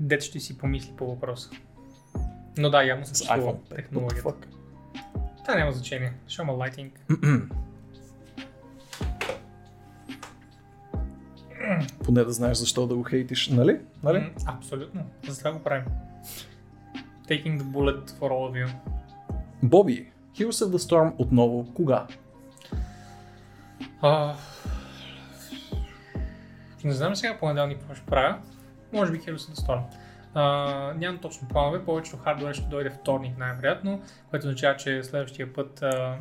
дет 0.00 0.22
ще 0.22 0.40
си 0.40 0.58
помисли 0.58 0.92
по 0.96 1.06
въпроса. 1.06 1.50
Но 2.58 2.70
да, 2.70 2.82
явно 2.82 3.04
С 3.04 3.08
съществува 3.08 3.42
iPhone 3.42 3.56
5. 3.56 3.56
What 3.56 3.72
the 3.72 3.76
технологията. 3.76 4.34
Това 5.44 5.54
няма 5.54 5.72
значение. 5.72 6.12
Ще 6.26 6.42
има 6.42 6.52
лайтинг. 6.52 7.00
Поне 12.04 12.24
да 12.24 12.32
знаеш 12.32 12.58
защо 12.58 12.86
да 12.86 12.94
го 12.94 13.02
хейтиш, 13.02 13.48
нали? 13.48 13.80
нали? 14.02 14.32
Абсолютно. 14.46 15.06
За 15.28 15.38
това 15.38 15.52
го 15.52 15.58
правим. 15.58 15.84
Taking 17.28 17.58
the 17.58 17.62
bullet 17.62 18.10
for 18.10 18.30
all 18.30 18.52
of 18.52 18.66
you. 18.66 18.70
Боби, 19.62 20.12
Heroes 20.34 20.66
of 20.66 20.76
the 20.76 20.76
Storm 20.76 21.12
отново 21.18 21.74
кога? 21.74 22.06
А, 24.02 24.34
не 26.84 26.92
знам 26.92 27.16
сега 27.16 27.38
понеделник 27.38 27.78
какво 27.78 27.94
ще 27.94 28.06
правя. 28.06 28.38
Може 28.92 29.12
би 29.12 29.18
Heroes 29.18 29.36
of 29.36 29.54
the 29.54 29.66
Storm. 29.66 29.82
А, 30.34 30.42
нямам 30.96 31.18
точно 31.18 31.48
планове, 31.48 31.84
повечето 31.84 32.16
хардвер 32.16 32.54
ще 32.54 32.66
дойде 32.66 32.90
вторник 32.90 33.38
най-вероятно, 33.38 34.00
което 34.30 34.46
означава, 34.46 34.76
че 34.76 35.02
следващия 35.02 35.52
път 35.52 35.82
а, 35.82 36.18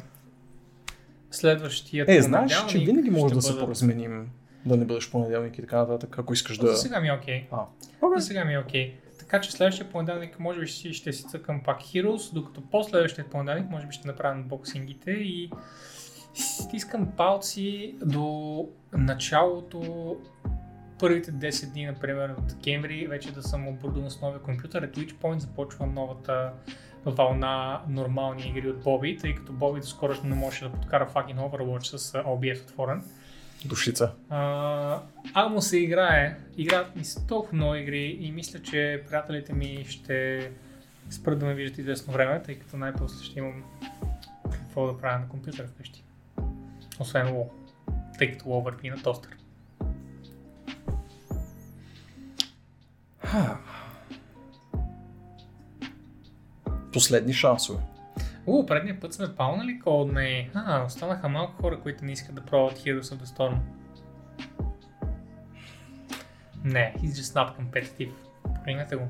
следващия 1.32 2.06
Е, 2.08 2.22
знаеш, 2.22 2.66
че 2.66 2.78
винаги 2.80 3.10
може 3.10 3.34
да 3.34 3.42
се 3.42 3.52
бъдат- 3.52 3.64
поразменим 3.64 4.30
да 4.66 4.78
не 4.78 4.86
бъдеш 4.86 5.12
понеделник 5.12 5.58
и 5.58 5.62
така 5.62 5.78
нататък, 5.78 6.20
ако 6.20 6.34
искаш 6.34 6.58
да... 6.58 6.68
За 6.68 6.78
сега 6.78 7.00
ми 7.00 7.08
е 7.08 7.14
окей. 7.14 7.48
А, 7.52 7.56
За 7.56 8.08
окей. 8.08 8.22
сега 8.22 8.46
ми 8.46 8.54
е 8.54 8.60
окей. 8.60 8.96
Така 9.20 9.42
че 9.42 9.52
следващия 9.52 9.90
понеделник 9.90 10.40
може 10.40 10.60
би 10.60 10.68
ще, 10.68 10.94
ще 10.94 11.14
си 11.14 11.24
цъкам 11.24 11.62
пак 11.64 11.82
Heroes, 11.82 12.34
докато 12.34 12.62
по-следващия 12.62 13.26
понеделник 13.26 13.70
може 13.70 13.88
би 13.88 13.94
ще 13.94 14.08
направя 14.08 14.36
боксингите 14.38 15.12
и 15.12 15.50
стискам 16.34 17.08
палци 17.18 17.96
до 18.02 18.68
началото 18.94 20.16
първите 21.00 21.32
10 21.32 21.72
дни, 21.72 21.86
например, 21.86 22.30
от 22.30 22.48
декември, 22.48 23.08
вече 23.08 23.32
да 23.32 23.44
съм 23.44 23.68
оборудван 23.68 24.12
с 24.12 24.22
новия 24.22 24.42
компютър. 24.42 24.92
At 24.92 24.98
which 24.98 25.14
point 25.14 25.38
започва 25.38 25.86
новата 25.86 26.52
вълна 27.06 27.82
нормални 27.88 28.48
игри 28.48 28.70
от 28.70 28.84
Боби, 28.84 29.18
тъй 29.18 29.36
като 29.36 29.54
Боби 29.54 29.80
до 29.80 29.86
скоро 29.86 30.14
не 30.24 30.36
можеше 30.36 30.64
да 30.66 30.72
подкара 30.72 31.10
fucking 31.14 31.38
Overwatch 31.38 31.98
с 31.98 32.16
а, 32.16 32.24
OBS 32.24 32.62
отворен. 32.62 33.04
Душица. 33.66 34.12
А, 34.30 35.02
а 35.34 35.50
му 35.50 35.62
се 35.62 35.78
играе. 35.78 36.38
Играят 36.58 36.96
ми 36.96 37.06
с 37.06 37.28
толкова 37.28 37.56
много 37.56 37.76
игри 37.76 38.18
и 38.20 38.32
мисля, 38.32 38.60
че 38.60 39.04
приятелите 39.08 39.54
ми 39.54 39.86
ще 39.90 40.52
спрат 41.10 41.40
да 41.40 41.46
ме 41.46 41.54
виждат 41.54 41.78
известно 41.78 42.14
време, 42.14 42.42
тъй 42.42 42.60
като 42.60 42.78
най-после 42.78 43.26
ще 43.26 43.40
имам 43.40 43.64
какво 44.52 44.88
да 44.88 44.98
правя 44.98 45.20
на 45.20 45.28
компютъра 45.28 45.68
вкъщи. 45.68 46.04
Освен 47.00 47.28
WoW, 47.28 47.50
тъй 48.18 48.32
като 48.32 48.46
WoW 48.46 48.64
върви 48.64 48.90
на 48.90 49.04
тостър. 49.04 49.38
Последни 56.94 57.34
шансове. 57.34 57.84
У, 58.46 58.66
предния 58.66 59.00
път 59.00 59.14
сме 59.14 59.36
палнали 59.36 59.82
Coldplay. 59.86 60.50
А, 60.54 60.86
останаха 60.86 61.30
малко 61.30 61.62
хора, 61.62 61.80
които 61.80 62.06
не 62.06 62.12
искат 62.12 62.36
да 62.36 62.42
пробват 62.42 62.80
Heroes 62.80 63.02
of 63.02 63.24
the 63.24 63.38
Storm. 63.38 63.58
Не, 66.64 66.96
he's 66.98 67.12
just 67.12 67.36
not 67.36 67.60
competitive. 67.60 68.12
Погледнете 68.44 68.96
го. 68.96 69.08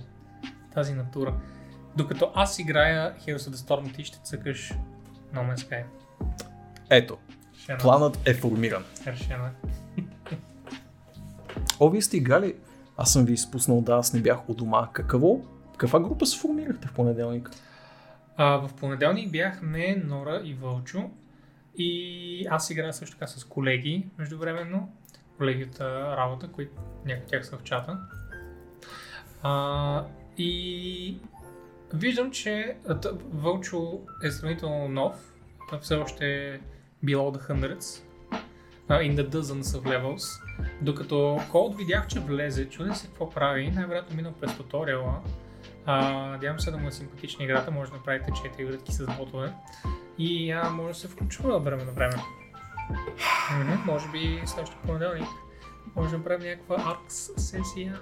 Тази 0.73 0.93
натура. 0.93 1.35
Докато 1.97 2.31
аз 2.35 2.59
играя 2.59 3.15
Heroes 3.17 3.37
of 3.37 3.51
the 3.51 3.55
Storm, 3.55 3.95
ти 3.95 4.05
ще 4.05 4.19
цъкаш 4.23 4.73
No 5.33 5.53
Man's 5.53 5.55
Sky. 5.55 5.83
Ето, 6.89 7.17
Решено. 7.55 7.79
планът 7.79 8.27
е 8.27 8.33
формиран. 8.33 8.83
Решено 9.07 9.45
е. 9.45 9.51
О, 11.79 11.89
вие 11.89 12.01
сте 12.01 12.17
играли? 12.17 12.55
Аз 12.97 13.13
съм 13.13 13.25
ви 13.25 13.33
изпуснал, 13.33 13.81
да, 13.81 13.93
аз 13.93 14.13
не 14.13 14.22
бях 14.22 14.49
у 14.49 14.53
дома. 14.53 14.89
Какво? 14.93 15.39
Каква 15.77 15.99
група 15.99 16.25
се 16.25 16.39
формирахте 16.39 16.88
в 16.88 16.93
понеделник? 16.93 17.49
А, 18.38 18.57
в 18.57 18.73
понеделник 18.73 19.31
бях 19.31 19.61
не 19.61 20.03
Нора 20.05 20.41
и 20.43 20.53
Вълчо. 20.53 21.09
И 21.77 22.47
аз 22.49 22.69
играя 22.69 22.93
също 22.93 23.15
така 23.15 23.27
с 23.27 23.43
колеги, 23.43 24.05
междувременно. 24.17 24.93
Колеги 25.38 25.63
от 25.63 25.80
а, 25.80 26.17
работа, 26.17 26.47
които 26.47 26.73
някои 27.05 27.27
тях 27.27 27.45
са 27.45 27.57
в 27.57 27.63
чата. 27.63 27.99
А, 29.43 30.05
и 30.38 31.17
виждам, 31.93 32.31
че 32.31 32.77
Вълчо 33.31 34.01
е 34.23 34.31
сравнително 34.31 34.88
нов. 34.88 35.33
Все 35.81 35.95
още 35.95 36.53
е 36.53 36.59
below 37.05 37.38
the 37.38 37.49
hundreds. 37.49 38.02
In 39.01 39.15
the 39.15 39.30
dozens 39.30 39.63
of 39.63 39.83
levels. 39.83 40.41
Докато 40.81 41.15
Cold 41.51 41.77
видях, 41.77 42.07
че 42.07 42.19
влезе, 42.19 42.69
чудя 42.69 42.95
се 42.95 43.07
какво 43.07 43.30
прави, 43.30 43.72
най-вероятно 43.72 44.15
минал 44.15 44.33
през 44.41 44.57
туториала. 44.57 45.13
Надявам 45.88 46.59
се 46.59 46.72
да 46.72 46.77
му 46.77 46.88
е 46.88 46.91
симпатична 46.91 47.43
играта, 47.43 47.72
може 47.72 47.91
да 47.91 47.97
направите 47.97 48.31
4 48.31 48.67
вратки 48.67 48.91
с 48.91 49.05
ботове. 49.17 49.53
И 50.17 50.51
а, 50.51 50.69
може 50.69 50.93
да 50.93 50.99
се 50.99 51.07
включва 51.07 51.55
от 51.55 51.63
време 51.63 51.83
на 51.83 51.91
време. 51.91 52.13
Мгм, 53.59 53.73
може 53.85 54.11
би 54.11 54.41
следващия 54.45 54.81
понеделник 54.81 55.27
може 55.95 56.11
да 56.11 56.17
направим 56.17 56.47
някаква 56.47 56.77
ARX 56.77 57.39
сесия. 57.39 57.99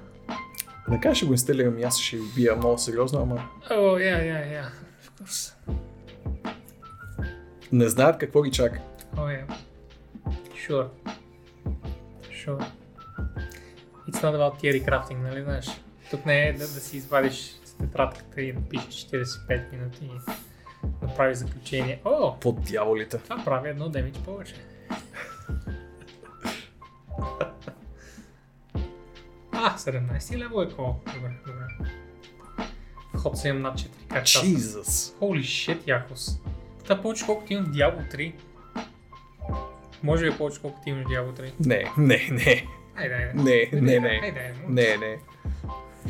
Така 0.90 1.16
ще 1.16 1.26
го 1.26 1.32
инсталирам 1.32 1.80
и 1.80 1.84
аз 1.84 2.00
ще 2.00 2.18
бия 2.36 2.56
много 2.56 2.78
сериозно, 2.78 3.22
ама 3.22 3.50
О, 3.72 3.98
я, 3.98 4.26
я, 4.26 4.54
я. 4.54 4.72
Не 7.72 7.90
знаят 7.90 8.18
какво 8.18 8.42
ги 8.42 8.52
чака. 8.52 8.80
О, 9.18 9.30
я. 9.30 9.48
Sure. 10.68 10.88
Sure. 12.42 12.62
It's 14.08 14.22
not 14.22 14.36
about 14.36 14.60
theory 14.62 14.86
crafting, 14.86 15.18
нали 15.18 15.44
знаеш? 15.44 15.68
Тук 16.12 16.26
не 16.26 16.48
е 16.48 16.54
да, 16.54 16.60
да 16.60 16.66
си 16.66 16.98
извадиш 16.98 17.56
тетрадката 17.80 18.42
и 18.42 18.54
напишеш 18.54 19.08
45 19.08 19.72
минути 19.72 20.06
и 20.06 20.32
направиш 21.02 21.38
заключение. 21.38 22.02
О, 22.06 22.40
Под 22.40 22.62
дяволите. 22.62 23.18
Това 23.18 23.44
прави 23.46 23.70
едно 23.70 23.90
демидж 23.90 24.20
повече. 24.20 24.56
А, 29.52 29.78
17 29.78 30.38
лево 30.38 30.62
е 30.62 30.70
кол. 30.70 30.96
Добре, 31.14 31.32
добре. 31.48 31.92
Ход 33.18 33.38
съм 33.38 33.50
имам 33.50 33.62
над 33.62 33.80
4 33.80 33.88
качества. 34.08 34.48
Jesus. 34.48 35.20
Holy 35.20 35.42
shit, 35.42 35.88
Якос. 35.88 36.40
Та 36.88 37.02
повече 37.02 37.26
колкото 37.26 37.54
имам 37.54 37.66
в 37.66 37.76
Diablo 37.76 38.16
3. 38.16 38.34
Може 40.04 40.32
би 40.32 40.38
повече 40.38 40.62
колкото 40.62 40.90
имаш 40.90 41.06
Diablo 41.06 41.40
3. 41.40 41.52
Не, 41.66 41.84
не, 41.98 42.28
не. 42.32 42.66
Айде, 42.96 43.14
айде. 43.14 43.32
Не, 43.36 43.82
не, 43.82 44.00
не. 44.00 44.20
Айде. 44.24 44.54
Не, 44.68 44.98
не. 44.98 45.18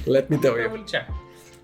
Let 0.08 0.30
me 0.30 0.38
tell 0.40 0.70
you. 0.70 1.04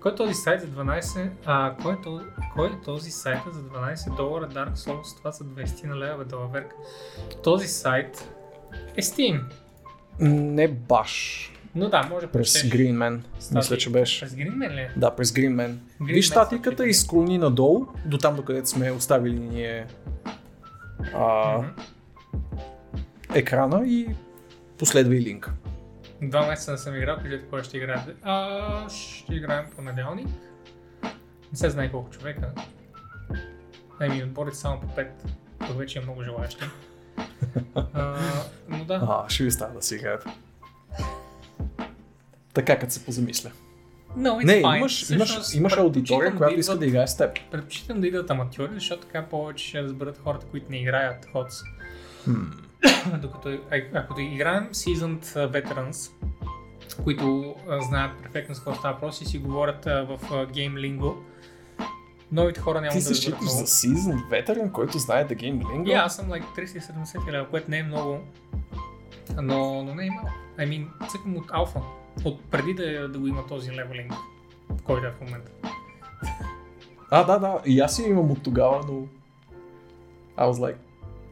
Кой 0.00 0.12
е 0.12 0.14
този 0.14 0.34
сайт 0.34 0.60
за 0.60 0.66
12... 0.66 1.30
А, 1.46 1.74
кой 1.82 1.94
е, 1.94 1.96
този, 2.04 2.24
кой 2.54 2.68
е 2.68 2.70
този 2.84 3.10
сайт 3.10 3.38
за 3.52 3.60
12 3.60 4.16
долара 4.16 4.48
Dark 4.48 4.74
Souls? 4.74 5.16
Това 5.18 5.32
са 5.32 5.44
20 5.44 5.84
на 5.86 5.96
лева, 5.96 6.18
бе, 6.18 6.24
долаверка. 6.24 6.76
Този 7.42 7.68
сайт 7.68 8.28
е 8.96 9.02
Steam. 9.02 9.40
Не 10.20 10.68
баш. 10.68 11.44
Но 11.74 11.88
да, 11.88 12.02
може 12.10 12.26
През 12.26 12.52
прочетеш 12.52 12.70
Green 12.72 12.92
Man. 12.96 13.20
статии. 13.38 13.56
Мисля, 13.56 13.76
че 13.76 13.90
беше. 13.90 14.20
През 14.20 14.32
Greenman 14.34 14.74
ли? 14.74 14.80
е? 14.80 14.90
Да, 14.96 15.16
през 15.16 15.30
Green 15.30 15.54
Man. 15.54 15.74
Green 16.00 16.14
Виж 16.14 16.26
Man 16.28 16.30
статиката 16.30 16.86
и 16.86 16.94
склони 16.94 17.38
надолу, 17.38 17.86
до 18.06 18.18
там, 18.18 18.36
до 18.36 18.44
където 18.44 18.68
сме 18.68 18.90
оставили 18.90 19.38
ние 19.38 19.86
а, 21.14 21.58
Мгм. 21.58 21.68
Екрана 23.34 23.86
и 23.86 24.08
последвай 24.78 25.18
линк. 25.18 25.50
Два 26.22 26.46
месеца 26.46 26.72
не 26.72 26.78
съм 26.78 26.94
играл, 26.96 27.16
кажете 27.22 27.44
кой 27.50 27.62
ще 27.62 27.76
играете. 27.76 28.14
А, 28.22 28.88
ще 28.88 29.34
играем 29.34 29.66
понеделник. 29.76 30.26
Не 31.52 31.58
се 31.58 31.70
знае 31.70 31.90
колко 31.90 32.10
човека. 32.10 32.50
Еми, 34.00 34.22
отборите 34.24 34.56
само 34.56 34.80
по 34.80 34.86
5. 34.86 35.08
Тук 35.66 35.78
вече 35.78 35.98
е 35.98 36.02
много 36.02 36.22
желаящи. 36.22 36.64
А, 37.74 38.16
но 38.68 38.84
да, 38.84 38.94
А, 39.08 39.28
ще 39.28 39.44
ви 39.44 39.50
става 39.50 39.74
да 39.74 39.82
си 39.82 39.94
играят. 39.94 40.26
Така, 42.54 42.78
като 42.78 42.92
се 42.92 43.04
позамисля. 43.04 43.50
no, 44.18 44.44
Не, 44.44 44.52
fine. 44.52 44.76
имаш, 44.76 45.10
имаш, 45.10 45.24
Всъщност, 45.28 45.54
имаш 45.54 45.76
аудитория, 45.76 46.36
която 46.36 46.54
да 46.54 46.60
иска 46.60 46.78
да 46.78 46.86
играе 46.86 47.06
с 47.06 47.16
теб. 47.16 47.38
Предпочитам 47.50 48.00
да 48.00 48.06
идват 48.06 48.30
аматьори, 48.30 48.74
защото 48.74 49.06
така 49.06 49.26
повече 49.26 49.68
ще 49.68 49.82
разберат 49.82 50.18
хората, 50.18 50.46
които 50.46 50.66
не 50.70 50.76
играят 50.80 51.26
ходс. 51.32 51.56
Докато 53.22 53.58
ако 53.94 54.20
играем 54.20 54.68
Seasoned 54.72 55.24
Veterans, 55.24 56.12
които 57.04 57.54
знаят 57.80 58.22
перфектно 58.22 58.54
с 58.54 58.58
какво 58.58 58.74
става 58.74 58.94
въпрос 58.94 59.20
и 59.20 59.24
си 59.24 59.38
говорят 59.38 59.84
в 59.84 60.18
Game 60.30 60.74
Lingo, 60.74 61.14
новите 62.32 62.60
хора 62.60 62.80
няма 62.80 62.92
Ти 62.92 63.02
да 63.02 63.10
разберат 63.10 63.40
много. 63.40 63.56
за 63.56 63.64
seasoned 63.64 64.30
ветеран, 64.30 64.72
който 64.72 64.98
знае 64.98 65.24
да 65.24 65.34
гейм 65.34 65.60
линго? 65.72 65.88
И 65.88 65.92
аз 65.92 66.16
съм 66.16 66.26
like 66.26 66.44
370 66.56 67.32
лева, 67.32 67.48
което 67.48 67.70
не 67.70 67.78
е 67.78 67.82
много, 67.82 68.20
но, 69.42 69.84
но 69.84 69.94
не 69.94 70.06
е 70.06 70.10
малко. 70.10 70.30
I 70.58 70.68
mean, 70.68 71.08
цъкам 71.08 71.36
от 71.36 71.44
алфа, 71.50 71.80
от 72.24 72.44
преди 72.50 72.74
да, 72.74 73.08
да 73.08 73.18
го 73.18 73.26
има 73.26 73.46
този 73.46 73.72
левелинг, 73.72 74.12
който 74.84 75.06
е 75.06 75.10
в 75.10 75.20
момента. 75.20 75.50
А, 77.10 77.24
да, 77.24 77.38
да. 77.38 77.60
И 77.66 77.80
аз 77.80 77.96
си 77.96 78.02
имам 78.02 78.30
от 78.30 78.42
тогава, 78.42 78.80
но... 78.88 79.06
I 80.36 80.52
was 80.52 80.52
like, 80.52 80.76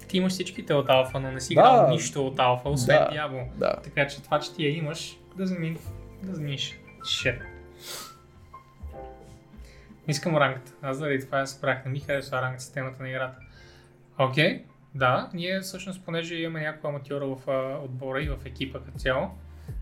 Ти 0.09 0.17
имаш 0.17 0.33
всичките 0.33 0.75
от 0.75 0.89
алфа, 0.89 1.21
но 1.21 1.31
не 1.31 1.41
си 1.41 1.55
Да. 1.55 1.61
играл 1.61 1.89
нищо 1.89 2.27
от 2.27 2.39
алфа, 2.39 2.69
освен 2.69 2.99
Да. 2.99 3.09
Diablo. 3.17 3.47
да. 3.55 3.77
Така 3.85 4.07
че 4.07 4.23
това, 4.23 4.41
че 4.41 4.55
ти 4.55 4.65
я 4.65 4.77
имаш, 4.77 5.19
doesn't 5.39 5.59
mean, 5.61 5.79
doesn't 6.25 6.55
mean 6.57 6.75
shit. 7.01 7.39
Искам 10.09 10.37
ранката. 10.37 10.73
Аз 10.83 10.97
заради 10.97 11.21
това 11.27 11.39
я 11.39 11.47
спрях. 11.47 11.85
Не 11.85 11.91
ми 11.91 12.01
харесва 12.01 12.43
ранг 12.43 12.61
системата 12.61 13.03
на 13.03 13.09
играта. 13.09 13.39
Окей, 14.19 14.65
да, 14.95 15.31
ние 15.35 15.61
всъщност, 15.61 16.05
понеже 16.05 16.35
имаме 16.35 16.61
няколко 16.61 16.89
аматьора 16.89 17.27
в 17.27 17.51
а, 17.51 17.85
отбора 17.85 18.23
и 18.23 18.29
в 18.29 18.37
екипа 18.45 18.79
като 18.79 18.99
цяло, 18.99 19.31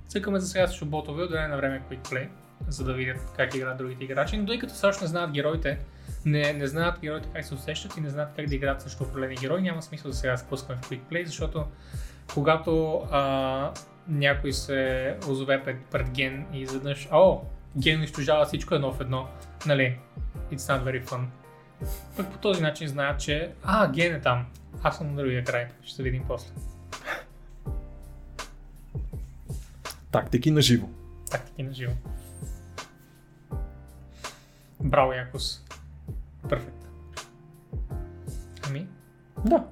цъкаме 0.08 0.38
за 0.40 0.46
сега 0.46 0.66
срещу 0.66 0.86
ботове 0.86 1.22
от 1.22 1.30
време 1.30 1.48
на 1.48 1.56
време 1.56 1.82
Quick 1.90 2.00
Play, 2.08 2.28
за 2.68 2.84
да 2.84 2.92
видят 2.92 3.16
как 3.36 3.54
играят 3.54 3.78
другите 3.78 4.04
играчи, 4.04 4.36
но 4.36 4.46
тъй 4.46 4.58
като 4.58 4.74
всъщност 4.74 5.02
не 5.02 5.08
знаят 5.08 5.30
героите, 5.30 5.78
не, 6.24 6.52
не 6.52 6.66
знаят 6.66 7.00
героите 7.00 7.28
как 7.34 7.44
се 7.44 7.54
усещат 7.54 7.96
и 7.96 8.00
не 8.00 8.10
знаят 8.10 8.30
как 8.36 8.46
да 8.46 8.54
играят 8.54 8.82
срещу 8.82 9.04
определени 9.04 9.36
герои, 9.36 9.62
няма 9.62 9.82
смисъл 9.82 10.10
да 10.10 10.16
сега 10.16 10.36
спускаме 10.36 10.80
в 10.82 10.90
Quick 10.90 11.00
Play, 11.00 11.24
защото 11.24 11.64
когато 12.34 13.02
а, 13.10 13.72
някой 14.08 14.52
се 14.52 15.16
озове 15.28 15.62
пред, 15.64 15.76
пред 15.90 16.10
ген 16.10 16.46
и 16.52 16.60
изведнъж, 16.60 17.08
о, 17.12 17.40
ген 17.78 17.98
унищожава 17.98 18.44
всичко 18.44 18.74
едно 18.74 18.92
в 18.92 19.00
едно, 19.00 19.28
нали, 19.66 19.98
it's 20.52 20.56
not 20.56 20.84
very 20.84 21.04
fun. 21.04 21.24
Пък 22.16 22.32
по 22.32 22.38
този 22.38 22.62
начин 22.62 22.88
знаят, 22.88 23.20
че, 23.20 23.52
а, 23.62 23.92
ген 23.92 24.14
е 24.14 24.20
там, 24.20 24.46
аз 24.82 24.98
съм 24.98 25.14
на 25.14 25.22
другия 25.22 25.44
край, 25.44 25.66
ще 25.82 25.96
се 25.96 26.02
видим 26.02 26.24
после. 26.28 26.52
Тактики 30.10 30.50
на 30.50 30.60
живо. 30.60 30.88
Тактики 31.30 31.62
на 31.62 31.72
живо. 31.72 31.92
Браво, 34.84 35.12
Якос. 35.12 35.64
Перфект. 36.48 36.88
Ами, 38.68 38.88
Да. 39.46 39.66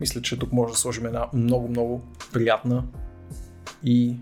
Мисля, 0.00 0.22
че 0.22 0.38
тук 0.38 0.52
може 0.52 0.72
да 0.72 0.78
сложим 0.78 1.06
една 1.06 1.28
много-много 1.32 2.02
приятна 2.32 2.84
и 3.84 4.16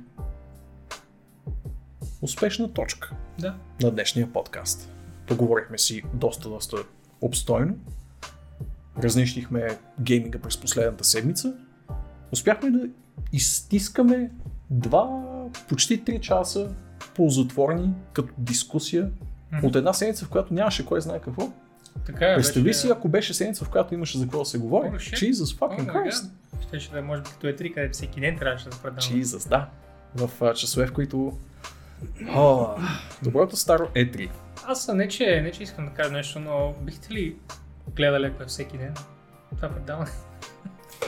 успешна 2.22 2.72
точка 2.72 3.16
да. 3.38 3.56
на 3.82 3.90
днешния 3.90 4.32
подкаст. 4.32 4.92
Поговорихме 5.26 5.78
си 5.78 6.02
доста, 6.14 6.48
доста 6.48 6.76
обстойно. 7.20 7.76
Разнищихме 9.02 9.78
гейминга 10.00 10.38
през 10.38 10.60
последната 10.60 11.04
седмица. 11.04 11.54
Успяхме 12.32 12.70
да 12.70 12.88
изстискаме 13.32 14.30
два, 14.70 15.22
почти 15.68 16.04
3 16.04 16.20
часа 16.20 16.74
ползотворни 17.14 17.94
като 18.12 18.32
дискусия 18.38 19.10
От 19.62 19.76
една 19.76 19.92
седмица, 19.92 20.24
в 20.24 20.28
която 20.28 20.54
нямаше 20.54 20.86
кой 20.86 21.00
знае 21.00 21.20
какво. 21.20 21.48
Така 22.06 22.26
е, 22.32 22.34
Представи 22.34 22.64
беше- 22.64 22.78
си, 22.78 22.88
ако 22.90 23.08
беше 23.08 23.34
седмица, 23.34 23.64
в 23.64 23.70
която 23.70 23.94
имаше 23.94 24.18
за 24.18 24.24
какво 24.24 24.38
да 24.38 24.44
се 24.44 24.58
говори. 24.58 24.88
Holy 24.88 24.96
shit. 24.96 25.30
Jesus 25.30 25.58
fucking 25.58 25.86
Oh 25.86 25.92
Christ. 25.92 26.30
Щеше 26.68 26.90
да 26.90 26.98
е, 26.98 27.02
може 27.02 27.22
би 27.22 27.28
като 27.30 27.46
е 27.46 27.56
три, 27.56 27.72
където 27.72 27.92
всеки 27.92 28.20
ден 28.20 28.38
трябваше 28.38 28.64
да 28.64 28.76
предаваме. 28.82 29.22
Jesus, 29.22 29.48
да. 29.48 29.68
В 30.14 30.42
а, 30.42 30.54
часове, 30.54 30.86
в 30.86 30.92
които... 30.92 31.38
О, 32.28 32.66
доброто 33.22 33.56
старо 33.56 33.88
е 33.94 34.04
E3. 34.06 34.30
Аз 34.66 34.88
не 34.88 35.08
че, 35.08 35.40
не 35.40 35.52
че 35.52 35.62
искам 35.62 35.86
да 35.86 35.92
кажа 35.92 36.12
нещо, 36.12 36.40
но 36.40 36.74
бихте 36.82 37.14
ли 37.14 37.36
гледали 37.96 38.26
ако 38.26 38.42
е 38.42 38.46
всеки 38.46 38.78
ден? 38.78 38.94
Това 39.56 39.68
предаване. 39.68 40.10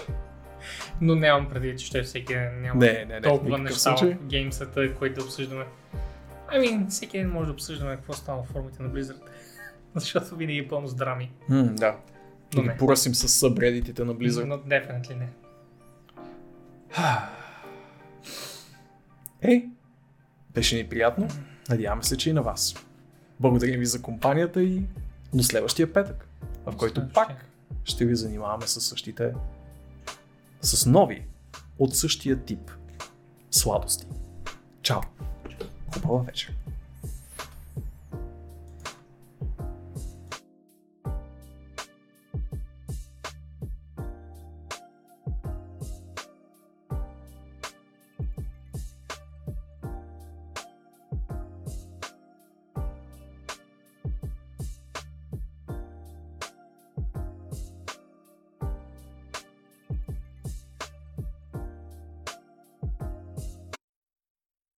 но 1.01 1.15
нямам 1.15 1.49
преди, 1.49 1.77
че 1.77 1.87
ще 1.87 1.99
е 1.99 2.03
всеки 2.03 2.35
ден. 2.35 2.63
Няма 2.63 2.81
Не, 2.81 2.93
не, 2.93 3.05
не, 3.05 3.21
толкова 3.21 3.59
неща 3.59 3.79
случай. 3.79 4.15
в 4.15 4.27
геймсата, 4.27 4.95
които 4.95 5.21
да 5.21 5.25
обсъждаме. 5.25 5.65
Mean, 6.53 6.89
всеки 6.89 7.19
ден 7.19 7.31
може 7.31 7.47
да 7.47 7.53
обсъждаме 7.53 7.97
какво 7.97 8.13
става 8.13 8.43
в 8.43 8.47
формите 8.47 8.83
на 8.83 8.89
Blizzard. 8.91 9.21
Защото 9.95 10.37
винаги 10.37 10.59
е 10.59 10.69
пълно 10.69 10.89
с 10.89 10.95
драми. 10.95 11.33
М, 11.49 11.65
да. 11.65 11.97
Но 12.55 12.63
не. 12.63 12.77
поръсим 12.77 13.15
с 13.15 13.29
събредитите 13.29 14.05
на 14.05 14.15
Blizzard. 14.15 14.45
Но 14.45 14.59
definitely 14.59 15.15
не. 15.19 15.29
Е, 19.43 19.69
беше 20.55 20.77
ни 20.77 20.89
приятно. 20.89 21.29
Надяваме 21.69 22.03
се, 22.03 22.17
че 22.17 22.31
и 22.31 22.33
на 22.33 22.43
вас. 22.43 22.75
Благодарим 23.41 23.81
ви 23.81 23.87
за 23.87 24.03
компанията 24.03 24.63
и 24.63 24.83
до 25.35 25.43
следващия 25.43 25.93
петък, 25.93 26.29
в 26.67 26.77
който 26.77 26.95
Следващия. 26.95 27.27
пак 27.27 27.47
ще 27.85 28.05
ви 28.07 28.17
занимаваме 28.17 28.67
с 28.67 28.81
същите, 28.81 29.33
с 30.61 30.87
нови 30.87 31.25
от 31.79 31.97
същия 31.97 32.37
тип 32.45 32.71
сладости. 33.51 34.07
Чао! 34.83 35.01
Хубава 35.93 36.25
вечер! 36.25 36.51